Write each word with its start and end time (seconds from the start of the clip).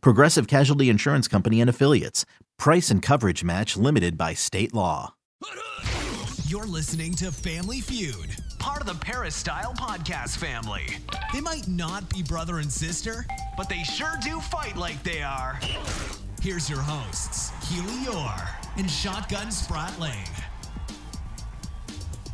Progressive 0.00 0.46
Casualty 0.46 0.88
Insurance 0.88 1.28
Company 1.28 1.60
and 1.60 1.70
Affiliates. 1.70 2.24
Price 2.58 2.90
and 2.90 3.02
coverage 3.02 3.44
match 3.44 3.76
limited 3.76 4.16
by 4.16 4.34
state 4.34 4.72
law. 4.74 5.14
You're 6.46 6.66
listening 6.66 7.14
to 7.14 7.32
Family 7.32 7.80
Feud, 7.80 8.30
part 8.58 8.80
of 8.80 8.86
the 8.86 8.94
Paris 8.94 9.34
Style 9.34 9.74
Podcast 9.74 10.36
family. 10.36 10.86
They 11.32 11.40
might 11.40 11.66
not 11.66 12.08
be 12.08 12.22
brother 12.22 12.58
and 12.58 12.70
sister, 12.70 13.26
but 13.56 13.68
they 13.68 13.82
sure 13.82 14.14
do 14.22 14.40
fight 14.40 14.76
like 14.76 15.02
they 15.02 15.22
are. 15.22 15.58
Here's 16.40 16.68
your 16.68 16.80
hosts, 16.80 17.50
Keely 17.68 18.06
Orr 18.14 18.48
and 18.76 18.90
Shotgun 18.90 19.46
Spratling. 19.48 20.28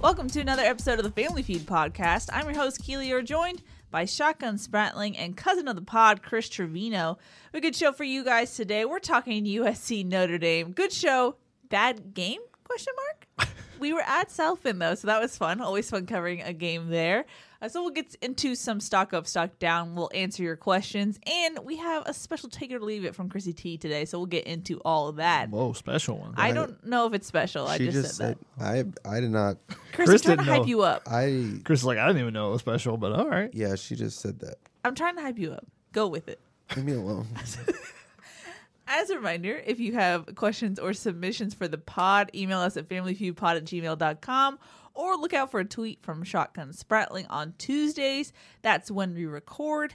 Welcome 0.00 0.28
to 0.30 0.40
another 0.40 0.62
episode 0.62 0.98
of 0.98 1.04
the 1.04 1.22
Family 1.22 1.42
Feud 1.42 1.62
podcast. 1.66 2.28
I'm 2.32 2.46
your 2.46 2.54
host, 2.54 2.82
Keely. 2.82 3.08
You're 3.08 3.22
joined 3.22 3.62
by 3.90 4.04
Shotgun 4.04 4.56
Spratling 4.56 5.16
and 5.18 5.36
cousin 5.36 5.68
of 5.68 5.76
the 5.76 5.82
pod, 5.82 6.22
Chris 6.22 6.48
Trevino. 6.48 7.18
A 7.52 7.60
good 7.60 7.74
show 7.74 7.92
for 7.92 8.04
you 8.04 8.24
guys 8.24 8.54
today. 8.54 8.84
We're 8.84 8.98
talking 8.98 9.44
USC 9.44 10.04
Notre 10.04 10.38
Dame. 10.38 10.72
Good 10.72 10.92
show. 10.92 11.36
Bad 11.68 12.14
game? 12.14 12.40
Question 12.64 12.94
mark. 12.96 13.50
we 13.80 13.92
were 13.92 14.02
at 14.02 14.30
South 14.30 14.62
Bend 14.62 14.80
though, 14.80 14.94
so 14.94 15.06
that 15.06 15.20
was 15.20 15.36
fun. 15.36 15.60
Always 15.60 15.90
fun 15.90 16.06
covering 16.06 16.42
a 16.42 16.52
game 16.52 16.88
there. 16.88 17.24
Uh, 17.62 17.68
so 17.68 17.82
we'll 17.82 17.90
get 17.90 18.14
into 18.22 18.54
some 18.54 18.80
stock 18.80 19.12
up, 19.12 19.26
stock 19.26 19.58
down. 19.58 19.94
We'll 19.94 20.10
answer 20.14 20.42
your 20.42 20.56
questions, 20.56 21.18
and 21.26 21.58
we 21.64 21.76
have 21.76 22.04
a 22.06 22.14
special 22.14 22.48
take 22.48 22.70
it 22.70 22.76
or 22.76 22.80
leave 22.80 23.04
it 23.04 23.14
from 23.14 23.28
Chrissy 23.28 23.52
T 23.52 23.76
today. 23.76 24.04
So 24.06 24.18
we'll 24.18 24.26
get 24.26 24.44
into 24.46 24.80
all 24.84 25.08
of 25.08 25.16
that. 25.16 25.50
Whoa, 25.50 25.72
special 25.74 26.18
one. 26.18 26.34
I 26.36 26.52
don't 26.52 26.84
know 26.86 27.06
if 27.06 27.12
it's 27.12 27.26
special. 27.26 27.66
I 27.66 27.78
just, 27.78 27.92
just 27.92 28.16
said, 28.16 28.38
said, 28.58 28.94
I 29.04 29.16
I 29.16 29.20
did 29.20 29.30
not. 29.30 29.58
Chris, 29.92 30.08
Chris 30.08 30.22
I'm 30.22 30.36
trying 30.36 30.38
to 30.38 30.44
didn't 30.44 30.46
hype 30.46 30.62
know. 30.62 30.68
you 30.68 30.82
up. 30.82 31.02
I 31.06 31.60
Chris 31.64 31.80
is 31.80 31.84
like, 31.84 31.98
I 31.98 32.06
didn't 32.06 32.22
even 32.22 32.34
know 32.34 32.48
it 32.48 32.52
was 32.52 32.60
special, 32.60 32.96
but 32.96 33.12
all 33.12 33.28
right. 33.28 33.50
yeah, 33.52 33.74
she 33.74 33.94
just 33.94 34.20
said 34.20 34.40
that. 34.40 34.56
I'm 34.84 34.94
trying 34.94 35.16
to 35.16 35.22
hype 35.22 35.38
you 35.38 35.52
up. 35.52 35.66
Go 35.92 36.06
with 36.08 36.28
it. 36.28 36.40
Leave 36.76 36.86
me 36.86 36.92
alone. 36.92 37.26
As 38.86 39.10
a 39.10 39.16
reminder, 39.16 39.62
if 39.66 39.78
you 39.78 39.92
have 39.92 40.34
questions 40.34 40.78
or 40.78 40.92
submissions 40.92 41.54
for 41.54 41.68
the 41.68 41.78
pod, 41.78 42.30
email 42.34 42.58
us 42.58 42.76
at 42.76 42.88
familyfeudpod 42.88 43.56
at 43.56 43.64
gmail.com 43.64 44.58
or 44.94 45.16
look 45.16 45.32
out 45.32 45.50
for 45.50 45.60
a 45.60 45.64
tweet 45.64 46.02
from 46.02 46.24
Shotgun 46.24 46.70
Spratling 46.70 47.26
on 47.30 47.54
Tuesdays. 47.58 48.32
That's 48.62 48.90
when 48.90 49.14
we 49.14 49.26
record. 49.26 49.94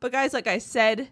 But 0.00 0.12
guys, 0.12 0.32
like 0.32 0.46
I 0.46 0.58
said, 0.58 1.08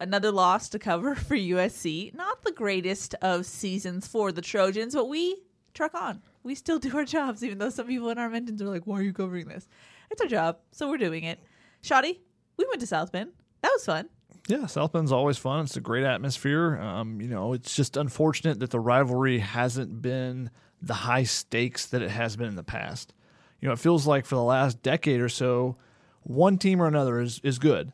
another 0.00 0.30
loss 0.30 0.68
to 0.70 0.78
cover 0.78 1.14
for 1.14 1.36
USC. 1.36 2.14
Not 2.14 2.44
the 2.44 2.52
greatest 2.52 3.14
of 3.22 3.46
seasons 3.46 4.06
for 4.06 4.32
the 4.32 4.42
Trojans, 4.42 4.94
but 4.94 5.08
we 5.08 5.42
truck 5.74 5.94
on. 5.94 6.22
We 6.42 6.54
still 6.54 6.78
do 6.78 6.96
our 6.96 7.04
jobs, 7.04 7.44
even 7.44 7.58
though 7.58 7.70
some 7.70 7.86
people 7.86 8.10
in 8.10 8.18
our 8.18 8.30
mentions 8.30 8.62
are 8.62 8.68
like, 8.68 8.86
why 8.86 8.98
are 8.98 9.02
you 9.02 9.12
covering 9.12 9.48
this? 9.48 9.68
It's 10.10 10.20
our 10.20 10.28
job, 10.28 10.58
so 10.72 10.88
we're 10.88 10.98
doing 10.98 11.24
it. 11.24 11.38
Shoddy, 11.82 12.20
we 12.56 12.66
went 12.66 12.80
to 12.80 12.86
South 12.86 13.12
Bend. 13.12 13.32
That 13.62 13.70
was 13.72 13.84
fun. 13.84 14.08
Yeah, 14.48 14.64
South 14.66 14.92
Bend's 14.92 15.12
always 15.12 15.36
fun. 15.36 15.64
It's 15.64 15.76
a 15.76 15.80
great 15.80 16.04
atmosphere. 16.04 16.78
Um, 16.78 17.20
you 17.20 17.28
know, 17.28 17.52
it's 17.52 17.76
just 17.76 17.96
unfortunate 17.98 18.60
that 18.60 18.70
the 18.70 18.80
rivalry 18.80 19.40
hasn't 19.40 20.00
been 20.00 20.50
the 20.82 20.94
high 20.94 21.24
stakes 21.24 21.86
that 21.86 22.02
it 22.02 22.10
has 22.10 22.36
been 22.36 22.46
in 22.46 22.56
the 22.56 22.62
past. 22.62 23.12
You 23.60 23.68
know, 23.68 23.72
it 23.72 23.78
feels 23.78 24.06
like 24.06 24.24
for 24.24 24.36
the 24.36 24.42
last 24.42 24.82
decade 24.82 25.20
or 25.20 25.28
so, 25.28 25.76
one 26.22 26.58
team 26.58 26.80
or 26.80 26.86
another 26.86 27.20
is 27.20 27.40
is 27.42 27.58
good, 27.58 27.92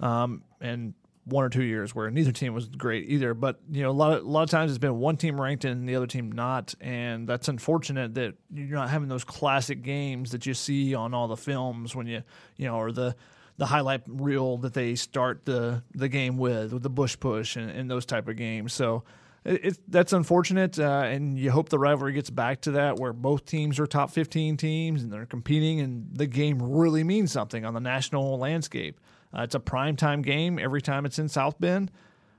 um, 0.00 0.44
and 0.60 0.94
one 1.24 1.44
or 1.44 1.48
two 1.48 1.62
years 1.62 1.94
where 1.94 2.10
neither 2.10 2.32
team 2.32 2.54
was 2.54 2.68
great 2.68 3.08
either. 3.08 3.34
But 3.34 3.60
you 3.70 3.82
know, 3.82 3.90
a 3.90 3.92
lot 3.92 4.12
of 4.12 4.24
a 4.24 4.28
lot 4.28 4.42
of 4.42 4.50
times 4.50 4.70
it's 4.70 4.78
been 4.78 4.98
one 4.98 5.16
team 5.16 5.40
ranked 5.40 5.64
and 5.64 5.88
the 5.88 5.96
other 5.96 6.06
team 6.06 6.30
not, 6.30 6.74
and 6.80 7.26
that's 7.26 7.48
unfortunate 7.48 8.14
that 8.14 8.34
you're 8.52 8.78
not 8.78 8.90
having 8.90 9.08
those 9.08 9.24
classic 9.24 9.82
games 9.82 10.30
that 10.32 10.46
you 10.46 10.54
see 10.54 10.94
on 10.94 11.14
all 11.14 11.28
the 11.28 11.36
films 11.36 11.94
when 11.96 12.06
you 12.06 12.22
you 12.56 12.66
know, 12.66 12.76
or 12.76 12.92
the 12.92 13.16
the 13.56 13.66
highlight 13.66 14.02
reel 14.06 14.56
that 14.58 14.74
they 14.74 14.94
start 14.94 15.44
the 15.44 15.82
the 15.94 16.08
game 16.08 16.38
with, 16.38 16.72
with 16.72 16.82
the 16.82 16.90
bush 16.90 17.16
push 17.18 17.56
and, 17.56 17.70
and 17.70 17.90
those 17.90 18.06
type 18.06 18.28
of 18.28 18.36
games. 18.36 18.72
So 18.72 19.04
it, 19.44 19.78
that's 19.88 20.12
unfortunate, 20.12 20.78
uh, 20.78 21.02
and 21.06 21.38
you 21.38 21.50
hope 21.50 21.70
the 21.70 21.78
rivalry 21.78 22.12
gets 22.12 22.30
back 22.30 22.60
to 22.62 22.72
that 22.72 22.98
where 22.98 23.12
both 23.12 23.46
teams 23.46 23.78
are 23.78 23.86
top 23.86 24.10
15 24.10 24.56
teams 24.56 25.02
and 25.02 25.12
they're 25.12 25.26
competing, 25.26 25.80
and 25.80 26.08
the 26.12 26.26
game 26.26 26.60
really 26.60 27.04
means 27.04 27.32
something 27.32 27.64
on 27.64 27.72
the 27.72 27.80
national 27.80 28.38
landscape. 28.38 29.00
Uh, 29.34 29.42
it's 29.42 29.54
a 29.54 29.60
prime 29.60 29.96
time 29.96 30.22
game 30.22 30.58
every 30.58 30.82
time 30.82 31.06
it's 31.06 31.18
in 31.18 31.28
South 31.28 31.58
Bend, 31.58 31.90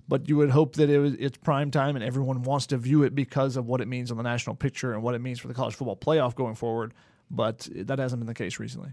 but 0.08 0.28
you 0.28 0.36
would 0.38 0.52
hope 0.52 0.76
that 0.76 0.90
it 0.90 1.00
was, 1.00 1.14
it's 1.14 1.38
prime 1.38 1.72
time 1.72 1.96
and 1.96 2.04
everyone 2.04 2.44
wants 2.44 2.68
to 2.68 2.78
view 2.78 3.04
it 3.04 3.16
because 3.16 3.56
of 3.56 3.66
what 3.66 3.82
it 3.82 3.88
means 3.88 4.12
on 4.12 4.18
the 4.18 4.24
national 4.24 4.56
picture 4.56 4.94
and 4.94 5.02
what 5.02 5.16
it 5.16 5.20
means 5.20 5.40
for 5.40 5.48
the 5.48 5.54
college 5.54 5.74
football 5.74 5.96
playoff 5.96 6.36
going 6.36 6.56
forward. 6.56 6.94
But 7.32 7.70
that 7.74 7.98
hasn't 7.98 8.20
been 8.20 8.28
the 8.28 8.34
case 8.34 8.60
recently. 8.60 8.92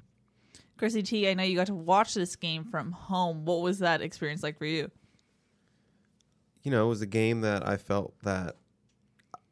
Chrissy 0.77 1.03
T, 1.03 1.29
I 1.29 1.35
know 1.35 1.43
you 1.43 1.57
got 1.57 1.67
to 1.67 1.75
watch 1.75 2.15
this 2.15 2.37
game 2.37 2.65
from 2.65 2.93
home. 2.93 3.45
What 3.45 3.63
was 3.63 3.81
that 3.81 4.01
experience 4.01 4.45
like 4.45 4.57
for 4.59 4.65
you? 4.65 4.93
You 6.63 6.71
know, 6.71 6.87
it 6.87 6.89
was 6.89 7.03
a 7.03 7.07
game 7.07 7.41
that 7.43 7.67
I 7.67 7.77
felt 7.77 8.15
that 8.23 8.57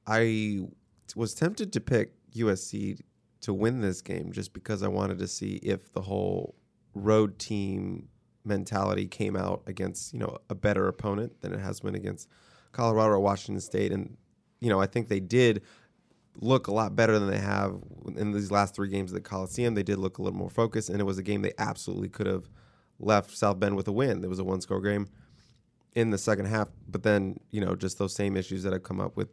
I 0.06 0.66
was 1.14 1.34
tempted 1.34 1.72
to 1.72 1.80
pick 1.80 2.12
USC 2.34 3.00
to 3.40 3.54
win 3.54 3.80
this 3.80 4.02
game 4.02 4.32
just 4.32 4.52
because 4.52 4.82
I 4.82 4.88
wanted 4.88 5.18
to 5.18 5.28
see 5.28 5.56
if 5.62 5.92
the 5.92 6.02
whole 6.02 6.54
road 6.94 7.38
team 7.38 8.08
mentality 8.44 9.06
came 9.06 9.36
out 9.36 9.62
against, 9.66 10.12
you 10.12 10.18
know, 10.18 10.38
a 10.48 10.54
better 10.54 10.88
opponent 10.88 11.40
than 11.40 11.52
it 11.52 11.60
has 11.60 11.80
been 11.80 11.94
against 11.94 12.28
Colorado 12.72 13.14
or 13.14 13.20
Washington 13.20 13.60
State. 13.60 13.92
And, 13.92 14.16
you 14.60 14.68
know, 14.68 14.80
I 14.80 14.86
think 14.86 15.08
they 15.08 15.20
did 15.20 15.62
look 16.40 16.66
a 16.66 16.72
lot 16.72 16.94
better 16.94 17.18
than 17.18 17.30
they 17.30 17.38
have 17.38 17.76
in 18.16 18.32
these 18.32 18.50
last 18.50 18.74
three 18.74 18.88
games 18.88 19.12
at 19.12 19.14
the 19.14 19.28
Coliseum. 19.28 19.74
They 19.74 19.82
did 19.82 19.98
look 19.98 20.18
a 20.18 20.22
little 20.22 20.38
more 20.38 20.50
focused, 20.50 20.90
and 20.90 21.00
it 21.00 21.04
was 21.04 21.18
a 21.18 21.22
game 21.22 21.42
they 21.42 21.54
absolutely 21.58 22.08
could 22.08 22.26
have 22.26 22.48
left 22.98 23.36
South 23.36 23.58
Bend 23.58 23.76
with 23.76 23.88
a 23.88 23.92
win. 23.92 24.22
It 24.22 24.28
was 24.28 24.38
a 24.38 24.44
one 24.44 24.60
score 24.60 24.80
game 24.80 25.08
in 25.96 26.10
the 26.10 26.18
second 26.18 26.44
half, 26.46 26.68
but 26.86 27.02
then, 27.02 27.40
you 27.50 27.60
know, 27.60 27.74
just 27.74 27.98
those 27.98 28.14
same 28.14 28.36
issues 28.36 28.62
that 28.62 28.72
have 28.72 28.84
come 28.84 29.00
up 29.00 29.16
with 29.16 29.30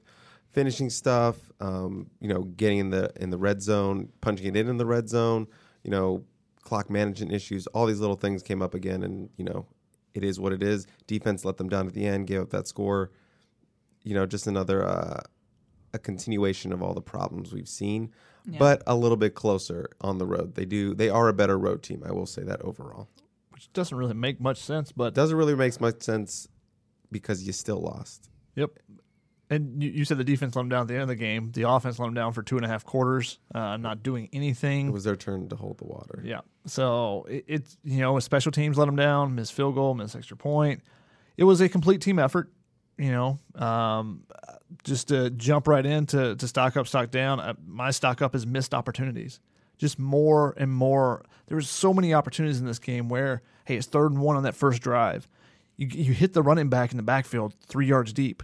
finishing 0.50 0.90
stuff, 0.90 1.36
um, 1.60 2.10
you 2.22 2.28
know, 2.28 2.44
getting 2.44 2.80
in 2.80 2.90
the 2.90 3.12
in 3.18 3.30
the 3.30 3.38
red 3.38 3.62
zone, 3.62 4.10
punching 4.22 4.48
it 4.48 4.56
in 4.56 4.68
in 4.70 4.78
the 4.78 4.86
red 4.86 5.08
zone, 5.10 5.46
you 5.84 5.92
know, 5.92 6.24
clock 6.62 6.90
management 6.90 7.32
issues, 7.34 7.68
all 7.68 7.86
these 7.86 8.00
little 8.00 8.16
things 8.16 8.42
came 8.42 8.62
up 8.62 8.74
again 8.74 9.04
and, 9.04 9.30
you 9.38 9.44
know, 9.44 9.68
it 10.14 10.24
is 10.24 10.40
what 10.40 10.54
it 10.54 10.64
is. 10.64 10.88
Defense 11.06 11.44
let 11.44 11.58
them 11.58 11.68
down 11.68 11.86
at 11.88 11.94
the 11.94 12.06
end, 12.06 12.28
gave 12.28 12.42
up 12.42 12.50
that 12.52 12.68
score. 12.68 13.12
You 14.04 14.14
know, 14.14 14.26
just 14.26 14.48
another 14.48 14.86
uh, 14.86 15.22
a 15.94 16.00
continuation 16.00 16.72
of 16.74 16.82
all 16.82 16.94
the 16.94 17.02
problems 17.02 17.54
we've 17.54 17.68
seen, 17.70 18.12
but 18.60 18.82
a 18.88 18.96
little 18.96 19.18
bit 19.18 19.34
closer 19.36 19.90
on 20.02 20.18
the 20.18 20.26
road. 20.26 20.56
They 20.56 20.66
do 20.66 20.94
they 20.94 21.10
are 21.10 21.28
a 21.28 21.34
better 21.34 21.58
road 21.58 21.84
team. 21.84 22.04
I 22.06 22.12
will 22.12 22.26
say 22.26 22.44
that 22.44 22.62
overall. 22.62 23.08
which 23.52 23.72
doesn't 23.74 23.98
really 23.98 24.14
make 24.14 24.40
much 24.42 24.60
sense, 24.62 24.92
but 24.92 25.14
Doesn't 25.14 25.38
really 25.38 25.56
make 25.56 25.80
much 25.82 26.02
sense 26.02 26.48
because 27.14 27.44
you 27.44 27.54
still 27.54 27.80
lost. 27.80 28.30
yep. 28.56 28.72
And 29.50 29.84
you, 29.84 29.92
you 29.92 30.06
said 30.06 30.18
the 30.18 30.24
defense 30.24 30.56
let 30.56 30.64
them 30.64 30.70
down 30.70 30.82
at 30.82 30.88
the 30.88 30.96
end 30.96 31.04
of 31.04 31.10
the 31.10 31.16
game. 31.16 31.52
The 31.52 31.70
offense 31.70 32.00
let 32.00 32.06
them 32.06 32.16
down 32.16 32.34
for 32.34 32.42
two 32.42 32.56
and 32.56 32.66
a 32.66 32.68
half 32.68 32.86
quarters, 32.86 33.40
uh, 33.54 33.78
not 33.78 34.02
doing 34.02 34.30
anything. 34.34 34.88
It 34.88 34.94
was 34.94 35.04
their 35.04 35.16
turn 35.16 35.48
to 35.50 35.56
hold 35.56 35.78
the 35.78 35.86
water. 35.86 36.22
Yeah. 36.26 36.42
So 36.66 37.26
it, 37.30 37.46
it's 37.48 37.78
you 37.84 38.00
know 38.00 38.18
special 38.20 38.52
teams 38.52 38.78
let 38.78 38.86
them 38.86 38.96
down, 38.96 39.36
miss 39.36 39.52
field 39.52 39.76
goal, 39.76 39.94
miss 39.94 40.16
extra 40.16 40.38
point. 40.38 40.82
It 41.38 41.44
was 41.44 41.62
a 41.62 41.70
complete 41.70 42.02
team 42.02 42.20
effort. 42.20 42.52
You 42.98 43.12
know, 43.12 43.40
um, 43.56 44.24
just 44.84 45.10
to 45.10 45.30
jump 45.32 45.68
right 45.68 45.86
into 45.86 46.36
to 46.36 46.48
stock 46.48 46.78
up, 46.78 46.88
stock 46.88 47.12
down. 47.12 47.40
Uh, 47.40 47.54
my 47.66 47.92
stock 47.92 48.22
up 48.22 48.36
is 48.36 48.48
missed 48.48 48.74
opportunities. 48.74 49.40
Just 49.78 50.00
more 50.00 50.54
and 50.58 50.72
more. 50.72 51.26
There 51.48 51.56
was 51.56 51.70
so 51.70 51.94
many 51.94 52.14
opportunities 52.14 52.60
in 52.60 52.66
this 52.66 52.80
game 52.80 53.10
where 53.10 53.42
hey, 53.66 53.76
it's 53.76 53.88
third 53.88 54.12
and 54.12 54.22
one 54.22 54.36
on 54.36 54.44
that 54.44 54.56
first 54.56 54.82
drive. 54.82 55.28
You 55.78 55.88
you 55.88 56.14
hit 56.14 56.34
the 56.34 56.44
running 56.44 56.70
back 56.70 56.92
in 56.92 56.98
the 56.98 57.04
backfield 57.04 57.54
three 57.66 57.88
yards 57.88 58.14
deep, 58.14 58.44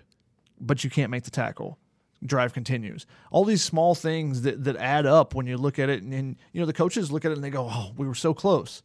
but 0.59 0.83
you 0.83 0.89
can't 0.89 1.11
make 1.11 1.23
the 1.23 1.31
tackle 1.31 1.77
drive 2.25 2.53
continues. 2.53 3.05
All 3.31 3.45
these 3.45 3.63
small 3.63 3.95
things 3.95 4.41
that, 4.41 4.63
that 4.65 4.75
add 4.77 5.05
up 5.05 5.35
when 5.35 5.47
you 5.47 5.57
look 5.57 5.79
at 5.79 5.89
it, 5.89 6.03
and, 6.03 6.13
and 6.13 6.35
you 6.51 6.59
know 6.59 6.65
the 6.65 6.73
coaches 6.73 7.11
look 7.11 7.25
at 7.25 7.31
it 7.31 7.35
and 7.35 7.43
they 7.43 7.49
go, 7.49 7.69
"Oh, 7.71 7.91
we 7.97 8.07
were 8.07 8.15
so 8.15 8.33
close," 8.33 8.83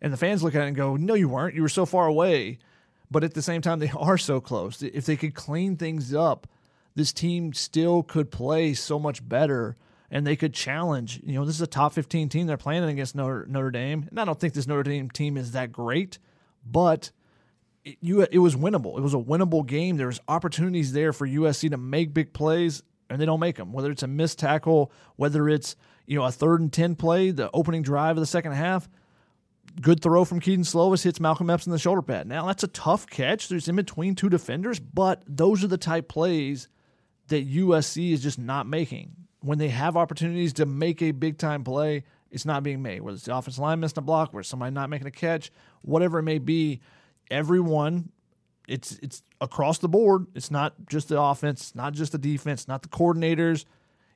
and 0.00 0.12
the 0.12 0.16
fans 0.16 0.42
look 0.42 0.54
at 0.54 0.62
it 0.62 0.68
and 0.68 0.76
go, 0.76 0.96
"No, 0.96 1.14
you 1.14 1.28
weren't. 1.28 1.54
You 1.54 1.62
were 1.62 1.68
so 1.68 1.86
far 1.86 2.06
away." 2.06 2.58
But 3.10 3.24
at 3.24 3.34
the 3.34 3.42
same 3.42 3.62
time, 3.62 3.78
they 3.78 3.90
are 3.96 4.18
so 4.18 4.40
close. 4.40 4.82
If 4.82 5.06
they 5.06 5.16
could 5.16 5.34
clean 5.34 5.76
things 5.76 6.14
up, 6.14 6.46
this 6.94 7.12
team 7.12 7.52
still 7.52 8.02
could 8.02 8.30
play 8.30 8.74
so 8.74 8.98
much 8.98 9.26
better, 9.26 9.76
and 10.10 10.26
they 10.26 10.36
could 10.36 10.52
challenge. 10.52 11.20
You 11.24 11.34
know, 11.34 11.44
this 11.44 11.54
is 11.54 11.62
a 11.62 11.66
top 11.66 11.92
fifteen 11.92 12.28
team 12.28 12.46
they're 12.46 12.56
playing 12.56 12.84
against 12.84 13.14
Notre, 13.14 13.46
Notre 13.48 13.70
Dame, 13.70 14.06
and 14.10 14.20
I 14.20 14.24
don't 14.24 14.38
think 14.38 14.54
this 14.54 14.66
Notre 14.66 14.82
Dame 14.82 15.10
team 15.10 15.36
is 15.36 15.52
that 15.52 15.72
great, 15.72 16.18
but 16.66 17.10
it, 17.84 17.98
you 18.00 18.22
it 18.22 18.38
was 18.38 18.56
winnable. 18.56 18.98
It 18.98 19.02
was 19.02 19.14
a 19.14 19.18
winnable 19.18 19.66
game. 19.66 19.96
There's 19.96 20.20
opportunities 20.28 20.92
there 20.92 21.12
for 21.12 21.26
USC 21.26 21.70
to 21.70 21.76
make 21.76 22.14
big 22.14 22.32
plays, 22.32 22.82
and 23.10 23.20
they 23.20 23.26
don't 23.26 23.40
make 23.40 23.56
them. 23.56 23.72
Whether 23.72 23.90
it's 23.90 24.02
a 24.02 24.08
missed 24.08 24.38
tackle, 24.38 24.92
whether 25.16 25.48
it's 25.48 25.76
you 26.06 26.18
know 26.18 26.24
a 26.24 26.32
third 26.32 26.60
and 26.60 26.72
ten 26.72 26.94
play, 26.94 27.30
the 27.30 27.50
opening 27.52 27.82
drive 27.82 28.16
of 28.16 28.20
the 28.20 28.26
second 28.26 28.52
half, 28.52 28.88
good 29.80 30.02
throw 30.02 30.24
from 30.24 30.40
Kedon 30.40 30.64
Slovis 30.64 31.04
hits 31.04 31.20
Malcolm 31.20 31.50
Epps 31.50 31.66
in 31.66 31.72
the 31.72 31.78
shoulder 31.78 32.02
pad. 32.02 32.26
Now 32.26 32.46
that's 32.46 32.64
a 32.64 32.68
tough 32.68 33.06
catch. 33.06 33.48
There's 33.48 33.68
in 33.68 33.76
between 33.76 34.14
two 34.14 34.28
defenders, 34.28 34.80
but 34.80 35.22
those 35.26 35.64
are 35.64 35.68
the 35.68 35.78
type 35.78 36.08
plays 36.08 36.68
that 37.28 37.48
USC 37.48 38.12
is 38.12 38.22
just 38.22 38.38
not 38.38 38.66
making. 38.66 39.12
When 39.40 39.58
they 39.58 39.68
have 39.68 39.96
opportunities 39.96 40.54
to 40.54 40.66
make 40.66 41.00
a 41.00 41.12
big 41.12 41.38
time 41.38 41.62
play, 41.62 42.04
it's 42.30 42.44
not 42.44 42.62
being 42.62 42.82
made. 42.82 43.02
Whether 43.02 43.16
it's 43.16 43.26
the 43.26 43.36
offensive 43.36 43.62
line 43.62 43.80
missing 43.80 43.98
a 43.98 44.02
block, 44.02 44.32
where 44.32 44.42
somebody 44.42 44.72
not 44.72 44.90
making 44.90 45.06
a 45.06 45.12
catch, 45.12 45.50
whatever 45.82 46.18
it 46.18 46.24
may 46.24 46.38
be, 46.38 46.80
everyone 47.30 48.10
it's 48.68 48.98
it's 49.02 49.22
across 49.40 49.78
the 49.78 49.88
board. 49.88 50.26
It's 50.34 50.50
not 50.50 50.74
just 50.88 51.08
the 51.08 51.20
offense, 51.20 51.74
not 51.74 51.94
just 51.94 52.12
the 52.12 52.18
defense, 52.18 52.68
not 52.68 52.82
the 52.82 52.88
coordinators. 52.88 53.64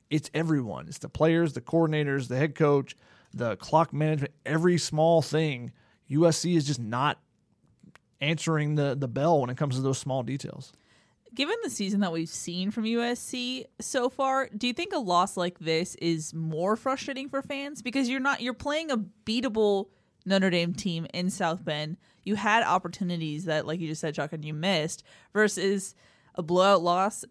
It's 0.09 0.29
everyone. 0.33 0.87
It's 0.87 0.99
the 0.99 1.09
players, 1.09 1.53
the 1.53 1.61
coordinators, 1.61 2.27
the 2.27 2.37
head 2.37 2.53
coach, 2.53 2.95
the 3.33 3.57
clock 3.57 3.91
management, 3.91 4.31
every 4.45 4.77
small 4.77 5.21
thing. 5.21 5.71
USC 6.09 6.55
is 6.55 6.65
just 6.65 6.79
not 6.79 7.19
answering 8.21 8.75
the 8.75 8.95
the 8.95 9.07
bell 9.07 9.41
when 9.41 9.49
it 9.49 9.57
comes 9.57 9.75
to 9.75 9.81
those 9.81 9.97
small 9.97 10.23
details. 10.23 10.71
Given 11.33 11.55
the 11.63 11.71
season 11.71 12.01
that 12.01 12.11
we've 12.11 12.29
seen 12.29 12.69
from 12.69 12.83
USC 12.83 13.65
so 13.81 14.07
far, 14.07 14.49
do 14.55 14.67
you 14.67 14.73
think 14.73 14.93
a 14.93 14.99
loss 14.99 15.35
like 15.35 15.57
this 15.57 15.95
is 15.95 16.31
more 16.31 16.75
frustrating 16.75 17.27
for 17.27 17.41
fans 17.41 17.81
because 17.81 18.07
you're 18.07 18.19
not 18.19 18.41
you're 18.41 18.53
playing 18.53 18.91
a 18.91 18.97
beatable 18.97 19.87
Notre 20.25 20.49
Dame 20.49 20.73
team 20.73 21.05
in 21.13 21.29
South 21.29 21.63
Bend. 21.63 21.97
You 22.23 22.35
had 22.35 22.63
opportunities 22.63 23.45
that, 23.45 23.67
like 23.67 23.79
you 23.79 23.87
just 23.87 24.01
said, 24.01 24.15
Chuck, 24.15 24.33
and 24.33 24.45
you 24.45 24.53
missed, 24.53 25.03
versus 25.33 25.95
a 26.35 26.43
blowout 26.43 26.81
loss 26.81 27.25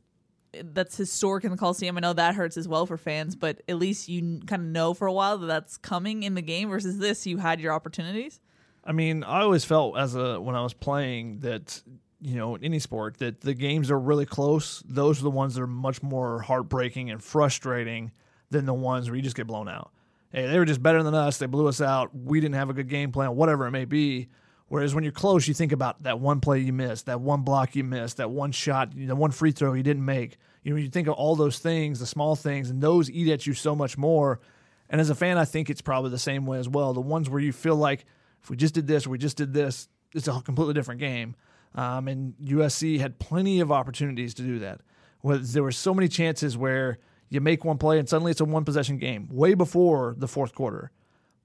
that's 0.53 0.97
historic 0.97 1.45
in 1.45 1.51
the 1.51 1.57
Coliseum. 1.57 1.97
I 1.97 2.01
know 2.01 2.13
that 2.13 2.35
hurts 2.35 2.57
as 2.57 2.69
well 2.69 2.85
for 2.85 2.97
fans, 2.99 3.35
but 3.35 3.63
at 3.69 3.79
least 3.79 4.09
you 4.09 4.41
kind 4.47 4.63
of 4.63 4.69
know 4.69 4.95
for 4.95 5.07
a 5.07 5.13
while 5.13 5.39
that 5.39 5.47
that's 5.47 5.79
coming 5.79 6.23
in 6.23 6.35
the 6.35 6.43
game. 6.43 6.69
Versus 6.69 6.99
this, 6.99 7.27
you 7.27 7.39
had 7.39 7.61
your 7.61 7.73
opportunities. 7.73 8.41
I 8.85 8.93
mean, 8.93 9.25
I 9.25 9.41
always 9.43 9.65
felt 9.65 9.97
as 9.97 10.15
a 10.15 10.41
when 10.41 10.55
I 10.55 10.63
was 10.63 10.75
playing 10.75 11.41
that 11.41 11.81
you 12.21 12.37
know 12.37 12.55
in 12.57 12.65
any 12.65 12.79
sport 12.79 13.19
that 13.19 13.41
the 13.41 13.55
games 13.55 13.91
are 13.91 13.99
really 13.99 14.27
close. 14.27 14.83
Those 14.87 15.21
are 15.21 15.25
the 15.25 15.31
ones 15.31 15.55
that 15.55 15.63
are 15.63 15.67
much 15.67 16.03
more 16.03 16.41
heartbreaking 16.43 17.11
and 17.11 17.23
frustrating 17.23 18.13
than 18.51 18.67
the 18.67 18.75
ones 18.75 19.09
where 19.09 19.17
you 19.17 19.23
just 19.23 19.37
get 19.37 19.47
blown 19.47 19.69
out 19.69 19.91
hey, 20.33 20.47
they 20.47 20.59
were 20.59 20.65
just 20.65 20.83
better 20.83 21.03
than 21.03 21.15
us. 21.15 21.39
They 21.39 21.47
blew 21.47 21.69
us 21.69 21.81
out. 21.81 22.15
We 22.15 22.41
didn't 22.41 22.55
have 22.55 22.71
a 22.71 22.75
good 22.75 22.89
game 22.89 23.13
plan, 23.13 23.37
whatever 23.37 23.67
it 23.67 23.71
may 23.71 23.85
be. 23.85 24.29
Whereas 24.69 24.95
when 24.95 25.05
you're 25.05 25.13
close, 25.13 25.47
you 25.47 25.53
think 25.53 25.73
about 25.73 26.05
that 26.05 26.19
one 26.19 26.41
play 26.41 26.61
you 26.61 26.73
missed, 26.73 27.05
that 27.05 27.21
one 27.21 27.43
block 27.43 27.77
you 27.77 27.85
missed, 27.85 28.17
that 28.17 28.31
one 28.31 28.53
shot, 28.53 28.93
the 28.97 29.15
one 29.15 29.31
free 29.31 29.53
throw 29.53 29.75
you 29.75 29.83
didn't 29.83 30.05
make. 30.05 30.39
You 30.63 30.73
know, 30.73 30.81
you 30.81 30.89
think 30.89 31.09
of 31.09 31.15
all 31.15 31.37
those 31.37 31.59
things, 31.59 32.01
the 32.01 32.07
small 32.07 32.37
things, 32.37 32.71
and 32.71 32.83
those 32.83 33.11
eat 33.11 33.31
at 33.31 33.47
you 33.47 33.53
so 33.53 33.77
much 33.77 33.99
more. 33.99 34.41
And 34.89 34.99
as 34.99 35.11
a 35.11 35.15
fan, 35.15 35.37
I 35.37 35.45
think 35.45 35.69
it's 35.69 35.83
probably 35.83 36.11
the 36.11 36.19
same 36.19 36.47
way 36.47 36.59
as 36.59 36.71
well. 36.71 36.95
The 36.95 37.03
ones 37.03 37.29
where 37.29 37.41
you 37.41 37.53
feel 37.53 37.77
like 37.77 38.07
if 38.43 38.49
we 38.49 38.57
just 38.57 38.73
did 38.75 38.87
this 38.87 39.07
we 39.07 39.19
just 39.19 39.37
did 39.37 39.53
this, 39.53 39.89
it's 40.15 40.27
a 40.27 40.41
completely 40.41 40.75
different 40.75 41.01
game. 41.01 41.37
Um, 41.75 42.09
and 42.09 42.35
USC 42.43 42.99
had 42.99 43.19
plenty 43.19 43.61
of 43.61 43.71
opportunities 43.71 44.35
to 44.35 44.43
do 44.43 44.59
that. 44.61 44.81
There 45.23 45.63
were 45.63 45.73
so 45.73 45.93
many 45.95 46.09
chances 46.09 46.57
where 46.57 46.99
you 47.33 47.41
make 47.41 47.65
one 47.65 47.79
play 47.79 47.99
and 47.99 48.09
suddenly 48.09 48.31
it's 48.31 48.41
a 48.41 48.45
one 48.45 48.65
possession 48.65 48.99
game 48.99 49.29
way 49.31 49.55
before 49.55 50.15
the 50.19 50.29
fourth 50.29 50.55
quarter. 50.55 50.91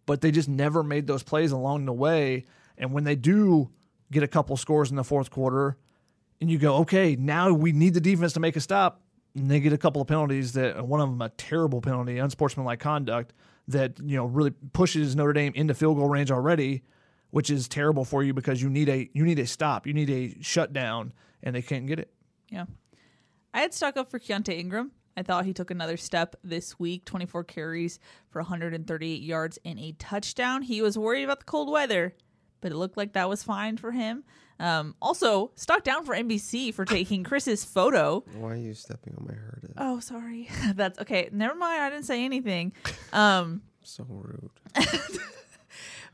But 0.05 0.21
they 0.21 0.31
just 0.31 0.49
never 0.49 0.83
made 0.83 1.07
those 1.07 1.23
plays 1.23 1.51
along 1.51 1.85
the 1.85 1.93
way. 1.93 2.45
And 2.77 2.91
when 2.91 3.03
they 3.03 3.15
do 3.15 3.69
get 4.11 4.23
a 4.23 4.27
couple 4.27 4.55
scores 4.57 4.89
in 4.89 4.97
the 4.97 5.03
fourth 5.03 5.31
quarter, 5.31 5.77
and 6.39 6.51
you 6.51 6.57
go, 6.57 6.77
okay, 6.77 7.15
now 7.15 7.51
we 7.51 7.71
need 7.71 7.93
the 7.93 8.01
defense 8.01 8.33
to 8.33 8.39
make 8.39 8.55
a 8.55 8.61
stop, 8.61 9.01
and 9.35 9.49
they 9.49 9.59
get 9.59 9.73
a 9.73 9.77
couple 9.77 10.01
of 10.01 10.07
penalties 10.07 10.53
that 10.53 10.85
one 10.85 10.99
of 10.99 11.09
them 11.09 11.21
a 11.21 11.29
terrible 11.29 11.81
penalty, 11.81 12.19
unsportsmanlike 12.19 12.79
conduct 12.79 13.33
that 13.67 13.99
you 13.99 14.15
know 14.15 14.25
really 14.25 14.51
pushes 14.73 15.15
Notre 15.15 15.33
Dame 15.33 15.53
into 15.55 15.73
field 15.73 15.97
goal 15.97 16.09
range 16.09 16.31
already, 16.31 16.83
which 17.31 17.49
is 17.49 17.67
terrible 17.67 18.05
for 18.05 18.23
you 18.23 18.33
because 18.33 18.61
you 18.61 18.69
need 18.69 18.89
a 18.89 19.09
you 19.13 19.23
need 19.23 19.39
a 19.39 19.47
stop, 19.47 19.87
you 19.87 19.93
need 19.93 20.09
a 20.09 20.35
shutdown, 20.41 21.13
and 21.43 21.55
they 21.55 21.61
can't 21.61 21.87
get 21.87 21.99
it. 21.99 22.11
Yeah, 22.49 22.65
I 23.53 23.61
had 23.61 23.73
stuck 23.73 23.97
up 23.97 24.09
for 24.09 24.19
Keaontay 24.19 24.59
Ingram. 24.59 24.91
I 25.17 25.23
thought 25.23 25.45
he 25.45 25.53
took 25.53 25.71
another 25.71 25.97
step 25.97 26.35
this 26.43 26.79
week 26.79 27.03
24 27.05 27.43
carries 27.45 27.99
for 28.29 28.39
138 28.39 29.21
yards 29.23 29.57
and 29.65 29.79
a 29.79 29.93
touchdown. 29.93 30.61
He 30.61 30.83
was 30.83 30.95
worried 30.95 31.23
about 31.23 31.39
the 31.39 31.45
cold 31.45 31.71
weather, 31.71 32.13
but 32.61 32.71
it 32.71 32.75
looked 32.75 32.97
like 32.97 33.13
that 33.13 33.27
was 33.27 33.41
fine 33.41 33.77
for 33.77 33.91
him. 33.91 34.23
Um, 34.59 34.93
also, 35.01 35.51
stock 35.55 35.83
down 35.83 36.05
for 36.05 36.15
NBC 36.15 36.71
for 36.71 36.85
taking 36.85 37.23
Chris's 37.23 37.65
photo. 37.65 38.23
Why 38.35 38.51
are 38.51 38.55
you 38.55 38.75
stepping 38.75 39.15
on 39.17 39.25
my 39.25 39.33
herd? 39.33 39.73
Oh, 39.75 39.99
sorry. 39.99 40.49
That's 40.75 40.99
okay. 40.99 41.29
Never 41.31 41.55
mind. 41.55 41.81
I 41.81 41.89
didn't 41.89 42.05
say 42.05 42.23
anything. 42.23 42.73
Um, 43.11 43.63
so 43.83 44.05
rude. 44.07 44.51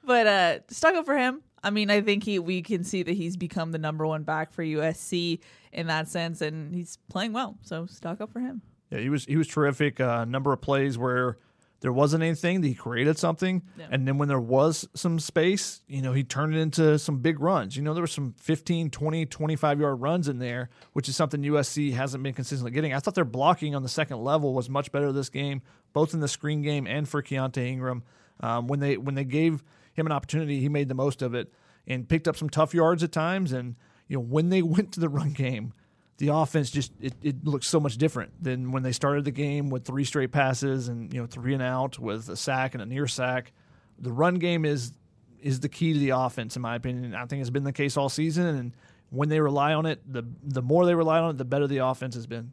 but 0.03 0.27
uh, 0.27 0.59
stuck 0.69 0.95
up 0.95 1.05
for 1.05 1.17
him. 1.17 1.41
I 1.61 1.71
mean, 1.71 1.89
I 1.89 2.01
think 2.01 2.23
he 2.23 2.39
we 2.39 2.61
can 2.61 2.85
see 2.85 3.03
that 3.03 3.13
he's 3.13 3.35
become 3.35 3.71
the 3.71 3.77
number 3.77 4.07
one 4.07 4.23
back 4.23 4.53
for 4.53 4.63
USC 4.63 5.39
in 5.73 5.87
that 5.87 6.07
sense, 6.09 6.41
and 6.41 6.73
he's 6.73 6.97
playing 7.09 7.33
well. 7.33 7.57
So 7.63 7.85
stock 7.85 8.21
up 8.21 8.31
for 8.31 8.39
him. 8.39 8.61
Yeah, 8.93 8.99
he 8.99 9.09
was 9.09 9.25
he 9.25 9.37
was 9.37 9.47
terrific. 9.47 9.99
A 9.99 10.11
uh, 10.11 10.25
number 10.25 10.53
of 10.53 10.61
plays 10.61 10.97
where 10.97 11.37
there 11.79 11.91
wasn't 11.91 12.23
anything, 12.23 12.63
he 12.63 12.75
created 12.75 13.17
something, 13.17 13.63
yeah. 13.77 13.87
and 13.91 14.07
then 14.07 14.17
when 14.17 14.29
there 14.29 14.39
was 14.39 14.87
some 14.93 15.19
space, 15.19 15.81
you 15.87 16.01
know, 16.01 16.13
he 16.13 16.23
turned 16.23 16.55
it 16.55 16.59
into 16.59 16.97
some 16.97 17.19
big 17.19 17.41
runs. 17.41 17.75
You 17.75 17.81
know, 17.81 17.93
there 17.93 18.03
were 18.03 18.07
some 18.07 18.35
15, 18.39 18.89
20, 18.89 19.25
25 19.25 19.79
yard 19.81 19.99
runs 19.99 20.29
in 20.29 20.39
there, 20.39 20.69
which 20.93 21.09
is 21.09 21.17
something 21.17 21.41
USC 21.41 21.91
hasn't 21.93 22.23
been 22.23 22.33
consistently 22.33 22.71
getting. 22.71 22.93
I 22.93 22.99
thought 22.99 23.15
their 23.15 23.25
blocking 23.25 23.75
on 23.75 23.83
the 23.83 23.89
second 23.89 24.23
level 24.23 24.53
was 24.53 24.69
much 24.69 24.93
better 24.93 25.11
this 25.11 25.27
game, 25.27 25.61
both 25.91 26.13
in 26.13 26.21
the 26.21 26.29
screen 26.29 26.61
game 26.61 26.87
and 26.87 27.09
for 27.09 27.21
Keaontay 27.21 27.67
Ingram. 27.67 28.03
Um, 28.39 28.67
when 28.67 28.79
they 28.79 28.95
when 28.95 29.15
they 29.15 29.25
gave 29.25 29.63
him 29.93 30.05
an 30.05 30.11
opportunity, 30.11 30.61
he 30.61 30.69
made 30.69 30.87
the 30.87 30.95
most 30.95 31.21
of 31.21 31.33
it 31.33 31.51
and 31.85 32.07
picked 32.07 32.27
up 32.29 32.37
some 32.37 32.49
tough 32.49 32.73
yards 32.73 33.03
at 33.03 33.11
times. 33.11 33.51
And 33.51 33.75
you 34.07 34.17
know, 34.17 34.23
when 34.23 34.49
they 34.49 34.61
went 34.75 34.93
to 34.93 34.99
the 34.99 35.09
run 35.09 35.31
game, 35.33 35.73
the 36.17 36.29
offense 36.29 36.69
just 36.69 36.91
it, 37.01 37.13
it 37.21 37.45
looks 37.45 37.67
so 37.67 37.79
much 37.79 37.97
different 37.97 38.31
than 38.41 38.71
when 38.71 38.83
they 38.83 38.91
started 38.91 39.25
the 39.25 39.31
game 39.31 39.69
with 39.69 39.85
three 39.85 40.03
straight 40.03 40.31
passes 40.31 40.87
and 40.87 41.13
you 41.13 41.19
know 41.19 41.25
three 41.27 41.53
and 41.53 41.63
out 41.63 41.99
with 41.99 42.29
a 42.29 42.37
sack 42.37 42.73
and 42.73 42.81
a 42.81 42.85
near 42.85 43.07
sack. 43.07 43.51
The 43.99 44.11
run 44.11 44.35
game 44.35 44.65
is 44.65 44.93
is 45.41 45.59
the 45.59 45.69
key 45.69 45.93
to 45.93 45.99
the 45.99 46.11
offense 46.11 46.55
in 46.55 46.61
my 46.61 46.75
opinion. 46.75 47.15
I 47.15 47.25
think 47.25 47.41
it's 47.41 47.49
been 47.49 47.63
the 47.63 47.73
case 47.73 47.97
all 47.97 48.09
season 48.09 48.45
and 48.45 48.73
when 49.09 49.29
they 49.29 49.39
rely 49.39 49.73
on 49.73 49.85
it, 49.85 50.01
the 50.11 50.23
the 50.43 50.61
more 50.61 50.85
they 50.85 50.95
rely 50.95 51.19
on 51.19 51.31
it, 51.31 51.37
the 51.37 51.45
better 51.45 51.67
the 51.67 51.77
offense 51.77 52.15
has 52.15 52.25
been. 52.25 52.51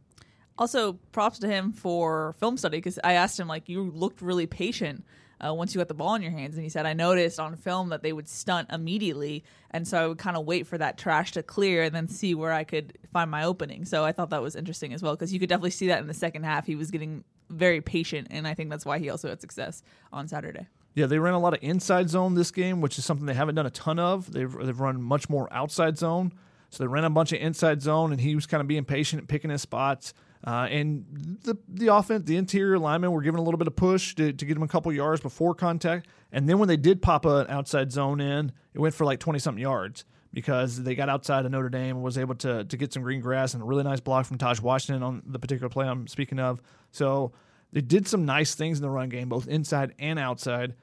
Also, 0.58 0.92
props 1.12 1.38
to 1.38 1.48
him 1.48 1.72
for 1.72 2.34
film 2.38 2.58
study 2.58 2.76
because 2.76 2.98
I 3.02 3.14
asked 3.14 3.40
him 3.40 3.48
like 3.48 3.68
you 3.68 3.90
looked 3.90 4.20
really 4.20 4.46
patient 4.46 5.04
uh, 5.44 5.54
once 5.54 5.74
you 5.74 5.78
got 5.78 5.88
the 5.88 5.94
ball 5.94 6.14
in 6.14 6.22
your 6.22 6.30
hands. 6.30 6.54
And 6.54 6.62
he 6.62 6.68
said, 6.68 6.86
I 6.86 6.92
noticed 6.92 7.40
on 7.40 7.56
film 7.56 7.90
that 7.90 8.02
they 8.02 8.12
would 8.12 8.28
stunt 8.28 8.70
immediately. 8.70 9.44
And 9.70 9.86
so 9.86 10.02
I 10.02 10.06
would 10.06 10.18
kind 10.18 10.36
of 10.36 10.44
wait 10.44 10.66
for 10.66 10.78
that 10.78 10.98
trash 10.98 11.32
to 11.32 11.42
clear 11.42 11.84
and 11.84 11.94
then 11.94 12.08
see 12.08 12.34
where 12.34 12.52
I 12.52 12.64
could 12.64 12.98
find 13.12 13.30
my 13.30 13.44
opening. 13.44 13.84
So 13.84 14.04
I 14.04 14.12
thought 14.12 14.30
that 14.30 14.42
was 14.42 14.56
interesting 14.56 14.92
as 14.92 15.02
well 15.02 15.14
because 15.14 15.32
you 15.32 15.40
could 15.40 15.48
definitely 15.48 15.70
see 15.70 15.88
that 15.88 16.00
in 16.00 16.06
the 16.06 16.14
second 16.14 16.44
half. 16.44 16.66
He 16.66 16.76
was 16.76 16.90
getting 16.90 17.24
very 17.48 17.80
patient. 17.80 18.28
And 18.30 18.46
I 18.46 18.54
think 18.54 18.70
that's 18.70 18.86
why 18.86 18.98
he 18.98 19.10
also 19.10 19.28
had 19.28 19.40
success 19.40 19.82
on 20.12 20.28
Saturday. 20.28 20.66
Yeah, 20.94 21.06
they 21.06 21.18
ran 21.18 21.34
a 21.34 21.38
lot 21.38 21.54
of 21.54 21.60
inside 21.62 22.10
zone 22.10 22.34
this 22.34 22.50
game, 22.50 22.80
which 22.80 22.98
is 22.98 23.04
something 23.04 23.26
they 23.26 23.34
haven't 23.34 23.54
done 23.54 23.66
a 23.66 23.70
ton 23.70 23.98
of. 23.98 24.32
They've, 24.32 24.52
they've 24.52 24.80
run 24.80 25.00
much 25.00 25.28
more 25.28 25.52
outside 25.52 25.96
zone. 25.96 26.32
So 26.70 26.82
they 26.84 26.88
ran 26.88 27.04
a 27.04 27.10
bunch 27.10 27.32
of 27.32 27.40
inside 27.40 27.82
zone, 27.82 28.12
and 28.12 28.20
he 28.20 28.34
was 28.34 28.46
kind 28.46 28.60
of 28.60 28.68
being 28.68 28.84
patient, 28.84 29.28
picking 29.28 29.50
his 29.50 29.62
spots. 29.62 30.14
Uh, 30.42 30.66
and 30.70 31.04
the 31.42 31.58
the 31.68 31.88
offense, 31.88 32.24
the 32.24 32.36
interior 32.36 32.78
linemen 32.78 33.12
were 33.12 33.20
given 33.20 33.38
a 33.38 33.42
little 33.42 33.58
bit 33.58 33.66
of 33.66 33.76
push 33.76 34.14
to, 34.14 34.32
to 34.32 34.44
get 34.44 34.54
them 34.54 34.62
a 34.62 34.68
couple 34.68 34.90
yards 34.92 35.20
before 35.20 35.54
contact. 35.54 36.08
And 36.32 36.48
then 36.48 36.58
when 36.58 36.68
they 36.68 36.78
did 36.78 37.02
pop 37.02 37.26
an 37.26 37.46
outside 37.48 37.92
zone 37.92 38.20
in, 38.20 38.52
it 38.72 38.78
went 38.78 38.94
for 38.94 39.04
like 39.04 39.20
20 39.20 39.38
something 39.38 39.60
yards 39.60 40.04
because 40.32 40.82
they 40.82 40.94
got 40.94 41.08
outside 41.08 41.44
of 41.44 41.50
Notre 41.50 41.68
Dame 41.68 41.96
and 41.96 42.02
was 42.02 42.16
able 42.16 42.36
to, 42.36 42.64
to 42.64 42.76
get 42.76 42.92
some 42.92 43.02
green 43.02 43.20
grass 43.20 43.54
and 43.54 43.62
a 43.62 43.66
really 43.66 43.82
nice 43.82 44.00
block 44.00 44.26
from 44.26 44.38
Taj 44.38 44.60
Washington 44.60 45.02
on 45.02 45.22
the 45.26 45.38
particular 45.38 45.68
play 45.68 45.86
I'm 45.86 46.06
speaking 46.06 46.38
of. 46.38 46.62
So 46.92 47.32
they 47.72 47.80
did 47.80 48.06
some 48.06 48.24
nice 48.24 48.54
things 48.54 48.78
in 48.78 48.82
the 48.82 48.90
run 48.90 49.08
game, 49.08 49.28
both 49.28 49.48
inside 49.48 49.94
and 49.98 50.18
outside. 50.18 50.74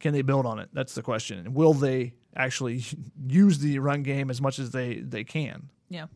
Can 0.00 0.12
they 0.12 0.22
build 0.22 0.46
on 0.46 0.58
it? 0.58 0.70
That's 0.72 0.94
the 0.94 1.02
question. 1.02 1.38
And 1.38 1.54
will 1.54 1.74
they 1.74 2.14
actually 2.34 2.84
use 3.26 3.58
the 3.58 3.78
run 3.78 4.02
game 4.02 4.30
as 4.30 4.40
much 4.40 4.58
as 4.58 4.70
they, 4.70 4.96
they 4.96 5.24
can? 5.24 5.70
Yeah. 5.88 6.06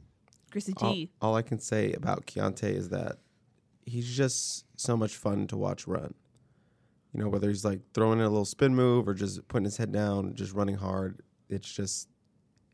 Chrissy 0.50 0.72
T. 0.74 1.10
All, 1.20 1.30
all 1.30 1.36
I 1.36 1.42
can 1.42 1.58
say 1.58 1.92
about 1.92 2.26
Keaontay 2.26 2.74
is 2.74 2.88
that 2.90 3.18
he's 3.84 4.08
just 4.08 4.64
so 4.76 4.96
much 4.96 5.16
fun 5.16 5.46
to 5.48 5.56
watch 5.56 5.86
run. 5.86 6.14
You 7.12 7.20
know, 7.20 7.28
whether 7.28 7.48
he's 7.48 7.64
like 7.64 7.80
throwing 7.92 8.20
in 8.20 8.24
a 8.24 8.28
little 8.28 8.44
spin 8.44 8.74
move 8.74 9.08
or 9.08 9.14
just 9.14 9.46
putting 9.48 9.64
his 9.64 9.76
head 9.76 9.92
down, 9.92 10.34
just 10.34 10.52
running 10.52 10.76
hard. 10.76 11.20
It's 11.48 11.70
just 11.70 12.08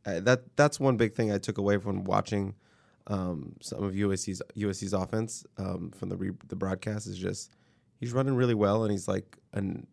uh, 0.04 0.21
that 0.21 0.56
that's 0.56 0.78
one 0.78 0.97
big 0.97 1.14
thing 1.14 1.33
I 1.33 1.38
took 1.38 1.59
away 1.59 1.78
from 1.78 2.04
watching 2.04 2.54
um, 3.09 3.56
some 3.62 3.83
of 3.83 3.95
USC's 3.95 4.42
USC's 4.56 4.92
offense 4.92 5.45
um, 5.59 5.90
from 5.90 6.09
the 6.11 6.16
re- 6.16 6.33
the 6.49 6.56
broadcast 6.56 7.06
is 7.06 7.16
just 7.16 7.52
he's 7.99 8.12
running 8.12 8.35
really 8.35 8.54
well 8.54 8.85
and 8.85 8.92
he's 8.92 9.09
like 9.09 9.38
an 9.54 9.87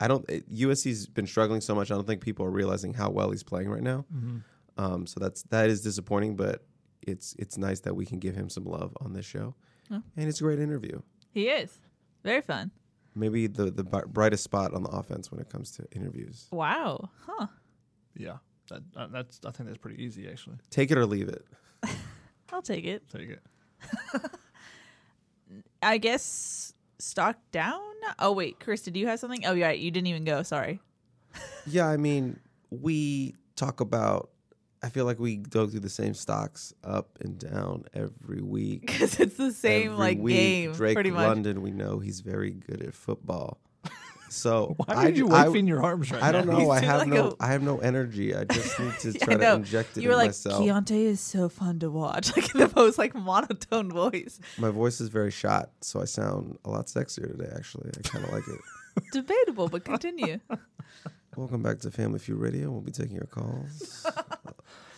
I 0.00 0.08
don't 0.08 0.26
USC's 0.26 1.06
been 1.06 1.26
struggling 1.26 1.60
so 1.60 1.74
much 1.74 1.90
I 1.90 1.94
don't 1.94 2.06
think 2.06 2.22
people 2.22 2.46
are 2.46 2.50
realizing 2.50 2.94
how 2.94 3.10
well 3.10 3.30
he's 3.30 3.42
playing 3.42 3.68
right 3.68 3.82
now. 3.82 4.04
Mm-hmm. 4.14 4.38
Um, 4.76 5.06
so 5.06 5.20
that's 5.20 5.42
that 5.44 5.68
is 5.68 5.82
disappointing, 5.82 6.36
but 6.36 6.64
it's 7.06 7.34
it's 7.38 7.56
nice 7.58 7.80
that 7.80 7.94
we 7.94 8.06
can 8.06 8.18
give 8.18 8.34
him 8.34 8.48
some 8.48 8.64
love 8.64 8.96
on 9.00 9.12
this 9.12 9.24
show, 9.26 9.54
and 9.90 10.02
it's 10.16 10.40
a 10.40 10.44
great 10.44 10.58
interview. 10.58 11.00
He 11.32 11.48
is 11.48 11.78
very 12.22 12.40
fun. 12.40 12.70
Maybe 13.14 13.46
the 13.46 13.70
the 13.70 13.84
bi- 13.84 14.04
brightest 14.06 14.44
spot 14.44 14.74
on 14.74 14.82
the 14.82 14.88
offense 14.90 15.30
when 15.30 15.40
it 15.40 15.48
comes 15.48 15.70
to 15.72 15.86
interviews. 15.92 16.46
Wow. 16.50 17.10
Huh. 17.26 17.46
Yeah, 18.16 18.38
that, 18.70 18.82
uh, 18.96 19.06
that's 19.08 19.40
I 19.46 19.50
think 19.50 19.68
that's 19.68 19.78
pretty 19.78 20.02
easy 20.02 20.28
actually. 20.28 20.56
Take 20.70 20.90
it 20.90 20.98
or 20.98 21.06
leave 21.06 21.28
it. 21.28 21.44
I'll 22.52 22.62
take 22.62 22.84
it. 22.84 23.08
Take 23.10 23.30
it. 23.30 23.42
I 25.82 25.98
guess 25.98 26.72
stock 26.98 27.36
down. 27.52 27.80
Oh 28.18 28.32
wait, 28.32 28.60
Chris, 28.60 28.82
did 28.82 28.96
you 28.96 29.06
have 29.06 29.18
something? 29.18 29.44
Oh 29.46 29.52
yeah, 29.54 29.70
you 29.70 29.90
didn't 29.90 30.06
even 30.08 30.24
go. 30.24 30.42
Sorry. 30.42 30.80
Yeah, 31.66 31.88
I 31.88 31.96
mean, 31.96 32.38
we 32.70 33.34
talk 33.56 33.80
about. 33.80 34.30
I 34.84 34.90
feel 34.90 35.06
like 35.06 35.18
we 35.18 35.36
go 35.36 35.66
through 35.66 35.80
the 35.80 35.88
same 35.88 36.12
stocks 36.12 36.74
up 36.84 37.18
and 37.22 37.38
down 37.38 37.84
every 37.94 38.42
week. 38.42 38.82
Because 38.86 39.18
it's 39.18 39.36
the 39.36 39.50
same 39.52 39.92
Every 39.92 39.96
like 39.98 40.18
week. 40.18 40.36
game, 40.36 40.72
Drake 40.72 40.94
pretty 40.94 41.10
much. 41.10 41.26
London, 41.26 41.62
we 41.62 41.70
know 41.70 41.98
he's 42.00 42.20
very 42.20 42.50
good 42.52 42.82
at 42.82 42.94
football. 42.94 43.58
So 44.30 44.74
Why 44.78 44.94
I, 44.94 45.04
are 45.06 45.10
you 45.10 45.28
I- 45.30 45.46
waving 45.46 45.68
your 45.68 45.80
arms 45.84 46.10
right 46.10 46.20
I 46.20 46.32
don't 46.32 46.48
now? 46.48 46.58
know. 46.58 46.70
I 46.70 46.80
have 46.80 47.00
sound 47.02 47.10
no. 47.10 47.24
like 47.26 47.34
a- 47.34 47.36
I 47.44 47.46
have 47.52 47.62
no 47.62 47.78
energy. 47.78 48.34
I 48.34 48.42
just 48.44 48.80
need 48.80 48.98
to 49.00 49.12
try 49.12 49.34
I 49.34 49.36
to 49.36 49.54
inject 49.54 49.96
it 49.96 50.02
You 50.02 50.08
were 50.08 50.14
in 50.14 50.18
like 50.18 50.28
myself. 50.30 50.60
Keaontay 50.60 51.04
is 51.04 51.20
so 51.20 51.48
fun 51.48 51.78
to 51.80 51.90
watch, 51.90 52.34
like 52.36 52.52
in 52.52 52.60
the 52.60 52.72
most 52.74 52.98
like 52.98 53.14
monotone 53.14 53.90
voice. 53.92 54.40
My 54.58 54.70
voice 54.70 55.00
is 55.00 55.08
very 55.08 55.30
shot, 55.30 55.70
so 55.82 56.00
I 56.02 56.06
sound 56.06 56.58
a 56.64 56.70
lot 56.70 56.86
sexier 56.86 57.28
today. 57.30 57.48
Actually, 57.54 57.90
I 57.96 58.08
kind 58.08 58.24
of 58.24 58.32
like 58.32 58.42
it. 58.48 58.60
Debatable, 59.12 59.68
but 59.68 59.84
continue. 59.84 60.40
Welcome 61.36 61.62
back 61.62 61.78
to 61.80 61.90
Family 61.92 62.18
Feud 62.18 62.38
Radio. 62.38 62.70
We'll 62.72 62.80
be 62.80 62.90
taking 62.92 63.14
your 63.14 63.26
calls. 63.26 64.04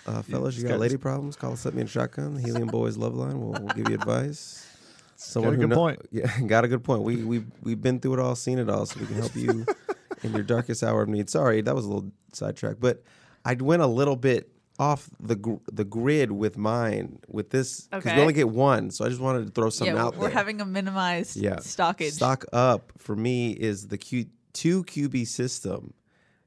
Uh, 0.06 0.22
fellas, 0.22 0.54
you 0.56 0.60
It's 0.60 0.68
got 0.68 0.74
got- 0.74 0.80
lady 0.80 0.96
problems? 0.96 1.36
Call 1.36 1.52
us 1.52 1.66
up 1.66 1.74
me 1.74 1.80
in 1.82 1.86
shotgun. 1.86 2.34
The 2.34 2.40
Helium 2.42 2.68
Boys 2.68 2.96
Love 2.96 3.14
Line. 3.14 3.40
We'll, 3.40 3.52
we'll 3.60 3.74
give 3.74 3.88
you 3.88 3.94
advice. 3.96 4.64
Someone 5.16 5.52
got 5.52 5.56
a 5.56 5.60
good 5.60 5.70
kno- 5.70 5.76
point. 5.76 6.00
Yeah, 6.12 6.40
got 6.42 6.64
a 6.64 6.68
good 6.68 6.84
point. 6.84 7.02
We 7.02 7.16
we 7.24 7.44
we've 7.62 7.80
been 7.80 7.98
through 8.00 8.14
it 8.14 8.20
all, 8.20 8.36
seen 8.36 8.58
it 8.58 8.68
all, 8.70 8.86
so 8.86 9.00
we 9.00 9.06
can 9.06 9.16
help 9.16 9.34
you 9.34 9.66
in 10.22 10.32
your 10.32 10.42
darkest 10.42 10.82
hour 10.84 11.02
of 11.02 11.08
need. 11.08 11.28
Sorry, 11.30 11.60
that 11.62 11.74
was 11.74 11.84
a 11.84 11.88
little 11.88 12.10
sidetrack, 12.32 12.76
but 12.80 13.02
I 13.44 13.54
went 13.54 13.82
a 13.82 13.86
little 13.86 14.16
bit 14.16 14.50
off 14.78 15.08
the 15.18 15.34
gr- 15.36 15.54
the 15.72 15.84
grid 15.86 16.30
with 16.32 16.58
mine 16.58 17.18
with 17.28 17.48
this 17.50 17.88
because 17.90 18.04
Okay. 18.06 18.14
we 18.16 18.20
only 18.20 18.34
get 18.34 18.50
one. 18.50 18.90
So 18.90 19.06
I 19.06 19.08
just 19.08 19.20
wanted 19.22 19.46
to 19.46 19.52
throw 19.52 19.70
something 19.70 19.96
yeah, 19.96 20.04
out 20.04 20.16
we're 20.16 20.28
there. 20.28 20.36
having 20.36 20.60
a 20.60 20.66
minimized 20.66 21.36
yeah, 21.36 21.60
stockage. 21.60 22.12
Stock 22.12 22.44
up 22.52 22.92
for 22.98 23.16
me 23.16 23.52
is 23.52 23.88
the 23.88 23.96
Q 23.98 24.26
two 24.52 24.84
QB 24.84 25.26
system. 25.28 25.94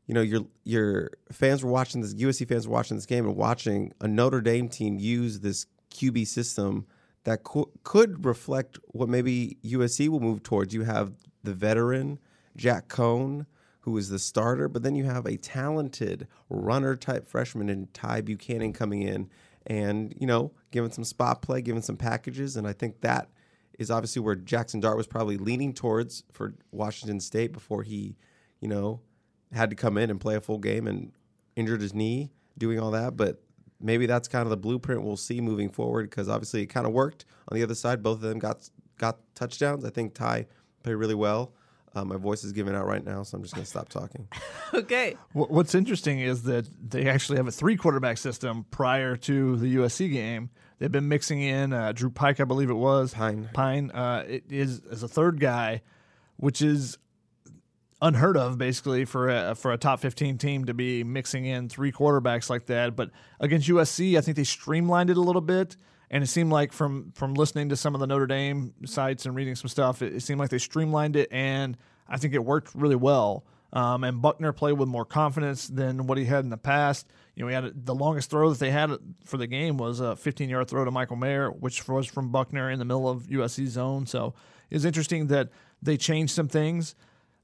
You 0.10 0.16
know, 0.16 0.22
your 0.22 0.42
your 0.64 1.12
fans 1.32 1.64
were 1.64 1.70
watching 1.70 2.02
this. 2.02 2.16
USC 2.16 2.48
fans 2.48 2.68
were 2.68 2.74
watching 2.74 2.98
this 2.98 3.06
game 3.06 3.28
and 3.28 3.36
watching 3.36 3.94
a 4.02 4.08
Notre 4.08 4.42
Dame 4.42 4.68
team 4.68 4.98
use 4.98 5.42
this 5.42 5.68
QB 5.92 6.26
system 6.26 6.88
that 7.26 7.44
co- 7.44 7.70
could 7.84 8.26
reflect 8.26 8.80
what 8.88 9.08
maybe 9.08 9.60
USC 9.64 10.10
will 10.10 10.20
move 10.20 10.42
towards. 10.42 10.74
You 10.74 10.82
have 10.82 11.14
the 11.44 11.54
veteran 11.54 12.18
Jack 12.58 12.88
Coan, 12.88 13.46
who 13.82 13.96
is 14.00 14.10
the 14.10 14.18
starter, 14.18 14.68
but 14.68 14.82
then 14.82 14.96
you 14.96 15.04
have 15.04 15.28
a 15.28 15.38
talented 15.38 16.28
runner 16.50 16.96
type 16.96 17.28
freshman 17.28 17.70
in 17.70 17.88
Ty 17.94 18.22
Buchner 18.22 18.72
coming 18.72 19.04
in 19.04 19.30
and, 19.68 20.16
you 20.18 20.26
know, 20.26 20.52
giving 20.72 20.90
some 20.90 21.04
spot 21.04 21.44
play, 21.44 21.62
giving 21.62 21.84
some 21.84 21.98
packages. 21.98 22.58
And 22.58 22.68
I 22.68 22.74
think 22.74 23.02
that 23.02 23.30
is 23.78 23.92
obviously 23.92 24.24
where 24.24 24.34
Jackson 24.34 24.80
Dart 24.80 24.98
was 24.98 25.06
probably 25.06 25.38
leaning 25.38 25.72
towards 25.72 26.24
for 26.32 26.56
Washington 26.72 27.20
State 27.20 27.54
before 27.54 27.84
he, 27.84 28.16
you 28.60 28.68
know, 28.68 29.02
had 29.52 29.70
to 29.70 29.76
come 29.76 29.98
in 29.98 30.10
and 30.10 30.20
play 30.20 30.36
a 30.36 30.42
full 30.42 30.60
game 30.60 30.88
and 30.88 31.12
injured 31.56 31.82
his 31.82 31.94
knee 31.94 32.32
doing 32.58 32.80
all 32.80 32.92
that. 32.92 33.18
But 33.18 33.42
maybe 33.80 34.06
that's 34.06 34.28
kind 34.28 34.44
of 34.44 34.50
the 34.50 34.58
blueprint 34.58 35.04
we'll 35.04 35.18
see 35.18 35.42
moving 35.42 35.70
forward 35.70 36.10
because 36.10 36.30
obviously 36.30 36.64
it 36.64 36.68
kind 36.68 36.86
of 36.86 36.94
worked 36.94 37.26
on 37.50 37.58
the 37.58 37.64
other 37.64 37.76
side. 37.76 38.04
Both 38.04 38.18
of 38.18 38.22
them 38.22 38.40
got 38.40 38.70
got 38.98 39.20
touchdowns. 39.36 39.86
I 39.86 39.90
think 39.90 40.14
Ty 40.14 40.48
played 40.84 40.96
really 40.96 41.16
well. 41.16 41.54
Uh, 41.96 42.06
my 42.06 42.18
voice 42.18 42.44
is 42.44 42.54
giving 42.54 42.76
out 42.76 42.86
right 42.86 43.04
now, 43.04 43.24
so 43.24 43.36
I'm 43.36 43.42
just 43.42 43.56
going 43.56 43.64
to 43.64 43.70
stop 43.70 43.90
talking. 43.90 44.28
okay. 44.74 45.18
What's 45.34 45.74
interesting 45.74 46.20
is 46.20 46.44
that 46.44 46.70
they 46.88 47.10
actually 47.10 47.38
have 47.38 47.48
a 47.48 47.52
three 47.52 47.76
quarterback 47.76 48.20
system 48.20 48.66
prior 48.70 49.16
to 49.18 49.56
the 49.56 49.78
USC 49.78 50.12
game. 50.12 50.52
They've 50.78 50.92
been 50.92 51.08
mixing 51.08 51.42
in 51.42 51.74
uh, 51.74 51.92
Drew 51.92 52.12
Pike, 52.12 52.40
I 52.40 52.44
believe 52.44 52.70
it 52.70 52.76
was 52.76 53.14
Pyne. 53.14 53.50
Pyne 53.54 53.92
uh, 53.92 54.24
it 54.28 54.44
is 54.50 54.82
as 54.92 55.02
a 55.02 55.08
third 55.08 55.40
guy, 55.40 55.82
which 56.38 56.62
is 56.62 56.98
unheard 58.02 58.38
of 58.38 58.58
basically 58.58 59.06
for 59.06 59.30
a 59.30 59.56
for 59.56 59.72
a 59.72 59.78
top 59.78 60.00
15 60.00 60.38
team 60.38 60.66
to 60.66 60.74
be 60.74 61.04
mixing 61.04 61.46
in 61.46 61.68
three 61.68 61.92
quarterbacks 61.92 62.50
like 62.50 62.66
that. 62.68 62.96
But 62.96 63.12
against 63.40 63.68
USC 63.68 64.18
I 64.18 64.22
think 64.22 64.38
they 64.38 64.44
streamlined 64.44 65.10
it 65.10 65.18
a 65.18 65.22
little 65.22 65.42
bit 65.42 65.76
and 66.10 66.24
it 66.24 66.28
seemed 66.28 66.52
like 66.52 66.72
from 66.72 67.12
from 67.14 67.34
listening 67.34 67.70
to 67.70 67.76
some 67.76 67.94
of 67.96 68.00
the 68.00 68.08
Notre 68.08 68.28
Dame 68.28 68.74
sites 68.86 69.26
and 69.26 69.36
reading 69.36 69.56
some 69.56 69.68
stuff 69.68 70.02
it, 70.02 70.16
it 70.16 70.22
seemed 70.22 70.40
like 70.40 70.50
they 70.50 70.58
streamlined 70.58 71.16
it 71.16 71.28
and 71.32 71.78
I 72.08 72.18
think 72.18 72.34
it 72.34 72.44
worked 72.44 72.74
really 72.74 72.96
well. 72.96 73.46
Um, 73.72 74.04
and 74.04 74.20
Buchner 74.20 74.52
played 74.52 74.80
with 74.80 74.90
more 74.90 75.06
confidence 75.06 75.68
than 75.68 76.08
what 76.08 76.18
he 76.18 76.26
had 76.26 76.44
in 76.44 76.50
the 76.50 76.58
past. 76.58 77.08
You 77.36 77.44
know 77.44 77.50
he 77.50 77.54
had 77.54 77.66
a, 77.66 77.72
the 77.76 77.94
longest 77.94 78.30
throw 78.30 78.50
that 78.50 78.60
they 78.60 78.72
had 78.72 78.92
for 79.26 79.38
the 79.38 79.46
game 79.46 79.78
was 79.78 80.00
a 80.00 80.16
15 80.16 80.48
yard 80.48 80.70
throw 80.70 80.86
to 80.86 80.92
Michael 80.92 81.18
Mayer 81.18 81.52
which 81.52 81.86
was 81.88 82.08
from 82.08 82.32
Buchner 82.32 82.72
in 82.72 82.80
the 82.80 82.86
middle 82.86 83.10
of 83.10 83.24
USC 83.24 83.68
zone. 83.68 84.06
So 84.06 84.34
it's 84.70 84.86
interesting 84.86 85.28
that 85.28 85.50
they 85.82 85.98
changed 85.98 86.34
some 86.34 86.48
things 86.48 86.96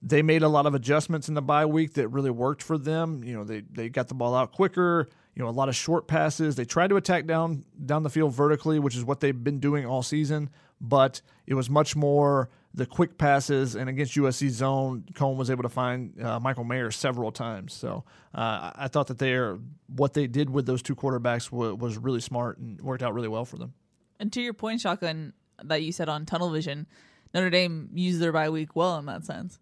they 0.05 0.21
made 0.21 0.43
a 0.43 0.47
lot 0.47 0.67
of 0.67 0.75
adjustments 0.75 1.27
in 1.27 1.33
the 1.33 1.41
bye 1.41 1.65
week 1.65 1.93
that 1.93 2.07
really 2.09 2.29
worked 2.29 2.61
for 2.61 2.77
them. 2.77 3.23
You 3.23 3.33
know, 3.33 3.43
they 3.43 3.61
they 3.71 3.89
got 3.89 4.07
the 4.07 4.13
ball 4.13 4.35
out 4.35 4.51
quicker. 4.51 5.09
You 5.33 5.43
know, 5.43 5.49
a 5.49 5.51
lot 5.51 5.67
of 5.67 5.75
short 5.75 6.07
passes. 6.07 6.55
They 6.55 6.63
tried 6.63 6.91
to 6.91 6.95
attack 6.95 7.25
down 7.25 7.65
down 7.85 8.03
the 8.03 8.09
field 8.11 8.33
vertically, 8.33 8.77
which 8.77 8.95
is 8.95 9.03
what 9.03 9.19
they've 9.19 9.43
been 9.43 9.59
doing 9.59 9.85
all 9.85 10.03
season. 10.03 10.51
But 10.79 11.21
it 11.47 11.55
was 11.55 11.71
much 11.71 11.95
more 11.95 12.49
the 12.75 12.85
quick 12.85 13.17
passes. 13.17 13.75
And 13.75 13.89
against 13.89 14.13
USC 14.15 14.49
zone, 14.49 15.05
Coan 15.13 15.37
was 15.37 15.49
able 15.49 15.63
to 15.63 15.69
find 15.69 16.21
uh, 16.21 16.39
Michael 16.39 16.65
Mayer 16.65 16.91
several 16.91 17.31
times. 17.31 17.73
So 17.73 18.03
uh, 18.35 18.71
I 18.75 18.87
thought 18.89 19.07
that 19.07 19.17
they're 19.17 19.57
what 19.87 20.13
they 20.13 20.27
did 20.27 20.51
with 20.51 20.67
those 20.67 20.83
two 20.83 20.95
quarterbacks 20.95 21.51
was 21.51 21.97
really 21.97 22.21
smart 22.21 22.59
and 22.59 22.79
worked 22.79 23.01
out 23.01 23.15
really 23.15 23.27
well 23.27 23.45
for 23.45 23.57
them. 23.57 23.73
And 24.19 24.31
to 24.33 24.41
your 24.41 24.53
point, 24.53 24.81
shotgun 24.81 25.33
that 25.63 25.81
you 25.81 25.91
said 25.91 26.09
on 26.09 26.27
tunnel 26.27 26.51
vision, 26.51 26.85
Notre 27.33 27.49
Dame 27.49 27.89
used 27.93 28.19
their 28.19 28.31
bye 28.31 28.51
week 28.51 28.75
well 28.75 28.99
in 28.99 29.07
that 29.07 29.25
sense. 29.25 29.59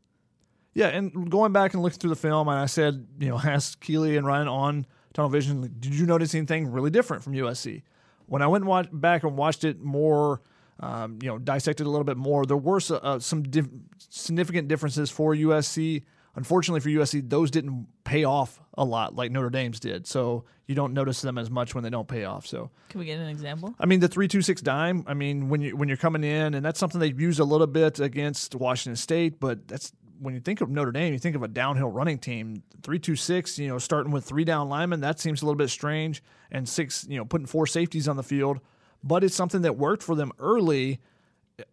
Yeah, 0.73 0.87
and 0.87 1.29
going 1.29 1.51
back 1.53 1.73
and 1.73 1.83
looking 1.83 1.99
through 1.99 2.09
the 2.09 2.15
film, 2.15 2.47
and 2.47 2.57
I 2.57 2.65
said, 2.65 3.05
you 3.19 3.29
know, 3.29 3.39
asked 3.43 3.79
Keely 3.81 4.17
and 4.17 4.25
Ryan 4.25 4.47
on 4.47 4.85
Tunnel 5.13 5.29
Vision, 5.29 5.61
like, 5.61 5.79
did 5.79 5.93
you 5.93 6.05
notice 6.05 6.33
anything 6.33 6.71
really 6.71 6.89
different 6.89 7.23
from 7.23 7.33
USC? 7.33 7.83
When 8.25 8.41
I 8.41 8.47
went 8.47 8.63
and 8.63 8.69
watch, 8.69 8.87
back 8.91 9.23
and 9.23 9.37
watched 9.37 9.63
it 9.63 9.79
more, 9.81 10.41
um, 10.79 11.19
you 11.21 11.29
know, 11.29 11.37
dissected 11.37 11.85
a 11.85 11.89
little 11.89 12.05
bit 12.05 12.17
more, 12.17 12.45
there 12.45 12.57
were 12.57 12.79
uh, 12.89 13.19
some 13.19 13.43
diff- 13.43 13.69
significant 13.97 14.67
differences 14.67 15.11
for 15.11 15.35
USC. 15.35 16.03
Unfortunately 16.35 16.79
for 16.79 16.89
USC, 16.89 17.29
those 17.29 17.51
didn't 17.51 17.85
pay 18.05 18.23
off 18.23 18.59
a 18.75 18.83
lot 18.83 19.15
like 19.15 19.31
Notre 19.31 19.51
Dame's 19.51 19.79
did. 19.79 20.07
So 20.07 20.45
you 20.65 20.73
don't 20.73 20.93
notice 20.93 21.21
them 21.21 21.37
as 21.37 21.51
much 21.51 21.75
when 21.75 21.83
they 21.83 21.91
don't 21.91 22.07
pay 22.07 22.23
off. 22.23 22.47
So 22.47 22.71
Can 22.89 22.99
we 22.99 23.05
get 23.05 23.19
an 23.19 23.27
example? 23.27 23.75
I 23.79 23.85
mean, 23.85 23.99
the 23.99 24.07
three 24.07 24.27
two 24.27 24.41
six 24.41 24.61
dime. 24.61 25.03
I 25.05 25.13
mean, 25.13 25.49
when 25.49 25.61
you 25.61 25.75
when 25.75 25.89
you're 25.89 25.97
coming 25.97 26.23
in, 26.23 26.55
and 26.55 26.65
that's 26.65 26.79
something 26.79 26.99
they've 26.99 27.19
used 27.19 27.39
a 27.39 27.43
little 27.43 27.67
bit 27.67 27.99
against 27.99 28.55
Washington 28.55 28.95
State, 28.95 29.39
but 29.39 29.67
that's 29.67 29.93
when 30.23 30.33
you 30.33 30.39
think 30.39 30.61
of 30.61 30.69
Notre 30.69 30.91
Dame, 30.91 31.13
you 31.13 31.19
think 31.19 31.35
of 31.35 31.43
a 31.43 31.47
downhill 31.47 31.89
running 31.89 32.17
team. 32.17 32.63
Three 32.81 32.99
two 32.99 33.15
six, 33.15 33.59
you 33.59 33.67
know, 33.67 33.77
starting 33.77 34.11
with 34.11 34.25
three 34.25 34.45
down 34.45 34.69
linemen, 34.69 35.01
that 35.01 35.19
seems 35.19 35.41
a 35.41 35.45
little 35.45 35.57
bit 35.57 35.69
strange, 35.69 36.23
and 36.51 36.67
six, 36.67 37.05
you 37.07 37.17
know, 37.17 37.25
putting 37.25 37.47
four 37.47 37.67
safeties 37.67 38.07
on 38.07 38.15
the 38.15 38.23
field, 38.23 38.59
but 39.03 39.23
it's 39.23 39.35
something 39.35 39.61
that 39.61 39.77
worked 39.77 40.03
for 40.03 40.15
them 40.15 40.31
early 40.39 40.99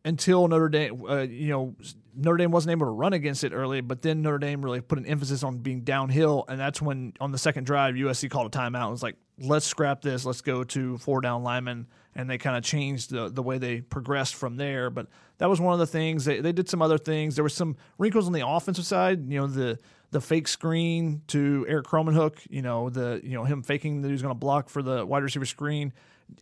until 0.05 0.47
Notre 0.49 0.69
Dame, 0.69 1.05
uh, 1.09 1.23
you 1.23 1.49
know, 1.49 1.75
Notre 2.15 2.37
Dame 2.37 2.51
wasn't 2.51 2.73
able 2.73 2.87
to 2.87 2.93
run 2.93 3.13
against 3.13 3.45
it 3.45 3.53
early, 3.53 3.81
but 3.81 4.03
then 4.03 4.23
Notre 4.23 4.39
Dame 4.39 4.63
really 4.63 4.81
put 4.81 4.99
an 4.99 5.07
emphasis 5.07 5.43
on 5.43 5.59
being 5.59 5.81
downhill, 5.83 6.45
and 6.49 6.61
that's 6.61 6.83
when 6.83 7.15
on 7.21 7.33
the 7.33 7.39
second 7.39 7.65
drive 7.65 7.95
USC 7.95 8.31
called 8.31 8.55
a 8.55 8.59
timeout. 8.59 8.89
It 8.89 8.91
was 8.91 9.03
like, 9.03 9.17
let's 9.39 9.67
scrap 9.67 10.03
this, 10.03 10.25
let's 10.25 10.43
go 10.43 10.65
to 10.65 10.99
four 10.99 11.21
down 11.21 11.43
linemen, 11.43 11.87
and 12.15 12.29
they 12.29 12.37
kind 12.37 12.57
of 12.57 12.63
changed 12.65 13.11
the 13.11 13.29
the 13.29 13.43
way 13.43 13.59
they 13.59 13.81
progressed 13.81 14.35
from 14.35 14.57
there. 14.57 14.91
But 14.91 15.07
that 15.41 15.49
was 15.49 15.61
one 15.61 15.73
of 15.73 15.79
the 15.79 15.87
things 15.87 16.25
they 16.27 16.41
they 16.41 16.53
did 16.53 16.69
some 16.69 16.81
other 16.81 16.99
things. 16.99 17.35
There 17.35 17.43
was 17.43 17.55
some 17.55 17.77
wrinkles 17.99 18.27
on 18.27 18.33
the 18.33 18.47
offensive 18.47 18.87
side, 18.87 19.29
you 19.29 19.41
know, 19.41 19.47
the 19.47 19.79
the 20.13 20.21
fake 20.21 20.49
screen 20.49 21.23
to 21.29 21.65
Erik 21.69 21.87
Krommenhoek, 21.87 22.39
you 22.51 22.63
know, 22.63 22.91
the 22.91 23.21
you 23.25 23.35
know 23.35 23.45
him 23.45 23.63
faking 23.63 24.03
that 24.03 24.09
he 24.09 24.13
was 24.13 24.23
going 24.23 24.35
to 24.35 24.39
block 24.39 24.69
for 24.69 24.83
the 24.83 25.05
wide 25.05 25.23
receiver 25.23 25.47
screen 25.47 25.93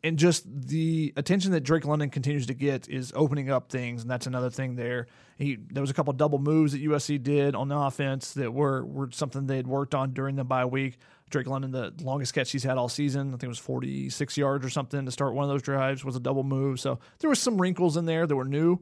and 0.02 0.18
just 0.18 0.44
the 0.46 1.12
attention 1.16 1.52
that 1.52 1.60
Drake 1.60 1.84
London 1.84 2.10
continues 2.10 2.46
to 2.46 2.54
get 2.54 2.88
is 2.88 3.12
opening 3.14 3.50
up 3.50 3.70
things, 3.70 4.02
and 4.02 4.10
that's 4.10 4.26
another 4.26 4.50
thing 4.50 4.76
there. 4.76 5.06
He 5.36 5.56
there 5.70 5.80
was 5.80 5.90
a 5.90 5.94
couple 5.94 6.12
double 6.12 6.38
moves 6.38 6.72
that 6.72 6.82
USC 6.82 7.22
did 7.22 7.54
on 7.54 7.68
the 7.68 7.76
offense 7.76 8.34
that 8.34 8.52
were 8.52 8.84
were 8.84 9.10
something 9.12 9.46
they 9.46 9.56
had 9.56 9.66
worked 9.66 9.94
on 9.94 10.12
during 10.12 10.36
the 10.36 10.44
bye 10.44 10.64
week. 10.64 10.98
Drake 11.30 11.46
London, 11.46 11.70
the 11.70 11.92
longest 12.02 12.34
catch 12.34 12.50
he's 12.52 12.64
had 12.64 12.78
all 12.78 12.88
season, 12.88 13.28
I 13.28 13.30
think 13.32 13.44
it 13.44 13.48
was 13.48 13.58
46 13.58 14.36
yards 14.36 14.64
or 14.64 14.70
something 14.70 15.04
to 15.04 15.10
start 15.12 15.34
one 15.34 15.44
of 15.44 15.50
those 15.50 15.62
drives, 15.62 16.04
was 16.04 16.16
a 16.16 16.20
double 16.20 16.44
move. 16.44 16.80
So 16.80 16.98
there 17.18 17.28
were 17.28 17.34
some 17.34 17.60
wrinkles 17.60 17.96
in 17.96 18.04
there 18.04 18.26
that 18.26 18.34
were 18.34 18.44
new. 18.44 18.78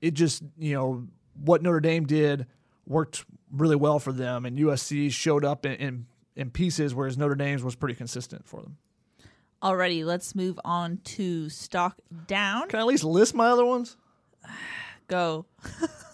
It 0.00 0.14
just, 0.14 0.42
you 0.58 0.74
know, 0.74 1.06
what 1.44 1.62
Notre 1.62 1.80
Dame 1.80 2.06
did 2.06 2.46
worked 2.86 3.24
really 3.50 3.76
well 3.76 3.98
for 3.98 4.12
them, 4.12 4.44
and 4.46 4.58
USC 4.58 5.10
showed 5.10 5.44
up 5.44 5.64
and, 5.64 5.80
and 5.80 6.06
in 6.36 6.50
pieces, 6.50 6.94
whereas 6.94 7.18
Notre 7.18 7.34
Dame's 7.34 7.62
was 7.62 7.74
pretty 7.74 7.94
consistent 7.94 8.46
for 8.46 8.62
them. 8.62 8.76
Alrighty, 9.62 10.04
let's 10.04 10.34
move 10.36 10.58
on 10.64 10.98
to 11.02 11.48
stock 11.48 11.96
down. 12.28 12.68
Can 12.68 12.78
I 12.78 12.82
at 12.82 12.86
least 12.86 13.02
list 13.04 13.34
my 13.34 13.48
other 13.48 13.64
ones? 13.64 13.96
Go. 15.08 15.46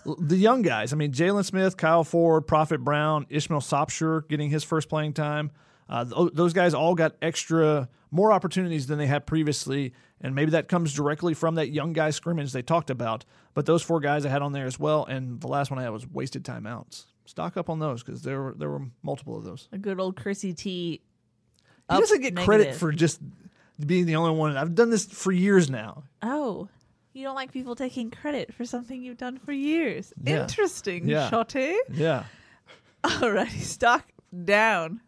the 0.07 0.37
young 0.37 0.63
guys. 0.63 0.93
I 0.93 0.97
mean, 0.97 1.13
Jalen 1.13 1.45
Smith, 1.45 1.77
Kyle 1.77 2.05
Ford, 2.05 2.47
Prophet 2.47 2.83
Brown, 2.83 3.27
Ishmael 3.29 3.61
Sopsher 3.61 4.27
getting 4.29 4.51
his 4.51 4.65
first 4.65 4.89
playing 4.89 5.13
time. 5.13 5.51
Uh, 5.89 6.05
th- 6.05 6.31
those 6.33 6.53
guys 6.53 6.73
all 6.73 6.95
got 6.95 7.15
extra, 7.21 7.89
more 8.11 8.33
opportunities 8.33 8.87
than 8.87 8.99
they 8.99 9.07
had 9.07 9.27
previously, 9.27 9.93
and 10.21 10.35
maybe 10.35 10.53
that 10.53 10.69
comes 10.69 10.95
directly 10.95 11.35
from 11.35 11.57
that 11.57 11.71
young 11.71 11.93
guy 11.93 12.11
scrimmage 12.11 12.53
they 12.53 12.63
talked 12.63 12.89
about. 12.89 13.25
But 13.53 13.67
those 13.67 13.83
four 13.83 14.01
guys 14.01 14.25
I 14.25 14.31
had 14.31 14.41
on 14.41 14.53
there 14.53 14.67
as 14.67 14.79
well, 14.79 15.05
and 15.05 15.41
the 15.41 15.49
last 15.49 15.71
one 15.71 15.79
I 15.79 15.83
had 15.83 15.91
was 15.91 16.07
wasted 16.07 16.45
timeouts. 16.45 17.05
Stock 17.27 17.57
up 17.57 17.69
on 17.69 17.79
those 17.79 18.03
because 18.03 18.23
there 18.23 18.41
were 18.41 18.55
there 18.57 18.71
were 18.71 18.83
multiple 19.03 19.37
of 19.37 19.45
those. 19.45 19.69
A 19.73 19.79
good 19.79 19.99
old 19.99 20.17
Chrissy 20.17 20.53
T. 20.53 21.01
He 21.91 21.99
doesn't 22.01 22.21
get 22.23 22.37
credit 22.37 22.75
for 22.75 22.93
just 22.93 23.21
being 23.85 24.07
the 24.07 24.17
only 24.17 24.39
one. 24.39 24.57
I've 24.57 24.75
done 24.75 24.91
this 24.91 25.05
for 25.05 25.33
years 25.33 25.69
now. 25.69 26.05
Oh, 26.23 26.69
you 27.15 27.25
don't 27.25 27.35
like 27.35 27.53
people 27.53 27.75
taking 27.75 28.11
credit 28.11 28.53
for 28.53 28.65
something 28.65 29.03
you've 29.03 29.17
done 29.17 29.39
for 29.39 29.53
years. 29.53 30.13
Yeah. 30.23 30.43
Interesting, 30.43 31.09
Yeah. 31.09 31.31
Shotty. 31.31 31.75
Yeah. 31.91 32.25
Alrighty, 33.05 33.61
stock 33.61 34.05
down. 34.45 35.01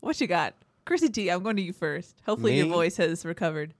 What 0.00 0.20
you 0.20 0.26
got? 0.26 0.54
Chrissy 0.84 1.08
T, 1.08 1.30
I'm 1.30 1.42
going 1.42 1.56
to 1.56 1.62
you 1.62 1.72
first. 1.72 2.16
Hopefully 2.26 2.56
your 2.58 2.66
voice 2.66 2.96
has 2.98 3.24
recovered. 3.24 3.72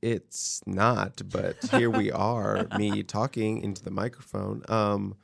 It's 0.00 0.60
not, 0.66 1.22
but 1.30 1.56
here 1.70 1.88
we 1.90 2.10
are, 2.12 2.66
me 2.76 3.04
talking 3.04 3.62
into 3.62 3.84
the 3.84 3.92
microphone. 3.92 4.62
Um, 4.68 5.14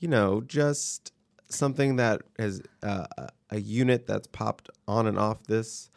you 0.00 0.08
know, 0.08 0.40
just 0.40 1.12
something 1.48 1.96
that 1.96 2.22
is 2.38 2.62
uh, 2.82 3.06
a 3.50 3.60
unit 3.60 4.06
that's 4.06 4.26
popped 4.26 4.70
on 4.88 5.06
and 5.06 5.18
off 5.18 5.44
this 5.44 5.90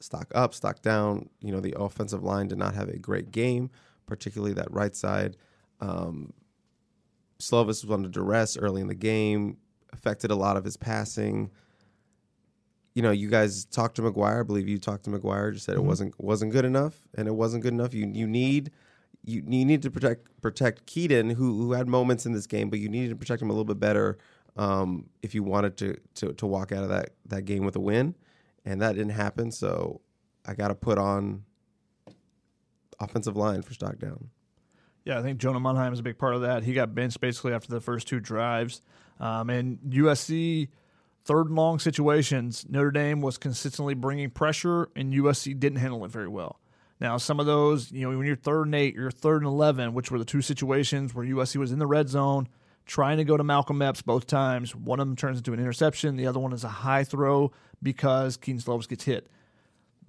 stock 0.00 0.30
up, 0.34 0.54
stock 0.54 0.82
down. 0.82 1.28
You 1.40 1.52
know, 1.52 1.60
the 1.60 1.74
offensive 1.78 2.22
line 2.22 2.48
did 2.48 2.58
not 2.58 2.74
have 2.74 2.88
a 2.88 2.98
great 2.98 3.30
game, 3.30 3.70
particularly 4.06 4.54
that 4.54 4.70
right 4.70 4.94
side. 4.94 5.36
Um, 5.80 6.32
Slovis 7.38 7.84
was 7.84 7.90
under 7.90 8.08
duress 8.08 8.56
early 8.56 8.80
in 8.80 8.88
the 8.88 8.94
game, 8.94 9.58
affected 9.92 10.30
a 10.30 10.36
lot 10.36 10.56
of 10.56 10.64
his 10.64 10.76
passing. 10.76 11.50
You 12.94 13.02
know, 13.02 13.10
you 13.10 13.28
guys 13.28 13.66
talked 13.66 13.96
to 13.96 14.02
McGuire. 14.02 14.40
I 14.40 14.42
believe 14.42 14.68
you 14.68 14.78
talked 14.78 15.04
to 15.04 15.10
McGuire. 15.10 15.52
Just 15.52 15.66
said 15.66 15.74
it 15.74 15.84
wasn't 15.84 16.14
wasn't 16.18 16.52
good 16.52 16.64
enough, 16.64 16.94
and 17.14 17.28
it 17.28 17.34
wasn't 17.34 17.62
good 17.62 17.74
enough. 17.74 17.92
You 17.92 18.06
you 18.06 18.26
need 18.26 18.70
you, 19.22 19.42
you 19.46 19.64
need 19.64 19.82
to 19.82 19.90
protect 19.90 20.40
protect 20.40 20.86
Kedon, 20.86 21.30
who 21.30 21.58
who 21.58 21.72
had 21.72 21.88
moments 21.88 22.24
in 22.24 22.32
this 22.32 22.46
game, 22.46 22.70
but 22.70 22.78
you 22.78 22.88
needed 22.88 23.10
to 23.10 23.16
protect 23.16 23.42
him 23.42 23.50
a 23.50 23.52
little 23.52 23.66
bit 23.66 23.78
better 23.78 24.16
um, 24.56 25.10
if 25.22 25.34
you 25.34 25.42
wanted 25.42 25.76
to, 25.78 25.96
to 26.14 26.32
to 26.34 26.46
walk 26.46 26.72
out 26.72 26.82
of 26.82 26.88
that 26.88 27.10
that 27.26 27.42
game 27.42 27.64
with 27.64 27.76
a 27.76 27.80
win, 27.80 28.14
and 28.66 28.82
that 28.82 28.96
didn't 28.96 29.12
happen. 29.12 29.50
So 29.50 30.02
I 30.44 30.54
got 30.54 30.68
to 30.68 30.74
put 30.74 30.98
on 30.98 31.44
offensive 33.00 33.36
line 33.36 33.62
for 33.62 33.72
stock 33.72 33.98
down. 33.98 34.28
Yeah, 35.04 35.20
I 35.20 35.22
think 35.22 35.38
Jonah 35.38 35.60
Monheim 35.60 35.92
is 35.92 36.00
a 36.00 36.02
big 36.02 36.18
part 36.18 36.34
of 36.34 36.42
that. 36.42 36.64
He 36.64 36.74
got 36.74 36.94
benched 36.94 37.20
basically 37.20 37.52
after 37.52 37.70
the 37.70 37.80
first 37.80 38.08
two 38.08 38.18
drives. 38.18 38.82
Um, 39.20 39.48
and 39.48 39.78
USC, 39.88 40.68
third 41.24 41.46
and 41.46 41.54
long 41.54 41.78
situations, 41.78 42.66
Notre 42.68 42.90
Dame 42.90 43.20
was 43.20 43.38
consistently 43.38 43.94
bringing 43.94 44.30
pressure, 44.30 44.88
and 44.96 45.14
USC 45.14 45.58
didn't 45.58 45.78
handle 45.78 46.04
it 46.04 46.10
very 46.10 46.28
well. 46.28 46.58
Now, 46.98 47.18
some 47.18 47.38
of 47.38 47.46
those, 47.46 47.92
you 47.92 48.00
know, 48.02 48.16
when 48.16 48.26
you're 48.26 48.34
third 48.34 48.64
and 48.64 48.74
eight, 48.74 48.94
you're 48.94 49.10
third 49.10 49.42
and 49.42 49.46
11, 49.46 49.94
which 49.94 50.10
were 50.10 50.18
the 50.18 50.24
two 50.24 50.42
situations 50.42 51.14
where 51.14 51.24
USC 51.24 51.56
was 51.56 51.70
in 51.70 51.78
the 51.78 51.86
red 51.86 52.08
zone 52.08 52.48
trying 52.86 53.18
to 53.18 53.24
go 53.24 53.36
to 53.36 53.44
Malcolm 53.44 53.82
Epps 53.82 54.00
both 54.00 54.26
times. 54.26 54.74
One 54.74 55.00
of 55.00 55.06
them 55.06 55.16
turns 55.16 55.38
into 55.38 55.52
an 55.52 55.60
interception, 55.60 56.16
the 56.16 56.26
other 56.26 56.40
one 56.40 56.52
is 56.52 56.64
a 56.64 56.68
high 56.68 57.04
throw 57.04 57.52
because 57.82 58.36
Kedon 58.36 58.60
Slovis 58.60 58.88
gets 58.88 59.04
hit. 59.04 59.28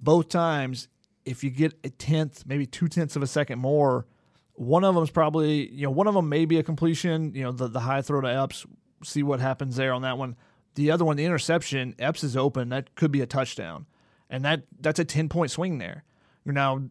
Both 0.00 0.28
times, 0.28 0.88
if 1.24 1.42
you 1.42 1.50
get 1.50 1.74
a 1.84 1.90
tenth, 1.90 2.44
maybe 2.46 2.66
two 2.66 2.88
tenths 2.88 3.16
of 3.16 3.22
a 3.22 3.26
second 3.26 3.58
more, 3.58 4.06
one 4.54 4.84
of 4.84 4.94
them 4.94 5.04
is 5.04 5.10
probably, 5.10 5.70
you 5.70 5.84
know, 5.84 5.90
one 5.90 6.06
of 6.06 6.14
them 6.14 6.28
may 6.28 6.44
be 6.44 6.58
a 6.58 6.62
completion, 6.62 7.34
you 7.34 7.42
know, 7.42 7.52
the, 7.52 7.68
the 7.68 7.80
high 7.80 8.02
throw 8.02 8.20
to 8.20 8.28
Epps, 8.28 8.64
see 9.04 9.22
what 9.22 9.40
happens 9.40 9.76
there 9.76 9.92
on 9.92 10.02
that 10.02 10.18
one. 10.18 10.36
The 10.74 10.90
other 10.90 11.04
one, 11.04 11.16
the 11.16 11.24
interception, 11.24 11.94
Epps 11.98 12.24
is 12.24 12.36
open. 12.36 12.68
That 12.68 12.94
could 12.94 13.10
be 13.10 13.20
a 13.20 13.26
touchdown. 13.26 13.86
And 14.30 14.44
that 14.44 14.64
that's 14.80 14.98
a 14.98 15.04
10 15.04 15.28
point 15.28 15.50
swing 15.50 15.78
there. 15.78 16.04
Now, 16.44 16.82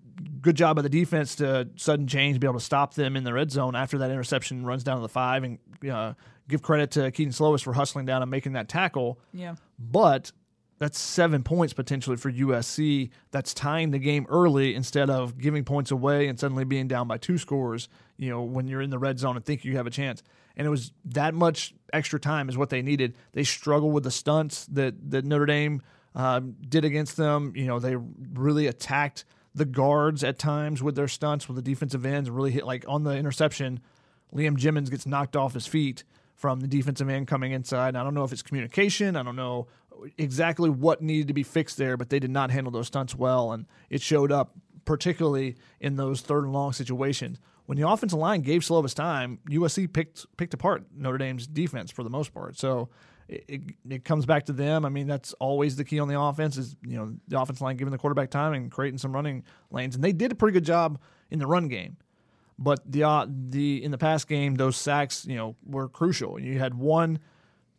good 0.42 0.56
job 0.56 0.76
by 0.76 0.84
the 0.84 0.90
defense 0.90 1.36
to 1.38 1.68
sudden 1.76 2.08
change, 2.08 2.40
be 2.40 2.46
able 2.46 2.60
to 2.60 2.66
stop 2.66 2.94
them 2.94 3.16
in 3.16 3.24
the 3.24 3.34
red 3.34 3.52
zone 3.52 3.76
after 3.76 3.98
that 4.00 4.12
interception 4.12 4.66
runs 4.66 4.84
down 4.84 4.98
to 4.98 5.02
the 5.02 5.10
five, 5.10 5.44
and 5.44 5.58
uh, 5.90 6.14
give 6.48 6.62
credit 6.62 6.92
to 6.92 7.12
Kedon 7.12 7.34
Slovis 7.34 7.64
for 7.64 7.74
hustling 7.74 8.06
down 8.06 8.22
and 8.22 8.30
making 8.30 8.54
that 8.54 8.70
tackle. 8.70 9.20
Yeah. 9.34 9.56
But 9.80 10.32
that's 10.80 11.00
seven 11.00 11.44
points 11.44 11.74
potentially 11.74 12.18
for 12.18 12.32
USC. 12.32 13.10
That's 13.32 13.54
tying 13.54 13.92
the 13.92 14.00
game 14.00 14.26
early 14.30 14.76
instead 14.76 15.10
of 15.10 15.38
giving 15.38 15.64
points 15.64 15.92
away 15.92 16.28
and 16.28 16.40
suddenly 16.40 16.66
being 16.66 16.88
down 16.88 17.08
by 17.08 17.18
two 17.18 17.38
scores, 17.38 17.90
you 18.18 18.30
know, 18.30 18.44
when 18.44 18.68
you're 18.68 18.82
in 18.82 18.92
the 18.92 19.00
red 19.00 19.18
zone 19.18 19.36
and 19.36 19.44
think 19.44 19.66
you 19.66 19.78
have 19.78 19.88
a 19.88 19.92
chance. 19.92 20.22
And 20.56 20.68
it 20.68 20.70
was 20.70 20.92
that 21.06 21.34
much 21.34 21.74
extra 21.94 22.20
time 22.20 22.50
is 22.50 22.58
what 22.58 22.70
they 22.70 22.82
needed. 22.82 23.16
They 23.34 23.44
struggled 23.44 23.94
with 23.94 24.04
the 24.04 24.12
stunts 24.12 24.66
that, 24.68 25.12
that 25.12 25.26
Notre 25.26 25.46
Dame 25.46 25.82
um, 26.16 26.56
did 26.68 26.86
against 26.86 27.18
them. 27.18 27.54
You 27.56 27.66
know, 27.66 27.80
they 27.80 27.96
really 27.96 28.68
attacked 28.68 29.26
the 29.58 29.66
guards 29.66 30.24
at 30.24 30.38
times 30.38 30.84
with 30.84 30.96
their 30.96 31.08
stunts 31.08 31.48
with 31.48 31.56
the 31.56 31.62
defensive 31.62 32.06
ends 32.06 32.30
really 32.30 32.52
hit 32.52 32.66
like 32.66 32.86
on 32.88 33.04
the 33.04 33.12
interception. 33.12 33.80
Liam 34.34 34.56
Jimmons 34.56 34.90
gets 34.90 35.06
knocked 35.06 35.36
off 35.36 35.54
his 35.54 35.66
feet 35.66 36.04
from 36.36 36.60
the 36.60 36.68
defensive 36.68 37.10
end 37.10 37.28
coming 37.28 37.52
inside. 37.52 37.90
And 37.90 37.98
I 37.98 38.04
don't 38.04 38.14
know 38.14 38.24
if 38.24 38.32
it's 38.32 38.44
communication. 38.44 39.16
I 39.16 39.24
don't 39.24 39.36
know 39.36 39.68
exactly 40.18 40.70
what 40.70 41.02
needed 41.02 41.28
to 41.30 41.34
be 41.34 41.44
fixed 41.44 41.78
there, 41.78 41.98
but 41.98 42.10
they 42.10 42.20
did 42.20 42.30
not 42.30 42.52
handle 42.52 42.72
those 42.72 42.88
stunts 42.88 43.16
well, 43.16 43.52
and 43.52 43.66
it 43.90 44.02
showed 44.02 44.32
up 44.32 44.54
particularly 44.86 45.58
in 45.80 45.96
those 45.96 46.22
third 46.22 46.44
and 46.44 46.54
long 46.54 46.72
situations. 46.72 47.40
When 47.66 47.78
the 47.78 47.90
offensive 47.90 48.20
line 48.20 48.42
gave 48.42 48.62
Slovis 48.62 48.94
time, 48.94 49.40
USC 49.50 49.92
picked 49.92 50.26
picked 50.38 50.54
apart 50.54 50.86
Notre 50.96 51.18
Dame's 51.18 51.48
defense 51.48 51.92
for 51.92 52.04
the 52.04 52.10
most 52.10 52.34
part. 52.34 52.58
So 52.58 52.90
it, 53.28 53.44
it, 53.48 53.62
it 53.90 54.06
comes 54.06 54.26
back 54.26 54.46
to 54.46 54.54
them. 54.54 54.86
I 54.86 54.90
mean, 54.90 55.08
that's 55.08 55.34
always 55.34 55.76
the 55.76 55.84
key 55.84 56.00
on 56.00 56.08
the 56.08 56.20
offense 56.20 56.58
is 56.58 56.76
you 56.86 56.98
know 56.98 57.16
the 57.28 57.40
offense 57.40 57.62
line 57.62 57.78
giving 57.78 57.92
the 57.92 57.98
quarterback 57.98 58.30
time 58.30 58.54
and 58.54 58.72
creating 58.72 58.98
some 58.98 59.14
running 59.14 59.44
lanes, 59.72 59.96
and 59.96 60.04
they 60.04 60.14
did 60.14 60.32
a 60.32 60.36
pretty 60.36 60.54
good 60.54 60.66
job 60.66 61.00
in 61.30 61.40
the 61.40 61.48
run 61.48 61.68
game. 61.68 61.98
But 62.60 62.90
the 62.90 63.04
uh, 63.04 63.28
the 63.30 63.84
in 63.84 63.92
the 63.92 63.98
past 63.98 64.28
game, 64.28 64.56
those 64.56 64.78
sacks 64.78 65.26
you 65.26 65.36
know 65.36 65.56
were 65.66 65.90
crucial. 65.90 66.40
You 66.40 66.60
had 66.60 66.74
one 66.74 67.20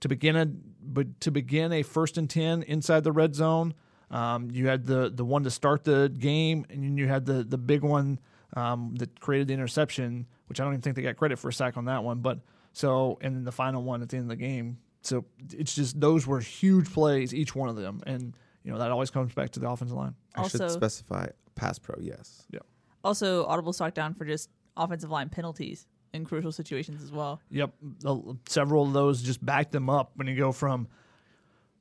to 0.00 0.08
begin 0.08 0.36
a 0.36 0.46
but 0.46 1.20
to 1.20 1.30
begin 1.30 1.72
a 1.72 1.82
first 1.82 2.18
and 2.18 2.28
ten 2.28 2.62
inside 2.62 3.04
the 3.04 3.12
red 3.12 3.34
zone. 3.34 3.74
Um, 4.10 4.50
you 4.50 4.68
had 4.68 4.86
the 4.86 5.10
the 5.10 5.24
one 5.24 5.44
to 5.44 5.50
start 5.50 5.84
the 5.84 6.12
game, 6.16 6.66
and 6.70 6.98
you 6.98 7.08
had 7.08 7.26
the 7.26 7.42
the 7.42 7.58
big 7.58 7.82
one 7.82 8.20
um, 8.54 8.94
that 8.96 9.18
created 9.20 9.48
the 9.48 9.54
interception, 9.54 10.26
which 10.46 10.60
I 10.60 10.64
don't 10.64 10.74
even 10.74 10.82
think 10.82 10.96
they 10.96 11.02
got 11.02 11.16
credit 11.16 11.38
for 11.38 11.48
a 11.48 11.52
sack 11.52 11.76
on 11.76 11.86
that 11.86 12.04
one. 12.04 12.20
But 12.20 12.40
so 12.72 13.18
and 13.20 13.34
then 13.34 13.44
the 13.44 13.52
final 13.52 13.82
one 13.82 14.02
at 14.02 14.10
the 14.10 14.16
end 14.16 14.30
of 14.30 14.38
the 14.38 14.44
game. 14.44 14.78
So 15.02 15.24
it's 15.52 15.74
just 15.74 16.00
those 16.00 16.26
were 16.26 16.40
huge 16.40 16.92
plays, 16.92 17.34
each 17.34 17.54
one 17.54 17.68
of 17.68 17.76
them, 17.76 18.02
and 18.06 18.34
you 18.64 18.72
know 18.72 18.78
that 18.78 18.90
always 18.90 19.10
comes 19.10 19.32
back 19.32 19.50
to 19.50 19.60
the 19.60 19.68
offensive 19.68 19.96
line. 19.96 20.14
I 20.34 20.46
should 20.48 20.70
specify 20.70 21.28
pass 21.54 21.78
pro. 21.78 21.96
Yes. 22.00 22.44
Yeah. 22.50 22.60
Also, 23.04 23.46
audible 23.46 23.72
stock 23.72 23.94
down 23.94 24.14
for 24.14 24.24
just 24.24 24.50
offensive 24.76 25.10
line 25.10 25.28
penalties 25.28 25.86
in 26.12 26.24
crucial 26.24 26.52
situations 26.52 27.02
as 27.02 27.12
well. 27.12 27.40
Yep, 27.50 27.72
Uh, 28.04 28.18
several 28.48 28.84
of 28.86 28.92
those 28.92 29.22
just 29.22 29.44
back 29.44 29.70
them 29.70 29.88
up 29.88 30.12
when 30.16 30.26
you 30.26 30.36
go 30.36 30.52
from 30.52 30.88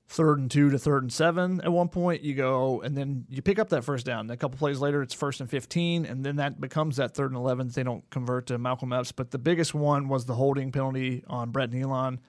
third 0.09 0.39
and 0.39 0.49
two 0.49 0.69
to 0.69 0.77
third 0.77 1.03
and 1.03 1.11
seven. 1.11 1.59
At 1.61 1.71
one 1.71 1.89
point, 1.89 2.21
you 2.23 2.33
go 2.33 2.81
and 2.81 2.95
then 2.95 3.25
you 3.29 3.41
pick 3.41 3.59
up 3.59 3.69
that 3.69 3.83
first 3.83 4.05
down. 4.05 4.29
A 4.29 4.37
couple 4.37 4.57
plays 4.57 4.79
later, 4.79 5.01
it's 5.01 5.13
first 5.13 5.41
and 5.41 5.49
fifteen, 5.49 6.05
and 6.05 6.23
then 6.23 6.37
that 6.37 6.61
becomes 6.61 6.97
that 6.97 7.13
third 7.13 7.31
and 7.31 7.37
eleven. 7.37 7.67
They 7.69 7.83
don't 7.83 8.07
convert 8.09 8.45
to 8.47 8.57
Malcolm 8.57 8.93
Epps, 8.93 9.11
but 9.11 9.31
the 9.31 9.39
biggest 9.39 9.73
one 9.73 10.07
was 10.07 10.25
the 10.25 10.35
holding 10.35 10.71
penalty 10.71 11.23
on 11.27 11.49
Brett 11.51 11.71
Neilon 11.71 12.19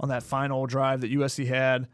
on 0.00 0.08
that 0.08 0.22
final 0.22 0.66
drive 0.66 1.00
that 1.02 1.12
USC 1.12 1.46
had. 1.46 1.88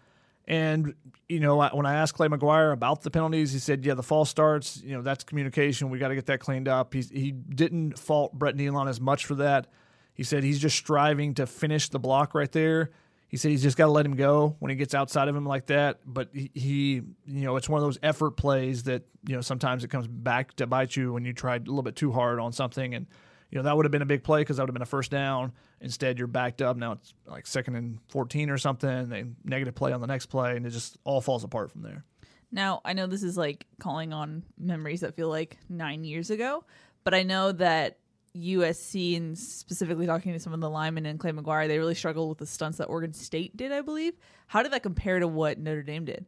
And 0.47 0.95
you 1.29 1.41
know, 1.41 1.59
when 1.73 1.85
I 1.85 1.95
asked 1.95 2.15
Clay 2.15 2.29
McGuire 2.29 2.73
about 2.73 3.03
the 3.03 3.11
penalties, 3.11 3.53
he 3.53 3.59
said, 3.59 3.85
"Yeah, 3.85 3.95
the 3.95 4.03
false 4.03 4.31
starts. 4.31 4.83
You 4.83 4.97
know, 4.97 5.03
that's 5.03 5.23
communication. 5.23 5.91
We 5.91 5.99
got 5.99 6.09
to 6.09 6.15
get 6.15 6.27
that 6.27 6.41
cleaned 6.41 6.69
up." 6.69 6.95
He 6.95 7.03
he 7.03 7.33
didn't 7.33 7.99
fault 7.99 8.33
Brett 8.33 8.57
Neilon 8.57 8.89
as 8.89 8.99
much 8.99 9.27
for 9.27 9.35
that. 9.37 9.67
He 10.15 10.25
said 10.25 10.43
he's 10.43 10.59
just 10.59 10.77
striving 10.77 11.35
to 11.35 11.47
finish 11.47 11.91
the 11.91 11.99
block 11.99 12.35
right 12.35 12.51
there. 12.51 12.91
He 13.29 13.37
said 13.37 13.51
he's 13.51 13.63
just 13.63 13.77
got 13.77 13.85
to 13.85 13.93
let 13.93 14.07
him 14.07 14.17
go 14.17 14.57
when 14.59 14.71
he 14.71 14.77
gets 14.77 14.95
outside 14.95 15.29
of 15.29 15.37
him 15.37 15.45
like 15.45 15.67
that. 15.67 16.01
But 16.07 16.31
he, 16.33 16.51
he, 16.55 17.03
you 17.27 17.45
know, 17.45 17.57
it's 17.57 17.69
one 17.69 17.79
of 17.79 17.87
those 17.87 17.99
effort 18.03 18.33
plays 18.33 18.85
that 18.85 19.03
you 19.27 19.35
know 19.35 19.43
sometimes 19.43 19.85
it 19.85 19.89
comes 19.89 20.07
back 20.09 20.55
to 20.57 20.67
bite 20.67 20.97
you 20.97 21.13
when 21.13 21.27
you 21.27 21.35
tried 21.35 21.67
a 21.67 21.71
little 21.71 21.83
bit 21.83 21.95
too 21.95 22.11
hard 22.11 22.41
on 22.41 22.53
something 22.53 22.95
and 22.95 23.07
you 23.51 23.59
know 23.59 23.65
that 23.65 23.77
would 23.77 23.85
have 23.85 23.93
been 23.93 24.03
a 24.03 24.07
big 24.07 24.25
play 24.25 24.41
because 24.41 24.57
that 24.57 24.63
would 24.63 24.71
have 24.71 24.75
been 24.75 24.83
a 24.83 24.87
first 24.87 25.11
down. 25.11 25.53
Instead, 25.81 26.19
you're 26.19 26.27
backed 26.27 26.61
up. 26.61 26.77
Now 26.77 26.93
it's 26.93 27.15
like 27.27 27.47
second 27.47 27.77
and 27.77 27.99
14 28.09 28.51
or 28.51 28.59
something. 28.59 29.09
They 29.09 29.25
negative 29.45 29.75
play 29.75 29.93
on 29.93 30.01
the 30.01 30.07
next 30.07 30.27
play, 30.27 30.57
and 30.57 30.67
it 30.67 30.71
just 30.71 30.99
all 31.05 31.21
falls 31.21 31.45
apart 31.45 31.71
from 31.71 31.83
there. 31.83 32.05
Now, 32.51 32.81
I 32.85 32.95
know 32.95 33.07
this 33.07 33.23
is 33.23 33.37
like 33.37 33.67
calling 33.79 34.13
on 34.13 34.43
memories 34.59 35.01
that 35.01 35.15
feel 35.15 35.29
like 35.29 35.59
nine 35.69 36.05
years 36.05 36.31
ago, 36.31 36.65
but 37.05 37.15
I 37.15 37.23
know 37.23 37.53
that 37.53 37.99
USC 38.37 39.17
and 39.17 39.39
specifically 39.39 40.07
talking 40.07 40.33
to 40.33 40.41
some 40.41 40.53
of 40.53 40.61
the 40.61 40.71
linemen 40.71 41.07
and 41.07 41.19
Clay 41.19 41.33
McGuire, 41.33 41.69
they 41.69 41.79
really 41.79 41.95
struggled 41.95 42.29
with 42.29 42.39
the 42.39 42.47
stunts 42.47 42.79
that 42.79 42.87
Oregon 42.87 43.13
State 43.13 43.57
did, 43.57 43.73
I 43.73 43.83
believe. 43.83 44.15
How 44.47 44.63
did 44.63 44.73
that 44.73 44.83
compare 44.83 45.19
to 45.19 45.29
what 45.29 45.59
Notre 45.59 45.83
Dame 45.83 46.05
did? 46.05 46.27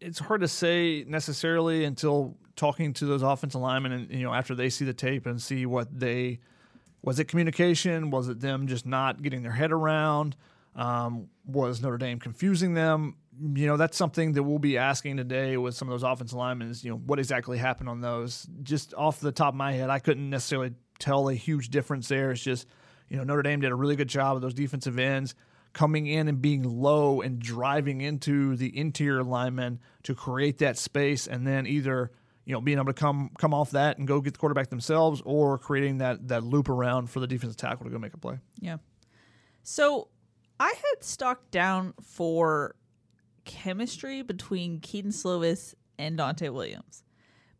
It's 0.00 0.18
hard 0.18 0.40
to 0.40 0.48
say 0.48 1.04
necessarily 1.06 1.84
until 1.84 2.36
talking 2.56 2.92
to 2.94 3.06
those 3.06 3.22
offensive 3.22 3.60
linemen 3.60 3.92
and 3.92 4.10
you 4.10 4.24
know 4.24 4.34
after 4.34 4.54
they 4.54 4.68
see 4.68 4.84
the 4.84 4.92
tape 4.92 5.26
and 5.26 5.40
see 5.40 5.64
what 5.64 5.88
they 5.98 6.38
was 7.02 7.18
it 7.18 7.24
communication? 7.24 8.10
Was 8.10 8.28
it 8.28 8.40
them 8.40 8.66
just 8.66 8.86
not 8.86 9.22
getting 9.22 9.42
their 9.42 9.52
head 9.52 9.72
around? 9.72 10.36
Um, 10.74 11.28
was 11.44 11.82
Notre 11.82 11.98
Dame 11.98 12.18
confusing 12.18 12.74
them? 12.74 13.16
You 13.54 13.66
know 13.66 13.76
that's 13.76 13.96
something 13.96 14.32
that 14.32 14.42
we'll 14.42 14.58
be 14.58 14.78
asking 14.78 15.16
today 15.16 15.56
with 15.56 15.74
some 15.74 15.88
of 15.88 15.92
those 15.92 16.02
offensive 16.02 16.36
linemen 16.36 16.68
is 16.68 16.84
you 16.84 16.90
know 16.90 16.98
what 16.98 17.18
exactly 17.18 17.58
happened 17.58 17.88
on 17.88 18.00
those? 18.00 18.46
Just 18.62 18.94
off 18.94 19.20
the 19.20 19.32
top 19.32 19.54
of 19.54 19.58
my 19.58 19.72
head 19.72 19.90
I 19.90 19.98
couldn't 19.98 20.30
necessarily 20.30 20.72
tell 20.98 21.28
a 21.28 21.34
huge 21.34 21.70
difference 21.70 22.08
there. 22.08 22.30
It's 22.30 22.42
just 22.42 22.66
you 23.08 23.16
know 23.16 23.24
Notre 23.24 23.42
Dame 23.42 23.60
did 23.60 23.72
a 23.72 23.74
really 23.74 23.96
good 23.96 24.08
job 24.08 24.36
of 24.36 24.42
those 24.42 24.54
defensive 24.54 24.98
ends 24.98 25.34
coming 25.72 26.06
in 26.06 26.28
and 26.28 26.40
being 26.40 26.62
low 26.62 27.22
and 27.22 27.38
driving 27.38 28.02
into 28.02 28.56
the 28.56 28.76
interior 28.78 29.22
linemen 29.22 29.80
to 30.02 30.14
create 30.14 30.58
that 30.58 30.76
space 30.76 31.26
and 31.26 31.46
then 31.46 31.66
either 31.66 32.12
you 32.44 32.52
know, 32.52 32.60
being 32.60 32.78
able 32.78 32.86
to 32.86 32.92
come 32.92 33.30
come 33.38 33.54
off 33.54 33.70
that 33.72 33.98
and 33.98 34.06
go 34.06 34.20
get 34.20 34.34
the 34.34 34.38
quarterback 34.38 34.70
themselves, 34.70 35.22
or 35.24 35.58
creating 35.58 35.98
that 35.98 36.28
that 36.28 36.44
loop 36.44 36.68
around 36.68 37.08
for 37.08 37.20
the 37.20 37.26
defensive 37.26 37.56
tackle 37.56 37.84
to 37.84 37.90
go 37.90 37.98
make 37.98 38.14
a 38.14 38.18
play. 38.18 38.38
Yeah. 38.60 38.78
So 39.62 40.08
I 40.58 40.68
had 40.68 41.04
stock 41.04 41.50
down 41.50 41.94
for 42.02 42.74
chemistry 43.44 44.22
between 44.22 44.80
Kedon 44.80 45.12
Slovis 45.12 45.74
and 45.98 46.18
Donte 46.18 46.52
Williams 46.52 47.02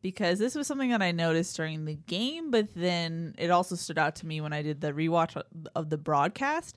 because 0.02 0.38
this 0.38 0.54
was 0.54 0.66
something 0.66 0.90
that 0.90 1.00
I 1.00 1.12
noticed 1.12 1.56
during 1.56 1.84
the 1.84 1.94
game, 1.94 2.50
but 2.50 2.74
then 2.74 3.34
it 3.38 3.50
also 3.50 3.76
stood 3.76 3.98
out 3.98 4.16
to 4.16 4.26
me 4.26 4.40
when 4.40 4.52
I 4.52 4.62
did 4.62 4.80
the 4.80 4.92
rewatch 4.92 5.40
of 5.74 5.90
the 5.90 5.96
broadcast. 5.96 6.76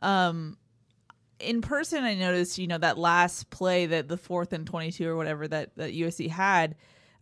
Um, 0.00 0.58
in 1.38 1.62
person, 1.62 2.04
I 2.04 2.14
noticed, 2.14 2.58
you 2.58 2.66
know, 2.66 2.78
that 2.78 2.98
last 2.98 3.50
play 3.50 3.86
that 3.86 4.08
the 4.08 4.16
fourth 4.16 4.52
and 4.52 4.66
22 4.66 5.08
or 5.08 5.16
whatever 5.16 5.46
that, 5.48 5.76
that 5.76 5.94
USC 5.94 6.28
had, 6.28 6.74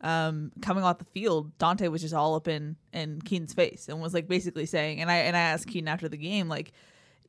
um, 0.03 0.53
coming 0.61 0.85
off 0.85 0.99
the 0.99 1.05
field, 1.05 1.57
Donte 1.59 1.89
was 1.91 2.03
just 2.03 2.15
all 2.15 2.35
up 2.35 2.49
in 2.49 2.77
in 2.93 3.21
Kedon's 3.23 3.55
face 3.55 3.89
and 3.89 4.01
was 4.01 4.15
like 4.15 4.29
basically 4.29 4.67
saying, 4.67 5.01
and 5.01 5.11
I 5.11 5.17
and 5.17 5.37
I 5.37 5.41
asked 5.41 5.69
Kedon 5.69 5.89
after 5.89 6.09
the 6.09 6.17
game, 6.17 6.49
like, 6.49 6.73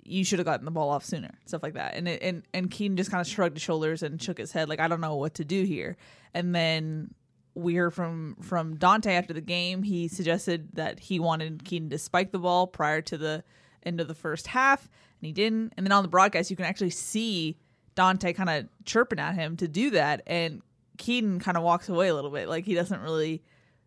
you 0.03 0.25
should 0.25 0.39
have 0.39 0.45
gotten 0.45 0.65
the 0.65 0.71
ball 0.71 0.89
off 0.89 1.05
sooner, 1.05 1.31
stuff 1.45 1.63
like 1.63 1.75
that. 1.75 1.95
And 1.95 2.07
it, 2.07 2.21
and 2.21 2.43
and 2.53 2.71
Kedon 2.71 2.97
just 2.97 3.11
kind 3.11 3.21
of 3.21 3.27
shrugged 3.27 3.55
his 3.55 3.63
shoulders 3.63 4.03
and 4.03 4.21
shook 4.21 4.37
his 4.37 4.51
head, 4.51 4.69
like, 4.69 4.79
I 4.79 4.87
don't 4.87 5.01
know 5.01 5.15
what 5.15 5.35
to 5.35 5.45
do 5.45 5.63
here. 5.63 5.97
And 6.33 6.53
then 6.55 7.13
we 7.55 7.75
heard 7.75 7.93
from 7.93 8.35
from 8.41 8.77
Donte 8.77 9.07
after 9.07 9.33
the 9.33 9.41
game. 9.41 9.83
He 9.83 10.07
suggested 10.07 10.69
that 10.73 10.99
he 10.99 11.19
wanted 11.19 11.63
Kedon 11.63 11.89
to 11.91 11.99
spike 11.99 12.31
the 12.31 12.39
ball 12.39 12.65
prior 12.65 13.01
to 13.03 13.17
the 13.17 13.43
end 13.85 14.01
of 14.01 14.07
the 14.07 14.15
first 14.15 14.47
half, 14.47 14.81
and 15.21 15.27
he 15.27 15.31
didn't. 15.31 15.73
And 15.77 15.85
then 15.85 15.91
on 15.91 16.03
the 16.03 16.09
broadcast, 16.09 16.49
you 16.49 16.55
can 16.55 16.65
actually 16.65 16.89
see 16.89 17.57
Donte 17.95 18.35
kind 18.35 18.49
of 18.49 18.67
chirping 18.85 19.19
at 19.19 19.35
him 19.35 19.55
to 19.57 19.67
do 19.67 19.91
that, 19.91 20.23
and 20.25 20.63
Kedon 20.97 21.39
kind 21.39 21.57
of 21.57 21.63
walks 21.63 21.89
away 21.89 22.07
a 22.07 22.15
little 22.15 22.29
bit. 22.29 22.47
Like 22.47 22.65
he 22.65 22.73
doesn't 22.73 23.01
really 23.01 23.43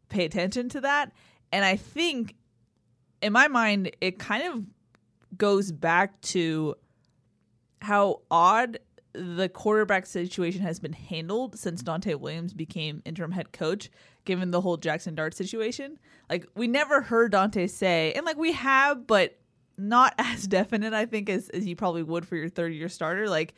pay 0.08 0.24
attention 0.24 0.68
to 0.70 0.80
that. 0.82 1.12
And 1.52 1.64
I 1.64 1.76
think 1.76 2.34
in 3.22 3.32
my 3.32 3.48
mind, 3.48 3.90
it 4.00 4.18
kind 4.18 4.42
of 4.44 4.64
goes 5.38 5.72
back 5.72 6.20
to 6.20 6.74
how 7.80 8.22
odd 8.30 8.78
the 9.12 9.48
quarterback 9.48 10.06
situation 10.06 10.60
has 10.60 10.78
been 10.78 10.92
handled 10.92 11.58
since 11.58 11.82
Donte 11.82 12.18
Williams 12.20 12.52
became 12.52 13.02
interim 13.04 13.32
head 13.32 13.52
coach, 13.52 13.90
given 14.24 14.50
the 14.50 14.60
whole 14.60 14.76
Jackson 14.76 15.14
Dart 15.14 15.34
situation. 15.34 15.98
Like 16.28 16.46
we 16.54 16.66
never 16.66 17.00
heard 17.00 17.32
Donte 17.32 17.70
say, 17.70 18.12
and 18.12 18.26
like 18.26 18.36
we 18.36 18.52
have, 18.52 19.06
but 19.06 19.38
not 19.78 20.14
as 20.18 20.46
definite, 20.46 20.92
I 20.92 21.06
think, 21.06 21.30
as, 21.30 21.48
as 21.50 21.66
you 21.66 21.76
probably 21.76 22.02
would 22.02 22.26
for 22.26 22.36
your 22.36 22.48
third 22.48 22.74
year 22.74 22.88
starter. 22.88 23.28
Like 23.28 23.54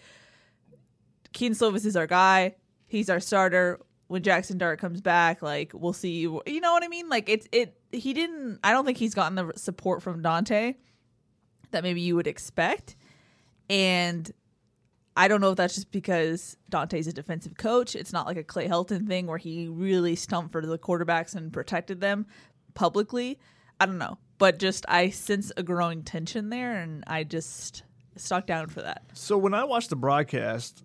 Kedon 1.32 1.56
Slovis 1.56 1.84
is 1.84 1.96
our 1.96 2.06
guy 2.06 2.54
he's 2.88 3.08
our 3.08 3.20
starter. 3.20 3.78
When 4.08 4.22
Jackson 4.22 4.56
Dart 4.56 4.80
comes 4.80 5.02
back, 5.02 5.42
like 5.42 5.72
we'll 5.74 5.92
see 5.92 6.12
you. 6.12 6.40
You 6.46 6.60
know 6.60 6.72
what 6.72 6.82
I 6.82 6.88
mean? 6.88 7.10
Like 7.10 7.28
it's 7.28 7.46
it. 7.52 7.78
He 7.92 8.14
didn't. 8.14 8.58
I 8.64 8.72
don't 8.72 8.86
think 8.86 8.96
he's 8.96 9.14
gotten 9.14 9.34
the 9.34 9.52
support 9.56 10.02
from 10.02 10.22
Donte 10.22 10.76
that 11.70 11.82
maybe 11.82 12.00
you 12.00 12.16
would 12.16 12.26
expect, 12.26 12.96
and 13.68 14.32
I 15.14 15.28
don't 15.28 15.42
know 15.42 15.50
if 15.50 15.56
that's 15.56 15.74
just 15.74 15.90
because 15.90 16.56
Donte's 16.70 17.06
a 17.06 17.12
defensive 17.12 17.58
coach. 17.58 17.94
It's 17.94 18.12
not 18.12 18.26
like 18.26 18.38
a 18.38 18.44
Clay 18.44 18.66
Helton 18.66 19.06
thing 19.06 19.26
where 19.26 19.36
he 19.36 19.68
really 19.68 20.16
stumped 20.16 20.52
for 20.52 20.64
the 20.64 20.78
quarterbacks 20.78 21.34
and 21.34 21.52
protected 21.52 22.00
them 22.00 22.26
publicly. 22.72 23.38
I 23.78 23.84
don't 23.84 23.98
know, 23.98 24.16
but 24.38 24.58
just 24.58 24.86
I 24.88 25.10
sense 25.10 25.52
a 25.58 25.62
growing 25.62 26.02
tension 26.02 26.48
there, 26.48 26.76
and 26.76 27.04
I 27.06 27.24
just 27.24 27.82
stuck 28.16 28.46
down 28.46 28.68
for 28.68 28.80
that. 28.80 29.02
So 29.12 29.36
when 29.36 29.52
I 29.52 29.64
watched 29.64 29.90
the 29.90 29.96
broadcast, 29.96 30.82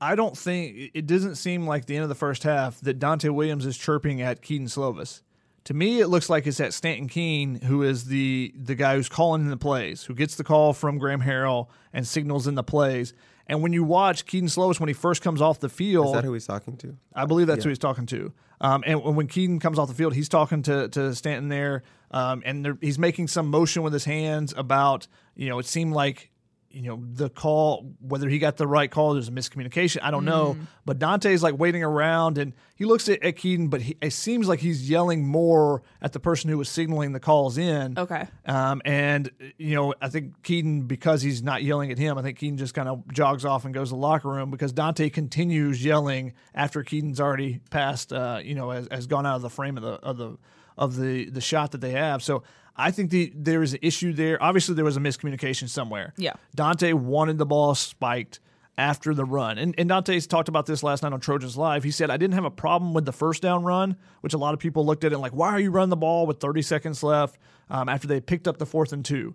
I 0.00 0.14
don't 0.14 0.36
think 0.36 0.90
it 0.94 1.06
doesn't 1.06 1.36
seem 1.36 1.66
like 1.66 1.86
the 1.86 1.96
end 1.96 2.02
of 2.02 2.08
the 2.08 2.14
first 2.14 2.42
half 2.42 2.80
that 2.80 2.98
Donte 2.98 3.30
Williams 3.30 3.66
is 3.66 3.76
chirping 3.76 4.20
at 4.20 4.42
Kedon 4.42 4.66
Slovis. 4.66 5.22
To 5.64 5.74
me, 5.74 6.00
it 6.00 6.08
looks 6.08 6.28
like 6.28 6.46
it's 6.46 6.60
at 6.60 6.74
Stanton 6.74 7.08
Keene, 7.08 7.60
who 7.62 7.82
is 7.82 8.04
the 8.04 8.52
the 8.54 8.74
guy 8.74 8.96
who's 8.96 9.08
calling 9.08 9.42
in 9.42 9.48
the 9.48 9.56
plays, 9.56 10.04
who 10.04 10.14
gets 10.14 10.34
the 10.34 10.44
call 10.44 10.74
from 10.74 10.98
Graham 10.98 11.22
Harrell 11.22 11.68
and 11.92 12.06
signals 12.06 12.46
in 12.46 12.54
the 12.54 12.62
plays. 12.62 13.14
And 13.46 13.62
when 13.62 13.72
you 13.72 13.84
watch 13.84 14.26
Kedon 14.26 14.48
Slovis 14.48 14.80
when 14.80 14.88
he 14.88 14.94
first 14.94 15.22
comes 15.22 15.40
off 15.40 15.60
the 15.60 15.68
field, 15.68 16.08
is 16.08 16.12
that 16.12 16.24
who 16.24 16.32
he's 16.32 16.46
talking 16.46 16.76
to? 16.78 16.96
I 17.14 17.24
believe 17.24 17.46
that's 17.46 17.58
yeah. 17.58 17.64
who 17.64 17.68
he's 17.70 17.78
talking 17.78 18.06
to. 18.06 18.32
Um, 18.60 18.82
and 18.86 19.02
when 19.02 19.26
Kedon 19.26 19.58
comes 19.58 19.78
off 19.78 19.88
the 19.88 19.94
field, 19.94 20.14
he's 20.14 20.28
talking 20.28 20.62
to 20.62 20.88
to 20.88 21.14
Stanton 21.14 21.48
there, 21.48 21.82
um, 22.10 22.42
and 22.44 22.78
he's 22.80 22.98
making 22.98 23.28
some 23.28 23.48
motion 23.48 23.82
with 23.82 23.92
his 23.92 24.04
hands 24.04 24.52
about 24.56 25.06
you 25.34 25.48
know 25.48 25.58
it 25.58 25.66
seemed 25.66 25.94
like 25.94 26.30
you 26.74 26.82
know 26.82 27.02
the 27.12 27.30
call 27.30 27.92
whether 28.00 28.28
he 28.28 28.38
got 28.38 28.56
the 28.56 28.66
right 28.66 28.90
call 28.90 29.14
there's 29.14 29.28
a 29.28 29.32
miscommunication 29.32 29.98
i 30.02 30.10
don't 30.10 30.24
mm. 30.24 30.28
know 30.28 30.56
but 30.84 30.98
donte's 30.98 31.42
like 31.42 31.58
waiting 31.58 31.82
around 31.82 32.36
and 32.38 32.52
he 32.74 32.84
looks 32.84 33.08
at, 33.08 33.22
at 33.22 33.36
kedon 33.36 33.68
but 33.68 33.80
he, 33.80 33.96
it 34.00 34.12
seems 34.12 34.48
like 34.48 34.60
he's 34.60 34.88
yelling 34.90 35.26
more 35.26 35.82
at 36.02 36.12
the 36.12 36.20
person 36.20 36.50
who 36.50 36.58
was 36.58 36.68
signaling 36.68 37.12
the 37.12 37.20
calls 37.20 37.56
in. 37.56 37.98
Okay. 37.98 38.26
Um, 38.46 38.82
and 38.84 39.30
you 39.56 39.74
know 39.74 39.94
i 40.00 40.08
think 40.08 40.42
kedon 40.42 40.82
because 40.82 41.22
he's 41.22 41.42
not 41.42 41.62
yelling 41.62 41.92
at 41.92 41.98
him 41.98 42.18
i 42.18 42.22
think 42.22 42.38
kedon 42.38 42.56
just 42.56 42.74
kind 42.74 42.88
of 42.88 43.06
jogs 43.12 43.44
off 43.44 43.64
and 43.64 43.72
goes 43.72 43.88
to 43.88 43.94
the 43.94 44.00
locker 44.00 44.28
room 44.28 44.50
because 44.50 44.72
donte 44.72 45.12
continues 45.12 45.84
yelling 45.84 46.32
after 46.54 46.82
kedon's 46.82 47.20
already 47.20 47.60
passed 47.70 48.12
uh, 48.12 48.40
you 48.42 48.54
know 48.54 48.70
has, 48.70 48.88
has 48.90 49.06
gone 49.06 49.26
out 49.26 49.36
of 49.36 49.42
the 49.42 49.50
frame 49.50 49.76
of 49.76 49.82
the 49.82 49.92
of 49.92 50.16
the 50.16 50.36
of 50.76 50.96
the 50.96 51.30
the 51.30 51.40
shot 51.40 51.72
that 51.72 51.80
they 51.80 51.92
have. 51.92 52.22
So 52.22 52.42
I 52.76 52.90
think 52.90 53.10
the, 53.10 53.32
there 53.34 53.62
is 53.62 53.74
an 53.74 53.80
issue 53.82 54.12
there. 54.12 54.42
Obviously, 54.42 54.74
there 54.74 54.84
was 54.84 54.96
a 54.96 55.00
miscommunication 55.00 55.68
somewhere. 55.68 56.12
Yeah. 56.16 56.34
Donte 56.56 56.92
wanted 56.94 57.38
the 57.38 57.46
ball 57.46 57.74
spiked 57.74 58.40
after 58.76 59.14
the 59.14 59.24
run. 59.24 59.58
And, 59.58 59.74
and 59.78 59.88
Donte's 59.88 60.26
talked 60.26 60.48
about 60.48 60.66
this 60.66 60.82
last 60.82 61.02
night 61.02 61.12
on 61.12 61.20
Trojans 61.20 61.56
Live. 61.56 61.84
He 61.84 61.90
said, 61.90 62.10
I 62.10 62.16
didn't 62.16 62.34
have 62.34 62.44
a 62.44 62.50
problem 62.50 62.92
with 62.92 63.04
the 63.04 63.12
first 63.12 63.42
down 63.42 63.62
run, 63.62 63.96
which 64.20 64.34
a 64.34 64.38
lot 64.38 64.54
of 64.54 64.60
people 64.60 64.84
looked 64.84 65.04
at 65.04 65.12
it 65.12 65.18
like, 65.18 65.32
why 65.32 65.50
are 65.50 65.60
you 65.60 65.70
running 65.70 65.90
the 65.90 65.96
ball 65.96 66.26
with 66.26 66.40
30 66.40 66.62
seconds 66.62 67.02
left 67.02 67.38
um, 67.70 67.88
after 67.88 68.08
they 68.08 68.20
picked 68.20 68.48
up 68.48 68.58
the 68.58 68.66
fourth 68.66 68.92
and 68.92 69.04
two? 69.04 69.34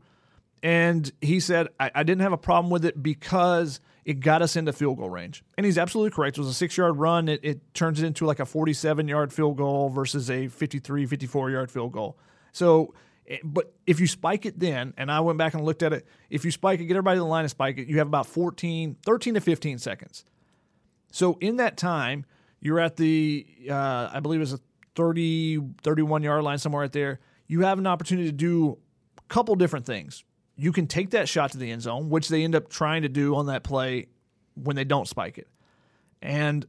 And 0.62 1.10
he 1.22 1.40
said, 1.40 1.70
I, 1.80 1.92
I 1.96 2.04
didn't 2.04 2.22
have 2.22 2.34
a 2.34 2.38
problem 2.38 2.70
with 2.70 2.84
it 2.84 3.02
because 3.02 3.80
it 4.04 4.20
got 4.20 4.42
us 4.42 4.58
into 4.58 4.74
field 4.74 4.98
goal 4.98 5.10
range. 5.10 5.44
And 5.58 5.66
he's 5.66 5.78
absolutely 5.78 6.12
correct. 6.12 6.38
It 6.38 6.42
was 6.42 6.50
a 6.50 6.54
six 6.54 6.76
yard 6.76 6.98
run. 6.98 7.30
It, 7.30 7.40
it 7.44 7.74
turns 7.74 8.02
it 8.02 8.06
into 8.06 8.26
like 8.26 8.40
a 8.40 8.46
47 8.46 9.08
yard 9.08 9.32
field 9.32 9.56
goal 9.56 9.90
versus 9.90 10.30
a 10.30 10.48
53, 10.48 11.06
54 11.06 11.52
yard 11.52 11.72
field 11.72 11.94
goal. 11.94 12.18
So 12.52 12.94
but 13.44 13.74
if 13.86 14.00
you 14.00 14.08
spike 14.08 14.46
it 14.46 14.60
then, 14.60 14.94
and 14.98 15.12
I 15.12 15.20
went 15.20 15.38
back 15.38 15.54
and 15.54 15.64
looked 15.64 15.84
at 15.84 15.94
it, 15.94 16.06
if 16.30 16.46
you 16.46 16.52
spike 16.52 16.80
it, 16.80 16.86
get 16.86 16.94
everybody 16.94 17.18
to 17.18 17.22
the 17.22 17.28
line 17.28 17.44
and 17.44 17.52
spike 17.52 17.78
it, 17.78 17.88
you 17.88 18.00
have 18.00 18.08
about 18.08 18.26
14, 18.26 18.98
13 19.06 19.34
to 19.36 19.42
15 19.42 19.78
seconds. 19.78 20.26
So 21.12 21.38
in 21.40 21.58
that 21.58 21.78
time, 21.78 22.26
you're 22.60 22.80
at 22.80 22.98
the, 22.98 23.46
uh, 23.70 24.10
I 24.12 24.20
believe 24.20 24.42
it's 24.42 24.54
a 24.54 24.60
30, 24.96 25.60
31 25.82 26.24
yard 26.24 26.44
line 26.44 26.58
somewhere 26.58 26.82
right 26.82 26.92
there. 26.92 27.20
You 27.48 27.62
have 27.62 27.80
an 27.80 27.88
opportunity 27.88 28.28
to 28.28 28.36
do 28.36 28.78
a 29.18 29.22
couple 29.34 29.56
different 29.56 29.86
things. 29.86 30.24
You 30.56 30.72
can 30.72 30.88
take 30.88 31.12
that 31.12 31.30
shot 31.30 31.52
to 31.52 31.58
the 31.58 31.72
end 31.72 31.84
zone, 31.84 32.10
which 32.10 32.30
they 32.30 32.44
end 32.44 32.56
up 32.56 32.70
trying 32.70 33.04
to 33.04 33.10
do 33.10 33.36
on 33.36 33.46
that 33.46 33.64
play 33.64 34.08
when 34.56 34.76
they 34.76 34.84
don't 34.84 35.08
spike 35.08 35.38
it. 35.38 35.48
And 36.22 36.66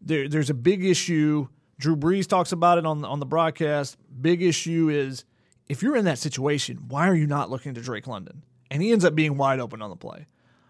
there, 0.00 0.28
there's 0.28 0.50
a 0.50 0.54
big 0.54 0.84
issue. 0.84 1.48
Drew 1.78 1.96
Brees 1.96 2.28
talks 2.28 2.52
about 2.52 2.78
it 2.78 2.86
on 2.86 3.04
on 3.04 3.18
the 3.18 3.26
broadcast. 3.26 3.96
Big 4.20 4.42
issue 4.42 4.88
is 4.88 5.24
if 5.72 5.82
you're 5.82 5.96
in 5.96 6.04
that 6.04 6.18
situation, 6.18 6.84
why 6.88 7.08
are 7.08 7.14
you 7.14 7.26
not 7.26 7.48
looking 7.48 7.72
to 7.72 7.80
Drake 7.80 8.06
London? 8.06 8.42
And 8.70 8.82
he 8.82 8.92
ends 8.92 9.06
up 9.06 9.14
being 9.14 9.38
wide 9.38 9.58
open 9.58 9.80
on 9.80 9.88
the 9.88 9.96
play. 9.96 10.26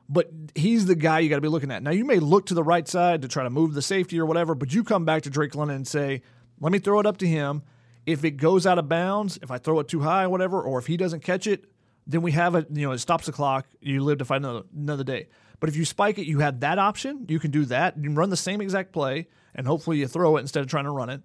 But 0.09 0.31
he's 0.55 0.87
the 0.87 0.95
guy 0.95 1.19
you 1.19 1.29
got 1.29 1.39
to 1.39 1.41
be 1.41 1.49
looking 1.49 1.73
at. 1.73 1.83
Now, 1.83 1.91
you 1.91 2.05
may 2.05 2.21
look 2.21 2.47
to 2.47 2.55
the 2.55 2.63
right 2.63 2.87
side 2.87 3.23
to 3.23 3.29
try 3.29 3.43
to 3.43 3.51
move 3.51 3.75
the 3.75 3.83
safety 3.83 4.21
or 4.21 4.27
whatever, 4.27 4.55
but 4.55 4.73
you 4.73 4.85
come 4.85 5.05
back 5.05 5.23
to 5.23 5.31
Drake 5.31 5.57
London 5.57 5.79
and 5.79 5.89
say, 5.89 6.23
let 6.61 6.71
me 6.71 6.79
throw 6.79 7.01
it 7.01 7.07
up 7.07 7.17
to 7.17 7.27
him. 7.27 7.65
If 8.07 8.25
it 8.25 8.33
goes 8.33 8.65
out 8.65 8.79
of 8.79 8.89
bounds, 8.89 9.41
if 9.43 9.51
I 9.51 9.59
throw 9.59 9.81
it 9.81 9.89
too 9.89 10.03
high 10.03 10.23
or 10.23 10.29
whatever, 10.29 10.63
or 10.63 10.79
if 10.79 10.87
he 10.87 10.97
doesn't 10.97 11.25
catch 11.25 11.49
it, 11.49 11.65
then 12.07 12.23
we 12.23 12.31
have 12.31 12.55
it, 12.55 12.69
you 12.71 12.87
know, 12.87 12.93
it 12.93 12.99
stops 12.99 13.27
the 13.27 13.33
clock. 13.33 13.67
You 13.81 14.05
live 14.05 14.19
to 14.19 14.25
fight 14.25 14.37
another, 14.37 14.63
another 14.73 15.05
day. 15.05 15.27
But 15.59 15.69
if 15.69 15.75
you 15.75 15.85
spike 15.85 16.19
it, 16.19 16.29
you 16.29 16.39
have 16.39 16.61
that 16.61 16.79
option. 16.79 17.27
You 17.29 17.41
can 17.41 17.51
do 17.51 17.65
that. 17.65 17.97
You 17.97 18.05
can 18.05 18.15
run 18.15 18.31
the 18.31 18.37
same 18.37 18.61
exact 18.61 18.93
play, 18.93 19.27
and 19.53 19.67
hopefully 19.67 19.99
you 19.99 20.07
throw 20.07 20.37
it 20.37 20.43
instead 20.43 20.61
of 20.61 20.69
trying 20.69 20.85
to 20.85 20.93
run 20.93 21.11
it. 21.11 21.23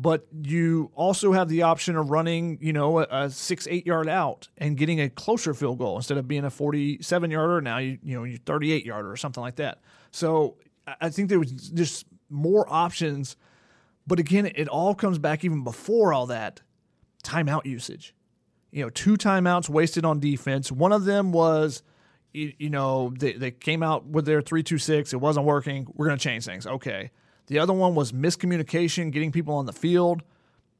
But 0.00 0.26
you 0.42 0.90
also 0.94 1.32
have 1.32 1.48
the 1.50 1.62
option 1.62 1.94
of 1.94 2.10
running, 2.10 2.56
you 2.62 2.72
know, 2.72 3.00
a, 3.00 3.06
a 3.10 3.30
six, 3.30 3.68
eight 3.70 3.86
yard 3.86 4.08
out 4.08 4.48
and 4.56 4.78
getting 4.78 4.98
a 4.98 5.10
closer 5.10 5.52
field 5.52 5.78
goal 5.78 5.96
instead 5.96 6.16
of 6.16 6.26
being 6.26 6.44
a 6.44 6.50
47 6.50 7.30
yarder. 7.30 7.60
Now 7.60 7.78
you, 7.78 7.98
you 8.02 8.16
know, 8.16 8.24
you 8.24 8.38
38 8.38 8.86
yarder 8.86 9.10
or 9.10 9.16
something 9.18 9.42
like 9.42 9.56
that. 9.56 9.80
So 10.10 10.56
I- 11.00 11.10
think 11.10 11.28
there 11.28 11.38
was 11.38 11.52
just 11.52 12.06
more 12.30 12.64
options. 12.72 13.36
But 14.06 14.18
again, 14.18 14.46
it 14.46 14.68
all 14.68 14.94
comes 14.94 15.18
back 15.18 15.44
even 15.44 15.64
before 15.64 16.14
all 16.14 16.26
that 16.28 16.62
timeout 17.22 17.66
usage. 17.66 18.14
You 18.70 18.84
know, 18.84 18.90
two 18.90 19.16
timeouts 19.16 19.68
wasted 19.68 20.06
on 20.06 20.18
defense. 20.18 20.72
One 20.72 20.92
of 20.92 21.04
them 21.04 21.30
was, 21.30 21.82
you, 22.32 22.54
you 22.58 22.70
know, 22.70 23.12
they, 23.18 23.34
they 23.34 23.50
came 23.50 23.82
out 23.82 24.06
with 24.06 24.24
their 24.24 24.40
326. 24.40 25.12
It 25.12 25.16
wasn't 25.20 25.44
working. 25.44 25.88
We're 25.94 26.06
going 26.06 26.16
to 26.18 26.24
change 26.24 26.46
things. 26.46 26.66
Okay. 26.66 27.10
The 27.50 27.58
other 27.58 27.72
one 27.72 27.96
was 27.96 28.12
miscommunication, 28.12 29.10
getting 29.10 29.32
people 29.32 29.54
on 29.56 29.66
the 29.66 29.72
field. 29.72 30.22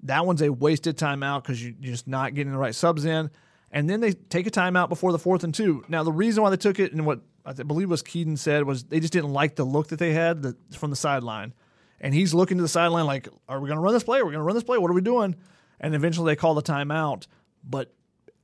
That 0.04 0.24
one's 0.24 0.40
a 0.40 0.50
wasted 0.52 0.96
timeout 0.96 1.42
because 1.42 1.62
you're 1.62 1.74
just 1.80 2.06
not 2.06 2.32
getting 2.34 2.52
the 2.52 2.58
right 2.58 2.74
subs 2.74 3.04
in. 3.04 3.28
And 3.72 3.90
then 3.90 4.00
they 4.00 4.12
take 4.12 4.46
a 4.46 4.50
timeout 4.52 4.88
before 4.88 5.10
the 5.10 5.18
fourth 5.18 5.42
and 5.42 5.52
two. 5.52 5.84
Now, 5.88 6.04
the 6.04 6.12
reason 6.12 6.44
why 6.44 6.50
they 6.50 6.56
took 6.56 6.78
it 6.78 6.92
and 6.92 7.04
what 7.04 7.20
I 7.44 7.54
believe 7.54 7.90
was 7.90 8.02
Kedon 8.02 8.36
said 8.36 8.64
was 8.64 8.84
they 8.84 9.00
just 9.00 9.12
didn't 9.12 9.32
like 9.32 9.56
the 9.56 9.64
look 9.64 9.88
that 9.88 9.98
they 9.98 10.12
had 10.12 10.42
the, 10.42 10.56
from 10.76 10.90
the 10.90 10.96
sideline. 10.96 11.54
And 12.00 12.14
he's 12.14 12.32
looking 12.32 12.56
to 12.58 12.62
the 12.62 12.68
sideline 12.68 13.04
like, 13.06 13.28
are 13.48 13.58
we 13.60 13.66
going 13.66 13.76
to 13.76 13.82
run 13.82 13.92
this 13.92 14.04
play? 14.04 14.20
Are 14.20 14.24
we 14.24 14.30
going 14.30 14.40
to 14.40 14.44
run 14.44 14.54
this 14.54 14.62
play? 14.64 14.78
What 14.78 14.92
are 14.92 14.94
we 14.94 15.00
doing? 15.02 15.34
And 15.80 15.94
eventually 15.96 16.30
they 16.32 16.36
call 16.36 16.54
the 16.54 16.62
timeout. 16.62 17.26
But 17.68 17.92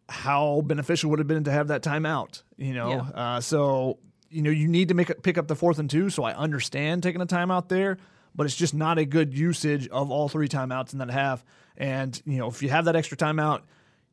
how 0.08 0.62
beneficial 0.64 1.10
would 1.10 1.20
it 1.20 1.22
have 1.22 1.28
been 1.28 1.44
to 1.44 1.52
have 1.52 1.68
that 1.68 1.82
timeout? 1.82 2.42
You 2.56 2.74
know, 2.74 2.90
Yeah. 2.90 2.98
uh, 3.36 3.40
so 3.40 3.98
you 4.30 4.42
know 4.42 4.50
you 4.50 4.66
need 4.66 4.88
to 4.88 4.94
make 4.94 5.10
it, 5.10 5.22
pick 5.22 5.38
up 5.38 5.46
the 5.46 5.54
fourth 5.56 5.78
and 5.78 5.88
two. 5.88 6.10
So 6.10 6.24
I 6.24 6.32
understand 6.34 7.02
taking 7.02 7.20
a 7.20 7.26
timeout 7.26 7.68
there, 7.68 7.96
but 8.36 8.46
it's 8.46 8.54
just 8.54 8.74
not 8.74 8.98
a 8.98 9.04
good 9.04 9.36
usage 9.36 9.88
of 9.88 10.10
all 10.10 10.28
three 10.28 10.48
timeouts 10.48 10.92
in 10.92 11.00
that 11.00 11.10
half. 11.10 11.44
And 11.76 12.20
you 12.24 12.38
know, 12.38 12.46
if 12.48 12.62
you 12.62 12.68
have 12.68 12.84
that 12.84 12.94
extra 12.94 13.16
timeout, 13.16 13.62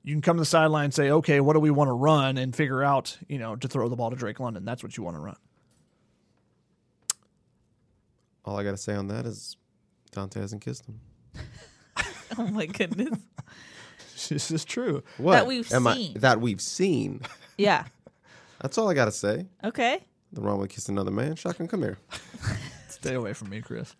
you 0.03 0.13
can 0.15 0.21
come 0.21 0.37
to 0.37 0.41
the 0.41 0.45
sideline 0.45 0.85
and 0.85 0.93
say, 0.93 1.11
okay, 1.11 1.39
what 1.39 1.53
do 1.53 1.59
we 1.59 1.69
want 1.71 1.87
to 1.89 1.93
run, 1.93 2.37
and 2.37 2.55
figure 2.55 2.83
out 2.83 3.17
you 3.27 3.37
know 3.37 3.55
to 3.55 3.67
throw 3.67 3.87
the 3.89 3.95
ball 3.95 4.09
to 4.09 4.15
Drake 4.15 4.39
London. 4.39 4.65
That's 4.65 4.81
what 4.81 4.97
you 4.97 5.03
want 5.03 5.17
to 5.17 5.21
run. 5.21 5.35
All 8.45 8.57
I 8.57 8.63
got 8.63 8.71
to 8.71 8.77
say 8.77 8.93
on 8.95 9.07
that 9.07 9.25
is 9.25 9.55
Donte 10.11 10.33
hasn't 10.35 10.61
kissed 10.63 10.85
him. 10.87 10.99
Oh 12.37 12.47
my 12.47 12.65
goodness. 12.65 13.19
This 14.29 14.49
is 14.51 14.63
true. 14.65 15.03
What 15.17 15.33
that 15.33 15.45
we've 15.47 15.71
Am 15.73 15.85
I- 15.85 15.95
seen. 15.95 16.13
that 16.19 16.39
we've 16.41 16.61
seen. 16.61 17.21
Yeah. 17.57 17.83
That's 18.61 18.77
all 18.77 18.89
I 18.89 18.93
got 18.93 19.05
to 19.05 19.11
say. 19.11 19.45
Okay. 19.63 19.99
The 20.31 20.41
wrong 20.41 20.59
with 20.59 20.69
kissing 20.71 20.95
another 20.95 21.11
man. 21.11 21.35
Shotgun, 21.35 21.67
come 21.67 21.81
here. 21.83 21.97
Stay 23.03 23.15
away 23.15 23.33
from 23.33 23.49
me, 23.49 23.61
Chris. 23.61 23.95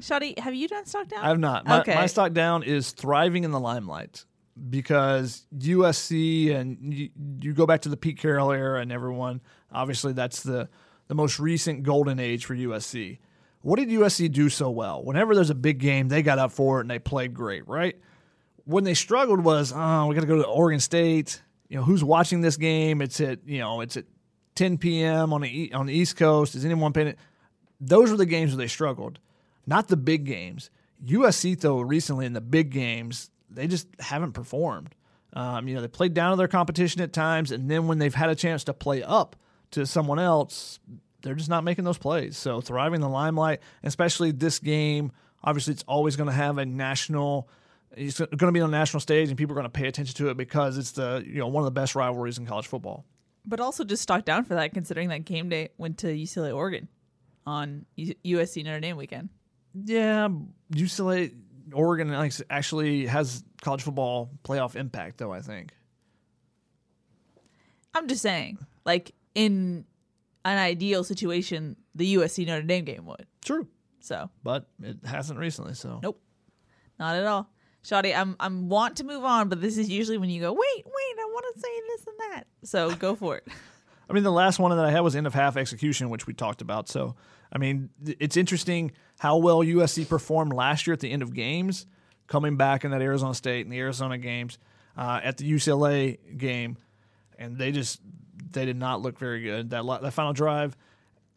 Shoddy, 0.00 0.34
have 0.38 0.54
you 0.54 0.68
done 0.68 0.84
stock 0.84 1.08
down? 1.08 1.24
I 1.24 1.28
have 1.28 1.38
not. 1.38 1.66
My, 1.66 1.80
okay. 1.80 1.94
my 1.94 2.06
stock 2.06 2.32
down 2.32 2.62
is 2.62 2.90
thriving 2.92 3.44
in 3.44 3.50
the 3.50 3.60
limelight 3.60 4.24
because 4.68 5.46
USC 5.56 6.54
and 6.54 6.92
you, 6.92 7.10
you 7.40 7.52
go 7.54 7.66
back 7.66 7.82
to 7.82 7.88
the 7.88 7.96
Pete 7.96 8.18
Carroll 8.18 8.52
era 8.52 8.80
and 8.80 8.92
everyone. 8.92 9.40
Obviously, 9.72 10.12
that's 10.12 10.42
the 10.42 10.68
the 11.08 11.14
most 11.14 11.38
recent 11.38 11.82
golden 11.82 12.18
age 12.18 12.44
for 12.44 12.54
USC. 12.54 13.18
What 13.62 13.78
did 13.78 13.88
USC 13.88 14.30
do 14.30 14.48
so 14.48 14.70
well? 14.70 15.02
Whenever 15.02 15.34
there's 15.34 15.50
a 15.50 15.54
big 15.54 15.78
game, 15.78 16.08
they 16.08 16.22
got 16.22 16.38
up 16.38 16.52
for 16.52 16.78
it 16.78 16.82
and 16.82 16.90
they 16.90 16.98
played 16.98 17.32
great, 17.32 17.66
right? 17.66 17.96
When 18.64 18.84
they 18.84 18.94
struggled 18.94 19.40
was, 19.40 19.72
oh, 19.74 20.06
we 20.06 20.14
got 20.14 20.22
to 20.22 20.26
go 20.26 20.36
to 20.36 20.46
Oregon 20.46 20.80
State. 20.80 21.42
You 21.68 21.78
know, 21.78 21.84
who's 21.84 22.02
watching 22.02 22.40
this 22.40 22.56
game? 22.56 23.00
It's 23.00 23.20
at 23.20 23.40
you 23.46 23.60
know, 23.60 23.80
it's 23.80 23.96
at 23.96 24.04
10 24.56 24.78
p.m. 24.78 25.32
on 25.32 25.40
the 25.40 25.72
on 25.72 25.86
the 25.86 25.94
East 25.94 26.16
Coast. 26.16 26.54
Is 26.54 26.64
anyone 26.64 26.92
paying 26.92 27.08
it? 27.08 27.18
Those 27.80 28.10
were 28.10 28.16
the 28.16 28.26
games 28.26 28.52
where 28.52 28.58
they 28.58 28.68
struggled, 28.68 29.18
not 29.66 29.88
the 29.88 29.96
big 29.96 30.24
games. 30.24 30.70
USC 31.04 31.58
though 31.60 31.80
recently 31.80 32.26
in 32.26 32.32
the 32.32 32.40
big 32.40 32.70
games 32.70 33.30
they 33.50 33.66
just 33.66 33.88
haven't 34.00 34.32
performed. 34.32 34.94
Um, 35.32 35.68
you 35.68 35.74
know 35.74 35.82
they 35.82 35.88
played 35.88 36.14
down 36.14 36.30
to 36.30 36.36
their 36.36 36.48
competition 36.48 37.00
at 37.02 37.12
times, 37.12 37.52
and 37.52 37.70
then 37.70 37.86
when 37.86 37.98
they've 37.98 38.14
had 38.14 38.30
a 38.30 38.34
chance 38.34 38.64
to 38.64 38.74
play 38.74 39.02
up 39.02 39.36
to 39.72 39.84
someone 39.84 40.18
else, 40.18 40.78
they're 41.22 41.34
just 41.34 41.50
not 41.50 41.64
making 41.64 41.84
those 41.84 41.98
plays. 41.98 42.36
So 42.36 42.60
thriving 42.60 42.96
in 42.96 43.00
the 43.02 43.08
limelight, 43.08 43.60
especially 43.82 44.30
this 44.30 44.58
game. 44.58 45.12
Obviously, 45.44 45.74
it's 45.74 45.84
always 45.86 46.16
going 46.16 46.28
to 46.28 46.34
have 46.34 46.58
a 46.58 46.64
national. 46.64 47.48
It's 47.92 48.18
going 48.18 48.30
to 48.30 48.52
be 48.52 48.60
on 48.60 48.70
a 48.70 48.72
national 48.72 49.00
stage, 49.00 49.28
and 49.28 49.38
people 49.38 49.52
are 49.52 49.60
going 49.60 49.70
to 49.70 49.70
pay 49.70 49.86
attention 49.86 50.14
to 50.16 50.28
it 50.30 50.36
because 50.36 50.78
it's 50.78 50.92
the 50.92 51.22
you 51.26 51.38
know 51.38 51.48
one 51.48 51.62
of 51.62 51.66
the 51.66 51.78
best 51.78 51.94
rivalries 51.94 52.38
in 52.38 52.46
college 52.46 52.66
football. 52.66 53.04
But 53.44 53.60
also 53.60 53.84
just 53.84 54.02
stock 54.02 54.24
down 54.24 54.44
for 54.44 54.54
that, 54.54 54.72
considering 54.72 55.10
that 55.10 55.24
game 55.24 55.48
day 55.48 55.68
went 55.76 55.98
to 55.98 56.08
UCLA 56.08 56.54
Oregon 56.54 56.88
on 57.46 57.86
U- 57.96 58.14
USC 58.24 58.64
Notre 58.64 58.80
Dame 58.80 58.96
weekend. 58.96 59.28
Yeah, 59.74 60.28
UCLA, 60.72 61.34
Oregon 61.72 62.12
actually 62.50 63.06
has 63.06 63.44
college 63.62 63.82
football 63.82 64.30
playoff 64.44 64.74
impact, 64.76 65.18
though. 65.18 65.32
I 65.32 65.40
think. 65.40 65.72
I'm 67.94 68.08
just 68.08 68.22
saying, 68.22 68.58
like 68.84 69.12
in 69.34 69.84
an 70.44 70.58
ideal 70.58 71.02
situation, 71.04 71.76
the 71.94 72.16
USC 72.16 72.46
Notre 72.46 72.62
Dame 72.62 72.84
game 72.84 73.06
would. 73.06 73.26
True, 73.44 73.68
So 74.00 74.30
but 74.42 74.68
it 74.82 74.98
hasn't 75.04 75.38
recently. 75.38 75.74
So 75.74 76.00
nope, 76.02 76.20
not 76.98 77.16
at 77.16 77.26
all. 77.26 77.48
Shoddy, 77.82 78.14
I'm 78.14 78.34
I'm 78.40 78.68
want 78.68 78.96
to 78.96 79.04
move 79.04 79.24
on, 79.24 79.48
but 79.48 79.60
this 79.60 79.78
is 79.78 79.88
usually 79.88 80.18
when 80.18 80.28
you 80.28 80.40
go, 80.40 80.52
wait, 80.52 80.84
wait, 80.84 81.16
I 81.20 81.24
want 81.32 81.54
to 81.54 81.60
say 81.60 81.68
this 81.88 82.06
and 82.06 82.16
that. 82.18 82.44
So 82.64 82.94
go 82.96 83.14
for 83.14 83.36
it. 83.36 83.46
I 84.10 84.12
mean, 84.12 84.22
the 84.22 84.32
last 84.32 84.58
one 84.58 84.76
that 84.76 84.84
I 84.84 84.90
had 84.90 85.00
was 85.00 85.16
end 85.16 85.26
of 85.26 85.34
half 85.34 85.56
execution, 85.56 86.10
which 86.10 86.26
we 86.26 86.32
talked 86.32 86.62
about. 86.62 86.88
So, 86.88 87.16
I 87.52 87.58
mean, 87.58 87.90
it's 88.04 88.36
interesting 88.36 88.92
how 89.18 89.38
well 89.38 89.58
USC 89.58 90.08
performed 90.08 90.52
last 90.52 90.86
year 90.86 90.94
at 90.94 91.00
the 91.00 91.10
end 91.10 91.22
of 91.22 91.32
games, 91.32 91.86
coming 92.26 92.56
back 92.56 92.84
in 92.84 92.90
that 92.90 93.02
Arizona 93.02 93.34
State 93.34 93.66
and 93.66 93.72
the 93.72 93.78
Arizona 93.78 94.18
games, 94.18 94.58
uh, 94.96 95.20
at 95.22 95.36
the 95.36 95.50
UCLA 95.50 96.18
game, 96.36 96.76
and 97.38 97.56
they 97.56 97.72
just 97.72 98.00
they 98.50 98.64
did 98.64 98.76
not 98.76 99.02
look 99.02 99.18
very 99.18 99.42
good 99.42 99.70
that 99.70 99.84
that 100.02 100.12
final 100.12 100.32
drive, 100.32 100.76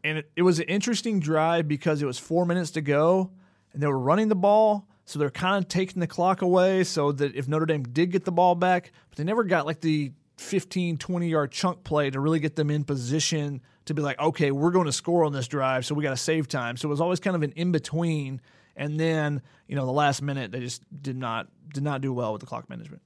and 0.04 0.20
it, 0.20 0.32
it 0.36 0.42
was 0.42 0.60
an 0.60 0.66
interesting 0.66 1.20
drive 1.20 1.68
because 1.68 2.02
it 2.02 2.06
was 2.06 2.18
four 2.18 2.46
minutes 2.46 2.72
to 2.72 2.82
go, 2.82 3.32
and 3.74 3.82
they 3.82 3.88
were 3.88 4.00
running 4.00 4.28
the 4.30 4.36
ball. 4.36 4.88
So 5.06 5.18
they're 5.18 5.32
kind 5.32 5.58
of 5.58 5.68
taking 5.68 6.02
the 6.02 6.08
clock 6.08 6.44
away 6.44 6.84
so 6.84 7.12
that 7.14 7.34
if 7.34 7.48
Notre 7.48 7.66
Dame 7.66 7.82
did 7.82 8.12
get 8.12 8.26
the 8.26 8.32
ball 8.32 8.54
back, 8.54 8.92
but 9.10 9.18
they 9.18 9.24
never 9.24 9.44
got 9.44 9.66
like 9.66 9.82
the 9.82 10.12
15, 10.38 10.98
20 10.98 11.28
yard 11.28 11.52
chunk 11.52 11.84
play 11.84 12.12
to 12.12 12.20
really 12.20 12.40
get 12.40 12.56
them 12.56 12.70
in 12.70 12.84
position 12.84 13.62
to 13.90 13.94
be 13.94 14.02
like, 14.02 14.20
okay, 14.20 14.52
we're 14.52 14.72
going 14.72 14.86
to 14.86 14.92
score 14.92 15.26
on 15.26 15.34
this 15.34 15.48
drive, 15.48 15.86
so 15.86 15.94
we 15.94 16.04
got 16.04 16.12
to 16.12 16.18
save 16.18 16.48
time. 16.48 16.78
So 16.78 16.88
it 16.88 16.92
was 16.92 17.02
always 17.02 17.20
kind 17.20 17.36
of 17.36 17.44
an 17.44 17.52
in 17.52 17.72
between. 17.72 18.40
And 18.76 19.00
then, 19.00 19.42
you 19.68 19.76
know, 19.76 19.86
the 19.86 19.92
last 19.92 20.22
minute 20.22 20.52
they 20.52 20.62
just 20.62 20.82
did 21.02 21.18
not 21.18 21.48
did 21.74 21.84
not 21.84 22.02
do 22.02 22.14
well 22.14 22.32
with 22.32 22.40
the 22.40 22.46
clock 22.46 22.70
management. 22.70 23.02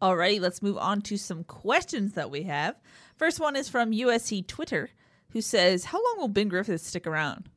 Alrighty, 0.00 0.40
let's 0.40 0.62
move 0.62 0.78
on 0.78 1.02
to 1.02 1.16
some 1.16 1.44
questions 1.44 2.12
that 2.12 2.30
we 2.30 2.44
have. 2.44 2.76
First 3.16 3.40
one 3.40 3.56
is 3.56 3.68
from 3.68 3.90
USC 3.92 4.46
Twitter, 4.46 4.90
who 5.30 5.40
says, 5.40 5.86
"How 5.86 5.98
long 5.98 6.18
will 6.18 6.28
Ben 6.28 6.48
Griffith 6.48 6.80
stick 6.80 7.06
around?" 7.06 7.50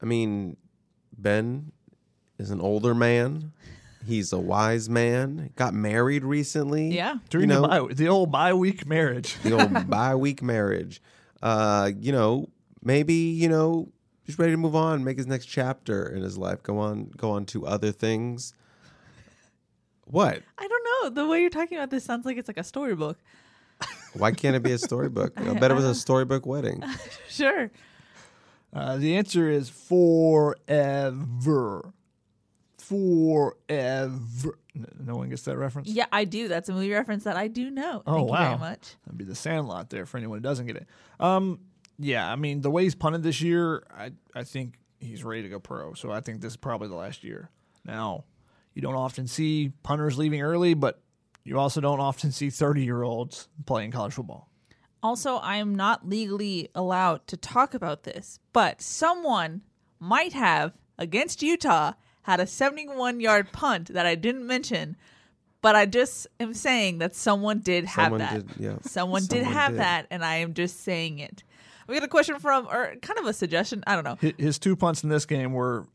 I 0.00 0.06
mean, 0.06 0.56
Ben 1.16 1.72
is 2.38 2.50
an 2.50 2.60
older 2.60 2.94
man. 2.94 3.52
He's 4.06 4.32
a 4.32 4.38
wise 4.38 4.88
man. 4.88 5.50
Got 5.56 5.74
married 5.74 6.24
recently. 6.24 6.94
Yeah. 6.94 7.16
During 7.30 7.48
you 7.48 7.54
know, 7.54 7.62
the, 7.62 7.68
bye, 7.68 7.94
the 7.94 8.08
old 8.08 8.30
bi 8.30 8.52
week 8.52 8.86
marriage. 8.86 9.36
the 9.42 9.52
old 9.52 9.90
bi-week 9.90 10.42
marriage. 10.42 11.00
Uh, 11.42 11.90
you 11.98 12.12
know, 12.12 12.48
maybe 12.82 13.14
you 13.14 13.48
know, 13.48 13.88
he's 14.24 14.38
ready 14.38 14.52
to 14.52 14.56
move 14.58 14.74
on, 14.76 15.04
make 15.04 15.16
his 15.16 15.26
next 15.26 15.46
chapter 15.46 16.06
in 16.08 16.22
his 16.22 16.36
life. 16.38 16.62
Go 16.62 16.78
on, 16.78 17.10
go 17.16 17.30
on 17.30 17.44
to 17.46 17.66
other 17.66 17.92
things. 17.92 18.54
What? 20.06 20.42
I 20.58 20.68
don't 20.68 20.84
know. 20.84 21.10
The 21.22 21.28
way 21.28 21.40
you're 21.40 21.50
talking 21.50 21.78
about 21.78 21.90
this 21.90 22.04
sounds 22.04 22.26
like 22.26 22.36
it's 22.36 22.48
like 22.48 22.58
a 22.58 22.64
storybook. 22.64 23.18
Why 24.14 24.30
can't 24.32 24.54
it 24.54 24.62
be 24.62 24.72
a 24.72 24.78
storybook? 24.78 25.32
I 25.40 25.54
bet 25.54 25.70
it 25.70 25.74
was 25.74 25.84
a 25.84 25.94
storybook 25.94 26.46
wedding. 26.46 26.82
Sure. 27.28 27.70
Uh, 28.72 28.96
the 28.96 29.16
answer 29.16 29.48
is 29.48 29.68
forever. 29.68 30.54
Forever. 32.88 34.58
No 34.98 35.16
one 35.16 35.28
gets 35.28 35.42
that 35.42 35.56
reference? 35.56 35.88
Yeah, 35.88 36.06
I 36.12 36.24
do. 36.24 36.48
That's 36.48 36.68
a 36.68 36.72
movie 36.72 36.90
reference 36.92 37.24
that 37.24 37.36
I 37.36 37.48
do 37.48 37.70
know. 37.70 38.02
Oh, 38.06 38.14
Thank 38.14 38.26
you 38.26 38.32
wow. 38.32 38.48
very 38.48 38.58
much. 38.58 38.96
That'd 39.04 39.18
be 39.18 39.24
the 39.24 39.34
Sandlot 39.34 39.90
there 39.90 40.06
for 40.06 40.16
anyone 40.18 40.38
who 40.38 40.42
doesn't 40.42 40.66
get 40.66 40.76
it. 40.76 40.86
Um, 41.20 41.60
yeah, 41.98 42.30
I 42.30 42.36
mean 42.36 42.60
the 42.60 42.70
way 42.70 42.82
he's 42.82 42.94
punted 42.94 43.22
this 43.22 43.40
year, 43.40 43.84
I 43.96 44.12
I 44.34 44.42
think 44.42 44.78
he's 45.00 45.22
ready 45.22 45.42
to 45.42 45.48
go 45.48 45.60
pro. 45.60 45.94
So 45.94 46.10
I 46.10 46.20
think 46.20 46.40
this 46.40 46.52
is 46.52 46.56
probably 46.56 46.88
the 46.88 46.96
last 46.96 47.22
year. 47.22 47.50
Now, 47.84 48.24
you 48.74 48.82
don't 48.82 48.96
often 48.96 49.26
see 49.28 49.72
punters 49.82 50.18
leaving 50.18 50.42
early, 50.42 50.74
but 50.74 51.00
you 51.44 51.58
also 51.58 51.80
don't 51.80 52.00
often 52.00 52.32
see 52.32 52.50
thirty 52.50 52.82
year 52.84 53.02
olds 53.02 53.48
playing 53.66 53.92
college 53.92 54.14
football. 54.14 54.48
Also, 55.02 55.36
I 55.36 55.56
am 55.56 55.74
not 55.74 56.08
legally 56.08 56.70
allowed 56.74 57.26
to 57.28 57.36
talk 57.36 57.74
about 57.74 58.04
this, 58.04 58.40
but 58.52 58.80
someone 58.80 59.62
might 60.00 60.32
have 60.32 60.72
against 60.98 61.42
Utah 61.42 61.92
had 62.24 62.40
a 62.40 62.46
71 62.46 63.20
yard 63.20 63.52
punt 63.52 63.88
that 63.94 64.04
I 64.06 64.14
didn't 64.16 64.46
mention, 64.46 64.96
but 65.62 65.74
I 65.76 65.86
just 65.86 66.26
am 66.40 66.52
saying 66.52 66.98
that 66.98 67.14
someone 67.14 67.60
did 67.60 67.84
have 67.86 68.04
Someone 68.06 68.18
that. 68.20 68.32
did, 68.32 68.50
yeah. 68.58 68.74
Someone, 68.82 69.24
did 69.26 69.44
have 69.44 69.72
did. 69.72 69.80
that, 69.80 70.06
and 70.10 70.24
I 70.24 70.36
am 70.36 70.52
just 70.52 70.82
saying 70.82 71.18
it. 71.20 71.42
We 71.86 71.94
got 71.94 72.02
a 72.04 72.08
question 72.08 72.38
from, 72.38 72.66
or 72.66 72.94
kind 73.02 73.18
of 73.18 73.26
a 73.26 73.32
suggestion. 73.32 73.82
I 73.86 73.94
don't 73.94 74.04
know. 74.04 74.32
His 74.38 74.58
two 74.58 74.74
punts 74.76 75.02
in 75.04 75.10
this 75.10 75.26
game 75.26 75.52
were 75.52 75.86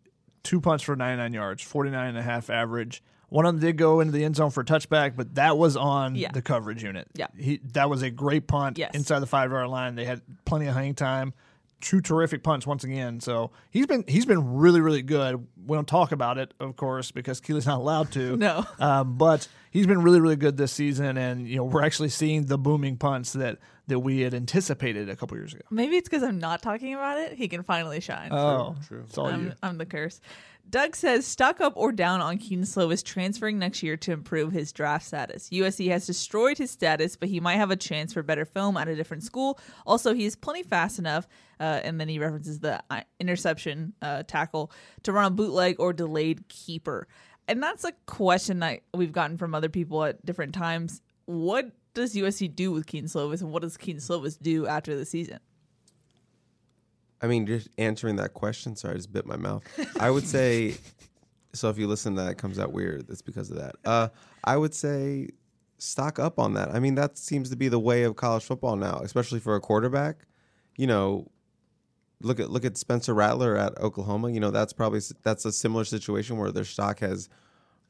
two 0.43 0.61
punts 0.61 0.83
for 0.83 0.95
99 0.95 1.33
yards, 1.33 1.61
49 1.63 2.07
and 2.09 2.17
a 2.17 2.21
half 2.21 2.49
average. 2.49 3.03
One 3.29 3.45
of 3.45 3.53
them 3.53 3.61
did 3.61 3.77
go 3.77 3.99
into 3.99 4.11
the 4.11 4.23
end 4.23 4.35
zone 4.37 4.49
for 4.49 4.61
a 4.61 4.65
touchback, 4.65 5.15
but 5.15 5.35
that 5.35 5.57
was 5.57 5.75
on 5.77 6.15
Yeah. 6.15 6.31
the 6.31 6.41
coverage 6.41 6.83
unit. 6.83 7.07
Yeah. 7.13 7.27
He, 7.37 7.59
that 7.73 7.89
was 7.89 8.01
a 8.01 8.09
great 8.09 8.47
punt 8.47 8.77
Yes. 8.79 8.95
inside 8.95 9.19
the 9.19 9.27
five 9.27 9.51
yard 9.51 9.67
line. 9.69 9.93
They 9.95 10.05
had 10.05 10.21
plenty 10.45 10.65
of 10.67 10.73
hang 10.75 10.95
time. 10.95 11.33
Two 11.81 12.01
terrific 12.01 12.43
punts 12.43 12.67
once 12.67 12.83
again. 12.83 13.19
So 13.21 13.51
he's 13.69 13.85
been 13.87 14.03
he's 14.07 14.25
been 14.25 14.55
really 14.55 14.81
really 14.81 15.01
good. 15.01 15.47
We 15.65 15.77
don't 15.77 15.87
talk 15.87 16.11
about 16.11 16.37
it, 16.37 16.53
of 16.59 16.75
course, 16.75 17.11
because 17.11 17.39
Keely's 17.39 17.65
not 17.67 17.77
allowed 17.79 18.11
to. 18.13 18.35
No. 18.37 18.65
Um, 18.79 19.17
but 19.17 19.47
he's 19.71 19.87
been 19.87 20.01
really, 20.01 20.19
really 20.19 20.35
good 20.35 20.57
this 20.57 20.71
season, 20.71 21.17
and 21.17 21.47
you 21.47 21.57
know 21.57 21.63
we're 21.63 21.83
actually 21.83 22.09
seeing 22.09 22.45
the 22.45 22.57
booming 22.57 22.97
punts 22.97 23.33
that 23.33 23.59
that 23.87 23.99
we 23.99 24.21
had 24.21 24.33
anticipated 24.33 25.09
a 25.09 25.15
couple 25.15 25.35
years 25.37 25.53
ago. 25.53 25.63
Maybe 25.71 25.97
it's 25.97 26.07
because 26.07 26.23
I'm 26.23 26.39
not 26.39 26.61
talking 26.61 26.93
about 26.93 27.17
it. 27.17 27.33
He 27.33 27.47
can 27.47 27.63
finally 27.63 27.99
shine. 28.01 28.31
Oh, 28.31 28.75
true. 28.87 29.03
It's 29.07 29.17
all 29.17 29.27
you. 29.29 29.33
I'm, 29.33 29.53
I'm 29.63 29.77
the 29.77 29.85
curse. 29.85 30.21
Doug 30.69 30.95
says 30.95 31.25
stock 31.25 31.62
up 31.62 31.73
or 31.75 31.91
down 31.91 32.21
on 32.21 32.38
Kedon 32.38 32.63
Slovis 32.63 33.03
transferring 33.03 33.58
next 33.58 33.82
year 33.82 33.97
to 33.97 34.12
improve 34.12 34.51
his 34.51 34.71
draft 34.71 35.05
status. 35.05 35.49
USC 35.49 35.89
has 35.89 36.05
destroyed 36.05 36.60
his 36.60 36.69
status, 36.69 37.15
but 37.15 37.29
he 37.29 37.39
might 37.39 37.55
have 37.55 37.71
a 37.71 37.75
chance 37.75 38.13
for 38.13 38.21
better 38.21 38.45
film 38.45 38.77
at 38.77 38.88
a 38.88 38.95
different 38.95 39.23
school. 39.23 39.58
Also, 39.88 40.13
he 40.13 40.25
is 40.25 40.36
plenty 40.36 40.62
fast 40.62 40.99
enough, 40.99 41.27
uh, 41.60 41.79
and 41.84 41.99
then 41.99 42.08
he 42.08 42.19
references 42.19 42.60
the 42.60 42.84
uh, 42.91 43.01
interception 43.19 43.93
uh, 44.03 44.21
tackle 44.23 44.71
to 45.03 45.12
run 45.12 45.25
a 45.25 45.32
bootleg 45.32 45.77
or 45.79 45.91
delayed 45.91 46.47
keeper. 46.49 47.08
And 47.47 47.63
that's 47.63 47.84
a 47.84 47.93
question 48.05 48.60
that 48.60 48.82
we've 48.93 49.12
gotten 49.12 49.38
from 49.38 49.55
other 49.55 49.69
people 49.69 50.03
at 50.03 50.23
different 50.23 50.53
times. 50.53 51.01
What 51.25 51.71
does 51.95 52.13
USC 52.13 52.55
do 52.55 52.71
with 52.71 52.86
Kedon 52.86 53.10
Slovis, 53.10 53.41
and 53.41 53.51
what 53.51 53.63
does 53.63 53.75
Kedon 53.75 54.01
Slovis 54.01 54.39
do 54.39 54.67
after 54.67 54.95
the 54.95 55.05
season? 55.05 55.39
I 57.21 57.27
mean, 57.27 57.45
just 57.45 57.69
answering 57.77 58.15
that 58.17 58.34
question. 58.34 58.75
Sorry, 58.75 58.93
I 58.93 58.97
just 58.97 59.12
bit 59.12 59.25
my 59.25 59.36
mouth. 59.36 59.63
I 59.99 60.10
would 60.10 60.25
say, 60.27 60.75
so 61.53 61.69
if 61.69 61.77
you 61.77 61.88
listen 61.88 62.15
to 62.15 62.21
that, 62.23 62.32
it 62.32 62.38
comes 62.38 62.60
out 62.60 62.71
weird. 62.71 63.08
That's 63.08 63.21
because 63.21 63.51
of 63.51 63.58
that. 63.58 63.75
Uh, 63.84 64.10
I 64.43 64.58
would 64.58 64.73
say 64.73 65.29
stock 65.77 66.19
up 66.19 66.39
on 66.39 66.53
that. 66.53 66.69
I 66.73 66.79
mean, 66.79 66.95
that 66.95 67.17
seems 67.17 67.49
to 67.49 67.55
be 67.55 67.67
the 67.67 67.79
way 67.79 68.03
of 68.03 68.15
college 68.15 68.43
football 68.43 68.75
now, 68.75 68.99
especially 69.03 69.39
for 69.39 69.55
a 69.55 69.60
quarterback. 69.60 70.25
You 70.77 70.88
know, 70.88 71.27
look 72.21 72.39
at 72.39 72.49
look 72.49 72.65
at 72.65 72.77
Spencer 72.77 73.13
Rattler 73.13 73.58
at 73.58 73.77
Oklahoma. 73.79 74.32
You 74.32 74.39
know, 74.39 74.51
that's 74.51 74.73
probably 74.73 75.01
that's 75.23 75.45
a 75.45 75.51
similar 75.51 75.84
situation 75.84 76.38
where 76.38 76.51
their 76.51 76.63
stock 76.63 76.99
has 76.99 77.29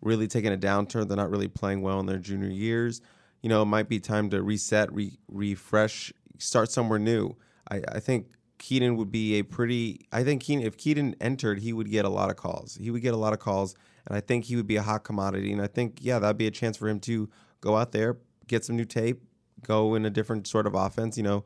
really 0.02 0.28
taken 0.28 0.54
a 0.54 0.58
downturn. 0.58 1.08
They're 1.08 1.18
not 1.18 1.30
really 1.30 1.48
playing 1.48 1.82
well 1.82 2.00
in 2.00 2.06
their 2.06 2.18
junior 2.18 2.50
years. 2.50 3.02
You 3.42 3.50
know, 3.50 3.62
it 3.62 3.66
might 3.66 3.88
be 3.88 4.00
time 4.00 4.30
to 4.32 4.42
reset, 4.42 4.92
re- 4.94 5.18
refresh, 5.28 6.12
start 6.38 6.72
somewhere 6.72 7.00
new. 7.00 7.36
I, 7.70 7.82
I 7.90 8.00
think 8.00 8.28
Kedon 8.60 8.98
would 8.98 9.12
be 9.12 9.40
a 9.40 9.44
pretty. 9.44 10.06
I 10.12 10.24
think 10.24 10.44
Kedon, 10.44 10.64
if 10.64 10.78
Kedon 10.78 11.16
entered, 11.20 11.60
he 11.60 11.74
would 11.74 11.90
get 11.90 12.06
a 12.06 12.10
lot 12.10 12.30
of 12.30 12.36
calls. 12.36 12.78
He 12.80 12.92
would 12.92 13.02
get 13.02 13.14
a 13.14 13.18
lot 13.18 13.34
of 13.34 13.40
calls, 13.40 13.76
and 14.06 14.16
I 14.16 14.22
think 14.22 14.46
he 14.46 14.56
would 14.56 14.68
be 14.68 14.76
a 14.76 14.84
hot 14.84 15.04
commodity. 15.04 15.52
And 15.52 15.62
I 15.62 15.68
think, 15.68 15.98
yeah, 16.02 16.20
that'd 16.20 16.38
be 16.38 16.48
a 16.48 16.52
chance 16.52 16.78
for 16.78 16.88
him 16.88 17.00
to 17.02 17.30
go 17.62 17.76
out 17.76 17.92
there, 17.92 18.18
get 18.48 18.64
some 18.64 18.76
new 18.76 18.86
tape, 18.86 19.24
go 19.66 19.96
in 19.96 20.06
a 20.06 20.10
different 20.10 20.46
sort 20.46 20.68
of 20.68 20.76
offense. 20.76 21.18
You 21.18 21.24
know, 21.24 21.46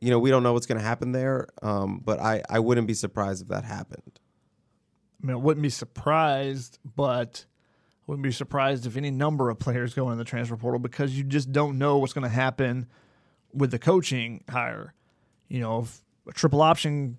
you 0.00 0.10
know, 0.10 0.18
we 0.18 0.30
don't 0.30 0.42
know 0.42 0.52
what's 0.52 0.66
going 0.66 0.78
to 0.78 0.84
happen 0.84 1.12
there, 1.12 1.48
um, 1.62 2.00
but 2.04 2.20
I, 2.20 2.42
I 2.48 2.58
wouldn't 2.58 2.86
be 2.86 2.94
surprised 2.94 3.42
if 3.42 3.48
that 3.48 3.64
happened. 3.64 4.20
I 5.22 5.26
mean, 5.26 5.34
I 5.34 5.38
wouldn't 5.38 5.62
be 5.62 5.70
surprised, 5.70 6.78
but 6.84 7.46
I 7.46 8.02
wouldn't 8.06 8.24
be 8.24 8.32
surprised 8.32 8.84
if 8.84 8.96
any 8.96 9.10
number 9.10 9.48
of 9.48 9.58
players 9.58 9.94
go 9.94 10.10
in 10.10 10.18
the 10.18 10.24
transfer 10.24 10.56
portal 10.56 10.80
because 10.80 11.16
you 11.16 11.24
just 11.24 11.52
don't 11.52 11.78
know 11.78 11.98
what's 11.98 12.12
going 12.12 12.24
to 12.24 12.28
happen 12.28 12.86
with 13.54 13.70
the 13.70 13.78
coaching 13.78 14.44
hire. 14.50 14.92
You 15.48 15.60
know, 15.60 15.80
if 15.80 16.01
a 16.26 16.32
triple 16.32 16.62
option 16.62 17.18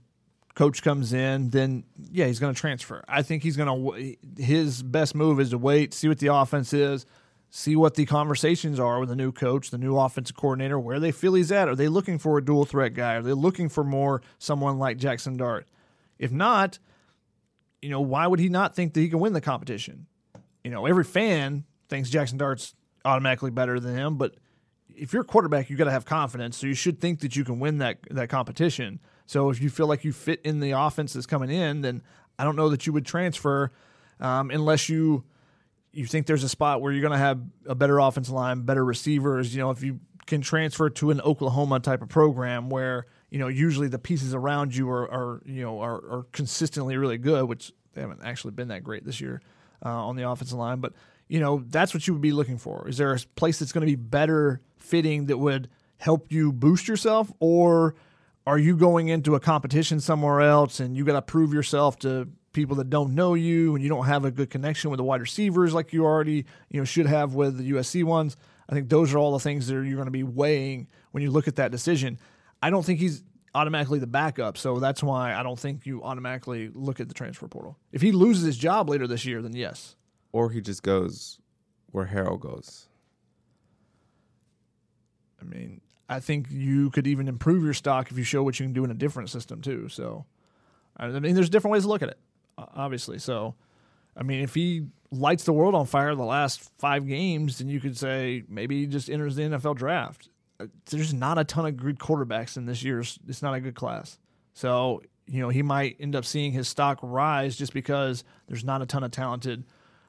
coach 0.55 0.83
comes 0.83 1.13
in, 1.13 1.49
then 1.49 1.83
yeah, 2.11 2.27
he's 2.27 2.39
going 2.39 2.53
to 2.53 2.59
transfer. 2.59 3.03
I 3.07 3.21
think 3.21 3.43
he's 3.43 3.57
going 3.57 3.67
to. 3.67 4.15
His 4.41 4.83
best 4.83 5.15
move 5.15 5.39
is 5.39 5.49
to 5.51 5.57
wait, 5.57 5.93
see 5.93 6.07
what 6.07 6.19
the 6.19 6.27
offense 6.27 6.73
is, 6.73 7.05
see 7.49 7.75
what 7.75 7.95
the 7.95 8.05
conversations 8.05 8.79
are 8.79 8.99
with 8.99 9.09
the 9.09 9.15
new 9.15 9.31
coach, 9.31 9.71
the 9.71 9.77
new 9.77 9.97
offensive 9.97 10.35
coordinator, 10.35 10.79
where 10.79 10.99
they 10.99 11.11
feel 11.11 11.33
he's 11.33 11.51
at. 11.51 11.67
Are 11.67 11.75
they 11.75 11.87
looking 11.87 12.17
for 12.17 12.37
a 12.37 12.45
dual 12.45 12.65
threat 12.65 12.93
guy? 12.93 13.15
Are 13.15 13.21
they 13.21 13.33
looking 13.33 13.69
for 13.69 13.83
more 13.83 14.21
someone 14.39 14.77
like 14.77 14.97
Jackson 14.97 15.37
Dart? 15.37 15.67
If 16.19 16.31
not, 16.31 16.79
you 17.81 17.89
know, 17.89 18.01
why 18.01 18.27
would 18.27 18.39
he 18.39 18.49
not 18.49 18.75
think 18.75 18.93
that 18.93 19.01
he 19.01 19.09
can 19.09 19.19
win 19.19 19.33
the 19.33 19.41
competition? 19.41 20.05
You 20.63 20.71
know, 20.71 20.85
every 20.85 21.03
fan 21.03 21.65
thinks 21.89 22.09
Jackson 22.09 22.37
Dart's 22.37 22.75
automatically 23.03 23.51
better 23.51 23.79
than 23.79 23.95
him, 23.95 24.17
but 24.17 24.35
if 24.95 25.13
you're 25.13 25.23
a 25.23 25.25
quarterback, 25.25 25.69
you 25.69 25.75
got 25.75 25.85
to 25.85 25.91
have 25.91 26.05
confidence. 26.05 26.57
So 26.57 26.67
you 26.67 26.73
should 26.73 26.99
think 26.99 27.19
that 27.21 27.35
you 27.35 27.43
can 27.43 27.59
win 27.59 27.79
that 27.79 27.99
that 28.11 28.29
competition. 28.29 28.99
So 29.25 29.49
if 29.49 29.61
you 29.61 29.69
feel 29.69 29.87
like 29.87 30.03
you 30.03 30.11
fit 30.11 30.41
in 30.43 30.59
the 30.59 30.71
offense 30.71 31.13
that's 31.13 31.25
coming 31.25 31.49
in, 31.49 31.81
then 31.81 32.01
I 32.37 32.43
don't 32.43 32.55
know 32.55 32.69
that 32.69 32.85
you 32.85 32.93
would 32.93 33.05
transfer 33.05 33.71
um, 34.19 34.51
unless 34.51 34.89
you 34.89 35.23
you 35.91 36.05
think 36.05 36.25
there's 36.25 36.43
a 36.43 36.49
spot 36.49 36.81
where 36.81 36.91
you're 36.91 37.01
going 37.01 37.11
to 37.13 37.17
have 37.17 37.39
a 37.67 37.75
better 37.75 37.99
offensive 37.99 38.33
line, 38.33 38.61
better 38.61 38.83
receivers. 38.83 39.55
You 39.55 39.61
know, 39.61 39.69
if 39.69 39.83
you 39.83 39.99
can 40.25 40.41
transfer 40.41 40.89
to 40.89 41.11
an 41.11 41.21
Oklahoma 41.21 41.79
type 41.79 42.01
of 42.01 42.09
program 42.09 42.69
where 42.69 43.05
you 43.29 43.39
know 43.39 43.47
usually 43.47 43.87
the 43.87 43.99
pieces 43.99 44.33
around 44.33 44.75
you 44.75 44.89
are, 44.89 45.09
are 45.11 45.41
you 45.45 45.61
know 45.61 45.79
are, 45.79 45.95
are 45.95 46.25
consistently 46.31 46.97
really 46.97 47.17
good, 47.17 47.45
which 47.45 47.71
they 47.93 48.01
haven't 48.01 48.21
actually 48.23 48.51
been 48.51 48.69
that 48.69 48.83
great 48.83 49.05
this 49.05 49.21
year 49.21 49.41
uh, 49.85 49.89
on 49.89 50.15
the 50.15 50.27
offensive 50.27 50.57
line, 50.57 50.79
but 50.79 50.93
you 51.27 51.39
know 51.39 51.63
that's 51.67 51.93
what 51.93 52.07
you 52.07 52.13
would 52.13 52.21
be 52.21 52.31
looking 52.31 52.57
for. 52.57 52.87
Is 52.87 52.97
there 52.97 53.13
a 53.13 53.19
place 53.35 53.59
that's 53.59 53.71
going 53.71 53.85
to 53.85 53.91
be 53.91 53.95
better 53.95 54.61
fitting 54.83 55.27
that 55.27 55.37
would 55.37 55.69
help 55.97 56.31
you 56.31 56.51
boost 56.51 56.87
yourself, 56.87 57.31
or 57.39 57.95
are 58.45 58.57
you 58.57 58.75
going 58.75 59.07
into 59.07 59.35
a 59.35 59.39
competition 59.39 59.99
somewhere 59.99 60.41
else 60.41 60.79
and 60.79 60.97
you 60.97 61.05
got 61.05 61.13
to 61.13 61.21
prove 61.21 61.53
yourself 61.53 61.97
to 61.99 62.27
people 62.51 62.75
that 62.75 62.89
don't 62.89 63.15
know 63.15 63.33
you 63.33 63.73
and 63.73 63.83
you 63.83 63.89
don't 63.89 64.05
have 64.05 64.25
a 64.25 64.31
good 64.31 64.49
connection 64.49 64.91
with 64.91 64.97
the 64.97 65.03
wide 65.03 65.21
receivers 65.21 65.73
like 65.73 65.91
you 65.93 66.03
already 66.03 66.45
you 66.69 66.79
know 66.79 66.83
should 66.83 67.07
have 67.07 67.33
with 67.33 67.57
the 67.57 67.71
USC 67.71 68.03
ones? 68.03 68.35
I 68.69 68.73
think 68.73 68.89
those 68.89 69.13
are 69.13 69.17
all 69.17 69.31
the 69.31 69.39
things 69.39 69.67
that 69.67 69.73
you're 69.73 69.95
going 69.95 70.05
to 70.05 70.11
be 70.11 70.23
weighing 70.23 70.87
when 71.11 71.23
you 71.23 71.31
look 71.31 71.47
at 71.47 71.55
that 71.55 71.71
decision. 71.71 72.19
I 72.61 72.69
don't 72.69 72.85
think 72.85 72.99
he's 72.99 73.23
automatically 73.55 73.99
the 73.99 74.07
backup, 74.07 74.57
so 74.57 74.79
that's 74.79 75.03
why 75.03 75.33
I 75.33 75.43
don't 75.43 75.59
think 75.59 75.85
you 75.85 76.03
automatically 76.03 76.69
look 76.73 76.99
at 76.99 77.07
the 77.07 77.13
transfer 77.13 77.47
portal. 77.47 77.77
If 77.91 78.01
he 78.01 78.11
loses 78.11 78.45
his 78.45 78.57
job 78.57 78.89
later 78.89 79.07
this 79.07 79.25
year, 79.25 79.41
then 79.41 79.55
yes. 79.55 79.95
Or 80.31 80.49
he 80.49 80.61
just 80.61 80.83
goes 80.83 81.39
where 81.91 82.07
Harrell 82.07 82.39
goes. 82.39 82.87
I 85.43 85.55
mean, 85.55 85.81
I 86.09 86.19
think 86.19 86.47
you 86.49 86.89
could 86.89 87.07
even 87.07 87.27
improve 87.27 87.63
your 87.63 87.73
stock 87.73 88.11
if 88.11 88.17
you 88.17 88.23
show 88.23 88.43
what 88.43 88.59
you 88.59 88.65
can 88.65 88.73
do 88.73 88.83
in 88.83 88.91
a 88.91 88.95
different 88.95 89.29
system 89.29 89.61
too. 89.61 89.89
So, 89.89 90.25
I 90.97 91.07
mean, 91.07 91.35
there's 91.35 91.49
different 91.49 91.73
ways 91.73 91.83
to 91.83 91.89
look 91.89 92.01
at 92.01 92.09
it, 92.09 92.19
obviously. 92.57 93.19
So, 93.19 93.55
I 94.15 94.23
mean, 94.23 94.41
if 94.41 94.53
he 94.53 94.87
lights 95.11 95.43
the 95.43 95.53
world 95.53 95.75
on 95.75 95.85
fire 95.85 96.13
the 96.15 96.23
last 96.23 96.69
five 96.77 97.07
games, 97.07 97.57
then 97.57 97.69
you 97.69 97.79
could 97.79 97.97
say 97.97 98.43
maybe 98.47 98.81
he 98.81 98.87
just 98.87 99.09
enters 99.09 99.35
the 99.35 99.43
NFL 99.43 99.75
draft. 99.75 100.29
Uh, 100.59 100.67
There's 100.89 101.13
not 101.13 101.37
a 101.37 101.43
ton 101.43 101.65
of 101.65 101.77
good 101.77 101.99
quarterbacks 101.99 102.57
in 102.57 102.65
this 102.65 102.83
year's. 102.83 103.17
It's 103.27 103.41
not 103.41 103.53
a 103.53 103.59
good 103.59 103.75
class. 103.75 104.19
So, 104.53 105.01
you 105.25 105.41
know, 105.41 105.49
he 105.49 105.63
might 105.63 105.97
end 105.99 106.15
up 106.15 106.25
seeing 106.25 106.51
his 106.51 106.67
stock 106.67 106.99
rise 107.01 107.55
just 107.55 107.73
because 107.73 108.23
there's 108.47 108.63
not 108.63 108.81
a 108.81 108.85
ton 108.85 109.03
of 109.03 109.11
talented 109.11 109.63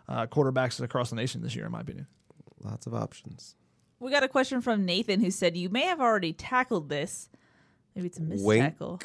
uh, 0.09 0.27
quarterbacks 0.27 0.81
across 0.83 1.11
the 1.11 1.17
nation 1.17 1.41
this 1.41 1.55
year, 1.55 1.67
in 1.67 1.73
my 1.73 1.81
opinion. 1.81 2.07
Lots 2.63 2.87
of 2.87 2.95
options. 2.95 3.57
We 4.01 4.11
got 4.11 4.23
a 4.23 4.29
question 4.29 4.61
from 4.61 4.85
Nathan 4.85 5.21
who 5.21 5.31
said, 5.31 5.57
You 5.57 5.69
may 5.69 5.83
have 5.83 6.01
already 6.01 6.33
tackled 6.33 6.89
this. 6.89 7.29
Maybe 7.95 8.09
it's 8.09 8.19
a 8.19 8.23
missed 8.23 8.45
Wink. 8.45 8.63
tackle. 8.65 9.01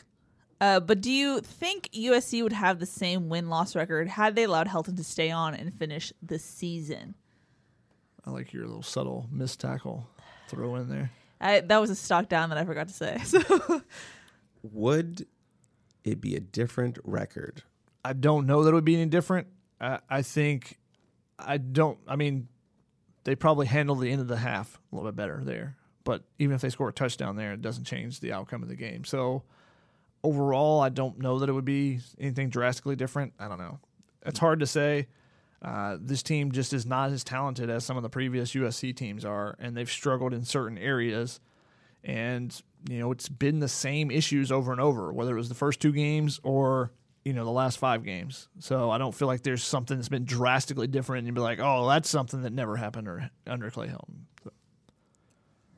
Uh, 0.61 0.79
but 0.79 0.99
do 0.99 1.11
you 1.11 1.39
think 1.39 1.89
USC 1.93 2.43
would 2.43 2.51
have 2.53 2.79
the 2.79 2.85
same 2.85 3.29
win 3.29 3.49
loss 3.49 3.75
record 3.75 4.09
had 4.09 4.35
they 4.35 4.43
allowed 4.43 4.67
Helton 4.67 4.97
to 4.97 5.03
stay 5.03 5.31
on 5.31 5.53
and 5.55 5.73
finish 5.73 6.11
the 6.21 6.37
season? 6.37 7.15
I 8.25 8.31
like 8.31 8.51
your 8.51 8.65
little 8.65 8.83
subtle 8.83 9.27
missed 9.31 9.61
tackle 9.61 10.07
throw 10.49 10.75
in 10.75 10.89
there. 10.89 11.11
I, 11.39 11.61
that 11.61 11.77
was 11.77 11.89
a 11.89 11.95
stock 11.95 12.27
down 12.27 12.49
that 12.49 12.57
I 12.57 12.65
forgot 12.65 12.89
to 12.89 12.93
say. 12.93 13.17
So 13.23 13.81
Would 14.63 15.25
it 16.03 16.19
be 16.19 16.35
a 16.35 16.41
different 16.41 16.99
record? 17.05 17.63
I 18.03 18.11
don't 18.11 18.45
know 18.45 18.63
that 18.63 18.71
it 18.71 18.73
would 18.73 18.83
be 18.83 18.95
any 18.95 19.05
different. 19.05 19.47
I, 19.79 19.99
I 20.09 20.21
think 20.21 20.77
I 21.37 21.57
don't. 21.57 21.97
I 22.07 22.17
mean, 22.17 22.49
they 23.23 23.35
probably 23.35 23.67
handled 23.67 24.01
the 24.01 24.11
end 24.11 24.21
of 24.21 24.27
the 24.27 24.37
half 24.37 24.79
a 24.91 24.95
little 24.95 25.11
bit 25.11 25.15
better 25.15 25.41
there. 25.43 25.75
But 26.03 26.23
even 26.39 26.55
if 26.55 26.61
they 26.61 26.69
score 26.69 26.89
a 26.89 26.93
touchdown 26.93 27.35
there, 27.35 27.53
it 27.53 27.61
doesn't 27.61 27.83
change 27.83 28.19
the 28.19 28.33
outcome 28.33 28.63
of 28.63 28.69
the 28.69 28.75
game. 28.75 29.03
So 29.05 29.43
overall, 30.23 30.81
I 30.81 30.89
don't 30.89 31.19
know 31.19 31.39
that 31.39 31.49
it 31.49 31.53
would 31.53 31.65
be 31.65 31.99
anything 32.19 32.49
drastically 32.49 32.95
different. 32.95 33.33
I 33.39 33.47
don't 33.47 33.59
know. 33.59 33.79
It's 34.25 34.39
hard 34.39 34.59
to 34.59 34.67
say. 34.67 35.07
Uh, 35.61 35.97
this 35.99 36.23
team 36.23 36.51
just 36.51 36.71
is 36.71 36.85
not 36.85 37.11
as 37.11 37.23
talented 37.23 37.69
as 37.69 37.83
some 37.83 37.97
of 37.97 38.03
the 38.03 38.09
previous 38.09 38.53
USC 38.53 38.95
teams 38.95 39.25
are, 39.25 39.55
and 39.59 39.75
they've 39.75 39.91
struggled 39.91 40.33
in 40.33 40.45
certain 40.45 40.77
areas. 40.77 41.41
And 42.03 42.59
you 42.89 42.99
know, 42.99 43.11
it's 43.11 43.27
been 43.27 43.59
the 43.59 43.67
same 43.67 44.09
issues 44.09 44.51
over 44.51 44.71
and 44.71 44.79
over, 44.79 45.11
whether 45.11 45.33
it 45.33 45.37
was 45.37 45.49
the 45.49 45.55
first 45.55 45.81
two 45.81 45.91
games 45.91 46.39
or 46.43 46.91
you 47.23 47.33
know 47.33 47.45
the 47.45 47.51
last 47.51 47.77
five 47.77 48.03
games. 48.03 48.47
So 48.59 48.89
I 48.89 48.97
don't 48.97 49.13
feel 49.13 49.27
like 49.27 49.43
there's 49.43 49.63
something 49.63 49.97
that's 49.97 50.09
been 50.09 50.25
drastically 50.25 50.87
different. 50.87 51.19
And 51.19 51.27
you'd 51.27 51.35
be 51.35 51.41
like, 51.41 51.59
oh, 51.61 51.87
that's 51.87 52.09
something 52.09 52.41
that 52.43 52.53
never 52.53 52.75
happened 52.75 53.07
under, 53.07 53.29
under 53.47 53.69
Clay 53.69 53.87
Helton. 53.87 54.23
So, 54.43 54.51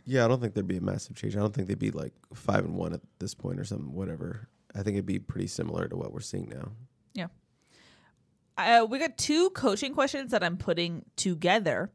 Yeah, 0.06 0.26
I 0.26 0.28
don't 0.28 0.40
think 0.40 0.54
there'd 0.54 0.68
be 0.68 0.78
a 0.78 0.82
massive 0.82 1.16
change. 1.16 1.36
I 1.36 1.40
don't 1.40 1.54
think 1.54 1.68
they'd 1.68 1.80
be 1.80 1.92
like 1.92 2.14
five 2.34 2.66
and 2.66 2.76
one 2.76 2.94
at 2.94 3.02
this 3.20 3.34
point 3.34 3.60
or 3.60 3.64
something. 3.64 3.94
Whatever. 3.94 4.48
I 4.74 4.84
think 4.84 4.96
it'd 4.96 5.06
be 5.06 5.20
pretty 5.20 5.48
similar 5.48 5.88
to 5.88 5.96
what 5.96 6.14
we're 6.14 6.22
seeing 6.22 6.50
now. 6.50 6.72
Yeah. 7.14 7.28
Uh, 8.58 8.86
we 8.90 9.00
got 9.00 9.18
two 9.18 9.50
coaching 9.50 9.94
questions 9.94 10.32
that 10.32 10.44
I'm 10.44 10.58
putting 10.58 11.04
together. 11.16 11.92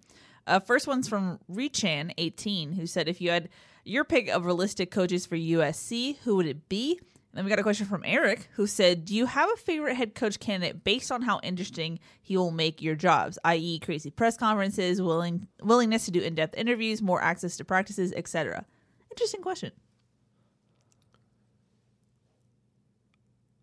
Uh, 0.46 0.60
first 0.60 0.86
one's 0.86 1.08
from 1.08 1.40
Rechan, 1.50 2.12
18, 2.18 2.72
who 2.72 2.86
said, 2.86 3.08
If 3.08 3.20
you 3.20 3.30
had 3.30 3.48
your 3.84 4.04
pick 4.04 4.28
of 4.28 4.44
realistic 4.44 4.90
coaches 4.90 5.26
for 5.26 5.36
USC, 5.36 6.18
who 6.18 6.36
would 6.36 6.46
it 6.46 6.68
be? 6.68 7.00
Then 7.36 7.44
we 7.44 7.50
got 7.50 7.58
a 7.58 7.62
question 7.62 7.84
from 7.86 8.02
Eric, 8.06 8.48
who 8.54 8.66
said, 8.66 9.04
Do 9.04 9.14
you 9.14 9.26
have 9.26 9.50
a 9.52 9.56
favorite 9.58 9.94
head 9.94 10.14
coach 10.14 10.40
candidate 10.40 10.82
based 10.84 11.12
on 11.12 11.20
how 11.20 11.38
interesting 11.42 11.98
he 12.22 12.34
will 12.38 12.50
make 12.50 12.80
your 12.80 12.94
jobs, 12.94 13.38
i.e., 13.44 13.78
crazy 13.78 14.08
press 14.10 14.38
conferences, 14.38 15.02
willing 15.02 15.46
willingness 15.62 16.06
to 16.06 16.10
do 16.10 16.20
in 16.22 16.34
depth 16.34 16.54
interviews, 16.56 17.02
more 17.02 17.20
access 17.22 17.58
to 17.58 17.64
practices, 17.64 18.14
etc.? 18.16 18.64
Interesting 19.10 19.42
question. 19.42 19.70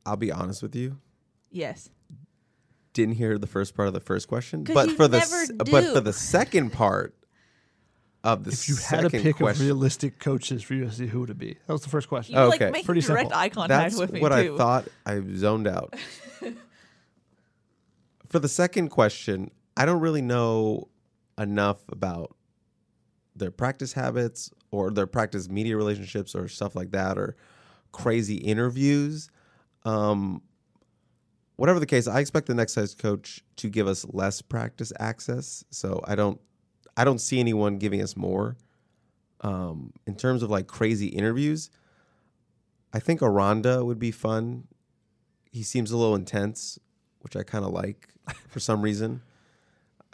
I'll 0.06 0.18
be 0.18 0.32
honest 0.32 0.62
with 0.62 0.76
you. 0.76 1.00
Yes. 1.50 1.90
Didn't 2.94 3.16
hear 3.16 3.38
the 3.40 3.48
first 3.48 3.76
part 3.76 3.88
of 3.88 3.94
the 3.96 4.00
first 4.00 4.28
question, 4.28 4.66
'Cause 4.66 4.74
but 4.76 4.90
you 4.90 4.96
for 4.96 5.08
the 5.08 5.18
never 5.20 5.36
s- 5.36 5.52
but 5.58 5.66
do. 5.82 5.94
for 5.94 6.02
the 6.02 6.14
second 6.14 6.72
part 6.74 7.16
of 8.24 8.44
the 8.46 8.52
If 8.52 8.70
you 8.70 8.76
had 8.76 9.02
second 9.02 9.20
a 9.20 9.24
pick 9.24 9.36
question, 9.38 9.64
of 9.64 9.68
realistic 9.68 10.18
coaches 10.20 10.64
for 10.64 10.74
USC, 10.76 11.10
who 11.10 11.20
would 11.22 11.30
it 11.30 11.38
be? 11.38 11.58
That 11.68 11.74
was 11.74 11.82
the 11.84 11.90
first 11.90 12.08
question. 12.08 12.36
You 12.36 12.42
Okay. 12.42 12.66
like 12.66 12.72
making 12.72 12.86
Pretty 12.86 13.02
direct 13.02 13.24
simple. 13.24 13.38
eye 13.38 13.50
contact 13.50 13.92
that's 13.92 14.00
with 14.00 14.14
me 14.14 14.22
what 14.22 14.30
too. 14.30 14.54
I 14.56 14.58
thought. 14.58 14.88
I 15.06 15.22
zoned 15.36 15.68
out. 15.68 15.94
for 18.30 18.40
the 18.40 18.48
second 18.48 18.90
question, 18.90 19.52
I 19.76 19.86
don't 19.86 20.00
really 20.00 20.22
know 20.22 20.88
enough 21.38 21.80
about 21.90 22.36
their 23.36 23.52
practice 23.52 23.94
habits 23.94 24.52
or 24.72 24.92
their 24.92 25.08
practice 25.08 25.50
media 25.50 25.76
relationships 25.76 26.36
or 26.36 26.48
stuff 26.48 26.76
like 26.76 26.92
that 26.92 27.18
or 27.18 27.36
crazy 27.92 28.36
interviews. 28.38 29.30
Um, 29.84 30.42
whatever 31.58 31.80
the 31.80 31.86
case, 31.86 32.08
I 32.08 32.20
expect 32.20 32.48
the 32.48 32.54
next 32.56 32.74
size 32.74 32.96
coach 32.96 33.44
to 33.58 33.70
give 33.70 33.88
us 33.88 34.06
less 34.10 34.42
practice 34.42 34.94
access. 35.00 35.64
So 35.72 36.02
I 36.06 36.16
don't, 36.16 36.40
I 36.96 37.04
don't 37.04 37.20
see 37.20 37.40
anyone 37.40 37.78
giving 37.78 38.02
us 38.02 38.16
more. 38.16 38.58
Um, 39.42 39.92
in 40.08 40.16
terms 40.16 40.42
of 40.42 40.50
like 40.50 40.68
crazy 40.68 41.08
interviews, 41.08 41.70
I 42.94 43.00
think 43.00 43.22
Aranda 43.22 43.84
would 43.84 44.00
be 44.00 44.12
fun. 44.12 44.68
He 45.52 45.64
seems 45.64 45.92
a 45.92 45.98
little 45.98 46.16
intense, 46.16 46.80
which 47.20 47.36
I 47.36 47.44
kind 47.44 47.66
of 47.66 47.72
like 47.72 48.10
for 48.48 48.60
some 48.60 48.82
reason. 48.82 49.22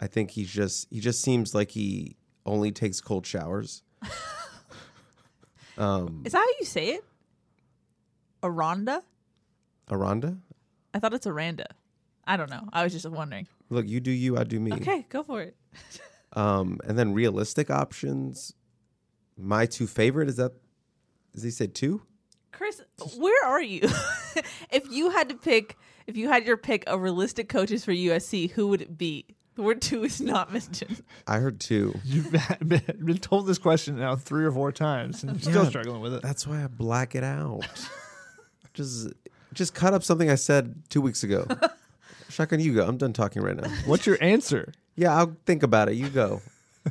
I 0.00 0.06
think 0.06 0.30
he's 0.30 0.50
just 0.50 0.88
he 0.90 0.98
just 1.00 1.22
seems 1.22 1.54
like 1.54 1.70
he 1.70 2.16
only 2.46 2.72
takes 2.72 3.00
cold 3.00 3.26
showers. 3.26 3.82
um, 5.78 6.22
Is 6.24 6.32
that 6.32 6.38
how 6.38 6.46
you 6.58 6.64
say 6.64 6.88
it? 6.94 7.04
Aranda? 8.42 9.02
Aranda, 9.90 10.38
I 10.94 10.98
thought 10.98 11.12
it's 11.12 11.26
Aranda. 11.26 11.66
I 12.26 12.36
don't 12.36 12.48
know. 12.48 12.68
I 12.72 12.84
was 12.84 12.92
just 12.92 13.06
wondering. 13.06 13.46
look, 13.70 13.86
you 13.88 14.00
do 14.00 14.10
you, 14.10 14.38
I 14.38 14.44
do 14.44 14.58
me. 14.60 14.72
Okay, 14.72 15.04
go 15.08 15.22
for 15.22 15.42
it. 15.42 15.54
Um, 16.34 16.78
and 16.84 16.98
then 16.98 17.12
realistic 17.12 17.70
options. 17.70 18.54
My 19.36 19.66
two 19.66 19.86
favorite 19.86 20.28
is 20.28 20.36
that. 20.36 20.52
Does 21.34 21.42
he 21.42 21.50
say 21.50 21.66
two? 21.66 22.02
Chris, 22.52 22.82
where 23.16 23.46
are 23.46 23.62
you? 23.62 23.80
if 24.70 24.90
you 24.90 25.10
had 25.10 25.28
to 25.28 25.34
pick, 25.34 25.76
if 26.06 26.16
you 26.16 26.28
had 26.28 26.46
your 26.46 26.56
pick 26.56 26.84
of 26.86 27.00
realistic 27.00 27.48
coaches 27.48 27.84
for 27.84 27.92
USC, 27.92 28.50
who 28.50 28.68
would 28.68 28.82
it 28.82 28.98
be? 28.98 29.24
The 29.54 29.62
word 29.62 29.80
two 29.82 30.04
is 30.04 30.20
not 30.20 30.52
mentioned. 30.52 31.02
I 31.26 31.38
heard 31.38 31.60
two. 31.60 31.98
You've 32.04 32.32
been, 32.32 32.80
been 33.04 33.18
told 33.18 33.46
this 33.46 33.58
question 33.58 33.96
now 33.98 34.16
three 34.16 34.44
or 34.44 34.52
four 34.52 34.72
times, 34.72 35.22
and 35.22 35.32
you're 35.32 35.52
still 35.52 35.66
struggling 35.66 36.00
with 36.00 36.14
it. 36.14 36.22
That's 36.22 36.46
why 36.46 36.64
I 36.64 36.66
black 36.66 37.14
it 37.14 37.24
out. 37.24 37.66
just 38.74 39.08
just 39.52 39.74
cut 39.74 39.94
up 39.94 40.02
something 40.02 40.30
I 40.30 40.36
said 40.36 40.82
two 40.88 41.00
weeks 41.00 41.22
ago. 41.24 41.46
Shotgun, 42.30 42.60
you 42.60 42.74
go. 42.74 42.86
I'm 42.86 42.96
done 42.96 43.12
talking 43.12 43.42
right 43.42 43.56
now. 43.56 43.68
What's 43.86 44.06
your 44.06 44.18
answer? 44.20 44.72
Yeah, 44.96 45.16
I'll 45.16 45.36
think 45.46 45.62
about 45.62 45.88
it. 45.88 45.94
You 45.94 46.08
go. 46.08 46.42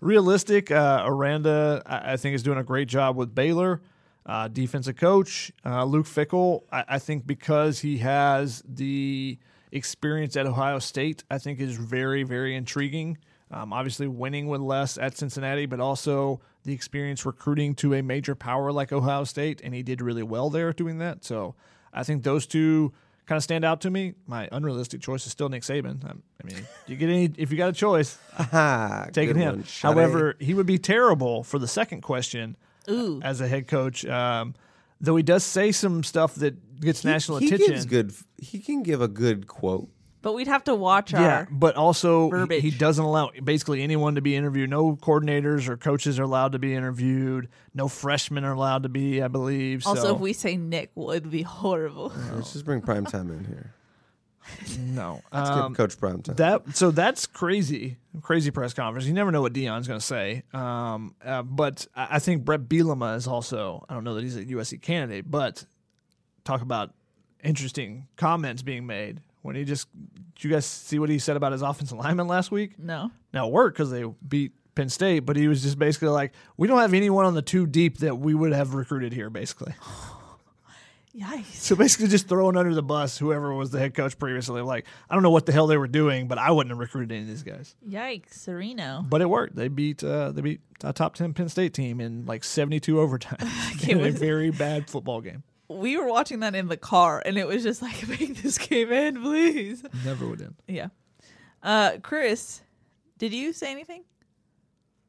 realistic. 0.00 0.70
Uh, 0.70 1.02
Aranda, 1.06 1.82
I, 1.86 2.12
I 2.12 2.16
think, 2.16 2.34
is 2.34 2.42
doing 2.42 2.58
a 2.58 2.64
great 2.64 2.88
job 2.88 3.16
with 3.16 3.34
Baylor. 3.34 3.80
Uh, 4.24 4.46
defensive 4.46 4.94
coach 4.94 5.50
uh, 5.66 5.82
Luke 5.82 6.06
Fickell, 6.06 6.62
I, 6.70 6.84
I 6.90 6.98
think 7.00 7.26
because 7.26 7.80
he 7.80 7.98
has 7.98 8.62
the 8.64 9.36
experience 9.72 10.36
at 10.36 10.46
Ohio 10.46 10.78
State, 10.78 11.24
I 11.28 11.38
think 11.38 11.58
is 11.58 11.76
very, 11.76 12.22
very 12.22 12.54
intriguing. 12.54 13.18
Um, 13.50 13.72
obviously, 13.72 14.06
winning 14.06 14.46
with 14.46 14.60
less 14.60 14.96
at 14.96 15.16
Cincinnati, 15.16 15.66
but 15.66 15.80
also 15.80 16.40
the 16.62 16.72
experience 16.72 17.26
recruiting 17.26 17.74
to 17.76 17.94
a 17.94 18.02
major 18.02 18.34
power 18.34 18.70
like 18.70 18.92
Ohio 18.92 19.24
State, 19.24 19.60
and 19.64 19.74
he 19.74 19.82
did 19.82 20.00
really 20.00 20.22
well 20.22 20.50
there 20.50 20.72
doing 20.72 20.98
that. 20.98 21.24
So 21.24 21.56
I 21.92 22.04
think 22.04 22.22
those 22.22 22.46
two 22.46 22.92
kind 23.32 23.38
of 23.38 23.44
stand 23.44 23.64
out 23.64 23.80
to 23.80 23.90
me. 23.90 24.12
My 24.26 24.46
unrealistic 24.52 25.00
choice 25.00 25.24
is 25.24 25.32
still 25.32 25.48
Nick 25.48 25.62
Saban. 25.62 26.04
I, 26.04 26.10
I 26.10 26.44
mean, 26.44 26.66
you 26.86 26.96
get 26.96 27.08
any 27.08 27.30
if 27.38 27.50
you 27.50 27.56
got 27.56 27.70
a 27.70 27.72
choice, 27.72 28.18
taking 29.12 29.36
him. 29.36 29.54
one. 29.56 29.64
Shade. 29.64 29.88
However, 29.88 30.36
he 30.38 30.52
would 30.52 30.66
be 30.66 30.76
terrible 30.76 31.42
for 31.42 31.58
the 31.58 31.66
second 31.66 32.02
question 32.02 32.58
Ooh. 32.90 33.22
as 33.22 33.40
a 33.40 33.48
head 33.48 33.68
coach. 33.68 34.04
Um, 34.04 34.54
though 35.00 35.16
he 35.16 35.22
does 35.22 35.44
say 35.44 35.72
some 35.72 36.04
stuff 36.04 36.34
that 36.36 36.78
gets 36.78 37.00
he, 37.00 37.08
national 37.08 37.38
he 37.38 37.46
attention. 37.46 37.68
gives 37.68 37.86
good. 37.86 38.12
He 38.36 38.58
can 38.58 38.82
give 38.82 39.00
a 39.00 39.08
good 39.08 39.46
quote. 39.46 39.88
But 40.22 40.34
we'd 40.34 40.46
have 40.46 40.64
to 40.64 40.74
watch 40.74 41.12
yeah, 41.12 41.38
our. 41.38 41.48
but 41.50 41.74
also 41.76 42.26
he, 42.26 42.30
verbiage. 42.30 42.62
he 42.62 42.70
doesn't 42.70 43.04
allow 43.04 43.30
basically 43.42 43.82
anyone 43.82 44.14
to 44.14 44.20
be 44.22 44.36
interviewed. 44.36 44.70
No 44.70 44.94
coordinators 44.96 45.68
or 45.68 45.76
coaches 45.76 46.18
are 46.20 46.22
allowed 46.22 46.52
to 46.52 46.58
be 46.60 46.74
interviewed. 46.74 47.48
No 47.74 47.88
freshmen 47.88 48.44
are 48.44 48.52
allowed 48.52 48.84
to 48.84 48.88
be, 48.88 49.20
I 49.20 49.28
believe. 49.28 49.84
Also, 49.86 50.02
so, 50.02 50.14
if 50.14 50.20
we 50.20 50.32
say 50.32 50.56
Nick, 50.56 50.92
well, 50.94 51.10
it'd 51.10 51.30
be 51.30 51.42
horrible. 51.42 52.12
Let's 52.32 52.52
just 52.52 52.64
bring 52.64 52.80
prime 52.80 53.04
time 53.04 53.30
in 53.30 53.44
here. 53.44 53.74
no, 54.78 55.22
Let's 55.32 55.50
Um, 55.50 55.72
give 55.72 55.76
Coach 55.76 55.98
prime 55.98 56.22
time. 56.22 56.36
that 56.36 56.76
so 56.76 56.90
that's 56.90 57.26
crazy, 57.26 57.96
crazy 58.22 58.50
press 58.50 58.74
conference. 58.74 59.06
You 59.06 59.12
never 59.14 59.30
know 59.30 59.40
what 59.42 59.52
Deion's 59.52 59.86
going 59.86 60.00
to 60.00 60.06
say. 60.06 60.42
Um, 60.52 61.14
uh, 61.24 61.42
but 61.42 61.86
I 61.94 62.08
I 62.12 62.18
think 62.18 62.44
Brett 62.44 62.62
Bielema 62.62 63.16
is 63.16 63.26
also. 63.26 63.84
I 63.88 63.94
don't 63.94 64.04
know 64.04 64.14
that 64.14 64.22
he's 64.22 64.36
a 64.36 64.44
USC 64.44 64.80
candidate, 64.82 65.30
but 65.30 65.64
talk 66.44 66.60
about 66.60 66.92
interesting 67.42 68.06
comments 68.16 68.62
being 68.62 68.86
made 68.86 69.20
when 69.42 69.56
he 69.56 69.64
just. 69.64 69.88
Did 70.34 70.44
you 70.44 70.50
guys 70.50 70.66
see 70.66 70.98
what 70.98 71.08
he 71.10 71.18
said 71.18 71.36
about 71.36 71.52
his 71.52 71.62
offensive 71.62 71.98
lineman 71.98 72.26
last 72.26 72.50
week? 72.50 72.78
No. 72.78 73.10
Now 73.32 73.46
it 73.46 73.52
worked 73.52 73.76
because 73.76 73.90
they 73.90 74.04
beat 74.26 74.52
Penn 74.74 74.88
State, 74.88 75.20
but 75.20 75.36
he 75.36 75.46
was 75.48 75.62
just 75.62 75.78
basically 75.78 76.08
like, 76.08 76.32
"We 76.56 76.66
don't 76.68 76.80
have 76.80 76.94
anyone 76.94 77.24
on 77.26 77.34
the 77.34 77.42
two 77.42 77.66
deep 77.66 77.98
that 77.98 78.18
we 78.18 78.34
would 78.34 78.52
have 78.52 78.74
recruited 78.74 79.12
here." 79.12 79.30
Basically, 79.30 79.74
Yikes. 81.16 81.52
so 81.52 81.76
basically 81.76 82.08
just 82.08 82.26
throwing 82.26 82.56
under 82.56 82.74
the 82.74 82.82
bus 82.82 83.18
whoever 83.18 83.52
was 83.54 83.70
the 83.70 83.78
head 83.78 83.94
coach 83.94 84.18
previously. 84.18 84.62
Like, 84.62 84.86
I 85.10 85.14
don't 85.14 85.22
know 85.22 85.30
what 85.30 85.44
the 85.44 85.52
hell 85.52 85.66
they 85.66 85.76
were 85.76 85.86
doing, 85.86 86.26
but 86.26 86.38
I 86.38 86.50
wouldn't 86.50 86.70
have 86.70 86.78
recruited 86.78 87.12
any 87.12 87.20
of 87.22 87.28
these 87.28 87.42
guys. 87.42 87.76
Yikes, 87.86 88.32
Sereno. 88.32 89.04
But 89.06 89.20
it 89.20 89.28
worked. 89.28 89.54
They 89.54 89.68
beat 89.68 90.02
uh, 90.02 90.32
they 90.32 90.40
beat 90.40 90.60
a 90.82 90.92
top 90.92 91.14
ten 91.14 91.34
Penn 91.34 91.50
State 91.50 91.74
team 91.74 92.00
in 92.00 92.24
like 92.24 92.42
seventy 92.42 92.80
two 92.80 92.98
overtime 92.98 93.46
in 93.88 94.00
a 94.00 94.10
very 94.10 94.50
bad 94.50 94.88
football 94.88 95.20
game. 95.20 95.42
We 95.78 95.96
were 95.96 96.06
watching 96.06 96.40
that 96.40 96.54
in 96.54 96.68
the 96.68 96.76
car, 96.76 97.22
and 97.24 97.36
it 97.38 97.46
was 97.46 97.62
just 97.62 97.82
like, 97.82 98.06
make 98.08 98.42
this 98.42 98.58
game 98.58 98.92
end, 98.92 99.22
please. 99.22 99.82
Never 100.04 100.26
would 100.28 100.40
end. 100.42 100.54
Yeah. 100.66 100.88
Uh, 101.62 101.92
Chris, 102.02 102.62
did 103.18 103.32
you 103.32 103.52
say 103.52 103.70
anything 103.70 104.04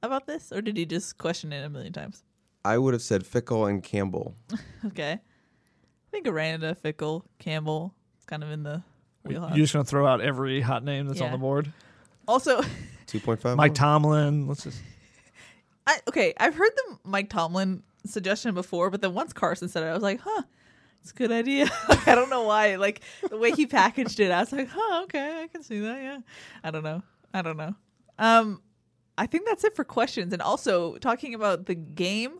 about 0.02 0.28
this, 0.28 0.52
or 0.52 0.62
did 0.62 0.78
you 0.78 0.86
just 0.86 1.18
question 1.18 1.52
it 1.54 1.64
a 1.66 1.70
million 1.70 1.94
times? 1.94 2.24
I 2.66 2.78
would 2.78 2.94
have 2.94 3.02
said 3.02 3.24
Fickell 3.24 3.70
and 3.70 3.84
Campbell. 3.84 4.36
Okay. 4.86 5.14
I 5.14 6.12
think 6.12 6.28
Aranda, 6.28 6.76
Fickell, 6.76 7.24
Campbell, 7.40 7.96
it's 8.18 8.26
kind 8.26 8.44
of 8.44 8.52
in 8.52 8.62
the 8.64 8.84
wheelhouse. 9.24 9.56
You're 9.56 9.64
just 9.64 9.74
gonna 9.74 9.86
throw 9.86 10.06
out 10.06 10.22
every 10.22 10.62
hot 10.62 10.84
name 10.84 11.08
that's 11.08 11.22
on 11.22 11.32
the 11.32 11.38
board. 11.40 11.72
also, 12.28 12.62
Two 13.08 13.20
point 13.20 13.42
five. 13.42 13.58
Mike 13.58 13.74
Tomlin. 13.74 14.48
Let's 14.48 14.64
just 14.66 14.80
I, 15.88 16.00
okay, 16.08 16.34
I've 16.38 16.54
heard 16.54 16.70
the 16.76 16.98
Mike 17.04 17.30
Tomlin 17.30 17.82
suggestion 18.06 18.54
before, 18.54 18.90
but 18.90 19.02
then 19.02 19.14
once 19.14 19.34
Carson 19.34 19.70
said 19.70 19.84
it, 19.84 19.88
I 19.88 19.94
was 19.94 20.04
like, 20.04 20.20
huh, 20.22 20.44
it's 21.02 21.12
a 21.12 21.16
good 21.16 21.32
idea. 21.32 21.70
I 22.06 22.16
don't 22.16 22.30
know 22.30 22.44
why. 22.44 22.76
Like 22.76 23.02
the 23.30 23.38
way 23.38 23.52
he 23.52 23.66
packaged 23.66 24.20
it, 24.20 24.32
I 24.32 24.40
was 24.42 24.52
like, 24.52 24.70
huh, 24.72 25.04
okay, 25.04 25.44
I 25.44 25.48
can 25.48 25.64
see 25.64 25.80
that. 25.80 26.02
Yeah. 26.02 26.20
I 26.64 26.72
don't 26.72 26.84
know. 26.84 27.04
I 27.34 27.42
don't 27.42 27.58
know. 27.58 27.76
Um, 28.20 28.62
I 29.18 29.26
think 29.28 29.46
that's 29.46 29.64
it 29.64 29.76
for 29.76 29.84
questions. 29.84 30.34
And 30.34 30.42
also 30.42 30.98
talking 30.98 31.34
about 31.34 31.66
the 31.66 31.76
game, 31.76 32.40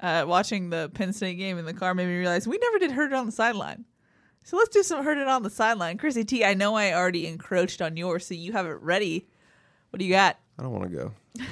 uh, 0.00 0.24
watching 0.26 0.70
the 0.70 0.90
Penn 0.94 1.12
State 1.12 1.38
game 1.38 1.58
in 1.58 1.64
the 1.64 1.74
car 1.74 1.94
made 1.94 2.06
me 2.06 2.16
realize 2.16 2.46
we 2.46 2.58
never 2.58 2.78
did 2.78 2.92
heard 2.92 3.12
it 3.12 3.14
on 3.14 3.26
the 3.26 3.32
sideline. 3.32 3.84
So 4.44 4.56
let's 4.56 4.68
do 4.68 4.82
some 4.82 5.02
heard 5.02 5.18
it 5.18 5.26
on 5.26 5.42
the 5.42 5.50
sideline. 5.50 5.98
Chrissy 5.98 6.24
T, 6.24 6.44
I 6.44 6.54
know 6.54 6.76
I 6.76 6.92
already 6.92 7.26
encroached 7.26 7.82
on 7.82 7.96
yours, 7.96 8.26
so 8.26 8.34
you 8.34 8.52
have 8.52 8.66
it 8.66 8.80
ready. 8.80 9.26
What 9.90 9.98
do 9.98 10.04
you 10.04 10.12
got? 10.12 10.38
I 10.58 10.62
don't 10.62 10.72
want 10.72 10.90
to 10.90 10.96
go. 10.96 11.12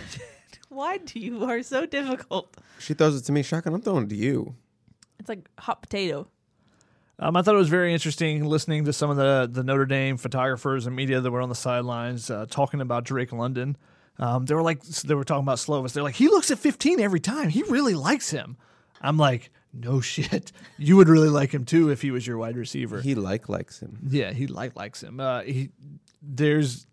Why 0.75 0.99
do 0.99 1.20
you 1.20 1.45
are 1.45 1.62
so 1.62 1.87
difficult? 1.87 2.57
She 2.79 2.95
throws 2.95 3.16
it 3.16 3.25
to 3.27 3.33
me. 3.33 3.43
Shotgun. 3.43 3.75
I'm 3.75 3.81
throwing 3.83 4.05
it 4.05 4.09
to 4.11 4.16
you. 4.16 4.57
It's 5.20 5.29
like 5.29 5.49
hot 5.59 5.83
potato. 5.83 6.29
Um, 7.18 7.37
I 7.37 7.43
thought 7.43 7.55
it 7.55 7.59
was 7.59 7.68
very 7.68 7.93
interesting 7.93 8.45
listening 8.45 8.85
to 8.87 8.93
some 8.93 9.09
of 9.09 9.16
the, 9.16 9.49
the 9.51 9.62
Notre 9.62 9.87
Dame 9.87 10.16
photographers 10.16 10.87
and 10.87 10.97
media 10.97 11.20
that 11.20 11.31
were 11.31 11.41
on 11.41 11.49
the 11.49 11.55
sidelines 11.55 12.29
uh, 12.29 12.47
talking 12.51 12.81
about 12.81 13.05
Drake 13.05 13.33
London. 13.33 13.77
Um, 14.18 14.47
they 14.47 14.55
were 14.55 14.62
like, 14.62 14.83
they 14.83 15.14
were 15.14 15.25
talking 15.25 15.45
about 15.45 15.59
Slovis. 15.59 15.93
They're 15.93 16.03
like, 16.03 16.16
he 16.16 16.27
looks 16.29 16.51
at 16.51 16.59
15 16.59 16.99
every 17.01 17.20
time. 17.20 17.51
He 17.51 17.62
really 17.64 17.95
likes 17.95 18.31
him. 18.31 18.57
I'm 19.01 19.16
like, 19.16 19.51
No 19.72 20.01
shit. 20.01 20.51
You 20.77 20.97
would 20.97 21.09
really 21.09 21.29
like 21.29 21.53
him 21.53 21.64
too 21.64 21.91
if 21.91 22.03
he 22.03 22.11
was 22.11 22.27
your 22.27 22.39
wide 22.39 22.57
receiver. 22.57 23.01
He 23.01 23.14
like 23.14 23.49
likes 23.49 23.81
him. 23.81 23.99
Yeah, 24.09 24.33
he 24.33 24.49
like 24.49 24.75
likes 24.75 25.01
him. 25.03 25.20
Uh, 25.20 25.43
he 25.43 25.70
there's 26.20 26.87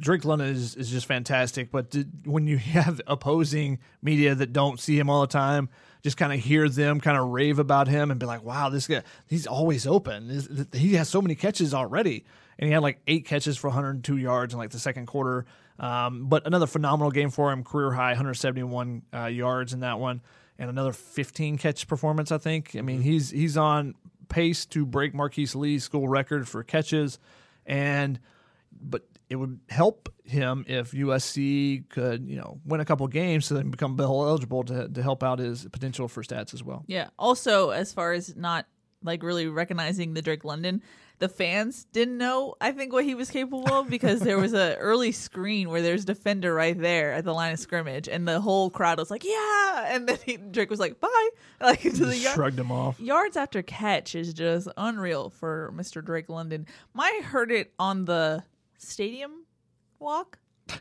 Drake 0.00 0.24
London 0.24 0.48
is, 0.48 0.74
is 0.74 0.90
just 0.90 1.06
fantastic, 1.06 1.70
but 1.70 1.90
did, 1.90 2.26
when 2.26 2.46
you 2.46 2.56
have 2.58 3.00
opposing 3.06 3.78
media 4.02 4.34
that 4.34 4.52
don't 4.52 4.80
see 4.80 4.98
him 4.98 5.08
all 5.10 5.20
the 5.20 5.26
time, 5.26 5.68
just 6.02 6.16
kind 6.16 6.32
of 6.32 6.40
hear 6.40 6.68
them 6.68 6.98
kind 7.00 7.18
of 7.18 7.28
rave 7.28 7.58
about 7.58 7.86
him 7.86 8.10
and 8.10 8.18
be 8.18 8.24
like, 8.26 8.42
"Wow, 8.42 8.70
this 8.70 8.86
guy, 8.86 9.02
he's 9.26 9.46
always 9.46 9.86
open. 9.86 10.28
This- 10.28 10.48
He 10.72 10.94
has 10.94 11.08
so 11.08 11.20
many 11.20 11.34
catches 11.34 11.74
already." 11.74 12.24
And 12.58 12.66
he 12.66 12.72
had 12.72 12.82
like 12.82 13.00
eight 13.06 13.24
catches 13.26 13.56
for 13.56 13.68
102 13.68 14.16
yards 14.16 14.52
in 14.52 14.58
like 14.58 14.70
the 14.70 14.78
second 14.78 15.06
quarter. 15.06 15.46
Um, 15.78 16.26
but 16.26 16.46
another 16.46 16.66
phenomenal 16.66 17.10
game 17.10 17.30
for 17.30 17.50
him, 17.52 17.64
career 17.64 17.90
high 17.92 18.10
171 18.10 19.02
uh, 19.14 19.24
yards 19.26 19.72
in 19.72 19.80
that 19.80 19.98
one, 19.98 20.20
and 20.58 20.68
another 20.68 20.92
15 20.92 21.56
catch 21.58 21.86
performance. 21.88 22.30
I 22.32 22.38
think. 22.38 22.76
I 22.76 22.82
mean, 22.82 23.00
he's 23.02 23.30
he's 23.30 23.56
on 23.56 23.94
pace 24.28 24.64
to 24.66 24.84
break 24.86 25.14
Marquise 25.14 25.54
Lee's 25.54 25.84
school 25.84 26.06
record 26.08 26.48
for 26.48 26.62
catches, 26.62 27.18
and 27.66 28.18
but 28.82 29.02
it 29.30 29.36
would 29.36 29.60
help 29.68 30.12
him 30.24 30.64
if 30.68 30.90
USC 30.90 31.88
could, 31.88 32.28
you 32.28 32.36
know, 32.36 32.60
win 32.64 32.80
a 32.80 32.84
couple 32.84 33.06
games 33.06 33.46
so 33.46 33.54
then 33.54 33.70
become 33.70 33.96
bowl 33.96 34.26
eligible 34.26 34.64
to 34.64 34.88
to 34.88 35.02
help 35.02 35.22
out 35.22 35.38
his 35.38 35.64
potential 35.66 36.08
for 36.08 36.22
stats 36.22 36.52
as 36.52 36.62
well. 36.62 36.84
Yeah. 36.88 37.08
Also, 37.18 37.70
as 37.70 37.92
far 37.92 38.12
as 38.12 38.36
not 38.36 38.66
like 39.02 39.22
really 39.22 39.46
recognizing 39.46 40.12
the 40.14 40.20
Drake 40.20 40.44
London, 40.44 40.82
the 41.20 41.28
fans 41.28 41.84
didn't 41.92 42.18
know 42.18 42.54
I 42.60 42.72
think 42.72 42.92
what 42.92 43.04
he 43.04 43.14
was 43.14 43.30
capable 43.30 43.72
of 43.72 43.88
because 43.88 44.20
there 44.20 44.38
was 44.38 44.52
a 44.52 44.76
early 44.78 45.12
screen 45.12 45.70
where 45.70 45.80
there's 45.80 46.04
defender 46.04 46.52
right 46.52 46.76
there 46.76 47.12
at 47.12 47.24
the 47.24 47.32
line 47.32 47.52
of 47.52 47.60
scrimmage, 47.60 48.08
and 48.08 48.26
the 48.26 48.40
whole 48.40 48.68
crowd 48.68 48.98
was 48.98 49.12
like, 49.12 49.24
"Yeah," 49.24 49.94
and 49.94 50.08
then 50.08 50.18
he, 50.26 50.38
Drake 50.38 50.70
was 50.70 50.80
like, 50.80 50.98
"Bye," 50.98 51.28
like 51.60 51.82
to 51.82 51.90
the 52.04 52.16
yard. 52.16 52.34
shrugged 52.34 52.58
him 52.58 52.72
off. 52.72 52.98
yards 52.98 53.36
after 53.36 53.62
catch 53.62 54.16
is 54.16 54.34
just 54.34 54.66
unreal 54.76 55.30
for 55.30 55.72
Mr. 55.76 56.04
Drake 56.04 56.28
London. 56.28 56.66
My 56.94 57.20
heard 57.22 57.52
it 57.52 57.72
on 57.78 58.06
the 58.06 58.42
stadium 58.80 59.44
walk. 59.98 60.38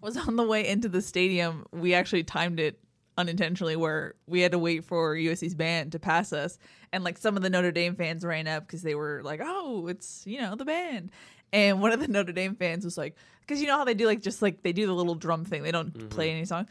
was 0.00 0.16
on 0.16 0.36
the 0.36 0.42
way 0.42 0.66
into 0.66 0.88
the 0.88 1.02
stadium. 1.02 1.66
We 1.72 1.94
actually 1.94 2.22
timed 2.22 2.60
it 2.60 2.78
unintentionally 3.18 3.76
where 3.76 4.14
we 4.26 4.40
had 4.40 4.52
to 4.52 4.58
wait 4.58 4.84
for 4.84 5.16
USC's 5.16 5.54
band 5.54 5.92
to 5.92 5.98
pass 5.98 6.32
us 6.32 6.58
and 6.92 7.02
like 7.02 7.16
some 7.16 7.36
of 7.36 7.42
the 7.42 7.48
Notre 7.50 7.72
Dame 7.72 7.96
fans 7.96 8.24
ran 8.24 8.46
up 8.46 8.66
because 8.66 8.82
they 8.82 8.94
were 8.94 9.22
like, 9.24 9.40
"Oh, 9.42 9.86
it's, 9.88 10.22
you 10.26 10.38
know, 10.40 10.54
the 10.54 10.64
band." 10.64 11.10
And 11.52 11.80
one 11.80 11.92
of 11.92 12.00
the 12.00 12.08
Notre 12.08 12.32
Dame 12.32 12.54
fans 12.54 12.84
was 12.84 12.98
like, 12.98 13.16
because 13.40 13.60
you 13.60 13.66
know 13.66 13.76
how 13.76 13.84
they 13.84 13.94
do 13.94 14.06
like 14.06 14.20
just 14.20 14.42
like 14.42 14.62
they 14.62 14.72
do 14.72 14.86
the 14.86 14.94
little 14.94 15.14
drum 15.14 15.44
thing. 15.44 15.62
They 15.62 15.72
don't 15.72 15.92
mm-hmm. 15.92 16.08
play 16.08 16.30
any 16.30 16.44
song 16.44 16.68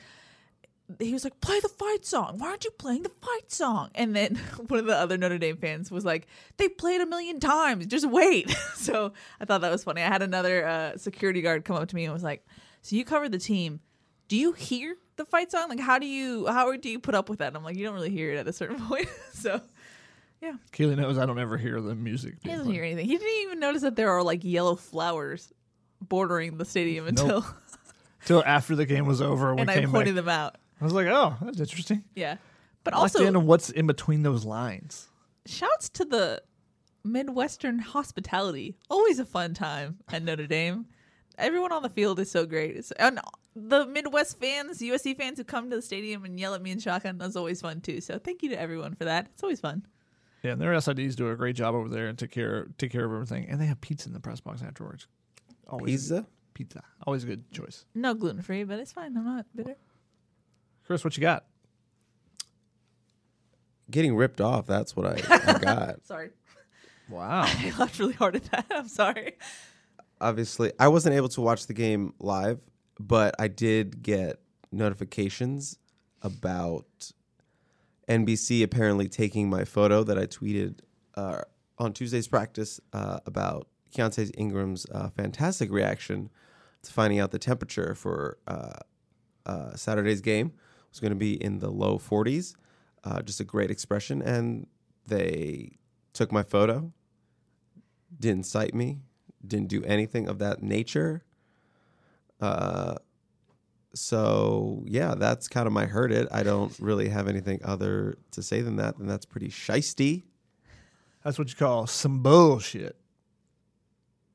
he 1.00 1.14
was 1.14 1.24
like, 1.24 1.40
"Play 1.42 1.60
the 1.60 1.70
fight 1.70 2.06
song. 2.06 2.38
Why 2.38 2.50
aren't 2.50 2.64
you 2.64 2.72
playing 2.72 3.04
the 3.04 3.12
fight 3.22 3.52
song?" 3.52 3.90
And 3.96 4.16
then 4.16 4.36
one 4.68 4.80
of 4.80 4.86
the 4.86 4.96
other 4.96 5.18
Notre 5.18 5.38
Dame 5.38 5.58
fans 5.58 5.90
was 5.92 6.06
like, 6.06 6.28
"They 6.58 6.70
played 6.70 7.02
a 7.02 7.06
million 7.06 7.40
times. 7.40 7.88
Just 7.88 8.08
wait." 8.10 8.50
so 8.76 9.14
I 9.40 9.46
thought 9.46 9.62
that 9.62 9.72
was 9.72 9.84
funny. 9.84 10.02
I 10.02 10.08
had 10.08 10.22
another 10.22 10.66
uh, 10.66 10.98
security 10.98 11.42
guard 11.42 11.66
come 11.66 11.76
up 11.76 11.88
to 11.90 11.96
me 11.96 12.04
and 12.06 12.14
was 12.14 12.24
like, 12.24 12.46
"So 12.82 12.96
you 12.96 13.04
cover 13.06 13.28
the 13.30 13.40
team. 13.40 13.80
Do 14.28 14.38
you 14.38 14.54
hear 14.54 14.96
the 15.18 15.26
fight 15.26 15.52
song? 15.52 15.70
Like, 15.70 15.80
how 15.80 15.98
do 16.00 16.06
you 16.06 16.46
how 16.48 16.76
do 16.76 16.90
you 16.90 17.00
put 17.00 17.16
up 17.16 17.30
with 17.30 17.40
that?" 17.40 17.48
And 17.48 17.58
I'm 17.58 17.64
like, 17.64 17.78
"You 17.78 17.86
don't 17.86 17.96
really 17.96 18.12
hear 18.12 18.32
it 18.34 18.38
at 18.38 18.48
a 18.48 18.54
certain 18.54 18.80
point." 18.88 19.08
so 19.34 19.62
yeah. 20.42 20.54
Keely 20.72 20.96
knows 20.96 21.18
I 21.18 21.26
don't 21.26 21.40
ever 21.40 21.58
hear 21.58 21.82
the 21.82 21.96
music. 21.96 22.36
he 22.44 22.50
doesn't 22.50 22.66
played. 22.66 22.76
hear 22.76 22.84
anything. 22.84 23.06
He 23.08 23.18
didn't 23.18 23.42
even 23.44 23.60
notice 23.60 23.82
that 23.82 23.96
there 23.96 24.12
are 24.12 24.22
like 24.22 24.44
yellow 24.44 24.76
flowers 24.76 25.52
bordering 26.02 26.58
the 26.58 26.66
stadium 26.66 27.08
until 27.08 27.44
Till 28.26 28.44
after 28.46 28.76
the 28.76 28.86
game 28.86 29.06
was 29.06 29.22
over, 29.22 29.54
we 29.56 29.62
and 29.62 29.70
I 29.72 29.86
pointed 29.86 30.16
back. 30.16 30.24
them 30.24 30.30
out. 30.30 30.58
I 30.80 30.84
was 30.84 30.94
like, 30.94 31.08
"Oh, 31.08 31.36
that's 31.42 31.60
interesting." 31.60 32.04
Yeah, 32.16 32.38
but 32.84 32.94
I 32.94 32.98
like 32.98 33.02
also 33.04 33.20
the 33.20 33.28
end 33.28 33.36
of 33.36 33.44
what's 33.44 33.70
in 33.70 33.88
between 33.88 34.24
those 34.24 34.46
lines. 34.46 35.08
shouts 35.46 35.90
to 35.90 36.06
the 36.06 36.42
Midwestern 37.04 37.80
hospitality. 37.80 38.76
Always 38.90 39.20
a 39.20 39.26
fun 39.26 39.54
time 39.54 39.98
at 40.12 40.24
Notre 40.24 40.48
Dame. 40.48 40.86
Everyone 41.38 41.72
on 41.72 41.84
the 41.84 41.90
field 41.90 42.20
is 42.20 42.32
so 42.32 42.46
great. 42.46 42.76
It's, 42.78 42.92
and 42.92 43.20
the 43.56 43.86
Midwest 43.86 44.40
fans, 44.40 44.80
USC 44.80 45.16
fans 45.18 45.38
who 45.38 45.44
come 45.44 45.70
to 45.70 45.76
the 45.76 45.82
stadium 45.82 46.24
and 46.26 46.40
yell 46.40 46.54
at 46.56 46.62
me 46.62 46.72
in 46.72 46.80
shotgun, 46.80 47.18
that's 47.18 47.36
always 47.36 47.62
fun 47.62 47.82
too. 47.82 48.00
So 48.02 48.18
thank 48.18 48.42
you 48.42 48.50
to 48.50 48.60
everyone 48.60 48.96
for 48.96 49.06
that. 49.06 49.28
It's 49.34 49.44
always 49.44 49.60
fun. 49.60 49.86
Yeah, 50.44 50.52
and 50.54 50.62
their 50.62 50.72
SIDs 50.74 51.16
do 51.16 51.30
a 51.30 51.36
great 51.36 51.56
job 51.56 51.76
over 51.76 51.90
there 51.90 52.08
and 52.08 52.18
take 52.18 52.32
care 52.32 52.68
take 52.78 52.92
care 52.92 53.06
of 53.06 53.12
everything. 53.12 53.48
And 53.50 53.60
they 53.60 53.66
have 53.66 53.82
pizza 53.82 54.08
in 54.08 54.14
the 54.14 54.20
press 54.20 54.40
box 54.40 54.62
afterwards. 54.62 55.08
Always 55.68 56.04
Pizza? 56.04 56.26
pizza, 56.54 56.84
always 57.06 57.24
a 57.24 57.28
good 57.28 57.52
choice. 57.52 57.86
No 57.96 58.14
gluten 58.14 58.42
free, 58.42 58.64
but 58.64 58.80
it's 58.80 58.92
fine. 58.94 59.18
I'm 59.18 59.26
not 59.26 59.46
bitter. 59.56 59.76
Chris, 60.86 61.04
what 61.04 61.18
you 61.18 61.22
got? 61.22 61.46
Getting 63.90 64.16
ripped 64.16 64.42
off. 64.42 64.68
That's 64.68 64.96
what 64.96 65.06
I, 65.06 65.38
I 65.46 65.60
got. 65.62 66.06
Sorry. 66.06 66.30
Wow. 67.10 67.44
I 67.46 67.74
laughed 67.78 68.00
really 68.00 68.14
hard 68.14 68.36
at 68.36 68.46
that. 68.46 68.66
I'm 68.72 68.88
sorry. 68.88 69.34
Obviously, 70.22 70.72
I 70.80 70.88
wasn't 70.88 71.16
able 71.16 71.30
to 71.30 71.42
watch 71.42 71.68
the 71.68 71.74
game 71.74 72.14
live, 72.20 72.60
but 73.00 73.36
I 73.40 73.48
did 73.48 74.02
get 74.02 74.40
notifications 74.72 75.78
about 76.22 76.86
NBC 78.08 78.64
apparently 78.64 79.08
taking 79.08 79.50
my 79.50 79.66
photo 79.66 80.04
that 80.04 80.18
I 80.18 80.26
tweeted 80.26 80.80
uh, 81.16 81.42
on 81.78 81.94
Tuesday's 81.94 82.28
practice 82.28 82.80
uh, 82.94 83.20
about 83.26 83.68
Keaontay 83.96 84.32
Ingram's 84.38 84.86
uh, 84.92 85.10
fantastic 85.10 85.72
reaction 85.72 86.30
to 86.84 86.92
finding 86.92 87.20
out 87.20 87.32
the 87.32 87.40
temperature 87.40 87.96
for 87.96 88.38
uh, 88.48 88.74
uh, 89.46 89.76
Saturday's 89.76 90.22
game 90.22 90.54
was 90.96 91.02
going 91.02 91.12
to 91.12 91.18
be 91.18 91.34
in 91.34 91.60
the 91.60 91.70
low 91.70 91.98
40s. 91.98 92.56
Uh, 93.04 93.22
just 93.22 93.42
a 93.42 93.44
great 93.44 93.70
expression. 93.70 94.22
And 94.22 94.68
they 95.06 95.78
took 96.14 96.32
my 96.32 96.42
photo, 96.42 96.94
didn't 98.18 98.46
cite 98.46 98.74
me, 98.74 99.00
didn't 99.46 99.68
do 99.68 99.84
anything 99.84 100.30
of 100.30 100.40
that 100.40 100.64
nature. 100.64 101.24
Uh, 102.40 102.96
so 103.94 104.84
yeah, 104.88 105.16
that's 105.16 105.50
kind 105.50 105.68
of 105.68 105.74
my 105.74 105.86
heard 105.86 106.14
it. 106.14 106.30
I 106.32 106.44
don't 106.44 106.74
really 106.80 107.10
have 107.10 107.28
anything 107.28 107.60
other 107.64 108.18
to 108.32 108.42
say 108.42 108.62
than 108.62 108.78
that, 108.78 108.98
and 108.98 109.10
that's 109.10 109.26
pretty 109.26 109.50
shisty. 109.50 110.24
That's 111.24 111.38
what 111.38 111.50
you 111.50 111.56
call 111.56 111.88
some 111.88 112.24
bullshit. 112.24 112.96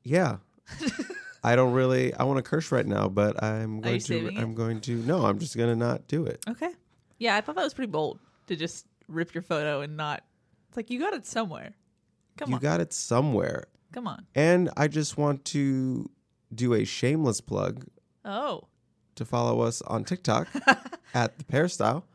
Yeah. 0.03 0.37
I 1.43 1.55
don't 1.55 1.73
really. 1.73 2.13
I 2.13 2.23
want 2.23 2.37
to 2.37 2.43
curse 2.43 2.71
right 2.71 2.85
now, 2.85 3.07
but 3.09 3.41
I'm 3.43 3.81
going 3.81 3.99
to. 4.01 4.27
I'm 4.37 4.53
going 4.53 4.79
to. 4.81 4.95
No, 4.97 5.25
I'm 5.25 5.39
just 5.39 5.57
gonna 5.57 5.75
not 5.75 6.07
do 6.07 6.25
it. 6.25 6.43
Okay. 6.47 6.71
Yeah, 7.17 7.35
I 7.35 7.41
thought 7.41 7.55
that 7.55 7.63
was 7.63 7.73
pretty 7.73 7.91
bold 7.91 8.19
to 8.47 8.55
just 8.55 8.85
rip 9.07 9.33
your 9.33 9.41
photo 9.41 9.81
and 9.81 9.97
not. 9.97 10.23
It's 10.69 10.77
like 10.77 10.89
you 10.89 10.99
got 10.99 11.13
it 11.13 11.25
somewhere. 11.25 11.73
Come 12.37 12.49
you 12.49 12.55
on. 12.55 12.61
got 12.61 12.79
it 12.79 12.93
somewhere, 12.93 13.65
Come 13.91 14.07
on. 14.07 14.25
and 14.35 14.69
I 14.77 14.87
just 14.87 15.17
want 15.17 15.43
to 15.45 16.09
do 16.55 16.73
a 16.73 16.85
shameless 16.85 17.41
plug 17.41 17.85
Oh. 18.23 18.63
to 19.15 19.25
follow 19.25 19.61
us 19.61 19.81
on 19.83 20.03
TikTok 20.05 20.47
at 21.13 21.37
the 21.37 21.43
Peristyle. 21.43 22.05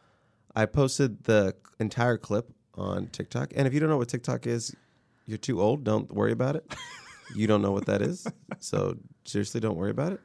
I 0.54 0.64
posted 0.66 1.24
the 1.24 1.54
entire 1.78 2.16
clip 2.16 2.50
on 2.74 3.08
TikTok, 3.08 3.52
and 3.54 3.66
if 3.68 3.74
you 3.74 3.80
don't 3.80 3.90
know 3.90 3.98
what 3.98 4.08
TikTok 4.08 4.46
is, 4.46 4.74
you're 5.26 5.36
too 5.38 5.60
old. 5.60 5.84
Don't 5.84 6.10
worry 6.12 6.32
about 6.32 6.56
it. 6.56 6.64
you 7.34 7.46
don't 7.46 7.62
know 7.62 7.72
what 7.72 7.86
that 7.86 8.02
is, 8.02 8.26
so 8.58 8.96
seriously, 9.24 9.60
don't 9.60 9.76
worry 9.76 9.90
about 9.90 10.12
it. 10.12 10.20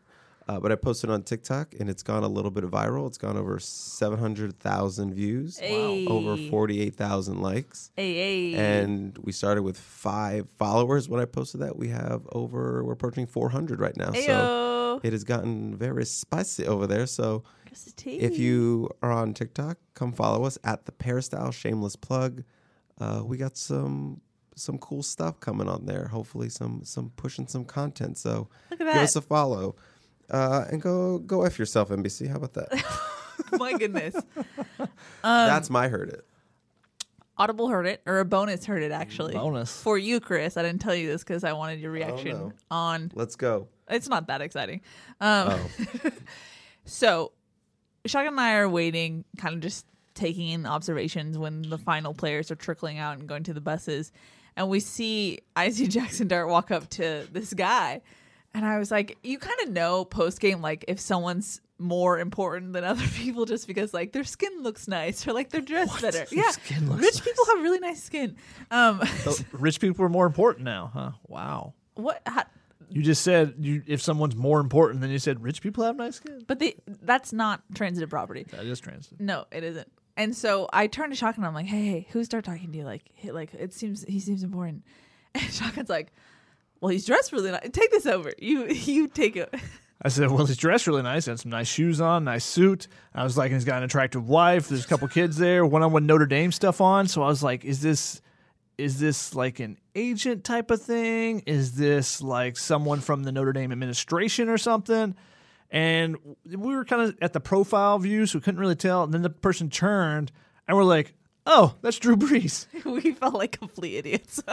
Uh, 0.47 0.60
but 0.60 0.72
I 0.72 0.76
posted 0.76 1.10
on 1.10 1.22
TikTok, 1.24 1.76
and 1.80 1.89
it's 1.89 2.04
gone 2.04 2.24
a 2.24 2.28
little 2.28 2.52
bit 2.52 2.64
viral. 2.66 3.08
It's 3.08 3.18
gone 3.18 3.38
over 3.38 3.58
seven 3.60 4.18
hundred 4.20 4.60
thousand 4.60 5.14
views, 5.14 5.58
Hey. 5.60 6.06
over 6.08 6.36
forty-eight 6.49 6.95
thousand 6.95 7.41
likes, 7.41 7.91
Hey, 7.95 8.14
hey. 8.16 8.84
and 8.84 9.18
we 9.20 9.32
started 9.32 9.62
with 9.62 9.78
five 9.78 10.47
followers 10.58 11.08
when 11.08 11.22
I 11.22 11.26
posted 11.26 11.62
that. 11.62 11.78
We 11.78 11.89
have 11.89 12.28
over 12.32 12.84
we're 12.84 12.93
approaching 12.93 13.28
four 13.28 13.49
hundred 13.49 13.80
right 13.80 13.95
now. 13.95 14.12
So 14.14 14.99
it 15.04 15.14
has 15.14 15.24
gotten 15.24 15.76
very 15.78 16.06
spicy 16.06 16.66
over 16.68 16.86
there. 16.88 17.06
So 17.06 17.43
if 18.06 18.38
you 18.38 18.89
are 19.02 19.12
on 19.12 19.34
TikTok, 19.34 19.78
come 19.93 20.12
follow 20.12 20.43
us 20.43 20.58
at 20.64 20.86
the 20.86 20.91
Peristyle 20.91 21.52
Shameless 21.52 21.95
Plug. 21.95 22.43
Uh, 22.99 23.22
we 23.24 23.38
got 23.38 23.56
some 23.58 24.20
some 24.62 24.78
cool 24.78 25.03
stuff 25.03 25.39
coming 25.39 25.68
on 25.68 25.86
there. 25.86 26.07
Hopefully, 26.07 26.49
some 26.49 26.82
some 26.84 27.12
pushing 27.16 27.47
some 27.47 27.66
content. 27.66 28.18
So 28.18 28.47
Look 28.70 28.82
at 28.82 28.88
give 28.88 28.95
us 28.97 29.16
a 29.16 29.22
follow. 29.22 29.76
Uh, 30.30 30.66
and 30.72 30.82
go 30.82 31.20
go 31.20 31.43
f 31.43 31.59
yourself, 31.59 31.89
NBC. 31.89 32.30
How 32.30 32.36
about 32.36 32.53
that? 32.53 32.84
My 33.59 33.74
goodness. 33.74 34.16
Um, 34.80 34.88
That's 35.24 35.70
my 35.70 35.88
heard 35.88 36.09
it. 36.09 36.26
Audible 37.38 37.70
heard 37.70 37.88
it, 37.88 38.01
or 38.05 38.20
a 38.20 38.26
bonus 38.26 38.66
heard 38.66 38.84
it 38.84 38.91
actually. 38.91 39.34
Bonus. 39.34 39.82
For 39.82 39.97
you, 39.97 40.20
Chris. 40.20 40.57
I 40.57 40.62
didn't 40.62 40.80
tell 40.82 40.95
you 40.95 41.07
this 41.07 41.24
because 41.24 41.43
I 41.43 41.53
wanted 41.53 41.80
your 41.80 41.91
reaction 41.91 42.38
no. 42.38 42.53
on. 42.70 43.12
Let's 43.16 43.36
go. 43.36 43.68
It's 43.89 44.07
not 44.07 44.28
that 44.28 44.41
exciting. 44.41 44.82
Um, 45.20 45.59
Oh, 46.05 46.12
So, 46.86 47.32
Shotgun 48.05 48.34
and 48.34 48.39
I 48.39 48.53
are 48.55 48.70
waiting, 48.70 49.24
kind 49.38 49.55
of 49.55 49.62
just 49.62 49.86
taking 50.14 50.49
in 50.49 50.66
observations 50.66 51.38
when 51.38 51.62
the 51.64 51.78
final 51.78 52.14
players 52.14 52.51
are 52.51 52.55
trickling 52.55 52.97
out 52.97 53.18
and 53.18 53.28
going 53.28 53.43
to 53.43 53.53
the 53.53 53.62
buses. 53.62 54.12
And 54.58 54.70
we 54.70 54.80
see 54.80 55.39
IC 55.58 55.76
Jackson 55.89 56.28
Dart 56.28 56.47
walk 56.49 56.72
up 56.72 56.89
to 56.91 57.28
this 57.32 57.54
guy. 57.54 58.02
And 58.54 58.66
I 58.66 58.80
was 58.80 58.91
like, 58.91 59.18
you 59.24 59.39
kind 59.39 59.56
of 59.64 59.70
know 59.70 60.04
post 60.04 60.39
game, 60.41 60.62
like 60.62 60.84
if 60.89 60.99
someone's 60.99 61.62
more 61.78 62.20
important 62.20 62.74
than 62.74 62.84
other 62.84 63.08
people 63.16 63.45
just 63.45 63.66
because 63.66 63.93
like 63.93 64.12
their 64.12 64.24
skin 64.26 64.62
looks 64.62 64.88
nice 64.88 65.26
or 65.28 65.34
like 65.34 65.49
they're 65.49 65.62
dressed 65.62 66.02
better. 66.02 66.26
Their 66.26 66.28
Yeah, 66.32 66.52
skin 66.52 66.89
looks 66.89 67.02
rich 67.02 67.14
nice. 67.16 67.22
people 67.22 67.45
have 67.45 67.64
really 67.64 67.80
nice 67.80 68.04
skin. 68.04 68.36
Um, 68.70 69.02
So 69.24 69.34
rich 69.54 69.80
people 69.80 70.04
are 70.06 70.10
more 70.10 70.26
important 70.26 70.66
now, 70.66 70.91
huh? 70.93 71.12
Wow. 71.28 71.74
what? 71.95 72.22
How, 72.26 72.43
You 72.89 73.02
just 73.02 73.24
said 73.24 73.56
you 73.60 73.82
if 73.88 74.02
someone's 74.02 74.36
more 74.36 74.60
important, 74.60 74.99
than 75.02 75.10
you 75.12 75.18
said 75.20 75.41
rich 75.41 75.62
people 75.62 75.86
have 75.86 75.95
nice 75.95 76.18
skin. 76.18 76.43
but 76.45 76.60
they 76.60 76.76
that's 77.02 77.32
not 77.32 77.62
transitive 77.74 78.10
property. 78.10 78.45
That 78.52 78.66
is 78.66 78.80
transitive. 78.82 79.20
No, 79.22 79.45
it 79.52 79.64
isn't. 79.64 79.89
And 80.18 80.36
so 80.36 80.70
I 80.74 80.88
turned 80.88 81.12
to 81.12 81.16
Shotgun. 81.16 81.45
I'm 81.45 81.53
like, 81.53 81.66
hey, 81.66 81.86
hey, 81.86 82.07
who 82.12 82.24
started 82.24 82.49
talking 82.49 82.72
to 82.72 82.78
you? 82.78 82.84
Like, 82.84 83.03
like 83.26 83.53
it 83.53 83.74
seems 83.74 84.03
he 84.03 84.20
seems 84.20 84.43
important. 84.43 84.84
And 85.34 85.49
Shotgun's 85.49 85.89
like, 85.89 86.12
well, 86.82 86.89
he's 86.89 87.05
dressed 87.05 87.32
really 87.32 87.51
nice. 87.51 87.70
Take 87.72 87.91
this 87.91 88.05
over. 88.05 88.34
You 88.38 88.66
you 88.68 89.07
take 89.07 89.38
it. 89.38 89.53
I 90.01 90.09
said, 90.09 90.30
well, 90.30 90.45
he's 90.45 90.57
dressed 90.57 90.88
really 90.88 91.03
nice. 91.03 91.28
Had 91.28 91.39
some 91.39 91.51
nice 91.51 91.68
shoes 91.68 92.01
on, 92.01 92.26
nice 92.26 92.43
suit. 92.43 92.88
I 93.14 93.24
was 93.24 93.38
like, 93.38 93.51
he's 93.51 93.64
got 93.64 93.78
an 93.78 93.84
attractive 93.84 94.28
wife. 94.28 94.68
There's 94.68 94.84
a 94.84 94.88
couple 94.88 95.07
kids 95.07 95.38
there. 95.38 95.66
One 95.66 95.84
on 95.84 95.93
one 95.93 96.05
Notre 96.05 96.26
Dame 96.26 96.51
stuff 96.51 96.82
on. 96.82 97.07
So 97.07 97.22
I 97.22 97.28
was 97.28 97.43
like, 97.43 97.64
is 97.64 97.82
this 97.82 98.20
is 98.78 98.99
this 98.99 99.36
like 99.36 99.59
an 99.59 99.78
agent 99.95 100.43
type 100.43 100.72
of 100.72 100.82
thing? 100.82 101.43
Is 101.45 101.74
this 101.76 102.22
like 102.22 102.57
someone 102.57 102.99
from 102.99 103.24
the 103.24 103.32
Notre 103.32 103.53
Dame 103.53 103.72
administration 103.72 104.49
or 104.49 104.57
something? 104.57 105.16
And 105.74 106.17
we 106.45 106.76
were 106.76 106.84
kind 106.84 107.01
of 107.01 107.17
at 107.22 107.32
the 107.34 107.39
profile 107.39 107.97
view, 107.97 108.26
so 108.26 108.38
we 108.38 108.41
couldn't 108.43 108.59
really 108.59 108.76
tell. 108.76 109.03
And 109.03 109.13
then 109.13 109.22
the 109.22 109.30
person 109.30 109.69
turned, 109.69 110.32
and 110.67 110.76
we're 110.76 110.84
like, 110.84 111.13
oh, 111.45 111.76
that's 111.82 111.97
Drew 111.97 112.17
Brees. 112.17 112.65
we 112.86 113.13
felt 113.13 113.34
like 113.36 113.57
complete 113.57 113.95
idiots. 113.95 114.43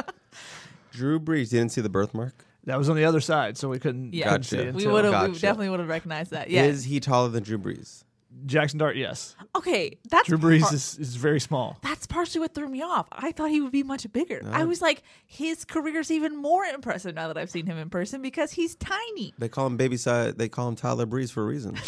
Drew 0.93 1.19
Brees. 1.19 1.53
You 1.53 1.59
didn't 1.59 1.73
see 1.73 1.81
the 1.81 1.89
birthmark? 1.89 2.45
That 2.65 2.79
was 2.79 2.89
on 2.89 2.97
the 2.97 3.05
other 3.05 3.21
side, 3.21 3.57
so 3.59 3.69
we 3.69 3.79
couldn't, 3.79 4.15
Yeah. 4.15 4.27
couldn't 4.29 4.43
see 4.45 4.57
Gotcha. 4.59 4.69
it 4.69 4.75
we 4.75 4.87
would 4.87 5.05
have. 5.05 5.13
Gotcha. 5.13 5.41
definitely 5.41 5.71
would 5.71 5.81
have 5.81 5.89
recognized 5.89 6.31
that. 6.33 6.51
Yeah. 6.51 6.65
Is 6.65 6.85
he 6.85 7.01
taller 7.01 7.29
than 7.31 7.43
Drew 7.43 7.59
Brees? 7.59 8.05
Jackson 8.47 8.79
Dart, 8.79 8.97
yes. 8.97 9.37
okay. 9.57 9.99
That's 10.11 10.29
Drew 10.29 10.39
Brees 10.39 10.61
par- 10.63 10.75
is, 10.75 10.99
is 10.99 11.17
very 11.17 11.41
small. 11.41 11.79
That's 11.83 12.07
partially 12.07 12.41
what 12.41 12.55
threw 12.55 12.69
me 12.69 12.83
off. 12.83 13.07
I 13.13 13.33
thought 13.33 13.51
he 13.51 13.61
would 13.61 13.73
be 13.73 13.83
much 13.83 14.11
bigger. 14.13 14.43
I 14.51 14.65
was 14.65 14.81
like, 14.81 15.03
his 15.27 15.65
career's 15.65 16.11
even 16.11 16.37
more 16.37 16.65
impressive 16.65 17.15
now 17.15 17.29
that 17.29 17.37
I've 17.39 17.51
seen 17.51 17.67
him 17.67 17.79
in 17.79 17.91
person 17.91 18.23
because 18.23 18.53
he's 18.53 18.75
tiny. 18.77 19.35
They 19.39 19.49
call 19.49 19.67
him 19.67 19.77
baby 19.77 19.97
size. 19.97 20.35
They 20.35 20.49
call 20.49 20.69
him 20.69 20.77
Tyler 20.77 21.07
Breeze 21.07 21.31
for 21.31 21.43
a 21.43 21.47
reason. 21.47 21.77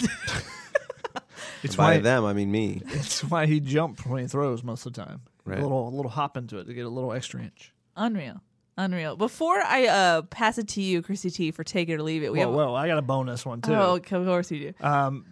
It's 1.63 1.77
By 1.77 1.97
why, 1.97 1.99
them, 1.99 2.25
I 2.25 2.33
mean 2.33 2.51
me. 2.51 2.83
it's 2.87 3.23
why 3.23 3.47
he 3.47 3.61
jumps 3.61 4.07
when 4.07 4.23
he 4.23 4.29
throws 4.29 4.63
most 4.63 4.87
of 4.87 4.95
the 4.95 5.03
time. 5.05 5.21
Right. 5.45 5.59
A 5.59 5.63
little, 5.63 5.89
a 5.89 5.91
little 5.91 6.11
hop 6.11 6.37
into 6.37 6.59
it 6.59 6.65
to 6.67 6.75
get 6.75 6.87
a 6.87 6.89
little 6.89 7.13
extra 7.13 7.43
inch. 7.43 7.73
Unreal. 7.97 8.41
Unreal. 8.79 9.17
Before 9.17 9.61
I 9.63 9.87
uh, 9.87 10.23
pass 10.23 10.57
it 10.57 10.69
to 10.69 10.83
you, 10.83 11.03
Chrissy 11.03 11.31
T, 11.31 11.51
for 11.51 11.65
take 11.65 11.89
it 11.89 11.95
or 11.97 12.03
leave 12.03 12.23
it, 12.23 12.33
we 12.33 12.39
Whoa, 12.39 12.47
have. 12.47 12.55
whoa, 12.55 12.75
I 12.75 12.87
got 12.87 12.99
a 12.99 13.03
bonus 13.03 13.45
one 13.45 13.61
too. 13.61 13.75
Oh, 13.75 13.97
of 13.97 14.05
course 14.07 14.51
you 14.51 14.73
do. 14.73 14.85
Um, 14.87 15.27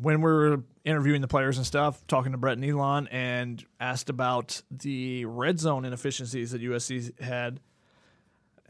when 0.00 0.20
we 0.20 0.30
were 0.30 0.62
interviewing 0.84 1.20
the 1.20 1.28
players 1.28 1.56
and 1.56 1.66
stuff, 1.66 2.06
talking 2.06 2.32
to 2.32 2.38
Brett 2.38 2.58
Neilon, 2.58 3.08
and 3.10 3.64
asked 3.80 4.10
about 4.10 4.62
the 4.70 5.24
red 5.24 5.58
zone 5.58 5.84
inefficiencies 5.84 6.52
that 6.52 6.62
USC 6.62 7.20
had 7.20 7.60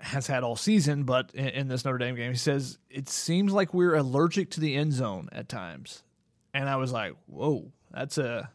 has 0.01 0.29
had 0.29 0.45
all 0.45 0.55
season, 0.55 1.03
but 1.03 1.33
in, 1.35 1.49
in 1.49 1.69
this 1.69 1.85
Notre 1.85 1.99
Dame 1.99 2.15
game, 2.15 2.31
he 2.31 2.39
says 2.39 2.79
it 2.89 3.09
seems 3.09 3.53
like 3.53 3.75
we're 3.75 3.97
allergic 3.97 4.51
to 4.51 4.61
the 4.61 4.77
end 4.77 4.93
zone 4.93 5.29
at 5.33 5.49
times, 5.49 6.05
and 6.55 6.69
I 6.69 6.77
was 6.77 6.93
like, 6.93 7.15
"Whoa, 7.27 7.73
that's 7.91 8.19
a." 8.19 8.51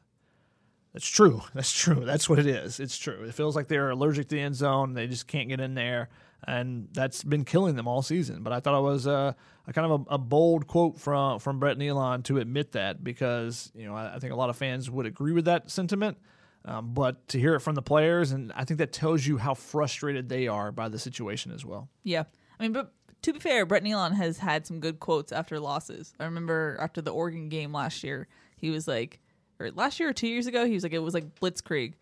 That's 0.94 1.08
true. 1.08 1.42
That's 1.56 1.72
true. 1.72 2.06
That's 2.06 2.30
what 2.30 2.38
it 2.38 2.46
is. 2.46 2.80
It's 2.80 3.00
true. 3.00 3.24
It 3.24 3.34
feels 3.34 3.56
like 3.56 3.68
they're 3.68 3.90
allergic 3.90 4.28
to 4.28 4.36
the 4.36 4.42
end 4.42 4.54
zone. 4.54 4.94
They 4.94 5.08
just 5.08 5.26
can't 5.26 5.50
get 5.50 5.60
in 5.60 5.74
there, 5.74 6.10
and 6.48 6.88
that's 6.94 7.24
been 7.24 7.46
killing 7.46 7.76
them 7.76 7.88
all 7.88 8.02
season. 8.02 8.44
But 8.44 8.54
I 8.54 8.60
thought 8.60 8.78
it 8.78 8.84
was 8.84 9.06
a, 9.06 9.36
a 9.68 9.74
kind 9.74 9.92
of 9.92 10.08
a, 10.10 10.16
a 10.16 10.18
bold 10.18 10.68
quote 10.68 11.00
from 11.00 11.40
from 11.40 11.60
Brett 11.60 11.78
Neilon 11.78 12.24
to 12.26 12.38
admit 12.40 12.74
that 12.74 13.04
because 13.04 13.72
you 13.76 13.86
know 13.86 13.96
I, 13.96 14.16
I 14.16 14.20
think 14.20 14.34
a 14.34 14.36
lot 14.36 14.50
of 14.50 14.58
fans 14.58 14.90
would 14.90 15.06
agree 15.06 15.34
with 15.34 15.46
that 15.46 15.70
sentiment. 15.70 16.18
Um, 16.66 16.94
but 16.94 17.28
to 17.30 17.40
hear 17.40 17.56
it 17.56 17.60
from 17.60 17.76
the 17.76 17.82
players, 17.82 18.32
and 18.32 18.54
I 18.56 18.64
think 18.64 18.78
that 18.78 18.94
tells 18.94 19.26
you 19.26 19.38
how 19.38 19.54
frustrated 19.54 20.30
they 20.30 20.48
are 20.48 20.72
by 20.72 20.88
the 20.88 20.98
situation 20.98 21.52
as 21.52 21.66
well. 21.66 21.90
Yeah. 22.04 22.24
I 22.58 22.64
mean, 22.64 22.72
but 22.72 22.94
to 23.24 23.34
be 23.34 23.40
fair, 23.40 23.66
Brett 23.66 23.84
Neilon 23.84 24.14
has 24.14 24.38
had 24.38 24.66
some 24.66 24.80
good 24.80 25.00
quotes 25.00 25.34
after 25.34 25.60
losses. 25.60 26.14
I 26.22 26.26
remember 26.26 26.78
after 26.80 27.02
the 27.02 27.12
Oregon 27.12 27.50
game 27.50 27.74
last 27.74 28.02
year, 28.02 28.30
he 28.56 28.70
was 28.70 28.88
like, 28.88 29.20
or 29.60 29.72
last 29.72 30.00
year 30.00 30.10
or 30.10 30.14
two 30.14 30.28
years 30.28 30.48
ago, 30.48 30.66
he 30.66 30.74
was 30.74 30.84
like, 30.84 30.94
it 30.94 31.00
was 31.00 31.14
like 31.14 31.36
Blitzkrieg 31.36 31.94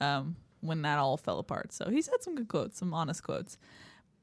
um, 0.00 0.36
when 0.64 0.82
that 0.82 0.98
all 0.98 1.16
fell 1.16 1.38
apart. 1.38 1.72
So 1.72 1.90
he's 1.90 2.06
had 2.08 2.22
some 2.22 2.34
good 2.34 2.48
quotes, 2.48 2.78
some 2.78 2.92
honest 2.94 3.22
quotes. 3.22 3.58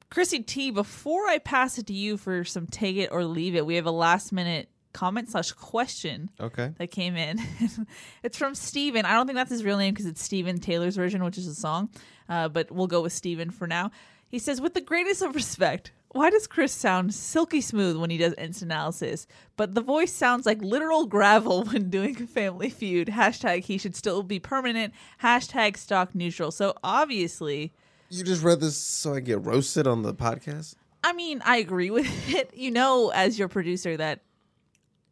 Chrissy 0.09 0.39
T, 0.41 0.71
before 0.71 1.27
I 1.27 1.37
pass 1.37 1.77
it 1.77 1.87
to 1.87 1.93
you 1.93 2.17
for 2.17 2.43
some 2.43 2.67
take 2.67 2.97
it 2.97 3.09
or 3.11 3.23
leave 3.23 3.55
it, 3.55 3.65
we 3.65 3.75
have 3.75 3.85
a 3.85 3.91
last 3.91 4.33
minute 4.33 4.67
comment 4.93 5.29
slash 5.29 5.51
question 5.53 6.29
Okay. 6.37 6.73
that 6.77 6.91
came 6.91 7.15
in. 7.15 7.39
it's 8.23 8.37
from 8.37 8.53
Steven. 8.55 9.05
I 9.05 9.13
don't 9.13 9.25
think 9.25 9.37
that's 9.37 9.51
his 9.51 9.63
real 9.63 9.77
name 9.77 9.93
because 9.93 10.05
it's 10.07 10.21
Steven 10.21 10.59
Taylor's 10.59 10.97
version, 10.97 11.23
which 11.23 11.37
is 11.37 11.47
a 11.47 11.55
song. 11.55 11.89
Uh, 12.27 12.49
but 12.49 12.71
we'll 12.71 12.87
go 12.87 13.01
with 13.01 13.13
Steven 13.13 13.51
for 13.51 13.67
now. 13.67 13.91
He 14.27 14.37
says, 14.39 14.59
with 14.59 14.73
the 14.73 14.81
greatest 14.81 15.21
of 15.21 15.33
respect, 15.35 15.91
why 16.13 16.29
does 16.29 16.45
Chris 16.47 16.71
sound 16.73 17.13
silky 17.13 17.61
smooth 17.61 17.95
when 17.97 18.09
he 18.09 18.17
does 18.17 18.33
instant 18.37 18.71
analysis, 18.71 19.27
but 19.55 19.75
the 19.75 19.81
voice 19.81 20.11
sounds 20.11 20.45
like 20.45 20.61
literal 20.61 21.05
gravel 21.05 21.63
when 21.71 21.89
doing 21.89 22.21
a 22.21 22.27
Family 22.27 22.69
Feud? 22.69 23.07
Hashtag 23.07 23.63
he 23.63 23.77
should 23.77 23.95
still 23.95 24.21
be 24.23 24.39
permanent. 24.39 24.93
Hashtag 25.23 25.77
stock 25.77 26.13
neutral. 26.13 26.51
So 26.51 26.75
obviously, 26.83 27.73
You 28.09 28.23
just 28.23 28.43
read 28.43 28.59
this 28.59 28.75
so 28.77 29.13
I 29.13 29.19
get 29.21 29.45
roasted 29.45 29.87
on 29.87 30.01
the 30.01 30.13
podcast? 30.13 30.75
I 31.03 31.13
mean, 31.13 31.41
I 31.45 31.57
agree 31.57 31.89
with 31.89 32.07
it. 32.33 32.53
You 32.55 32.71
know, 32.71 33.09
as 33.13 33.39
your 33.39 33.47
producer, 33.47 33.95
that 33.97 34.19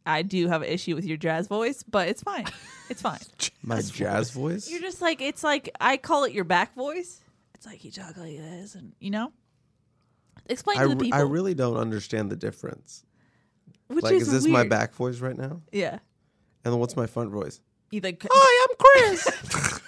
I 0.06 0.22
do 0.22 0.48
have 0.48 0.62
an 0.62 0.68
issue 0.68 0.94
with 0.94 1.04
your 1.04 1.16
jazz 1.16 1.46
voice, 1.46 1.82
but 1.82 2.08
it's 2.08 2.22
fine. 2.22 2.46
It's 2.88 3.02
fine. 3.02 3.20
My 3.62 3.80
jazz 3.80 4.30
voice? 4.30 4.70
You're 4.70 4.80
just 4.80 5.00
like 5.00 5.20
it's 5.20 5.42
like 5.44 5.70
I 5.80 5.96
call 5.96 6.24
it 6.24 6.32
your 6.32 6.44
back 6.44 6.74
voice. 6.74 7.20
It's 7.54 7.66
like 7.66 7.84
you 7.84 7.90
talk 7.90 8.16
like 8.16 8.36
this, 8.36 8.74
and 8.74 8.92
you 9.00 9.10
know. 9.10 9.32
Explain 10.46 10.78
I, 10.78 10.82
to 10.82 10.88
the 10.90 10.96
people. 10.96 11.18
I 11.18 11.22
really 11.22 11.54
don't 11.54 11.76
understand 11.76 12.30
the 12.30 12.36
difference. 12.36 13.04
which 13.88 14.04
like, 14.04 14.14
is, 14.14 14.22
is, 14.22 14.44
this 14.44 14.46
my 14.46 14.66
back 14.66 14.94
voice 14.94 15.20
right 15.20 15.36
now? 15.36 15.60
Yeah. 15.72 15.98
And 16.64 16.72
then 16.72 16.78
what's 16.78 16.96
my 16.96 17.06
front 17.06 17.30
voice? 17.30 17.60
You 17.90 18.00
like 18.00 18.24
Hi, 18.30 18.66
I'm 18.68 18.76
Chris. 18.78 19.80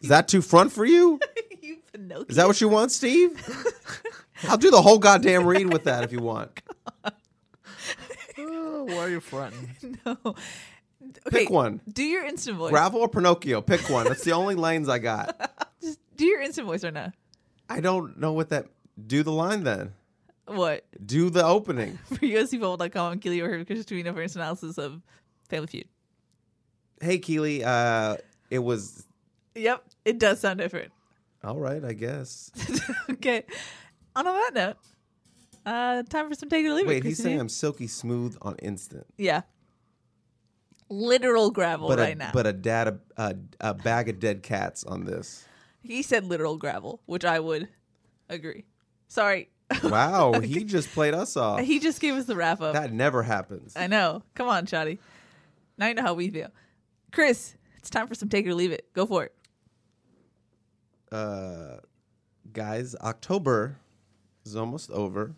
is 0.00 0.08
that 0.08 0.28
too 0.28 0.42
front 0.42 0.72
for 0.72 0.84
you? 0.84 1.18
you 1.62 1.78
Pinocchio. 1.92 2.26
Is 2.28 2.36
that 2.36 2.46
what 2.46 2.60
you 2.60 2.68
want, 2.68 2.92
Steve? 2.92 3.30
I'll 4.44 4.56
do 4.56 4.70
the 4.70 4.80
whole 4.80 4.98
goddamn 4.98 5.46
read 5.46 5.72
with 5.72 5.84
that 5.84 6.04
if 6.04 6.12
you 6.12 6.20
want. 6.20 6.62
Oh, 8.38 8.84
why 8.84 8.96
are 8.96 9.10
you 9.10 9.20
fronting? 9.20 9.98
no. 10.06 10.16
Okay, 11.26 11.40
Pick 11.40 11.50
one. 11.50 11.80
Do 11.92 12.04
your 12.04 12.24
instant 12.24 12.56
voice. 12.56 12.70
Gravel 12.70 13.00
or 13.00 13.08
Pinocchio? 13.08 13.60
Pick 13.60 13.88
one. 13.90 14.04
That's 14.04 14.24
the 14.24 14.32
only 14.32 14.54
lanes 14.54 14.88
I 14.88 14.98
got. 14.98 15.68
Just 15.82 15.98
do 16.16 16.24
your 16.24 16.40
instant 16.40 16.66
voice 16.66 16.84
right 16.84 16.92
now. 16.92 17.12
I 17.68 17.80
don't 17.80 18.18
know 18.18 18.32
what 18.32 18.50
that. 18.50 18.66
Do 19.06 19.22
the 19.22 19.32
line 19.32 19.62
then. 19.64 19.92
What 20.46 20.84
Do 21.04 21.30
the 21.30 21.44
opening. 21.44 21.98
for 22.06 22.16
USCfootball.com? 22.16 23.12
I'm 23.12 23.20
Keely 23.20 23.40
or 23.40 23.64
Chris 23.64 23.84
Trevino 23.84 24.12
for 24.14 24.22
instant 24.22 24.42
analysis 24.42 24.78
of 24.78 25.02
Family 25.48 25.66
Feud. 25.66 25.88
Hey, 27.00 27.18
Keely. 27.18 27.62
Uh, 27.64 28.16
it 28.50 28.58
was 28.60 29.04
Yep, 29.54 29.84
it 30.04 30.18
does 30.18 30.40
sound 30.40 30.58
different. 30.58 30.90
all 31.44 31.58
right, 31.58 31.84
I 31.84 31.92
guess. 31.92 32.50
okay. 33.10 33.44
On 34.16 34.24
that 34.24 34.50
note, 34.54 34.76
uh, 35.66 36.02
time 36.04 36.28
for 36.28 36.34
some 36.34 36.48
take 36.48 36.64
it 36.64 36.68
or 36.68 36.74
leave 36.74 36.86
it. 36.86 36.88
Wait, 36.88 37.04
he's 37.04 37.22
saying 37.22 37.38
I'm 37.38 37.48
silky 37.48 37.86
smooth 37.86 38.36
on 38.42 38.56
instant, 38.56 39.06
Yeah. 39.16 39.42
Literal 40.90 41.50
gravel 41.50 41.88
but 41.88 41.98
right 41.98 42.14
a 42.16 42.18
now. 42.18 42.30
but 42.32 42.46
a 42.46 42.52
dad 42.54 42.88
a, 42.88 42.98
a, 43.22 43.34
a 43.60 43.74
bag 43.74 44.08
of 44.08 44.18
dead 44.18 44.42
cats 44.42 44.84
on 44.84 45.04
this. 45.04 45.44
he 45.82 46.00
said 46.02 46.24
literal 46.24 46.56
gravel, 46.56 47.02
which 47.04 47.26
I 47.26 47.38
would 47.40 47.68
agree. 48.30 48.64
Sorry. 49.08 49.48
Wow, 49.84 50.40
he 50.42 50.64
just 50.64 50.90
played 50.92 51.12
us 51.14 51.36
off. 51.36 51.60
he 51.60 51.78
just 51.78 52.00
gave 52.00 52.14
us 52.14 52.24
the 52.24 52.36
wrap 52.36 52.60
up. 52.60 52.72
That 52.74 52.92
never 52.92 53.22
happens. 53.22 53.74
I 53.76 53.86
know. 53.86 54.22
Come 54.34 54.48
on, 54.48 54.66
Shotty. 54.66 54.98
Now 55.76 55.88
you 55.88 55.94
know 55.94 56.02
how 56.02 56.14
we 56.14 56.30
feel. 56.30 56.48
Chris, 57.12 57.54
it's 57.78 57.90
time 57.90 58.06
for 58.06 58.14
some 58.14 58.28
take 58.28 58.46
it 58.46 58.48
or 58.50 58.54
leave 58.54 58.72
it. 58.72 58.86
Go 58.94 59.04
for 59.06 59.24
it. 59.24 59.34
Uh, 61.10 61.78
guys, 62.52 62.94
October 63.00 63.76
is 64.44 64.56
almost 64.56 64.90
over. 64.90 65.34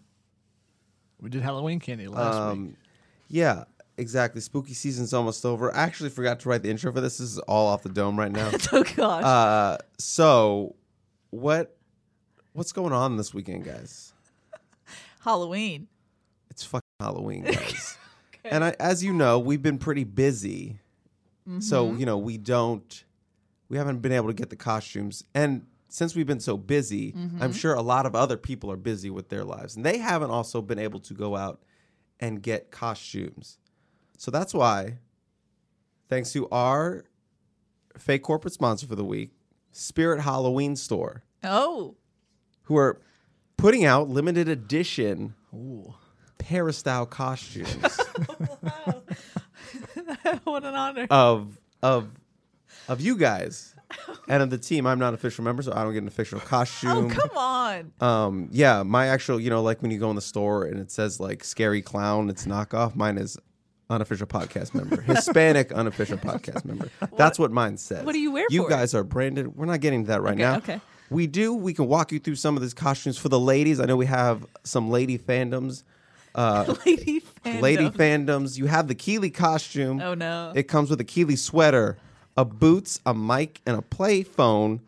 We 1.21 1.31
did 1.31 1.43
Halloween 1.43 1.81
candy 1.81 2.09
last 2.09 2.35
week. 2.35 2.43
Um, 2.43 2.77
yeah, 3.29 3.65
exactly. 3.99 4.41
Spooky 4.41 4.75
season's 4.75 5.13
almost 5.13 5.45
over. 5.45 5.75
I 5.75 5.83
actually 5.83 6.11
forgot 6.11 6.41
to 6.41 6.49
write 6.49 6.63
the 6.63 6.71
intro 6.71 6.93
for 6.93 7.01
this. 7.01 7.19
This 7.19 7.33
is 7.33 7.39
all 7.41 7.69
off 7.69 7.83
the 7.83 7.89
dome 7.91 8.19
right 8.19 8.33
now. 8.33 8.51
Oh 8.73 8.85
gosh. 8.97 9.25
uh, 9.25 9.79
so 9.99 10.75
what 11.31 11.77
what's 12.53 12.73
going 12.73 12.93
on 12.93 13.17
this 13.17 13.33
weekend, 13.33 13.65
guys? 13.65 14.13
Halloween. 15.25 15.89
It's 16.51 16.65
fucking 16.65 16.89
Halloween, 16.99 17.43
guys. 17.51 17.97
And 18.45 18.65
I, 18.65 18.75
as 18.81 19.05
you 19.05 19.13
know, 19.13 19.39
we've 19.39 19.63
been 19.63 19.79
pretty 19.79 20.05
busy. 20.05 20.79
So, 21.59 21.89
mm-hmm. 21.89 21.99
you 21.99 22.07
know, 22.07 22.17
we 22.17 22.39
don't 22.39 23.05
we 23.69 23.77
haven't 23.77 23.99
been 23.99 24.13
able 24.13 24.29
to 24.29 24.35
get 24.35 24.51
the 24.51 24.57
costumes. 24.57 25.25
And 25.35 25.67
since 25.89 26.15
we've 26.15 26.27
been 26.27 26.41
so 26.41 26.57
busy, 26.57 27.13
I'm 27.17 27.31
mm-hmm. 27.31 27.51
sure 27.53 27.75
a 27.75 27.83
lot 27.83 28.07
of 28.07 28.15
other 28.15 28.37
people 28.37 28.71
are 28.71 28.77
busy 28.77 29.11
with 29.11 29.31
their 29.31 29.43
lives. 29.43 29.75
And 29.75 29.85
they 29.85 29.99
haven't 29.99 30.31
also 30.31 30.63
been 30.63 30.79
able 30.79 31.01
to 31.01 31.15
go 31.15 31.37
out 31.37 31.63
and 32.21 32.41
get 32.43 32.71
costumes. 32.71 33.59
So 34.17 34.31
that's 34.31 34.55
why, 34.55 34.99
thanks 36.09 36.33
to 36.35 36.49
our 36.51 37.05
fake 37.99 38.23
corporate 38.23 38.55
sponsor 38.55 38.87
for 38.87 38.95
the 38.95 39.05
week, 39.05 39.33
Spirit 39.73 40.21
Halloween 40.21 40.77
Store, 40.77 41.25
Oh, 41.43 41.97
who 42.71 42.77
are 42.77 43.01
putting 43.57 43.85
out 43.85 44.09
limited 44.09 44.49
edition 44.49 45.35
Ooh. 45.53 45.93
Peristyle 46.39 47.05
costumes 47.05 47.67
what 50.45 50.65
an 50.65 50.75
honor. 50.75 51.07
of 51.11 51.59
of 51.83 52.09
of 52.89 53.01
you 53.01 53.17
guys 53.17 53.75
and 54.29 54.43
of 54.43 54.51
the 54.51 54.59
team. 54.59 54.87
I'm 54.87 54.99
not 55.01 55.09
an 55.09 55.15
official 55.15 55.43
member, 55.45 55.63
so 55.63 55.73
I 55.75 55.83
don't 55.83 55.93
get 55.93 56.03
an 56.03 56.09
official 56.09 56.39
costume. 56.41 56.91
oh, 56.91 57.03
costume. 57.09 57.29
come 57.29 57.37
on. 57.37 57.93
Um, 58.01 58.49
yeah, 58.53 58.83
my 58.85 59.09
actual, 59.09 59.41
you 59.41 59.51
know, 59.51 59.63
like 59.63 59.83
when 59.83 59.91
you 59.91 59.99
go 59.99 60.09
in 60.11 60.17
the 60.17 60.23
store 60.23 60.65
and 60.65 60.79
it 60.79 60.91
says 60.93 61.19
like 61.21 61.43
scary 61.45 61.83
clown, 61.83 62.31
it's 62.31 62.47
knockoff. 62.47 62.95
Mine 62.95 63.19
is 63.19 63.37
unofficial 63.91 64.27
podcast 64.29 64.73
member, 64.75 65.01
Hispanic 65.03 65.73
unofficial 65.73 66.19
podcast 66.19 66.65
member. 66.65 66.89
That's 67.17 67.39
what 67.39 67.51
mine 67.51 67.77
says. 67.77 68.05
what 68.05 68.13
do 68.13 68.21
you 68.21 68.31
wear 68.31 68.47
You 68.49 68.63
for 68.63 68.69
it? 68.69 68.71
guys 68.71 68.95
are 68.95 69.03
branded. 69.05 69.57
We're 69.57 69.67
not 69.67 69.81
getting 69.81 70.05
to 70.05 70.09
that 70.09 70.23
right 70.23 70.35
Okay, 70.35 70.43
now. 70.43 70.57
okay. 70.59 70.81
We 71.11 71.27
do. 71.27 71.53
We 71.55 71.75
can 71.75 71.87
walk 71.89 72.13
you 72.13 72.19
through 72.21 72.37
some 72.37 72.57
of 72.57 72.63
these 72.63 72.75
costumes 72.75 73.19
for 73.19 73.29
the 73.29 73.39
ladies. 73.41 73.81
I 73.81 73.85
know 73.85 73.97
we 73.97 74.07
have 74.07 74.47
some 74.65 74.91
lady 74.91 75.19
fandoms. 75.19 75.83
Uh, 76.33 76.77
Lady 76.87 77.21
fandom. 77.45 77.61
lady 77.61 77.91
fandoms. 77.91 78.57
You 78.57 78.67
have 78.67 78.87
the 78.87 78.95
Keeley 78.95 79.31
costume. 79.31 80.01
Oh, 80.01 80.15
no. 80.15 80.53
It 80.55 80.69
comes 80.69 80.89
with 80.89 81.01
a 81.01 81.05
Keeley 81.05 81.35
sweater, 81.35 81.99
a 82.37 82.45
boots, 82.45 83.01
a 83.05 83.13
mic, 83.13 83.61
and 83.67 83.77
a 83.77 83.83
play 83.83 84.23
phone 84.23 84.81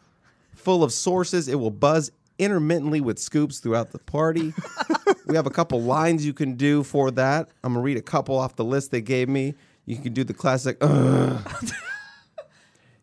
full 0.54 0.84
of 0.84 0.92
sources. 0.92 1.48
It 1.48 1.56
will 1.56 1.72
buzz 1.72 2.12
intermittently 2.38 3.00
with 3.00 3.18
scoops 3.18 3.58
throughout 3.58 3.90
the 3.90 3.98
party. 3.98 4.54
we 5.26 5.34
have 5.34 5.46
a 5.46 5.50
couple 5.50 5.82
lines 5.82 6.24
you 6.24 6.32
can 6.32 6.54
do 6.54 6.84
for 6.84 7.10
that. 7.10 7.48
I'm 7.64 7.72
gonna 7.72 7.82
read 7.82 7.96
a 7.96 8.02
couple 8.02 8.38
off 8.38 8.54
the 8.54 8.64
list 8.64 8.92
they 8.92 9.00
gave 9.00 9.28
me. 9.28 9.54
You 9.84 9.96
can 9.96 10.12
do 10.12 10.22
the 10.22 10.34
classic. 10.34 10.78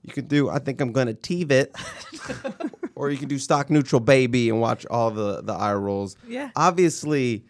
You 0.04 0.14
can 0.14 0.28
do. 0.28 0.50
I 0.50 0.60
think 0.60 0.80
I'm 0.82 0.92
gonna 0.92 1.14
teeve 1.14 1.52
it. 1.52 1.76
or 2.96 3.10
you 3.10 3.18
can 3.18 3.28
do 3.28 3.38
stock 3.38 3.70
neutral 3.70 4.00
baby 4.00 4.50
and 4.50 4.60
watch 4.62 4.86
all 4.88 5.12
the 5.12 5.42
the 5.42 5.54
eye 5.54 5.74
rolls. 5.74 6.16
Yeah. 6.28 6.50
Obviously, 6.56 7.46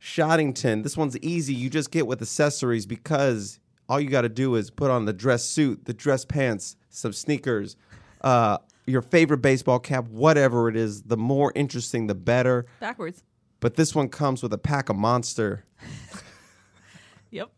Shoddington. 0.00 0.82
This 0.82 0.96
one's 0.96 1.16
easy. 1.18 1.54
You 1.54 1.70
just 1.70 1.90
get 1.90 2.06
with 2.06 2.20
accessories 2.20 2.86
because 2.86 3.58
all 3.88 3.98
you 4.00 4.10
got 4.10 4.22
to 4.22 4.28
do 4.28 4.54
is 4.56 4.70
put 4.70 4.90
on 4.90 5.04
the 5.06 5.12
dress 5.12 5.44
suit, 5.44 5.84
the 5.86 5.94
dress 5.94 6.24
pants, 6.24 6.76
some 6.90 7.12
sneakers, 7.12 7.76
uh, 8.22 8.58
your 8.86 9.02
favorite 9.02 9.38
baseball 9.38 9.78
cap, 9.78 10.06
whatever 10.08 10.68
it 10.68 10.76
is. 10.76 11.02
The 11.02 11.16
more 11.16 11.52
interesting, 11.54 12.06
the 12.06 12.14
better. 12.14 12.66
Backwards. 12.80 13.22
But 13.60 13.76
this 13.76 13.94
one 13.94 14.10
comes 14.10 14.42
with 14.42 14.52
a 14.52 14.58
pack 14.58 14.90
of 14.90 14.96
Monster, 14.96 15.64
Yep. 17.30 17.50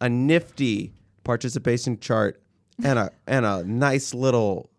a 0.00 0.08
nifty 0.08 0.92
participation 1.24 1.98
chart, 1.98 2.40
and 2.82 2.98
a 2.98 3.10
and 3.26 3.44
a 3.44 3.64
nice 3.64 4.14
little 4.14 4.70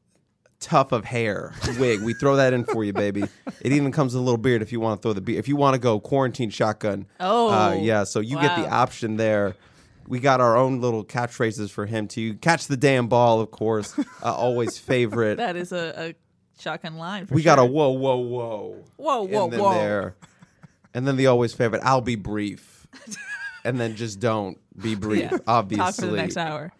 tuft 0.59 0.91
of 0.91 1.05
hair 1.05 1.53
wig. 1.77 2.01
We 2.01 2.13
throw 2.13 2.35
that 2.35 2.53
in 2.53 2.65
for 2.65 2.83
you, 2.83 2.93
baby. 2.93 3.23
It 3.61 3.71
even 3.71 3.91
comes 3.91 4.13
with 4.13 4.21
a 4.21 4.23
little 4.23 4.37
beard 4.37 4.61
if 4.61 4.71
you 4.71 4.79
want 4.79 5.01
to 5.01 5.05
throw 5.05 5.13
the 5.13 5.21
beard. 5.21 5.39
If 5.39 5.47
you 5.47 5.55
want 5.55 5.75
to 5.75 5.79
go 5.79 5.99
quarantine 5.99 6.49
shotgun. 6.49 7.05
Oh, 7.19 7.49
uh, 7.49 7.73
yeah. 7.73 8.03
So 8.03 8.19
you 8.19 8.39
get 8.39 8.55
the 8.57 8.69
option 8.69 9.17
there. 9.17 9.55
We 10.07 10.19
got 10.19 10.41
our 10.41 10.57
own 10.57 10.81
little 10.81 11.05
catchphrases 11.05 11.69
for 11.69 11.85
him 11.85 12.07
to 12.09 12.33
Catch 12.35 12.65
the 12.65 12.77
damn 12.77 13.07
ball, 13.07 13.39
of 13.41 13.51
course. 13.51 13.97
Uh, 13.97 14.33
always 14.33 14.77
favorite. 14.77 15.37
That 15.37 15.55
is 15.55 15.71
a, 15.71 15.93
a 15.97 16.61
shotgun 16.61 16.97
line. 16.97 17.27
For 17.27 17.35
we 17.35 17.41
sure. 17.41 17.55
got 17.55 17.59
a 17.59 17.65
whoa, 17.65 17.89
whoa, 17.89 18.17
whoa. 18.17 18.83
Whoa, 18.97 19.23
whoa, 19.23 19.43
and 19.45 19.53
then 19.53 19.59
whoa. 19.59 19.73
There. 19.73 20.15
And 20.93 21.07
then 21.07 21.15
the 21.15 21.27
always 21.27 21.53
favorite. 21.53 21.81
I'll 21.85 22.01
be 22.01 22.15
brief. 22.15 22.87
and 23.63 23.79
then 23.79 23.95
just 23.95 24.19
don't 24.19 24.57
be 24.75 24.95
brief. 24.95 25.31
Yeah. 25.31 25.37
Obviously. 25.47 25.85
Talk 25.85 25.95
for 25.95 26.07
the 26.07 26.17
next 26.17 26.37
hour. 26.37 26.73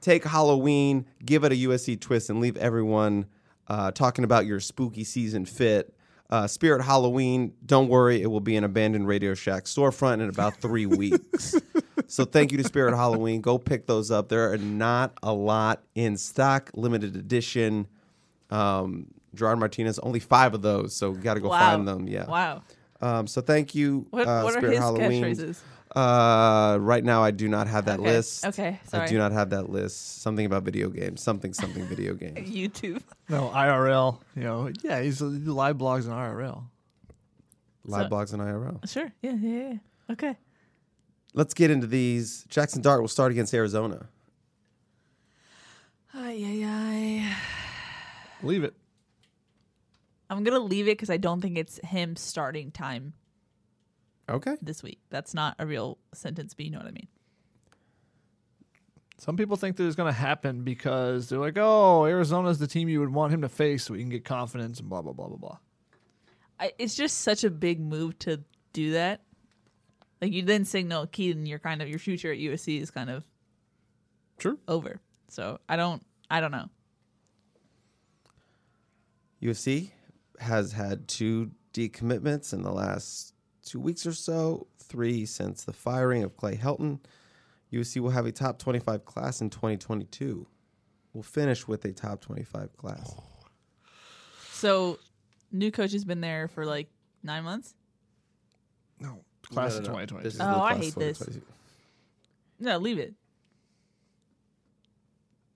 Take 0.00 0.24
Halloween, 0.24 1.06
give 1.24 1.44
it 1.44 1.52
a 1.52 1.54
USC 1.56 2.00
twist, 2.00 2.30
and 2.30 2.40
leave 2.40 2.56
everyone 2.56 3.26
uh, 3.68 3.90
talking 3.90 4.24
about 4.24 4.46
your 4.46 4.60
spooky 4.60 5.04
season 5.04 5.44
fit. 5.44 5.92
Uh, 6.28 6.46
Spirit 6.46 6.82
Halloween, 6.82 7.52
don't 7.64 7.88
worry, 7.88 8.20
it 8.20 8.26
will 8.26 8.40
be 8.40 8.56
an 8.56 8.64
abandoned 8.64 9.06
Radio 9.06 9.34
Shack 9.34 9.64
storefront 9.64 10.14
in 10.14 10.28
about 10.28 10.56
three 10.60 10.86
weeks. 10.86 11.54
So 12.08 12.24
thank 12.24 12.50
you 12.52 12.58
to 12.58 12.64
Spirit 12.64 12.94
Halloween. 12.96 13.40
Go 13.40 13.58
pick 13.58 13.86
those 13.86 14.10
up. 14.10 14.28
There 14.28 14.52
are 14.52 14.58
not 14.58 15.16
a 15.22 15.32
lot 15.32 15.82
in 15.94 16.16
stock, 16.16 16.70
limited 16.74 17.14
edition. 17.16 17.86
Um, 18.50 19.06
Gerard 19.34 19.58
Martinez, 19.58 19.98
only 20.00 20.18
five 20.20 20.54
of 20.54 20.62
those, 20.62 20.94
so 20.96 21.12
got 21.12 21.34
to 21.34 21.40
go 21.40 21.48
Wow. 21.48 21.58
find 21.58 21.86
them. 21.86 22.08
Yeah. 22.08 22.26
Wow. 22.26 22.62
Um, 23.00 23.26
so 23.26 23.40
thank 23.40 23.74
you, 23.74 24.06
What, 24.10 24.26
uh, 24.26 24.42
what 24.42 24.54
are 24.54 24.58
Spirit 24.58 24.70
his 24.72 24.78
Halloween. 24.80 25.56
Catchphrases? 25.96 26.74
Uh, 26.74 26.78
right 26.80 27.04
now, 27.04 27.22
I 27.22 27.30
do 27.30 27.48
not 27.48 27.66
have 27.68 27.86
that 27.86 28.00
Okay. 28.00 28.08
list. 28.12 28.44
Okay, 28.46 28.78
I 28.92 29.06
do 29.06 29.18
not 29.18 29.32
have 29.32 29.50
that 29.50 29.70
list. 29.70 30.20
Something 30.22 30.46
about 30.46 30.62
video 30.64 30.88
games. 30.90 31.22
Something, 31.22 31.52
something 31.54 31.86
video 31.86 32.14
games. 32.22 32.48
YouTube. 32.50 33.02
No, 33.28 33.48
IRL. 33.50 34.20
You 34.34 34.42
know, 34.42 34.70
yeah, 34.82 35.00
he's 35.02 35.18
he 35.20 35.24
live 35.26 35.76
blogs 35.78 36.04
in 36.04 36.10
IRL. 36.10 36.64
Live 37.84 38.06
So- 38.06 38.10
blogs 38.16 38.32
and 38.32 38.42
IRL. 38.42 38.88
Sure. 38.90 39.12
Yeah, 39.22 39.34
yeah, 39.34 39.58
yeah. 39.70 39.74
Okay. 40.12 40.36
Let's 41.34 41.54
get 41.54 41.70
into 41.70 41.86
these. 41.86 42.44
Jackson 42.48 42.80
Dart 42.82 43.00
will 43.00 43.08
start 43.08 43.30
against 43.32 43.52
Arizona. 43.54 44.06
Ay, 46.14 46.42
ay, 46.44 46.64
ay. 46.64 47.36
Leave 48.42 48.64
it. 48.64 48.74
I'm 50.30 50.42
going 50.44 50.58
to 50.58 50.64
leave 50.64 50.88
it 50.88 50.92
because 50.92 51.10
I 51.10 51.18
don't 51.18 51.40
think 51.42 51.58
it's 51.58 51.78
him 51.84 52.16
starting 52.16 52.70
time 52.70 53.12
Okay. 54.28 54.56
this 54.60 54.82
week. 54.82 55.00
That's 55.10 55.34
not 55.34 55.54
a 55.58 55.66
real 55.66 55.98
sentence, 56.12 56.54
but 56.54 56.64
you 56.64 56.70
know 56.72 56.78
what 56.78 56.88
I 56.88 56.92
mean. 56.92 57.08
Some 59.18 59.36
people 59.36 59.56
think 59.56 59.76
that 59.76 59.86
it's 59.86 59.96
going 59.96 60.12
to 60.12 60.18
happen 60.18 60.62
because 60.62 61.28
they're 61.28 61.38
like, 61.38 61.56
oh, 61.56 62.04
Arizona's 62.04 62.58
the 62.58 62.66
team 62.66 62.88
you 62.88 63.00
would 63.00 63.12
want 63.12 63.32
him 63.32 63.42
to 63.42 63.48
face 63.48 63.84
so 63.84 63.94
he 63.94 64.00
can 64.00 64.10
get 64.10 64.24
confidence 64.24 64.78
and 64.78 64.88
blah, 64.88 65.00
blah, 65.00 65.12
blah, 65.12 65.28
blah, 65.28 65.38
blah. 65.38 65.58
I, 66.60 66.72
it's 66.78 66.94
just 66.94 67.20
such 67.20 67.44
a 67.44 67.50
big 67.50 67.80
move 67.80 68.18
to 68.20 68.42
do 68.72 68.92
that. 68.92 69.22
Like 70.20 70.32
you 70.32 70.42
then 70.42 70.64
signal 70.64 71.06
Kedon, 71.06 71.46
your 71.46 71.58
kind 71.58 71.80
of 71.80 71.88
your 71.88 71.98
future 71.98 72.32
at 72.32 72.38
USC 72.38 72.80
is 72.80 72.90
kind 72.90 73.10
of 73.10 73.24
true 74.38 74.58
over. 74.68 75.00
So 75.28 75.60
I 75.68 75.76
don't, 75.76 76.02
I 76.30 76.40
don't 76.40 76.52
know. 76.52 76.68
USC 79.42 79.90
has 80.40 80.72
had 80.72 81.08
two 81.08 81.50
decommitments 81.72 82.52
in 82.52 82.62
the 82.62 82.72
last 82.72 83.34
two 83.66 83.80
weeks 83.80 84.06
or 84.06 84.12
so, 84.12 84.66
three 84.78 85.26
since 85.26 85.64
the 85.64 85.72
firing 85.74 86.22
of 86.22 86.36
Clay 86.36 86.56
Helton. 86.56 87.00
USC 87.72 88.00
will 88.00 88.10
have 88.10 88.24
a 88.24 88.32
top 88.32 88.58
25 88.58 89.04
class 89.04 89.40
in 89.42 89.50
2022. 89.50 90.46
We'll 91.12 91.22
finish 91.22 91.66
with 91.68 91.84
a 91.84 91.92
top 91.92 92.20
25 92.20 92.76
class. 92.76 93.14
So 94.52 94.98
new 95.52 95.70
coach 95.70 95.92
has 95.92 96.04
been 96.04 96.20
there 96.20 96.48
for 96.48 96.64
like 96.64 96.88
nine 97.22 97.44
months. 97.44 97.74
No. 99.00 99.24
Class 99.42 99.72
No, 99.72 99.78
of 99.78 99.84
no, 99.84 99.92
no. 99.92 99.98
2022. 100.06 100.22
This 100.22 100.34
is 100.34 100.40
Oh, 100.40 100.62
I 100.62 100.74
hate 100.76 100.94
this. 100.94 101.18
2022. 101.18 101.46
No, 102.60 102.78
leave 102.78 102.98
it. 102.98 103.14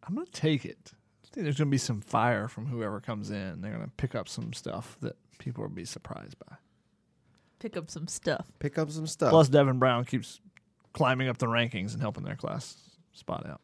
I'm 0.06 0.14
going 0.14 0.26
to 0.26 0.32
take 0.32 0.64
it. 0.64 0.92
I 1.24 1.28
think 1.32 1.44
there's 1.44 1.56
going 1.58 1.68
to 1.68 1.70
be 1.70 1.78
some 1.78 2.00
fire 2.00 2.48
from 2.48 2.66
whoever 2.66 3.00
comes 3.00 3.30
in. 3.30 3.60
They're 3.60 3.70
going 3.72 3.84
to 3.84 3.92
pick 3.96 4.14
up 4.14 4.28
some 4.28 4.52
stuff 4.52 4.96
that 5.00 5.16
people 5.38 5.62
will 5.62 5.70
be 5.70 5.84
surprised 5.84 6.36
by. 6.46 6.56
Pick 7.60 7.76
up 7.76 7.90
some 7.90 8.08
stuff. 8.08 8.46
Pick 8.58 8.78
up 8.78 8.90
some 8.90 9.06
stuff. 9.06 9.30
Plus, 9.30 9.48
Devin 9.48 9.78
Brown 9.78 10.04
keeps 10.04 10.40
climbing 10.92 11.28
up 11.28 11.38
the 11.38 11.46
rankings 11.46 11.92
and 11.92 12.00
helping 12.00 12.24
their 12.24 12.34
class 12.34 12.76
spot 13.12 13.46
out. 13.46 13.60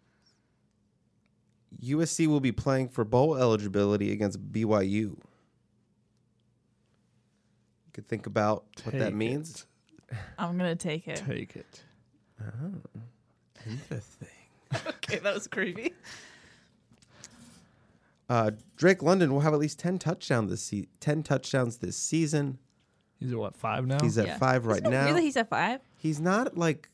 USC 1.83 2.27
will 2.27 2.41
be 2.41 2.53
playing 2.53 2.89
for 2.91 3.05
bowl 3.05 3.37
eligibility 3.37 4.13
against 4.13 4.53
BYU. 4.53 4.87
You 4.87 5.19
could 7.93 8.07
think 8.07 8.27
about 8.27 8.65
what 8.85 8.93
that 8.99 9.07
Take 9.07 9.15
means. 9.15 9.67
I'm 10.39 10.57
gonna 10.57 10.77
take 10.77 11.09
it. 11.09 11.23
Take 11.27 11.57
it. 11.57 11.83
Oh, 12.41 13.01
interesting. 13.67 14.29
okay, 14.89 15.19
that 15.19 15.35
was 15.35 15.49
creepy. 15.49 15.93
Uh, 18.29 18.51
Drake 18.77 19.03
London 19.03 19.33
will 19.33 19.41
have 19.41 19.55
at 19.55 19.59
least 19.59 19.79
ten 19.79 19.99
touchdowns 19.99 20.51
this 20.51 20.63
se- 20.63 20.89
ten 21.01 21.23
touchdowns 21.23 21.79
this 21.79 21.97
season. 21.97 22.59
He's 23.19 23.33
at 23.33 23.39
what, 23.39 23.57
five 23.57 23.87
now? 23.87 23.99
He's 24.03 24.19
at 24.19 24.27
Yeah. 24.27 24.39
five 24.39 24.67
right 24.67 24.83
now. 24.83 25.07
Really, 25.07 25.23
he's 25.23 25.37
at 25.37 25.49
five. 25.49 25.81
He's 25.97 26.21
not 26.21 26.57
like 26.57 26.89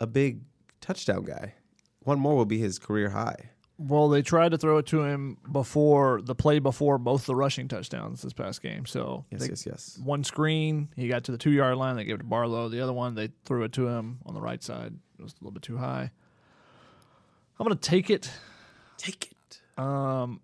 a 0.00 0.06
big 0.06 0.40
touchdown 0.80 1.24
guy. 1.24 1.54
One 2.00 2.18
more 2.18 2.36
will 2.36 2.44
be 2.46 2.58
his 2.58 2.78
career 2.78 3.10
high. 3.10 3.50
Well, 3.80 4.08
they 4.08 4.22
tried 4.22 4.50
to 4.50 4.58
throw 4.58 4.78
it 4.78 4.86
to 4.86 5.02
him 5.04 5.36
before 5.52 6.20
the 6.20 6.34
play 6.34 6.58
before 6.58 6.98
both 6.98 7.26
the 7.26 7.36
rushing 7.36 7.68
touchdowns 7.68 8.22
this 8.22 8.32
past 8.32 8.60
game. 8.60 8.86
So 8.86 9.24
Yes, 9.30 9.40
they- 9.42 9.48
yes, 9.50 9.66
yes. 9.66 9.98
one 10.02 10.24
screen, 10.24 10.88
he 10.96 11.06
got 11.06 11.22
to 11.24 11.32
the 11.32 11.38
two 11.38 11.52
yard 11.52 11.76
line. 11.76 11.94
They 11.94 12.04
gave 12.04 12.16
it 12.16 12.18
to 12.18 12.24
Barlow. 12.24 12.68
The 12.68 12.80
other 12.80 12.92
one, 12.92 13.14
they 13.14 13.28
threw 13.44 13.62
it 13.62 13.72
to 13.74 13.86
him 13.86 14.18
on 14.26 14.34
the 14.34 14.40
right 14.40 14.62
side. 14.62 14.94
It 15.18 15.22
was 15.22 15.32
a 15.32 15.36
little 15.44 15.52
bit 15.52 15.62
too 15.62 15.76
high. 15.76 16.10
I'm 17.60 17.64
gonna 17.64 17.76
take 17.76 18.10
it. 18.10 18.30
Take 18.96 19.30
it. 19.32 19.80
Um, 19.80 20.40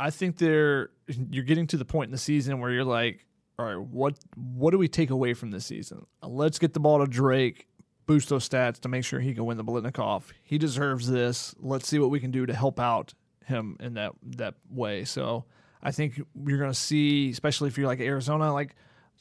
I 0.00 0.10
think 0.10 0.38
they're 0.38 0.90
you're 1.06 1.44
getting 1.44 1.66
to 1.68 1.76
the 1.76 1.84
point 1.84 2.08
in 2.08 2.12
the 2.12 2.18
season 2.18 2.58
where 2.60 2.70
you're 2.72 2.84
like, 2.84 3.26
all 3.58 3.66
right, 3.66 3.78
what 3.80 4.14
what 4.34 4.70
do 4.70 4.78
we 4.78 4.88
take 4.88 5.10
away 5.10 5.34
from 5.34 5.50
this 5.50 5.66
season? 5.66 6.06
Let's 6.22 6.58
get 6.58 6.72
the 6.72 6.80
ball 6.80 6.98
to 7.00 7.06
Drake. 7.06 7.66
boost 8.06 8.28
those 8.28 8.48
stats 8.48 8.80
to 8.80 8.88
make 8.88 9.04
sure 9.04 9.20
he 9.20 9.34
can 9.34 9.44
win 9.44 9.56
the 9.56 9.64
Biletnikoff. 9.64 10.24
He 10.42 10.58
deserves 10.58 11.08
this. 11.08 11.54
Let's 11.60 11.86
see 11.86 11.98
what 11.98 12.10
we 12.10 12.20
can 12.20 12.30
do 12.30 12.46
to 12.46 12.54
help 12.54 12.80
out 12.80 13.14
him 13.46 13.76
in 13.80 13.94
that 13.94 14.12
that 14.36 14.54
way. 14.70 15.04
So 15.04 15.44
I 15.82 15.92
think 15.92 16.20
you're 16.46 16.58
going 16.58 16.70
to 16.70 16.78
see, 16.78 17.30
especially 17.30 17.68
if 17.68 17.76
you're 17.76 17.86
like 17.86 18.00
Arizona, 18.00 18.52
like 18.52 18.74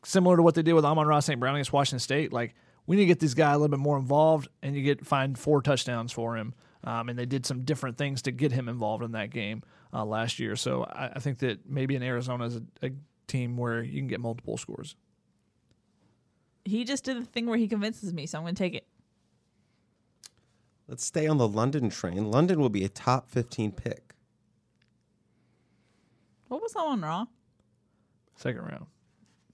similar 0.04 0.38
to 0.38 0.44
what 0.44 0.56
they 0.56 0.62
did 0.62 0.74
with 0.74 0.86
Amon-Ra 0.86 1.20
St. 1.20 1.40
Brown 1.40 1.56
against 1.56 1.74
Washington 1.74 2.00
State. 2.00 2.32
Like 2.34 2.56
we 2.88 2.96
need 2.96 3.04
to 3.04 3.08
get 3.08 3.20
this 3.20 3.34
guy 3.34 3.52
a 3.52 3.54
little 3.54 3.70
bit 3.70 3.80
more 3.80 3.98
involved, 3.98 4.48
and 4.64 4.76
you 4.76 4.84
get 4.84 5.06
find 5.06 5.38
four 5.38 5.62
touchdowns 5.62 6.12
for 6.12 6.38
him. 6.38 6.54
Um, 6.84 7.10
and 7.10 7.20
they 7.20 7.28
did 7.28 7.46
some 7.46 7.64
different 7.64 7.98
things 7.98 8.24
to 8.24 8.32
get 8.32 8.52
him 8.52 8.68
involved 8.68 9.04
in 9.04 9.12
that 9.12 9.30
game 9.30 9.62
uh, 9.94 10.04
last 10.04 10.40
year. 10.40 10.56
So 10.56 10.84
I, 10.84 11.12
I 11.16 11.20
think 11.20 11.38
that 11.40 11.70
maybe 11.70 11.96
in 11.96 12.02
Arizona 12.02 12.46
is 12.46 12.56
a, 12.56 12.64
a 12.82 12.90
team 13.32 13.58
where 13.58 13.82
you 13.82 14.00
can 14.00 14.08
get 14.08 14.20
multiple 14.20 14.58
scores. 14.58 14.96
He 16.66 16.84
just 16.84 17.04
did 17.06 17.18
the 17.22 17.26
thing 17.26 17.48
where 17.48 17.58
he 17.58 17.68
convinces 17.68 18.14
me, 18.14 18.26
so 18.28 18.38
I'm 18.38 18.44
going 18.44 18.54
to 18.56 18.60
take 18.64 18.74
it. 18.76 18.86
Let's 20.88 21.06
stay 21.06 21.26
on 21.26 21.38
the 21.38 21.48
London 21.48 21.90
train. 21.90 22.30
London 22.30 22.60
will 22.60 22.70
be 22.70 22.84
a 22.84 22.90
top 22.90 23.30
15 23.32 23.72
pick. 23.72 24.14
What 26.50 26.62
was 26.62 26.74
that 26.74 26.84
one 26.86 27.02
wrong? 27.02 27.28
Second 28.36 28.62
round, 28.64 28.86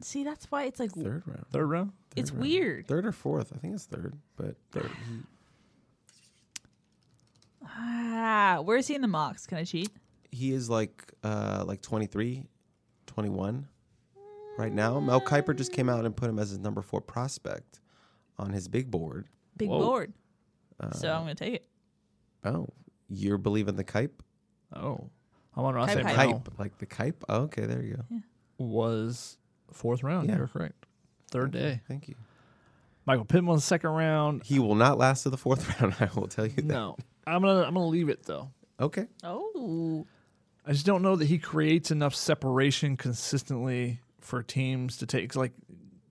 See, 0.01 0.23
that's 0.23 0.49
why 0.49 0.63
it's 0.63 0.79
like 0.79 0.91
Third 0.91 1.23
round. 1.27 1.45
third 1.51 1.65
round. 1.67 1.91
it's 2.15 2.31
round. 2.31 2.41
weird. 2.41 2.87
Third 2.87 3.05
or 3.05 3.11
fourth. 3.11 3.51
I 3.53 3.57
think 3.57 3.73
it's 3.75 3.85
third, 3.85 4.13
but 4.35 4.55
third. 4.71 4.89
Ah, 7.63 8.59
where 8.63 8.77
is 8.77 8.87
he 8.87 8.95
in 8.95 9.01
the 9.01 9.07
mocks? 9.07 9.45
Can 9.45 9.57
I 9.57 9.63
cheat? 9.63 9.89
He 10.31 10.51
is 10.51 10.69
like 10.69 11.03
uh 11.23 11.63
like 11.67 11.81
23, 11.81 12.45
21 13.17 13.67
right 14.59 14.71
now. 14.71 14.99
Mel 14.99 15.19
Kiper 15.19 15.55
just 15.55 15.71
came 15.73 15.89
out 15.89 16.05
and 16.05 16.15
put 16.15 16.29
him 16.29 16.37
as 16.37 16.51
his 16.51 16.59
number 16.59 16.83
4 16.83 17.01
prospect 17.01 17.79
on 18.37 18.51
his 18.51 18.67
big 18.67 18.91
board. 18.91 19.25
Big 19.57 19.69
Whoa. 19.69 19.79
board. 19.79 20.13
so 20.93 21.09
uh, 21.09 21.15
I'm 21.15 21.23
going 21.23 21.35
to 21.35 21.43
take 21.43 21.53
it. 21.55 21.67
Oh, 22.45 22.67
you're 23.09 23.39
believing 23.39 23.75
the 23.75 23.83
Kipe? 23.83 24.21
Oh, 24.71 25.09
Amon-Ra 25.57 25.87
Hype, 25.87 25.95
St. 25.95 26.05
hype. 26.05 26.15
Brown 26.15 26.41
Kipe, 26.43 26.59
like 26.59 26.77
the 26.77 26.85
Kipe? 26.85 27.23
Oh, 27.27 27.41
okay, 27.45 27.65
there 27.65 27.81
you 27.81 27.95
go. 27.95 28.19
was 28.59 29.39
fourth 29.73 30.03
round. 30.03 30.29
Yeah. 30.29 30.37
You're 30.37 30.47
correct. 30.47 30.85
Third 31.31 31.49
day. 31.49 31.81
Thank 31.87 32.07
you. 32.07 32.13
Michael 33.07 33.25
Pittman 33.25 33.53
was 33.55 33.63
second 33.63 33.89
round. 33.89 34.43
He 34.43 34.59
will 34.59 34.75
not 34.75 34.99
last 34.99 35.23
to 35.23 35.31
the 35.31 35.37
fourth 35.37 35.81
round. 35.81 35.95
I 35.99 36.07
will 36.13 36.27
tell 36.27 36.45
you 36.45 36.53
that. 36.57 36.65
No, 36.65 36.97
I'm 37.25 37.41
gonna 37.41 37.63
I'm 37.63 37.73
gonna 37.73 37.87
leave 37.87 38.09
it 38.09 38.23
though. 38.27 38.51
Okay. 38.79 39.07
Oh. 39.23 40.05
I 40.67 40.73
just 40.73 40.85
don't 40.85 41.01
know 41.01 41.15
that 41.15 41.25
he 41.25 41.37
creates 41.37 41.91
enough 41.91 42.13
separation 42.13 42.97
consistently 42.97 44.01
for 44.19 44.43
teams 44.43 44.97
to 44.97 45.05
take. 45.05 45.33
Like 45.33 45.53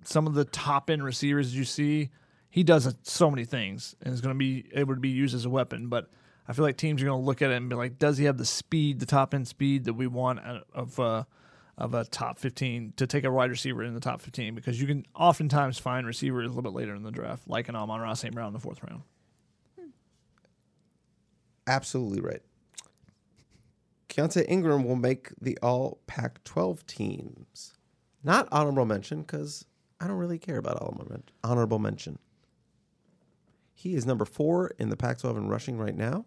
some 0.03 0.27
of 0.27 0.33
the 0.33 0.47
top 0.47 0.89
end 0.89 1.05
receivers 1.05 1.55
you 1.55 1.65
see, 1.65 2.09
he 2.49 2.63
does 2.63 2.93
so 3.03 3.31
many 3.31 3.45
things 3.45 3.95
and 4.01 4.15
is 4.15 4.23
going 4.23 4.35
to 4.35 4.39
be 4.39 4.65
able 4.73 4.95
to 4.95 5.01
be 5.01 5.11
used 5.11 5.35
as 5.35 5.45
a 5.45 5.51
weapon. 5.51 5.89
But 5.89 6.09
I 6.49 6.55
feel 6.55 6.65
like 6.65 6.79
teams 6.79 7.03
are 7.03 7.05
going 7.05 7.21
to 7.21 7.27
look 7.27 7.43
at 7.43 7.51
it 7.51 7.57
and 7.57 7.69
be 7.69 7.77
like, 7.77 7.99
does 7.99 8.17
he 8.17 8.25
have 8.25 8.39
the 8.39 8.47
speed, 8.47 8.99
the 8.99 9.05
top 9.05 9.35
end 9.35 9.47
speed 9.47 9.85
that 9.85 9.93
we 9.93 10.07
want 10.07 10.41
of 10.73 10.99
uh, 10.99 11.25
of 11.77 11.93
a 11.93 12.05
top 12.05 12.39
15 12.39 12.95
to 12.97 13.07
take 13.07 13.25
a 13.25 13.31
wide 13.31 13.51
receiver 13.51 13.83
in 13.83 13.93
the 13.93 14.01
top 14.01 14.23
15? 14.23 14.55
Because 14.55 14.81
you 14.81 14.87
can 14.87 15.05
oftentimes 15.15 15.79
find 15.79 16.07
receivers 16.07 16.47
a 16.47 16.49
little 16.49 16.63
bit 16.63 16.73
later 16.73 16.95
in 16.95 17.03
the 17.03 17.11
draft, 17.11 17.47
like 17.47 17.69
an 17.69 17.77
Amon-Ra 17.77 18.15
St. 18.15 18.33
Brown 18.33 18.47
in 18.49 18.53
the 18.55 18.61
fourth 18.61 18.83
round. 18.83 19.03
Absolutely 21.67 22.21
right. 22.23 22.43
Keaontay 24.17 24.47
Ingram 24.49 24.85
will 24.85 24.97
make 24.97 25.31
the 25.41 25.59
all 25.62 26.01
Pac 26.07 26.43
12 26.45 26.87
teams. 26.87 27.75
Not 28.25 28.49
honorable 28.51 28.87
mention 28.87 29.23
because 29.23 29.67
I 30.01 30.07
don't 30.07 30.17
really 30.17 30.39
care 30.39 30.57
about 30.57 30.81
honorable 30.81 31.23
honorable 31.45 31.79
mention. 31.79 32.19
He 33.75 33.95
is 33.95 34.07
number 34.07 34.25
four 34.25 34.73
in 34.79 34.89
the 34.89 34.97
Pac 34.97 35.19
12 35.19 35.37
in 35.37 35.49
rushing 35.49 35.77
right 35.77 35.95
now. 35.95 36.25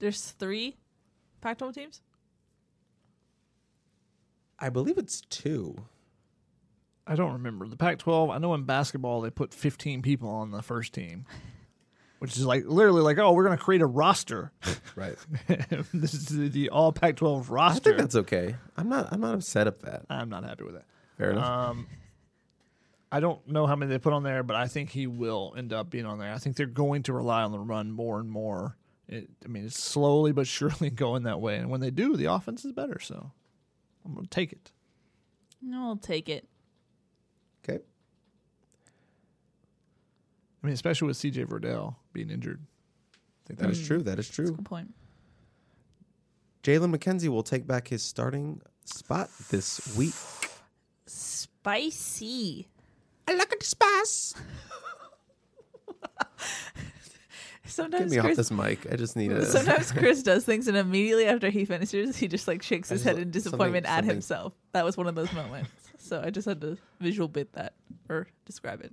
There's 0.00 0.32
three 0.32 0.76
Pac 1.40 1.58
12 1.58 1.74
teams? 1.74 2.02
I 4.58 4.70
believe 4.70 4.98
it's 4.98 5.20
two. 5.20 5.76
I 7.06 7.14
don't 7.14 7.34
remember 7.34 7.68
the 7.68 7.76
Pac-12. 7.76 8.34
I 8.34 8.38
know 8.38 8.54
in 8.54 8.64
basketball 8.64 9.20
they 9.20 9.30
put 9.30 9.54
15 9.54 10.02
people 10.02 10.28
on 10.28 10.50
the 10.50 10.62
first 10.62 10.92
team, 10.92 11.24
which 12.18 12.36
is 12.36 12.44
like 12.44 12.64
literally 12.66 13.02
like, 13.02 13.18
oh, 13.18 13.32
we're 13.32 13.44
going 13.44 13.56
to 13.56 13.62
create 13.62 13.82
a 13.82 13.86
roster. 13.86 14.52
Right. 14.96 15.18
this 15.92 16.14
is 16.14 16.24
the, 16.26 16.48
the 16.48 16.70
all 16.70 16.90
Pac-12 16.90 17.50
roster. 17.50 17.52
I 17.52 17.54
roster. 17.54 17.80
think 17.82 17.96
that's 17.98 18.14
okay. 18.16 18.56
I'm 18.78 18.88
not. 18.88 19.12
I'm 19.12 19.20
not 19.20 19.34
upset 19.34 19.66
at 19.66 19.80
that. 19.82 20.06
I'm 20.08 20.30
not 20.30 20.42
happy 20.44 20.64
with 20.64 20.72
that. 20.72 20.86
Fair 21.18 21.32
enough. 21.32 21.44
Um, 21.44 21.86
I 23.12 23.20
don't 23.20 23.46
know 23.46 23.66
how 23.66 23.76
many 23.76 23.90
they 23.90 23.98
put 23.98 24.14
on 24.14 24.22
there, 24.22 24.42
but 24.42 24.56
I 24.56 24.68
think 24.68 24.88
he 24.88 25.06
will 25.06 25.52
end 25.54 25.74
up 25.74 25.90
being 25.90 26.06
on 26.06 26.18
there. 26.18 26.32
I 26.32 26.38
think 26.38 26.56
they're 26.56 26.64
going 26.64 27.02
to 27.04 27.12
rely 27.12 27.42
on 27.42 27.52
the 27.52 27.58
run 27.58 27.90
more 27.92 28.18
and 28.18 28.30
more. 28.30 28.78
It, 29.06 29.28
I 29.44 29.48
mean, 29.48 29.66
it's 29.66 29.78
slowly 29.78 30.32
but 30.32 30.46
surely 30.46 30.88
going 30.94 31.24
that 31.24 31.42
way, 31.42 31.56
and 31.58 31.68
when 31.68 31.82
they 31.82 31.90
do, 31.90 32.16
the 32.16 32.32
offense 32.32 32.64
is 32.64 32.72
better. 32.72 32.98
So 32.98 33.32
I'm 34.06 34.14
going 34.14 34.24
to 34.24 34.30
take 34.30 34.50
it. 34.52 34.72
No, 35.60 35.88
I'll 35.88 35.96
take 35.96 36.30
it. 36.30 36.48
okay. 37.68 37.84
I 40.66 40.68
mean, 40.68 40.74
especially 40.74 41.06
with 41.06 41.16
C.J. 41.16 41.44
Verdell 41.44 41.94
being 42.12 42.28
injured. 42.28 42.58
I 43.14 43.46
think 43.46 43.60
That 43.60 43.66
mm. 43.66 43.68
that's 43.68 43.78
is 43.78 43.86
true. 43.86 44.02
That 44.02 44.18
is 44.18 44.28
true. 44.28 44.50
Good 44.50 44.64
point. 44.64 44.92
Jalen 46.64 46.92
McKenzie 46.92 47.28
will 47.28 47.44
take 47.44 47.68
back 47.68 47.86
his 47.86 48.02
starting 48.02 48.60
spot 48.84 49.30
this 49.50 49.96
week. 49.96 50.12
Spicy. 51.06 52.66
I 53.28 53.34
like 53.34 53.52
it 53.52 53.62
spice. 53.62 54.34
Get 57.62 57.70
Sometimes 57.70 58.10
me 58.10 58.18
off 58.18 58.24
Chris, 58.24 58.36
this 58.36 58.50
mic. 58.50 58.90
I 58.92 58.96
just 58.96 59.14
need 59.14 59.30
a. 59.30 59.44
sometimes 59.46 59.92
Chris 59.92 60.24
does 60.24 60.44
things, 60.46 60.66
and 60.66 60.76
immediately 60.76 61.26
after 61.26 61.48
he 61.48 61.64
finishes, 61.64 62.16
he 62.16 62.26
just 62.26 62.48
like 62.48 62.62
shakes 62.62 62.88
his 62.88 63.02
just- 63.04 63.08
head 63.16 63.22
in 63.22 63.30
disappointment 63.30 63.86
something- 63.86 63.92
at 63.92 63.98
something- 63.98 64.10
himself. 64.10 64.52
That 64.72 64.84
was 64.84 64.96
one 64.96 65.06
of 65.06 65.14
those 65.14 65.32
moments. 65.32 65.70
So 65.98 66.20
I 66.24 66.30
just 66.30 66.46
had 66.48 66.60
to 66.62 66.76
visual 67.00 67.28
bit 67.28 67.52
that 67.52 67.74
or 68.08 68.26
describe 68.44 68.80
it. 68.82 68.92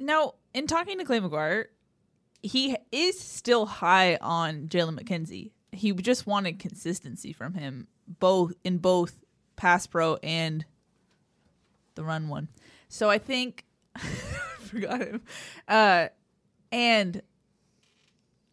Now, 0.00 0.34
in 0.54 0.66
talking 0.66 0.98
to 0.98 1.04
Clay 1.04 1.20
McGuire, 1.20 1.66
he 2.42 2.76
is 2.90 3.20
still 3.20 3.66
high 3.66 4.16
on 4.16 4.68
Jalen 4.68 4.98
McKenzie. 4.98 5.50
He 5.72 5.92
just 5.92 6.26
wanted 6.26 6.58
consistency 6.58 7.32
from 7.32 7.54
him, 7.54 7.86
both 8.18 8.54
in 8.64 8.78
both 8.78 9.16
pass 9.56 9.86
pro 9.86 10.16
and 10.22 10.64
the 11.94 12.02
run 12.02 12.28
one. 12.28 12.48
So 12.88 13.10
I 13.10 13.18
think 13.18 13.64
forgot 14.60 15.00
him. 15.02 15.22
Uh, 15.68 16.08
and 16.72 17.20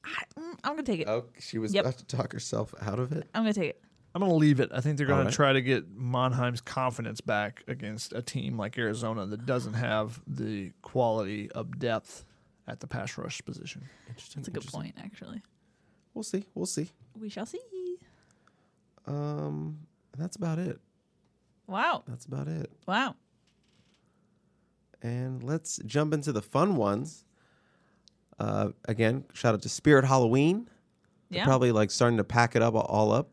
I, 0.04 0.24
mm, 0.39 0.54
I'm 0.64 0.74
gonna 0.74 0.84
take 0.84 1.00
it. 1.02 1.08
Oh, 1.08 1.26
she 1.39 1.58
was 1.58 1.74
Yep. 1.74 1.86
about 1.86 1.98
to 2.00 2.06
talk 2.06 2.34
herself 2.34 2.74
out 2.82 3.00
of 3.00 3.12
it. 3.14 3.28
I'm 3.34 3.43
gonna 3.43 3.54
take 3.54 3.70
it. 3.72 3.82
I'm 4.18 4.22
going 4.22 4.32
to 4.32 4.36
leave 4.38 4.59
it. 4.59 4.72
I 4.74 4.82
think 4.82 4.97
they're 4.97 5.05
going 5.05 5.26
All 5.26 5.30
to 5.30 5.36
try 5.36 5.53
to 5.53 5.61
get 5.61 5.95
Monheim's 5.95 6.59
confidence 6.59 7.22
back 7.22 7.63
against 7.68 8.13
a 8.13 8.22
team 8.24 8.57
like 8.57 8.76
Arizona 8.76 9.28
that 9.28 9.45
doesn't 9.45 9.76
have 9.76 10.20
the 10.26 10.72
quality 10.82 11.51
of 11.51 11.78
depth 11.78 12.26
at 12.68 12.80
the 12.80 12.88
pass 12.88 13.15
rush 13.15 13.45
position. 13.45 13.88
Interesting. 14.09 14.41
That's 14.41 14.47
a 14.47 14.51
good 14.51 14.65
point, 14.65 14.95
actually. 15.03 15.43
We'll 16.15 16.24
see. 16.24 16.45
We'll 16.55 16.65
see. 16.65 16.89
We 17.20 17.30
shall 17.30 17.45
see. 17.45 17.59
Um, 19.05 19.82
that's 20.18 20.36
about 20.36 20.57
it. 20.57 20.80
Wow. 21.68 22.03
That's 22.07 22.26
about 22.26 22.47
it. 22.47 22.72
Wow. 22.88 23.18
And 25.03 25.43
let's 25.43 25.78
jump 25.86 26.11
into 26.11 26.32
the 26.32 26.41
fun 26.41 26.76
ones. 26.76 27.24
Uh, 28.39 28.70
again, 28.86 29.26
shout 29.34 29.53
out 29.53 29.61
to 29.61 29.70
Spirit 29.70 30.05
Halloween. 30.05 30.68
They're 31.30 31.41
Yeah. 31.41 31.45
probably 31.45 31.72
like 31.72 31.91
starting 31.91 32.18
to 32.18 32.24
pack 32.24 32.55
it 32.55 32.63
up 32.63 32.74
all 32.74 33.11
up 33.11 33.30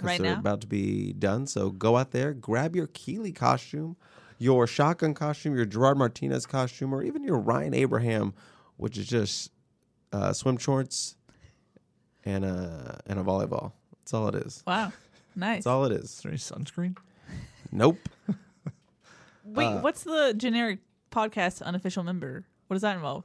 because 0.00 0.18
Right 0.18 0.20
they're 0.22 0.34
now? 0.34 0.40
about 0.40 0.60
to 0.62 0.66
be 0.66 1.12
done. 1.12 1.46
So 1.46 1.70
go 1.70 1.96
out 1.96 2.10
there, 2.12 2.32
grab 2.32 2.74
your 2.74 2.86
Keeley 2.88 3.32
costume, 3.32 3.96
your 4.38 4.66
shotgun 4.66 5.14
costume, 5.14 5.54
your 5.54 5.66
Gerard 5.66 5.98
Martinez 5.98 6.46
costume, 6.46 6.94
or 6.94 7.02
even 7.02 7.22
your 7.24 7.38
Ryan 7.38 7.74
Abraham, 7.74 8.32
which 8.76 8.96
is 8.96 9.06
just 9.06 9.50
uh, 10.12 10.32
swim 10.32 10.56
shorts 10.56 11.16
and 12.24 12.44
a 12.44 13.00
and 13.06 13.18
a 13.18 13.22
volleyball. 13.22 13.72
That's 13.98 14.14
all 14.14 14.28
it 14.28 14.34
is. 14.36 14.62
Wow. 14.66 14.92
Nice. 15.36 15.58
That's 15.58 15.66
all 15.68 15.84
it 15.84 15.92
Is 15.92 16.04
is. 16.04 16.20
there 16.22 16.32
any 16.32 16.38
sunscreen? 16.38 16.96
Nope. 17.70 18.00
Wait, 19.44 19.64
uh, 19.64 19.80
what's 19.80 20.02
the 20.02 20.34
generic 20.36 20.80
podcast 21.12 21.62
unofficial 21.62 22.02
member? 22.02 22.44
What 22.66 22.74
does 22.74 22.82
that 22.82 22.96
involve? 22.96 23.24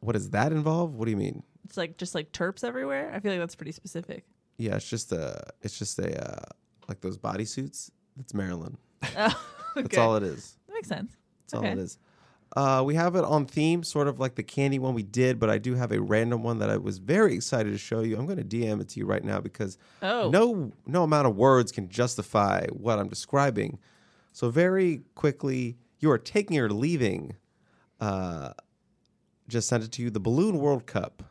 What 0.00 0.14
does 0.14 0.30
that 0.30 0.52
involve? 0.52 0.94
What 0.94 1.04
do 1.04 1.10
you 1.10 1.18
mean? 1.18 1.42
It's 1.66 1.76
like 1.76 1.98
just 1.98 2.14
like 2.14 2.32
terps 2.32 2.64
everywhere. 2.64 3.12
I 3.14 3.20
feel 3.20 3.30
like 3.32 3.40
that's 3.40 3.54
pretty 3.56 3.72
specific. 3.72 4.24
Yeah, 4.58 4.74
it's 4.76 4.88
just 4.88 5.12
a, 5.12 5.40
it's 5.62 5.78
just 5.78 5.98
a, 5.98 6.30
uh, 6.30 6.44
like 6.88 7.00
those 7.00 7.16
bodysuits. 7.16 7.90
That's 8.16 8.34
Maryland. 8.34 8.76
Oh, 9.16 9.42
That's 9.76 9.96
all 9.96 10.16
it 10.16 10.22
is. 10.24 10.56
That 10.66 10.74
makes 10.74 10.88
sense. 10.88 11.16
That's 11.40 11.54
all 11.54 11.64
it 11.64 11.78
is. 11.78 11.98
Uh, 12.56 12.82
we 12.84 12.94
have 12.94 13.14
it 13.14 13.24
on 13.24 13.44
theme, 13.44 13.84
sort 13.84 14.08
of 14.08 14.18
like 14.18 14.34
the 14.34 14.42
candy 14.42 14.78
one 14.78 14.94
we 14.94 15.02
did, 15.02 15.38
but 15.38 15.50
I 15.50 15.58
do 15.58 15.74
have 15.74 15.92
a 15.92 16.00
random 16.00 16.42
one 16.42 16.58
that 16.58 16.70
I 16.70 16.78
was 16.78 16.98
very 16.98 17.34
excited 17.34 17.70
to 17.72 17.78
show 17.78 18.00
you. 18.00 18.16
I'm 18.18 18.24
going 18.26 18.38
to 18.38 18.44
DM 18.44 18.80
it 18.80 18.88
to 18.90 19.00
you 19.00 19.06
right 19.06 19.22
now 19.22 19.38
because 19.40 19.76
Oh. 20.02 20.30
no 20.30 20.72
no 20.86 21.02
amount 21.04 21.26
of 21.28 21.36
words 21.36 21.70
can 21.70 21.88
justify 21.88 22.66
what 22.70 22.98
I'm 22.98 23.08
describing. 23.08 23.78
So 24.32 24.48
very 24.50 25.02
quickly, 25.14 25.76
you 26.00 26.10
are 26.10 26.18
taking 26.18 26.58
or 26.58 26.70
leaving. 26.70 27.36
Uh, 28.00 28.54
just 29.46 29.68
sent 29.68 29.84
it 29.84 29.92
to 29.92 30.02
you. 30.02 30.10
The 30.10 30.20
Balloon 30.20 30.58
World 30.58 30.86
Cup. 30.86 31.22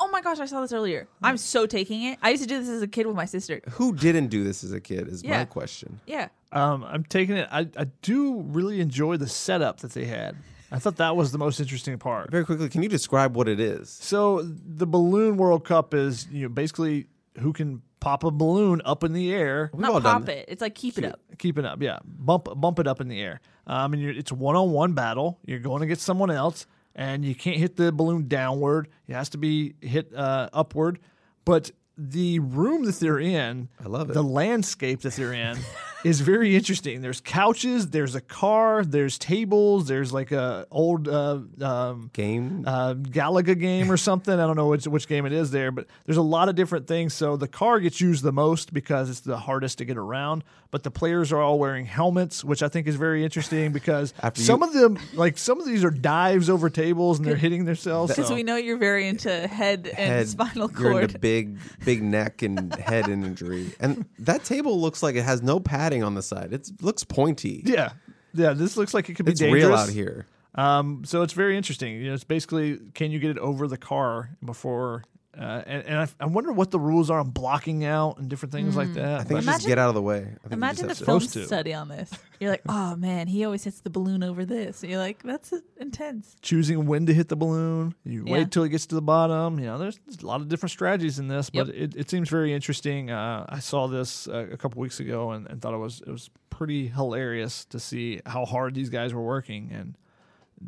Oh 0.00 0.08
my 0.08 0.20
gosh, 0.20 0.38
I 0.40 0.46
saw 0.46 0.60
this 0.60 0.72
earlier. 0.72 1.08
I'm 1.22 1.36
so 1.36 1.66
taking 1.66 2.02
it. 2.04 2.18
I 2.22 2.30
used 2.30 2.42
to 2.42 2.48
do 2.48 2.58
this 2.60 2.68
as 2.68 2.82
a 2.82 2.86
kid 2.88 3.06
with 3.06 3.16
my 3.16 3.24
sister. 3.24 3.60
Who 3.72 3.94
didn't 3.94 4.28
do 4.28 4.44
this 4.44 4.64
as 4.64 4.72
a 4.72 4.80
kid? 4.80 5.08
Is 5.08 5.24
my 5.24 5.44
question. 5.44 6.00
Yeah. 6.06 6.28
Um, 6.52 6.84
I'm 6.84 7.04
taking 7.04 7.36
it. 7.36 7.48
I, 7.50 7.68
I 7.76 7.84
do 8.02 8.40
really 8.42 8.80
enjoy 8.80 9.16
the 9.16 9.28
setup 9.28 9.80
that 9.80 9.92
they 9.92 10.04
had. 10.04 10.36
I 10.70 10.78
thought 10.78 10.96
that 10.96 11.16
was 11.16 11.30
the 11.32 11.38
most 11.38 11.60
interesting 11.60 11.98
part. 11.98 12.30
Very 12.30 12.44
quickly, 12.44 12.68
can 12.68 12.82
you 12.82 12.88
describe 12.88 13.36
what 13.36 13.48
it 13.48 13.60
is? 13.60 13.90
So 13.90 14.42
the 14.42 14.86
balloon 14.86 15.36
World 15.36 15.64
Cup 15.64 15.94
is 15.94 16.26
you 16.30 16.42
know 16.44 16.48
basically 16.48 17.06
who 17.40 17.52
can 17.52 17.82
pop 18.00 18.22
a 18.24 18.30
balloon 18.30 18.82
up 18.84 19.02
in 19.02 19.12
the 19.12 19.32
air, 19.32 19.70
We've 19.72 19.84
all 19.86 19.94
Not 19.94 20.02
done 20.02 20.12
pop 20.20 20.26
that. 20.26 20.36
it. 20.38 20.44
It's 20.48 20.60
like 20.60 20.74
keep 20.74 20.98
it 20.98 21.04
up. 21.04 21.20
keep 21.38 21.58
it 21.58 21.64
up, 21.64 21.80
yeah, 21.80 21.98
bump 22.04 22.48
bump 22.56 22.78
it 22.78 22.86
up 22.86 23.00
in 23.00 23.08
the 23.08 23.20
air. 23.20 23.40
Um, 23.66 23.92
and 23.94 24.02
you're, 24.02 24.12
it's 24.12 24.30
one 24.32 24.56
on 24.56 24.70
one 24.72 24.92
battle. 24.92 25.38
You're 25.46 25.58
going 25.60 25.82
against 25.82 26.02
someone 26.04 26.30
else, 26.30 26.66
and 26.94 27.24
you 27.24 27.34
can't 27.34 27.56
hit 27.56 27.76
the 27.76 27.92
balloon 27.92 28.28
downward. 28.28 28.88
It 29.06 29.14
has 29.14 29.28
to 29.30 29.38
be 29.38 29.74
hit 29.80 30.14
uh, 30.14 30.48
upward. 30.52 30.98
But 31.44 31.70
the 31.96 32.38
room 32.38 32.84
that 32.84 32.96
they're 32.96 33.18
in, 33.18 33.68
I 33.84 33.88
love 33.88 34.10
it. 34.10 34.14
The 34.14 34.22
landscape 34.22 35.02
that 35.02 35.14
they're 35.14 35.32
in 35.32 35.58
is 36.04 36.20
very 36.20 36.54
interesting. 36.54 37.00
There's 37.00 37.20
couches, 37.20 37.88
there's 37.90 38.14
a 38.14 38.20
car, 38.20 38.84
there's 38.84 39.18
tables, 39.18 39.86
there's 39.88 40.12
like 40.12 40.30
a 40.32 40.66
old 40.70 41.08
uh, 41.08 41.38
um, 41.62 42.10
Game. 42.12 42.64
uh, 42.66 42.94
Galaga 42.94 43.58
game 43.58 43.90
or 43.90 43.96
something. 43.96 44.32
I 44.34 44.46
don't 44.46 44.56
know 44.56 44.68
which 44.68 44.86
which 44.86 45.08
game 45.08 45.24
it 45.26 45.32
is 45.32 45.50
there, 45.50 45.70
but 45.70 45.86
there's 46.04 46.18
a 46.18 46.22
lot 46.22 46.48
of 46.48 46.54
different 46.54 46.86
things. 46.86 47.14
So 47.14 47.36
the 47.36 47.48
car 47.48 47.80
gets 47.80 48.00
used 48.00 48.22
the 48.22 48.32
most 48.32 48.72
because 48.74 49.08
it's 49.10 49.20
the 49.20 49.38
hardest 49.38 49.78
to 49.78 49.84
get 49.84 49.96
around. 49.96 50.44
But 50.70 50.82
the 50.82 50.90
players 50.90 51.30
are 51.32 51.40
all 51.40 51.58
wearing 51.60 51.86
helmets, 51.86 52.42
which 52.42 52.60
I 52.60 52.68
think 52.68 52.88
is 52.88 52.96
very 52.96 53.22
interesting 53.24 53.70
because 53.72 54.12
After 54.22 54.40
some 54.42 54.60
you- 54.60 54.66
of 54.66 54.72
them, 54.74 54.98
like 55.14 55.38
some 55.38 55.60
of 55.60 55.66
these, 55.66 55.84
are 55.84 55.90
dives 55.90 56.50
over 56.50 56.68
tables 56.68 57.18
and 57.18 57.26
they're 57.26 57.36
hitting 57.36 57.64
themselves. 57.64 58.10
Because 58.12 58.26
so- 58.28 58.34
we 58.34 58.42
know 58.42 58.56
you're 58.56 58.76
very 58.76 59.06
into 59.06 59.30
head 59.46 59.86
and 59.86 59.96
head, 59.96 60.28
spinal 60.28 60.68
You're 60.78 60.90
cord. 60.90 61.02
into 61.04 61.18
big, 61.20 61.58
big 61.84 62.02
neck 62.02 62.42
and 62.42 62.74
head 62.80 63.08
injury, 63.08 63.72
and 63.78 64.04
that 64.18 64.42
table 64.44 64.80
looks 64.80 65.00
like 65.02 65.14
it 65.14 65.22
has 65.22 65.42
no 65.42 65.60
padding 65.60 65.93
on 66.02 66.14
the 66.14 66.22
side. 66.22 66.52
It 66.52 66.68
looks 66.80 67.04
pointy. 67.04 67.62
yeah, 67.64 67.92
yeah. 68.32 68.52
This 68.52 68.76
looks 68.76 68.94
like 68.94 69.08
it 69.08 69.14
could 69.14 69.26
be 69.26 69.32
it's 69.32 69.40
dangerous. 69.40 69.64
real 69.64 69.74
out 69.74 69.88
here. 69.88 70.26
Um, 70.54 71.04
so 71.04 71.22
it's 71.22 71.32
very 71.32 71.56
interesting. 71.56 71.96
You 72.00 72.08
know, 72.08 72.14
it's 72.14 72.24
basically 72.24 72.78
can 72.94 73.10
you 73.10 73.18
get 73.18 73.30
it 73.30 73.38
over 73.38 73.66
the 73.66 73.78
car 73.78 74.30
before. 74.44 75.04
Uh, 75.38 75.62
and 75.66 75.84
and 75.86 75.98
I, 75.98 76.08
I 76.20 76.26
wonder 76.26 76.52
what 76.52 76.70
the 76.70 76.78
rules 76.78 77.10
are 77.10 77.18
on 77.20 77.30
blocking 77.30 77.84
out 77.84 78.18
and 78.18 78.28
different 78.28 78.52
things 78.52 78.76
like 78.76 78.94
that. 78.94 79.14
I 79.20 79.24
think 79.24 79.30
Imagine- 79.42 79.52
just 79.52 79.66
get 79.66 79.78
out 79.78 79.88
of 79.88 79.94
the 79.94 80.02
way. 80.02 80.18
I 80.20 80.22
think 80.48 80.52
Imagine 80.52 80.82
the 80.86 80.94
just 80.94 81.04
film 81.04 81.20
to. 81.20 81.46
study 81.46 81.74
on 81.74 81.88
this. 81.88 82.10
You're 82.40 82.50
like, 82.50 82.62
oh 82.68 82.94
man, 82.96 83.26
he 83.26 83.44
always 83.44 83.64
hits 83.64 83.80
the 83.80 83.90
balloon 83.90 84.22
over 84.22 84.44
this. 84.44 84.82
And 84.82 84.90
you're 84.92 85.00
like, 85.00 85.22
that's 85.22 85.52
intense. 85.80 86.36
choosing 86.42 86.86
when 86.86 87.06
to 87.06 87.14
hit 87.14 87.28
the 87.28 87.36
balloon. 87.36 87.94
You 88.04 88.24
Yeah. 88.26 88.32
wait 88.32 88.50
till 88.50 88.62
it 88.64 88.68
gets 88.68 88.86
to 88.86 88.94
the 88.94 89.02
bottom. 89.02 89.58
You 89.58 89.66
know, 89.66 89.78
there's, 89.78 89.98
there's 90.06 90.20
a 90.22 90.26
lot 90.26 90.40
of 90.40 90.48
different 90.48 90.70
strategies 90.70 91.18
in 91.18 91.28
this, 91.28 91.50
but 91.50 91.66
Yep. 91.68 91.76
it, 91.76 91.96
it 91.96 92.10
seems 92.10 92.28
very 92.28 92.52
interesting. 92.52 93.10
Uh, 93.10 93.44
I 93.48 93.58
saw 93.58 93.86
this 93.88 94.28
uh, 94.28 94.46
a 94.52 94.56
couple 94.56 94.80
weeks 94.80 95.00
ago 95.00 95.30
and, 95.32 95.46
and 95.48 95.60
thought 95.60 95.74
it 95.74 95.78
was 95.78 96.00
it 96.06 96.10
was 96.10 96.30
pretty 96.50 96.86
hilarious 96.88 97.64
to 97.66 97.80
see 97.80 98.20
how 98.26 98.44
hard 98.44 98.74
these 98.74 98.88
guys 98.90 99.12
were 99.12 99.22
working 99.22 99.70
and 99.72 99.96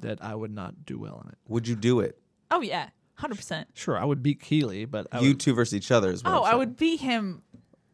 that 0.03 0.23
I 0.25 0.35
would 0.35 0.51
not 0.51 0.85
do 0.85 0.99
well 0.99 1.21
in 1.25 1.31
it. 1.31 1.39
Would 1.49 1.69
you 1.69 1.77
do 1.77 2.01
it? 2.01 2.19
Oh 2.51 2.61
yeah, 2.61 2.89
hundred 3.17 3.37
percent. 3.37 3.69
Sure, 3.75 3.99
I 3.99 4.05
would 4.05 4.23
beat 4.23 4.41
Keeley, 4.41 4.85
but 4.85 5.07
I 5.13 5.21
you 5.21 5.29
would, 5.29 5.41
two 5.41 5.55
versus 5.55 5.75
each 5.75 5.91
other 5.91 6.11
is 6.11 6.23
what 6.25 6.33
Oh, 6.33 6.37
I'm 6.39 6.43
I 6.43 6.47
saying. 6.51 6.59
would 6.59 6.77
beat 6.77 7.01
him 7.01 7.43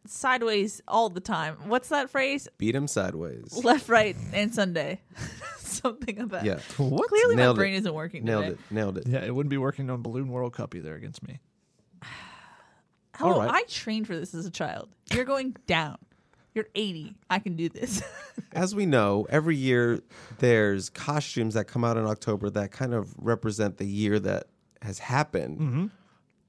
sideways 0.05 0.81
all 0.87 1.09
the 1.09 1.19
time. 1.21 1.55
What's 1.67 1.89
that 1.89 2.09
phrase? 2.09 2.47
beat 2.57 2.75
him 2.75 2.87
sideways. 2.87 3.63
Left, 3.63 3.87
right, 3.89 4.15
and 4.33 4.53
Sunday. 4.53 5.01
Something 5.57 6.19
of 6.19 6.29
that. 6.29 6.45
Yeah, 6.45 6.59
Clearly, 6.69 7.35
Nailed 7.35 7.57
my 7.57 7.61
brain 7.61 7.73
isn't 7.73 7.93
working 7.93 8.23
nailed 8.25 8.45
today. 8.45 8.53
it. 8.69 8.73
Nailed 8.73 8.97
it. 8.99 9.07
yeah, 9.07 9.23
it 9.25 9.33
wouldn't 9.33 9.49
be 9.49 9.57
working 9.57 9.89
on 9.89 10.01
Balloon 10.01 10.27
World 10.29 10.53
Cup 10.53 10.75
either 10.75 10.93
against 10.95 11.25
me. 11.27 11.39
Oh, 13.19 13.25
Hello, 13.27 13.33
All 13.33 13.39
right. 13.41 13.51
I 13.51 13.63
trained 13.67 14.07
for 14.07 14.15
this 14.17 14.33
as 14.33 14.47
a 14.47 14.49
child. 14.49 14.89
You're 15.13 15.23
going 15.25 15.55
down. 15.67 15.97
You're 16.55 16.65
80. 16.73 17.13
I 17.29 17.37
can 17.37 17.55
do 17.55 17.69
this. 17.69 18.01
As 18.53 18.73
we 18.73 18.87
know, 18.87 19.27
every 19.29 19.55
year 19.55 19.99
there's 20.39 20.89
costumes 20.89 21.53
that 21.53 21.65
come 21.65 21.83
out 21.83 21.95
in 21.97 22.05
October 22.05 22.49
that 22.49 22.71
kind 22.71 22.91
of 22.91 23.13
represent 23.19 23.77
the 23.77 23.85
year 23.85 24.19
that 24.19 24.47
has 24.83 24.99
happened. 24.99 25.59
Mm-hmm. 25.59 25.85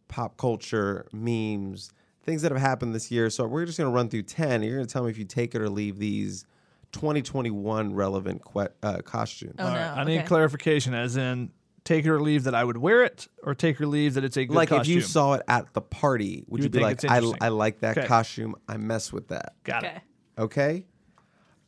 Pop 0.09 0.37
culture, 0.37 1.07
memes, 1.13 1.91
things 2.23 2.43
that 2.43 2.53
have 2.53 2.61
happened 2.61 2.95
this 2.95 3.11
year. 3.11 3.31
So 3.31 3.47
we're 3.47 3.65
just 3.67 3.79
going 3.79 3.91
to 3.91 3.95
run 3.95 4.09
through 4.09 4.23
10. 4.23 4.51
And 4.53 4.65
you're 4.65 4.77
going 4.77 4.87
to 4.87 4.93
tell 4.93 5.05
me 5.05 5.11
if 5.11 5.19
you 5.19 5.25
take 5.25 5.55
it 5.55 5.61
or 5.63 5.69
leave 5.69 5.99
these 5.99 6.45
2021 6.93 7.95
relevant 7.95 8.43
que- 8.45 8.69
uh, 8.83 8.99
costumes. 9.03 9.57
Oh, 9.59 9.65
All 9.67 9.73
no. 9.73 9.77
right, 9.81 9.99
I 9.99 10.05
need 10.05 10.27
clarification, 10.27 10.95
as 10.95 11.17
in 11.17 11.51
take 11.85 12.05
it 12.07 12.11
or 12.11 12.21
leave 12.21 12.45
that 12.45 12.55
I 12.55 12.65
would 12.65 12.79
wear 12.79 13.05
it, 13.05 13.29
or 13.43 13.55
take 13.55 13.79
or 13.81 13.87
leave 13.87 14.15
that 14.15 14.25
it's 14.25 14.37
a 14.39 14.47
good 14.47 14.55
like 14.55 14.71
costume. 14.71 14.91
if 14.93 14.95
you 14.97 15.01
saw 15.03 15.35
it 15.35 15.43
at 15.49 15.73
the 15.75 15.83
party, 15.83 16.43
would 16.49 16.61
You 16.61 16.63
you, 16.63 16.67
would 16.67 16.73
be 16.73 16.81
like, 16.81 17.05
I. 17.05 17.47
I 17.47 17.49
like 17.49 17.81
that 17.81 17.99
Okay. 17.99 18.07
costume. 18.07 18.55
I 18.69 18.77
mess 18.79 19.13
with 19.13 19.29
that. 19.29 19.55
Got 19.65 19.85
okay. 19.85 19.97
it. 19.97 20.41
Okay. 20.41 20.87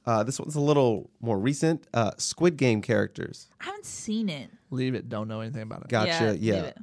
Uh, 0.06 0.22
this 0.22 0.38
one's 0.38 0.54
a 0.54 0.60
little 0.60 1.10
more 1.20 1.38
recent. 1.38 1.86
Uh, 1.92 2.12
Squid 2.16 2.56
Game 2.56 2.80
characters. 2.80 3.48
I 3.60 3.64
haven't 3.64 3.84
seen 3.86 4.28
it. 4.28 4.50
Leave 4.70 4.94
it. 4.94 5.08
Don't 5.08 5.28
know 5.28 5.40
anything 5.40 5.62
about 5.62 5.82
it. 5.82 5.88
Gotcha. 5.88 6.32
leave 6.32 6.42
Yeah. 6.42 6.54
it. 6.62 6.78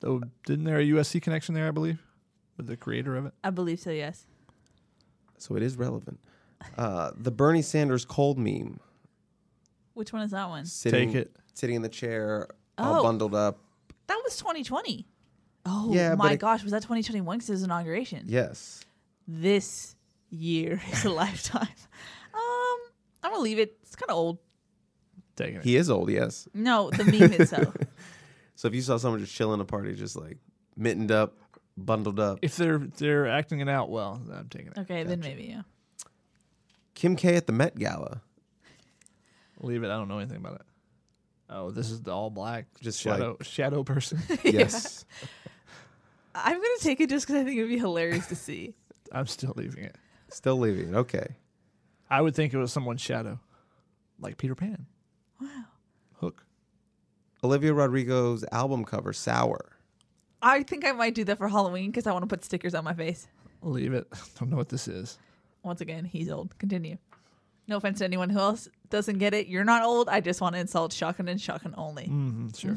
Though, 0.00 0.22
didn't 0.46 0.64
there 0.64 0.78
a 0.78 0.84
USC 0.84 1.20
connection 1.22 1.54
there? 1.54 1.68
I 1.68 1.70
believe 1.70 1.98
with 2.56 2.66
the 2.66 2.76
creator 2.76 3.16
of 3.16 3.26
it. 3.26 3.34
I 3.42 3.50
believe 3.50 3.80
so, 3.80 3.90
yes. 3.90 4.26
So 5.38 5.56
it 5.56 5.62
is 5.62 5.76
relevant. 5.76 6.18
Uh, 6.76 7.12
the 7.16 7.30
Bernie 7.30 7.62
Sanders 7.62 8.04
cold 8.04 8.38
meme. 8.38 8.80
Which 9.94 10.12
one 10.12 10.22
is 10.22 10.30
that 10.32 10.48
one? 10.48 10.64
Sitting, 10.66 11.08
Take 11.12 11.16
it. 11.26 11.36
Sitting 11.54 11.76
in 11.76 11.82
the 11.82 11.88
chair, 11.88 12.48
all 12.78 13.00
Oh. 13.00 13.02
bundled 13.02 13.34
up. 13.34 13.58
That 14.08 14.20
was 14.24 14.36
2020. 14.36 15.06
Oh 15.66 15.92
Yeah, 15.94 16.10
but 16.10 16.18
my 16.18 16.32
it- 16.32 16.40
gosh, 16.40 16.62
was 16.62 16.72
that 16.72 16.82
2021 16.82 17.38
because 17.38 17.48
it 17.48 17.52
was 17.52 17.62
inauguration? 17.62 18.24
Yes. 18.28 18.84
This 19.26 19.94
year 20.30 20.82
is 20.92 21.04
a 21.04 21.10
lifetime. 21.10 21.68
Um, 22.34 22.78
I'm 23.22 23.30
gonna 23.30 23.42
leave 23.44 23.60
it. 23.60 23.78
It's 23.82 23.94
kind 23.94 24.10
of 24.10 24.16
old. 24.16 24.38
Taking 25.36 25.56
it. 25.56 25.64
He 25.64 25.76
is 25.76 25.90
old, 25.90 26.10
yes. 26.10 26.48
No, 26.54 26.90
the 26.90 27.04
meme 27.04 27.32
itself. 27.32 27.76
So 28.56 28.68
if 28.68 28.74
you 28.74 28.82
saw 28.82 28.98
someone 28.98 29.20
just 29.20 29.34
chilling 29.34 29.60
a 29.60 29.64
party, 29.64 29.94
just 29.94 30.14
like 30.14 30.38
mittened 30.76 31.10
up, 31.10 31.34
bundled 31.76 32.20
up. 32.20 32.38
If 32.42 32.56
they're 32.56 32.78
they're 32.78 33.26
acting 33.28 33.60
it 33.60 33.68
out 33.68 33.90
well, 33.90 34.22
then 34.24 34.38
I'm 34.38 34.48
taking 34.48 34.68
it. 34.68 34.78
Okay, 34.78 35.02
then 35.02 35.20
maybe 35.20 35.44
yeah. 35.44 35.62
Kim 36.94 37.16
K 37.16 37.34
at 37.34 37.46
the 37.46 37.52
Met 37.52 37.76
Gala. 37.76 38.22
Leave 39.60 39.82
it. 39.82 39.86
I 39.86 39.96
don't 39.96 40.08
know 40.08 40.18
anything 40.18 40.36
about 40.36 40.54
it. 40.54 40.62
Oh, 41.50 41.70
this 41.70 41.90
is 41.90 42.02
the 42.02 42.12
all 42.12 42.30
black 42.30 42.66
Just 42.80 43.00
shadow 43.00 43.36
shadow 43.42 43.82
person. 43.82 44.20
Yes. 44.44 45.04
I'm 46.36 46.54
gonna 46.54 46.68
take 46.80 47.00
it 47.00 47.10
just 47.10 47.26
because 47.26 47.40
I 47.40 47.44
think 47.44 47.58
it 47.58 47.62
would 47.62 47.70
be 47.70 47.78
hilarious 47.78 48.26
to 48.28 48.36
see. 48.36 48.74
I'm 49.12 49.26
still 49.26 49.52
leaving 49.56 49.84
it. 49.84 49.96
Still 50.30 50.58
leaving 50.58 50.90
it. 50.90 50.96
Okay. 50.96 51.26
I 52.10 52.20
would 52.20 52.34
think 52.34 52.52
it 52.52 52.58
was 52.58 52.72
someone's 52.72 53.00
shadow, 53.00 53.40
like 54.20 54.36
Peter 54.36 54.54
Pan. 54.54 54.86
Wow. 57.44 57.48
Hook. 57.48 57.50
Olivia 57.50 57.74
Rodrigo's 57.74 58.44
album 58.52 58.84
cover, 58.84 59.12
Sour. 59.12 59.72
I 60.42 60.62
think 60.62 60.84
I 60.84 60.92
might 60.92 61.14
do 61.14 61.24
that 61.24 61.38
for 61.38 61.48
Halloween 61.48 61.90
because 61.90 62.06
I 62.06 62.12
want 62.12 62.22
to 62.22 62.26
put 62.26 62.44
stickers 62.44 62.74
on 62.74 62.84
my 62.84 62.94
face. 62.94 63.26
Leave 63.62 63.94
it. 63.94 64.06
Don't 64.38 64.50
know 64.50 64.56
what 64.56 64.68
this 64.68 64.88
is. 64.88 65.18
Once 65.62 65.80
again, 65.80 66.04
he's 66.04 66.30
old. 66.30 66.56
Continue. 66.58 66.98
No 67.66 67.76
offense 67.78 67.98
to 68.00 68.04
anyone 68.04 68.28
who 68.28 68.38
else 68.38 68.68
doesn't 68.90 69.18
get 69.18 69.32
it. 69.32 69.46
You're 69.46 69.64
not 69.64 69.82
old. 69.82 70.10
I 70.10 70.20
just 70.20 70.42
want 70.42 70.54
to 70.54 70.60
insult 70.60 70.92
Shotgun 70.92 71.28
and 71.28 71.40
Shotgun 71.40 71.74
only. 71.78 72.04
Mm-hmm, 72.04 72.48
sure. 72.54 72.76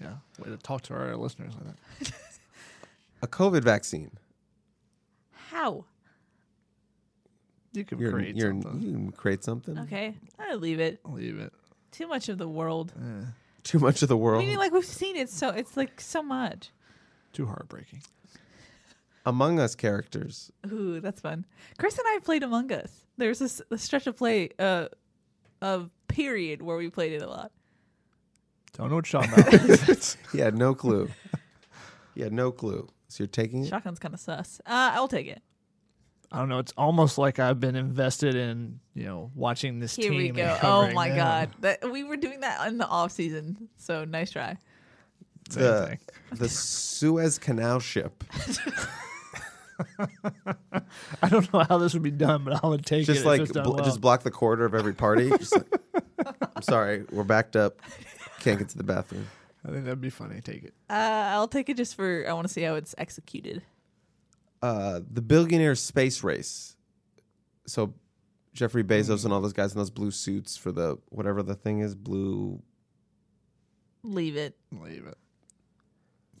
Yeah. 0.00 0.14
Way 0.38 0.50
to 0.50 0.56
talk 0.56 0.82
to 0.82 0.94
our 0.94 1.16
listeners 1.16 1.52
like 1.54 1.76
that. 2.00 2.12
A 3.22 3.28
COVID 3.28 3.62
vaccine. 3.62 4.10
How? 5.50 5.84
You 7.72 7.84
can 7.84 7.98
You're, 8.00 8.12
create 8.12 8.34
you're, 8.36 8.50
something. 8.50 8.80
you 8.82 8.92
can 8.92 9.12
create 9.12 9.44
something. 9.44 9.78
Okay, 9.80 10.14
I 10.38 10.54
leave 10.54 10.80
it. 10.80 11.00
Leave 11.04 11.38
it. 11.38 11.52
Too 11.92 12.08
much 12.08 12.28
of 12.28 12.38
the 12.38 12.48
world. 12.48 12.92
Too 13.68 13.78
much 13.78 14.00
of 14.00 14.08
the 14.08 14.16
world. 14.16 14.42
I 14.42 14.46
mean, 14.46 14.56
like 14.56 14.72
we've 14.72 14.82
seen 14.82 15.14
it, 15.14 15.28
so 15.28 15.50
it's 15.50 15.76
like 15.76 16.00
so 16.00 16.22
much. 16.22 16.70
Too 17.34 17.44
heartbreaking. 17.44 18.00
Among 19.26 19.60
Us 19.60 19.74
characters. 19.74 20.50
Ooh, 20.72 21.00
that's 21.00 21.20
fun. 21.20 21.44
Chris 21.78 21.98
and 21.98 22.06
I 22.08 22.18
played 22.24 22.42
Among 22.42 22.72
Us. 22.72 23.04
There's 23.18 23.40
this 23.40 23.60
a 23.70 23.76
stretch 23.76 24.06
of 24.06 24.16
play, 24.16 24.48
uh, 24.58 24.86
of 25.60 25.90
period 26.08 26.62
where 26.62 26.78
we 26.78 26.88
played 26.88 27.12
it 27.12 27.20
a 27.20 27.28
lot. 27.28 27.52
Don't 28.72 28.88
know 28.88 28.94
what 28.96 29.12
you're 29.12 29.20
talking 29.22 29.38
about. 29.38 30.16
He 30.32 30.38
had 30.38 30.56
no 30.56 30.74
clue. 30.74 31.10
he 32.14 32.22
had 32.22 32.32
no 32.32 32.50
clue. 32.50 32.88
So 33.08 33.24
you're 33.24 33.28
taking 33.28 33.64
it? 33.66 33.70
Shotgun's 33.70 33.98
kind 33.98 34.14
of 34.14 34.20
sus. 34.20 34.62
Uh, 34.64 34.92
I'll 34.94 35.08
take 35.08 35.26
it. 35.26 35.42
I 36.30 36.38
don't 36.38 36.48
know. 36.48 36.58
It's 36.58 36.72
almost 36.76 37.16
like 37.16 37.38
I've 37.38 37.58
been 37.60 37.74
invested 37.76 38.34
in 38.34 38.80
you 38.94 39.04
know 39.04 39.30
watching 39.34 39.78
this 39.80 39.96
Here 39.96 40.10
team. 40.10 40.18
we 40.18 40.28
go. 40.30 40.58
Oh 40.62 40.90
my 40.92 41.08
them. 41.08 41.16
god, 41.18 41.50
that 41.60 41.90
we 41.90 42.04
were 42.04 42.16
doing 42.16 42.40
that 42.40 42.66
in 42.68 42.78
the 42.78 42.86
off 42.86 43.12
season. 43.12 43.68
So 43.76 44.04
nice 44.04 44.30
try. 44.30 44.56
Same 45.50 45.62
the 45.62 45.86
thing. 45.86 45.98
the 46.32 46.48
Suez 46.48 47.38
Canal 47.38 47.80
ship. 47.80 48.22
I 51.22 51.28
don't 51.28 51.52
know 51.52 51.64
how 51.68 51.78
this 51.78 51.94
would 51.94 52.02
be 52.02 52.10
done, 52.10 52.44
but 52.44 52.62
I 52.62 52.66
would 52.66 52.84
take 52.84 53.02
it. 53.02 53.06
Just 53.06 53.20
if 53.20 53.26
like 53.26 53.40
it's 53.40 53.52
done 53.52 53.64
bl- 53.64 53.74
well. 53.74 53.84
just 53.84 54.00
block 54.00 54.22
the 54.22 54.30
corridor 54.30 54.64
of 54.64 54.74
every 54.74 54.92
party. 54.94 55.30
Just 55.30 55.54
like, 55.54 55.66
I'm 56.56 56.62
sorry, 56.62 57.04
we're 57.10 57.24
backed 57.24 57.56
up. 57.56 57.80
Can't 58.40 58.58
get 58.58 58.68
to 58.70 58.76
the 58.76 58.84
bathroom. 58.84 59.26
I 59.66 59.70
think 59.70 59.84
that'd 59.84 60.00
be 60.00 60.10
funny. 60.10 60.40
Take 60.40 60.64
it. 60.64 60.74
Uh, 60.90 60.94
I'll 61.32 61.48
take 61.48 61.68
it 61.68 61.76
just 61.76 61.94
for 61.94 62.24
I 62.28 62.32
want 62.32 62.46
to 62.46 62.52
see 62.52 62.62
how 62.62 62.74
it's 62.74 62.94
executed. 62.98 63.62
Uh, 64.62 65.00
the 65.10 65.22
billionaire 65.22 65.74
space 65.74 66.22
race. 66.24 66.76
So 67.66 67.94
Jeffrey 68.54 68.82
Bezos 68.82 69.24
and 69.24 69.32
all 69.32 69.40
those 69.40 69.52
guys 69.52 69.72
in 69.72 69.78
those 69.78 69.90
blue 69.90 70.10
suits 70.10 70.56
for 70.56 70.72
the 70.72 70.98
whatever 71.10 71.42
the 71.42 71.54
thing 71.54 71.80
is, 71.80 71.94
blue. 71.94 72.60
Leave 74.02 74.36
it. 74.36 74.56
Leave 74.72 75.06
it. 75.06 75.16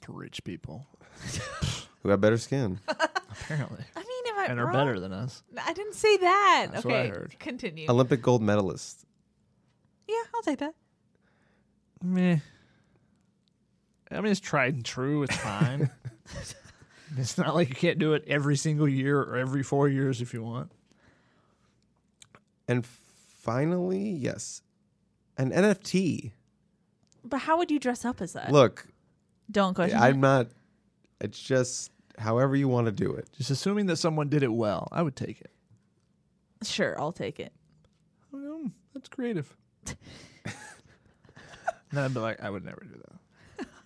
For 0.00 0.12
rich 0.12 0.42
people, 0.42 0.86
Who 2.02 2.08
have 2.08 2.20
better 2.20 2.38
skin? 2.38 2.80
apparently, 2.88 3.84
I 3.94 3.98
mean, 4.00 4.22
if 4.24 4.36
I 4.38 4.46
and 4.46 4.58
are 4.58 4.64
wrong- 4.64 4.72
better 4.72 4.98
than 5.00 5.12
us. 5.12 5.42
I 5.62 5.72
didn't 5.74 5.94
say 5.94 6.16
that. 6.16 6.68
That's 6.72 6.84
what 6.84 6.94
I 6.94 6.98
okay, 7.00 7.08
heard. 7.10 7.36
continue. 7.38 7.86
Olympic 7.90 8.22
gold 8.22 8.40
medalist. 8.40 9.04
yeah, 10.08 10.14
I'll 10.34 10.42
take 10.42 10.60
that. 10.60 10.74
Meh. 12.02 12.38
I 14.10 14.20
mean, 14.22 14.30
it's 14.32 14.40
tried 14.40 14.74
and 14.74 14.84
true. 14.84 15.24
It's 15.24 15.36
fine. 15.36 15.90
it's 17.16 17.38
not 17.38 17.54
like 17.54 17.68
you 17.68 17.74
can't 17.74 17.98
do 17.98 18.12
it 18.14 18.24
every 18.26 18.56
single 18.56 18.88
year 18.88 19.20
or 19.20 19.36
every 19.36 19.62
four 19.62 19.88
years 19.88 20.20
if 20.20 20.34
you 20.34 20.42
want. 20.42 20.70
And 22.66 22.84
finally, 22.86 24.10
yes, 24.10 24.62
an 25.38 25.50
NFT. 25.50 26.32
But 27.24 27.38
how 27.38 27.56
would 27.58 27.70
you 27.70 27.78
dress 27.78 28.04
up 28.04 28.20
as 28.20 28.34
that? 28.34 28.52
Look, 28.52 28.86
Don't 29.50 29.74
question. 29.74 29.98
I'm 29.98 30.16
it. 30.16 30.18
not. 30.18 30.46
It's 31.20 31.40
just 31.40 31.90
however 32.18 32.56
you 32.56 32.68
want 32.68 32.86
to 32.86 32.92
do 32.92 33.12
it. 33.12 33.28
Just 33.36 33.50
assuming 33.50 33.86
that 33.86 33.96
someone 33.96 34.28
did 34.28 34.42
it 34.42 34.52
well, 34.52 34.88
I 34.92 35.02
would 35.02 35.16
take 35.16 35.40
it. 35.40 35.50
Sure, 36.62 37.00
I'll 37.00 37.12
take 37.12 37.40
it. 37.40 37.52
Mm, 38.34 38.72
that's 38.92 39.08
creative. 39.08 39.54
then 39.84 39.94
I'd 41.94 42.12
be 42.12 42.20
like, 42.20 42.42
I 42.42 42.50
would 42.50 42.64
never 42.64 42.82
do 42.84 43.00
that. 43.00 43.66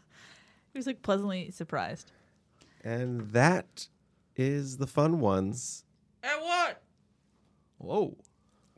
He 0.72 0.78
was 0.78 0.86
like 0.86 1.02
pleasantly 1.02 1.50
surprised. 1.50 2.10
And 2.84 3.30
that 3.32 3.88
is 4.36 4.78
the 4.78 4.86
fun 4.86 5.20
ones. 5.20 5.84
And 6.22 6.40
what? 6.42 6.82
Whoa. 7.78 8.16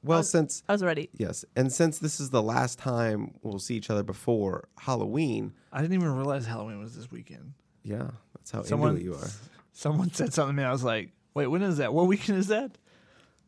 Well, 0.03 0.23
since 0.23 0.63
I 0.69 0.73
was 0.73 0.83
ready. 0.85 1.09
yes, 1.15 1.47
and 1.57 1.73
since 1.73 1.99
this 1.99 2.21
is 2.21 2.29
the 2.29 2.43
last 2.43 2.79
time 2.79 3.33
we'll 3.43 3.59
see 3.59 3.75
each 3.77 3.89
other 3.89 4.03
before 4.03 4.69
Halloween, 4.79 5.55
I 5.73 5.81
didn't 5.81 5.95
even 5.95 6.15
realize 6.15 6.45
Halloween 6.45 6.79
was 6.79 6.95
this 6.95 7.11
weekend. 7.11 7.55
yeah, 7.83 8.11
that's 8.35 8.51
how 8.51 8.63
Someone- 8.63 8.91
into 8.97 9.01
it 9.01 9.05
you 9.05 9.15
are. 9.15 9.29
Someone 9.73 10.13
said 10.13 10.35
something 10.35 10.57
to 10.57 10.63
me. 10.63 10.67
I 10.69 10.71
was 10.73 10.85
like, 10.85 11.11
wait, 11.33 11.47
when 11.47 11.63
is 11.63 11.79
that? 11.79 11.95
What 11.95 12.07
weekend 12.07 12.39
is 12.39 12.49
that? 12.49 12.77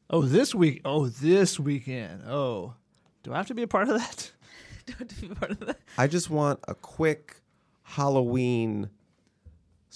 Oh, 0.09 0.23
this 0.23 0.55
week. 0.55 0.81
Oh, 0.85 1.09
this 1.09 1.61
weekend. 1.61 2.23
Oh, 2.27 2.75
do 3.23 3.33
I 3.35 3.37
have 3.37 3.47
to 3.49 3.55
be 3.55 3.63
a 3.63 3.67
part 3.69 3.89
of 3.89 3.99
that? 3.99 4.31
Don't 4.87 5.09
to 5.11 5.21
be 5.21 5.27
a 5.31 5.35
part 5.35 5.51
of 5.53 5.61
that. 5.61 5.79
I 5.99 6.07
just 6.07 6.31
want 6.31 6.61
a 6.67 6.75
quick 6.75 7.37
Halloween 7.83 8.89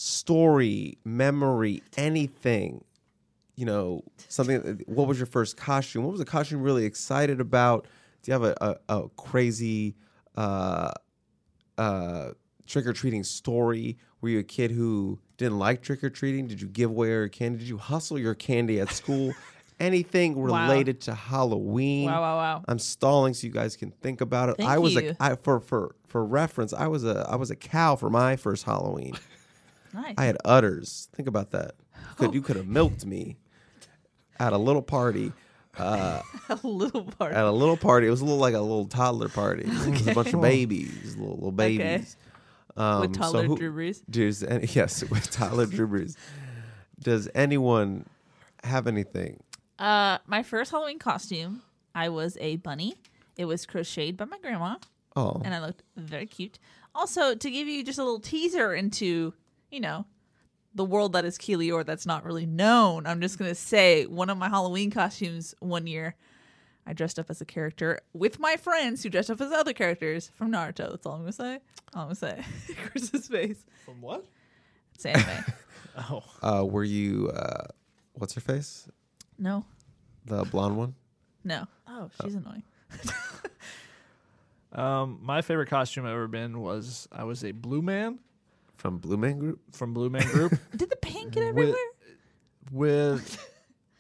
story, 0.01 0.97
memory, 1.05 1.83
anything. 1.99 2.83
You 3.57 3.67
know, 3.67 4.03
something. 4.29 4.83
What 4.87 5.07
was 5.07 5.19
your 5.19 5.27
first 5.27 5.59
costume? 5.59 6.05
What 6.05 6.13
was 6.13 6.19
the 6.21 6.25
costume 6.25 6.61
you 6.61 6.65
really 6.65 6.87
excited 6.87 7.41
about? 7.41 7.87
Do 8.23 8.31
you 8.31 8.33
have 8.33 8.43
a, 8.45 8.79
a, 8.89 8.97
a 9.03 9.09
crazy 9.11 9.97
uh, 10.35 10.93
uh, 11.77 12.31
trick 12.67 12.87
or 12.87 12.95
treating 12.95 13.23
story? 13.23 13.99
Were 14.23 14.31
you 14.31 14.39
a 14.39 14.43
kid 14.45 14.71
who 14.71 15.19
didn't 15.37 15.59
like 15.59 15.83
trick 15.83 16.03
or 16.03 16.09
treating? 16.09 16.47
Did 16.47 16.63
you 16.63 16.69
give 16.69 16.89
away 16.91 17.09
your 17.09 17.29
candy? 17.29 17.59
Did 17.59 17.69
you 17.69 17.77
hustle 17.77 18.19
your 18.19 18.35
candy 18.35 18.81
at 18.81 18.91
school? 18.93 19.35
Anything 19.81 20.35
Wow. 20.37 20.63
related 20.67 21.01
to 21.03 21.15
Halloween? 21.15 22.07
Wow, 22.07 22.21
wow, 22.21 22.37
wow. 22.37 22.65
I'm 22.67 22.79
stalling 22.79 23.35
so 23.35 23.47
you 23.47 23.53
guys 23.53 23.77
can 23.77 23.91
think 23.91 24.21
about 24.23 24.49
it. 24.51 24.57
Thank 24.57 24.71
I 24.71 24.79
was 24.79 24.95
you. 24.95 25.11
a 25.21 25.23
I, 25.23 25.35
for 25.37 25.61
for 25.61 25.95
for 26.07 26.25
reference. 26.25 26.73
I 26.73 26.87
was 26.87 27.05
a 27.05 27.27
I 27.31 27.37
was 27.37 27.51
a 27.51 27.57
cow 27.57 27.97
for 27.97 28.09
my 28.09 28.37
first 28.37 28.65
Halloween. 28.65 29.15
Nice. 29.93 30.15
I 30.19 30.25
had 30.25 30.37
udders. 30.45 31.09
Think 31.15 31.29
about 31.29 31.51
that. 31.53 31.73
Could 32.17 32.35
you 32.35 32.43
could 32.43 32.57
have 32.57 32.67
milked 32.67 33.05
me 33.07 33.37
at 34.39 34.53
a 34.53 34.59
little 34.59 34.83
party. 34.83 35.33
a 35.79 36.23
little 36.63 37.05
part. 37.05 37.33
At 37.33 37.45
a 37.45 37.51
little 37.51 37.77
party, 37.77 38.07
it 38.07 38.11
was 38.11 38.21
a 38.21 38.25
little 38.25 38.39
like 38.41 38.55
a 38.55 38.61
little 38.61 38.87
toddler 38.87 39.29
party. 39.29 39.63
It 39.65 39.69
was 39.91 40.07
a 40.09 40.15
bunch 40.15 40.33
of 40.35 40.41
babies, 40.43 41.17
little 41.17 41.35
little 41.37 41.53
babies. 41.53 42.17
Um, 42.77 43.01
with 43.03 43.15
so 43.15 43.21
toddler 43.21 43.45
who- 43.45 43.57
Drew 43.57 43.73
Brees. 43.73 44.03
Does 44.11 44.43
any, 44.43 44.67
yes, 44.73 45.03
with 45.09 45.31
Tyler 45.31 45.67
Drew 45.67 45.89
Brees. 45.89 46.17
Does 47.03 47.29
anyone 47.35 48.07
have 48.65 48.87
anything? 48.87 49.43
Uh, 49.79 50.19
my 50.27 50.43
first 50.43 50.71
Halloween 50.71 50.99
costume, 50.99 51.63
I 51.95 52.11
was 52.11 52.37
a 52.41 52.57
bunny. 52.57 52.95
It 53.37 53.47
was 53.47 53.65
crocheted 53.65 54.17
by 54.19 54.27
my 54.27 54.39
grandma, 54.39 54.77
Oh, 55.17 55.41
and 55.45 55.55
I 55.55 55.61
looked 55.65 55.83
very 55.97 56.27
cute. 56.27 56.59
Also, 56.95 57.35
to 57.35 57.51
give 57.51 57.67
you 57.69 57.83
just 57.83 57.99
a 57.99 58.05
little 58.05 58.21
teaser 58.21 58.75
into, 58.75 59.33
you 59.71 59.81
know, 59.81 60.07
the 60.75 60.85
world 60.85 61.13
that 61.15 61.25
is 61.25 61.37
Keelior 61.39 61.85
that's 61.85 62.07
not 62.07 62.25
really 62.25 62.47
known, 62.47 63.07
I'm 63.07 63.21
just 63.21 63.39
gonna 63.39 63.55
say 63.55 64.07
one 64.07 64.31
of 64.31 64.39
my 64.39 64.49
Halloween 64.49 64.91
costumes 64.91 65.55
one 65.61 65.87
year, 65.87 66.15
I 66.87 66.93
dressed 66.93 67.19
up 67.19 67.31
as 67.31 67.41
a 67.41 67.45
character 67.45 68.01
with 68.13 68.39
my 68.39 68.57
friends 68.57 69.03
who 69.03 69.11
dressed 69.11 69.31
up 69.31 69.41
as 69.41 69.53
other 69.53 69.73
characters 69.73 70.31
from 70.35 70.51
Naruto. 70.53 70.91
That's 70.91 71.07
all 71.07 71.15
I'm 71.15 71.21
gonna 71.21 71.33
say. 71.33 71.59
All 71.95 72.03
I'm 72.03 72.07
gonna 72.09 72.15
say. 72.15 72.45
Chris's 72.87 73.29
face. 73.29 73.65
From 73.85 74.01
what? 74.01 74.25
It's 74.95 75.05
anime. 75.07 75.45
Oh, 76.11 76.23
uh, 76.43 76.65
were 76.65 76.85
you? 76.85 77.29
Uh, 77.31 77.67
what's 78.15 78.35
her 78.35 78.41
face? 78.41 78.89
no, 79.39 79.65
The 80.27 80.45
blonde 80.45 80.77
one. 80.77 80.95
no. 81.45 81.67
Oh, 81.89 82.09
she's 82.23 82.35
annoying. 82.37 82.63
um, 84.73 85.19
my 85.23 85.43
favorite 85.43 85.69
costume 85.69 86.05
I've 86.07 86.13
ever 86.13 86.29
been 86.29 86.61
was 86.61 87.09
I 87.11 87.25
was 87.25 87.45
a 87.45 87.53
blue 87.53 87.83
man 87.83 88.21
From 88.81 88.97
Blue 88.97 89.19
Man 89.19 89.39
Group? 89.39 89.61
from 89.73 89.93
Blue 89.93 90.09
Man 90.09 90.27
Group 90.29 90.53
Did 90.77 90.89
the 90.89 90.97
paint 90.97 91.33
get 91.33 91.43
everywhere? 91.45 91.75
with 92.73 93.47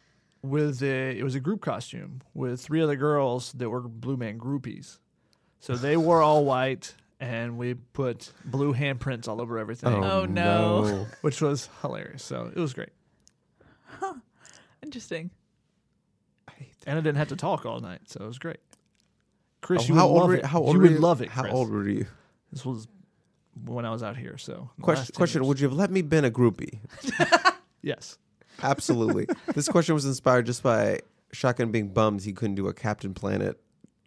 with 0.42 0.82
a 0.82 1.18
it 1.18 1.22
was 1.22 1.34
a 1.34 1.40
group 1.40 1.60
costume 1.60 2.22
with 2.32 2.62
three 2.62 2.80
other 2.80 2.96
girls 2.96 3.52
that 3.52 3.68
were 3.68 3.82
Blue 3.82 4.16
Man 4.16 4.38
groupies. 4.38 4.96
So 5.58 5.74
they 5.76 5.98
wore 5.98 6.22
all 6.22 6.46
white 6.46 6.94
and 7.20 7.58
we 7.58 7.74
put 7.74 8.32
blue 8.46 8.72
handprints 8.72 9.28
all 9.28 9.42
over 9.42 9.58
everything, 9.58 9.92
Oh, 9.92 10.22
oh 10.22 10.24
no. 10.24 11.06
which 11.20 11.42
was 11.42 11.68
hilarious. 11.82 12.24
So 12.24 12.50
it 12.54 12.58
was 12.58 12.72
great. 12.72 12.88
Huh. 13.84 14.14
Interesting. 14.82 15.30
And 16.86 16.96
I 16.98 17.02
didn't 17.02 17.18
have 17.18 17.28
to 17.28 17.36
talk 17.36 17.66
all 17.66 17.80
night, 17.80 18.00
so 18.06 18.24
it 18.24 18.26
was 18.26 18.38
great. 18.38 18.56
Chris, 19.60 19.82
Oh, 19.82 19.84
you 19.88 19.94
how 19.96 20.06
would 20.08 20.12
old 20.12 20.20
love 20.20 20.28
were 20.30 20.36
it. 20.36 20.44
how 20.46 20.60
old 20.60 20.72
you 20.72 20.78
were 20.78 20.82
would 20.84 20.92
you? 20.92 20.98
love 20.98 21.20
it. 21.20 21.28
How 21.28 21.42
Chris. 21.42 21.52
old 21.54 21.70
were 21.70 21.86
you? 21.86 22.06
This 22.50 22.64
was 22.64 22.88
when 23.64 23.84
I 23.84 23.90
was 23.90 24.02
out 24.02 24.16
here. 24.16 24.36
So 24.38 24.70
Question 24.82 25.14
question, 25.14 25.42
years. 25.42 25.48
would 25.48 25.60
you 25.60 25.68
have 25.68 25.76
let 25.76 25.90
me 25.90 26.02
been 26.02 26.24
a 26.24 26.30
groupie? 26.30 26.78
yes. 27.82 28.18
Absolutely. 28.62 29.26
this 29.54 29.68
question 29.68 29.94
was 29.94 30.04
inspired 30.04 30.46
just 30.46 30.62
by 30.62 31.00
Shotgun 31.32 31.70
being 31.70 31.88
bummed 31.88 32.22
he 32.22 32.32
couldn't 32.32 32.56
do 32.56 32.68
a 32.68 32.74
Captain 32.74 33.14
Planet 33.14 33.58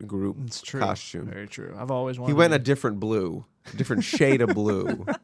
group 0.05 0.37
It's 0.45 0.61
true. 0.61 0.79
costume. 0.79 1.27
Very 1.27 1.47
true. 1.47 1.75
I've 1.77 1.91
always 1.91 2.19
wanted. 2.19 2.31
He 2.33 2.37
went 2.37 2.51
to 2.51 2.55
a 2.57 2.59
different 2.59 2.99
blue, 2.99 3.45
a 3.73 3.77
different 3.77 4.03
shade 4.03 4.41
of 4.41 4.49
blue. 4.53 5.05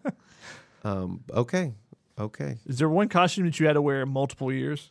Um, 0.81 1.26
okay. 1.34 1.73
Okay. 2.18 2.56
Is 2.65 2.77
there 2.80 2.88
one 2.88 3.10
costume 3.10 3.43
that 3.45 3.60
you 3.60 3.68
had 3.68 3.73
to 3.73 3.81
wear 3.81 4.06
multiple 4.06 4.49
years? 4.49 4.89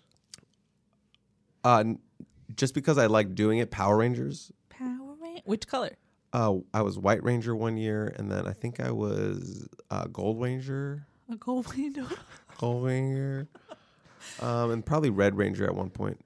Uh, 1.64 1.82
just 2.56 2.74
because 2.74 2.98
I 2.98 3.06
like 3.06 3.34
doing 3.34 3.58
it, 3.58 3.70
Power 3.70 3.96
Rangers. 3.96 4.52
Power 4.68 5.14
Ranger. 5.20 5.42
Which 5.46 5.66
color? 5.66 5.96
Uh, 6.32 6.56
I 6.74 6.82
was 6.82 6.98
White 6.98 7.22
Ranger 7.24 7.56
one 7.56 7.76
year, 7.76 8.12
and 8.16 8.30
then 8.30 8.46
I 8.46 8.52
think 8.52 8.80
I 8.80 8.90
was 8.90 9.66
uh, 9.90 10.06
Gold 10.06 10.40
Ranger, 10.40 11.06
A 11.32 11.36
gold 11.36 11.74
Ranger. 11.74 12.06
Gold 12.58 12.84
Ranger, 12.84 13.48
um, 14.40 14.70
and 14.70 14.84
probably 14.84 15.10
Red 15.10 15.36
Ranger 15.36 15.64
at 15.64 15.74
one 15.74 15.90
point. 15.90 16.20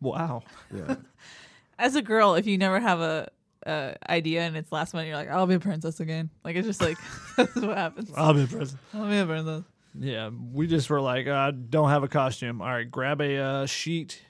Wow. 0.00 0.42
Yeah. 0.74 0.96
As 1.78 1.96
a 1.96 2.02
girl, 2.02 2.34
if 2.34 2.46
you 2.46 2.58
never 2.58 2.80
have 2.80 3.00
a, 3.00 3.28
a 3.66 3.94
idea 4.08 4.42
and 4.42 4.56
it's 4.56 4.72
last 4.72 4.94
minute, 4.94 5.08
you're 5.08 5.16
like, 5.16 5.30
I'll 5.30 5.46
be 5.46 5.54
a 5.54 5.60
princess 5.60 6.00
again. 6.00 6.30
Like 6.44 6.56
it's 6.56 6.66
just 6.66 6.80
like 6.80 6.98
that's 7.36 7.54
what 7.56 7.76
happens. 7.76 8.10
I'll 8.16 8.34
be 8.34 8.46
present. 8.46 8.80
I'll 8.94 9.08
be 9.08 9.18
a 9.18 9.26
princess. 9.26 9.62
Yeah, 9.98 10.30
we 10.52 10.66
just 10.66 10.90
were 10.90 11.00
like, 11.00 11.26
uh, 11.26 11.52
don't 11.70 11.88
have 11.88 12.02
a 12.02 12.08
costume. 12.08 12.60
All 12.60 12.68
right, 12.68 12.88
grab 12.88 13.20
a 13.20 13.36
uh, 13.36 13.66
sheet 13.66 14.20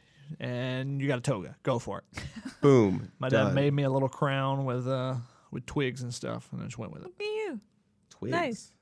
and 0.41 1.01
you 1.01 1.09
got 1.09 1.19
a 1.19 1.23
toga. 1.23 1.57
Go 1.63 1.79
for 1.79 1.99
it. 2.13 2.23
Boom. 2.61 3.11
My 3.19 3.29
done. 3.29 3.47
dad 3.47 3.55
made 3.55 3.73
me 3.73 3.83
a 3.85 3.91
little 3.91 4.09
crown 4.09 4.65
with 4.65 4.87
uh, 4.89 5.15
with 5.51 5.67
twigs 5.67 6.03
and 6.03 6.13
stuff, 6.13 6.49
and 6.53 6.61
I 6.63 6.65
just 6.67 6.79
went 6.79 6.93
with 6.93 7.03
it. 7.03 7.07
Look 7.07 7.21
at 7.21 7.25
you. 7.25 7.61
Twigs. 8.11 8.33
Nice. 8.33 8.73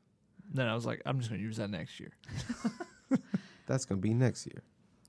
Then 0.52 0.66
I 0.68 0.74
was 0.74 0.86
like, 0.86 1.02
I'm 1.06 1.18
just 1.18 1.31
gonna 1.31 1.43
use 1.43 1.56
that 1.56 1.70
next 1.70 1.98
year. 2.01 2.12
That's 3.66 3.85
gonna 3.85 4.01
be 4.01 4.14
next 4.14 4.47
year. 4.47 4.62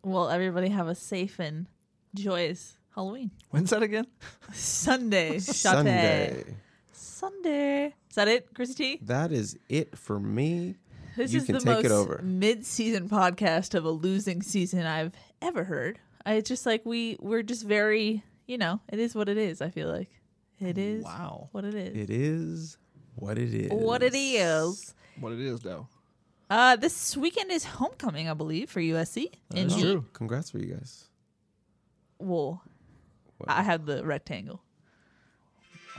Well, 0.04 0.30
everybody 0.30 0.70
have 0.70 0.88
a 0.88 0.96
safe 0.96 1.40
and 1.40 1.68
joyous 2.16 2.78
Halloween. 2.96 3.32
When's 3.52 3.70
that 3.70 3.84
again? 3.84 4.08
Sunday. 4.54 5.40
Sunday. 5.40 6.44
Sunday. 6.92 7.86
Is 8.10 8.16
that 8.16 8.28
it, 8.28 8.54
Chrissy 8.54 8.74
T? 8.74 9.00
That 9.04 9.32
is 9.32 9.58
it 9.70 9.98
for 9.98 10.20
me. 10.20 10.76
This 11.16 11.32
You 11.32 11.40
is 11.40 11.46
can 11.46 11.54
the 11.56 11.60
take 11.62 11.68
most 11.68 11.86
it 11.86 11.92
over. 11.92 12.22
mid-season 12.24 13.10
podcast 13.10 13.74
of 13.76 13.86
a 13.86 13.90
losing 13.90 14.42
season 14.42 14.86
I've 14.86 15.12
ever 15.42 15.64
heard. 15.64 16.00
I 16.28 16.34
it's 16.34 16.50
just 16.50 16.66
like 16.66 16.86
we 16.86 17.18
we're 17.20 17.42
just 17.44 17.66
very, 17.66 18.24
you 18.46 18.58
know, 18.58 18.82
it 18.90 19.00
is 19.00 19.16
what 19.16 19.30
it 19.30 19.38
is. 19.38 19.62
I 19.62 19.70
feel 19.70 19.88
like 19.90 20.10
it 20.60 20.78
is 20.78 21.04
Wow. 21.04 21.50
what 21.54 21.64
it 21.66 21.74
is. 21.74 21.96
It 21.96 22.10
is 22.10 22.78
what 23.16 23.38
it 23.38 23.54
is. 23.54 23.72
What 23.72 24.04
it 24.04 24.14
is. 24.14 24.94
What 25.20 25.32
it 25.34 25.40
is, 25.40 25.62
though. 25.62 25.88
Uh, 26.50 26.76
this 26.76 27.18
weekend 27.18 27.52
is 27.52 27.64
homecoming, 27.66 28.30
I 28.30 28.34
believe, 28.34 28.70
for 28.70 28.80
USC. 28.80 29.32
That's 29.50 29.74
Indeed. 29.74 29.82
true. 29.82 30.06
Congrats 30.14 30.52
for 30.52 30.60
you 30.60 30.76
guys. 30.76 31.06
Well, 32.20 32.62
I 33.48 33.64
have 33.64 33.86
the 33.86 34.06
rectangle. 34.06 34.62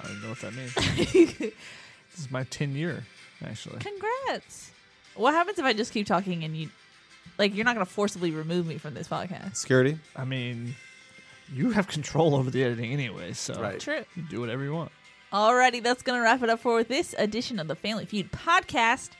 I 0.03 0.07
don't 0.09 0.23
know 0.23 0.29
what 0.31 0.41
that 0.41 0.55
means. 0.55 0.75
this 0.75 1.53
is 2.19 2.31
my 2.31 2.45
10 2.45 2.75
year, 2.77 3.05
actually. 3.45 3.79
Congrats. 3.81 4.71
What 5.15 5.35
happens 5.35 5.59
if 5.59 5.65
I 5.65 5.73
just 5.73 5.93
keep 5.93 6.07
talking 6.07 6.45
and 6.45 6.57
you, 6.57 6.71
like, 7.39 7.55
you're 7.55 7.65
not 7.65 7.75
gonna 7.75 7.85
forcibly 7.87 8.31
remove 8.31 8.67
me 8.67 8.79
from 8.79 8.95
this 8.95 9.09
podcast? 9.09 9.57
Security. 9.57 9.99
I 10.17 10.25
mean, 10.25 10.75
you 11.53 11.71
have 11.71 11.89
control 11.89 12.35
over 12.35 12.51
the 12.51 12.63
editing 12.65 12.93
anyway, 12.93 13.33
so 13.33 13.61
Right. 13.61 13.81
True. 13.81 14.05
you 14.15 14.23
do 14.23 14.41
whatever 14.41 14.63
you 14.65 14.73
want. 14.73 14.93
Alrighty, 15.33 15.83
that's 15.83 16.03
gonna 16.03 16.23
wrap 16.23 16.43
it 16.43 16.49
up 16.51 16.61
for 16.61 16.83
this 16.83 17.15
edition 17.19 17.59
of 17.59 17.69
the 17.69 17.75
Family 17.75 18.07
Feud 18.07 18.33
podcast. 18.33 19.11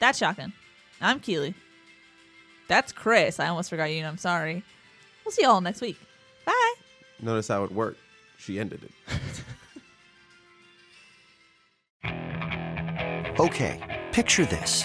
That's 0.00 0.18
shocking. 0.18 0.52
I'm 1.00 1.20
Keely. 1.20 1.54
That's 2.68 2.92
Chris. 2.92 3.38
I 3.38 3.48
almost 3.48 3.70
forgot 3.70 3.90
you, 3.90 3.98
and 3.98 4.06
I'm 4.06 4.18
sorry. 4.18 4.62
We'll 5.24 5.32
see 5.32 5.42
y'all 5.42 5.60
next 5.60 5.80
week. 5.80 5.98
Bye. 6.44 6.74
Notice 7.20 7.48
how 7.48 7.62
it 7.64 7.70
worked. 7.72 8.00
She 8.38 8.58
ended 8.58 8.82
it. 8.84 8.90
Okay, 13.40 14.04
picture 14.12 14.44
this. 14.44 14.84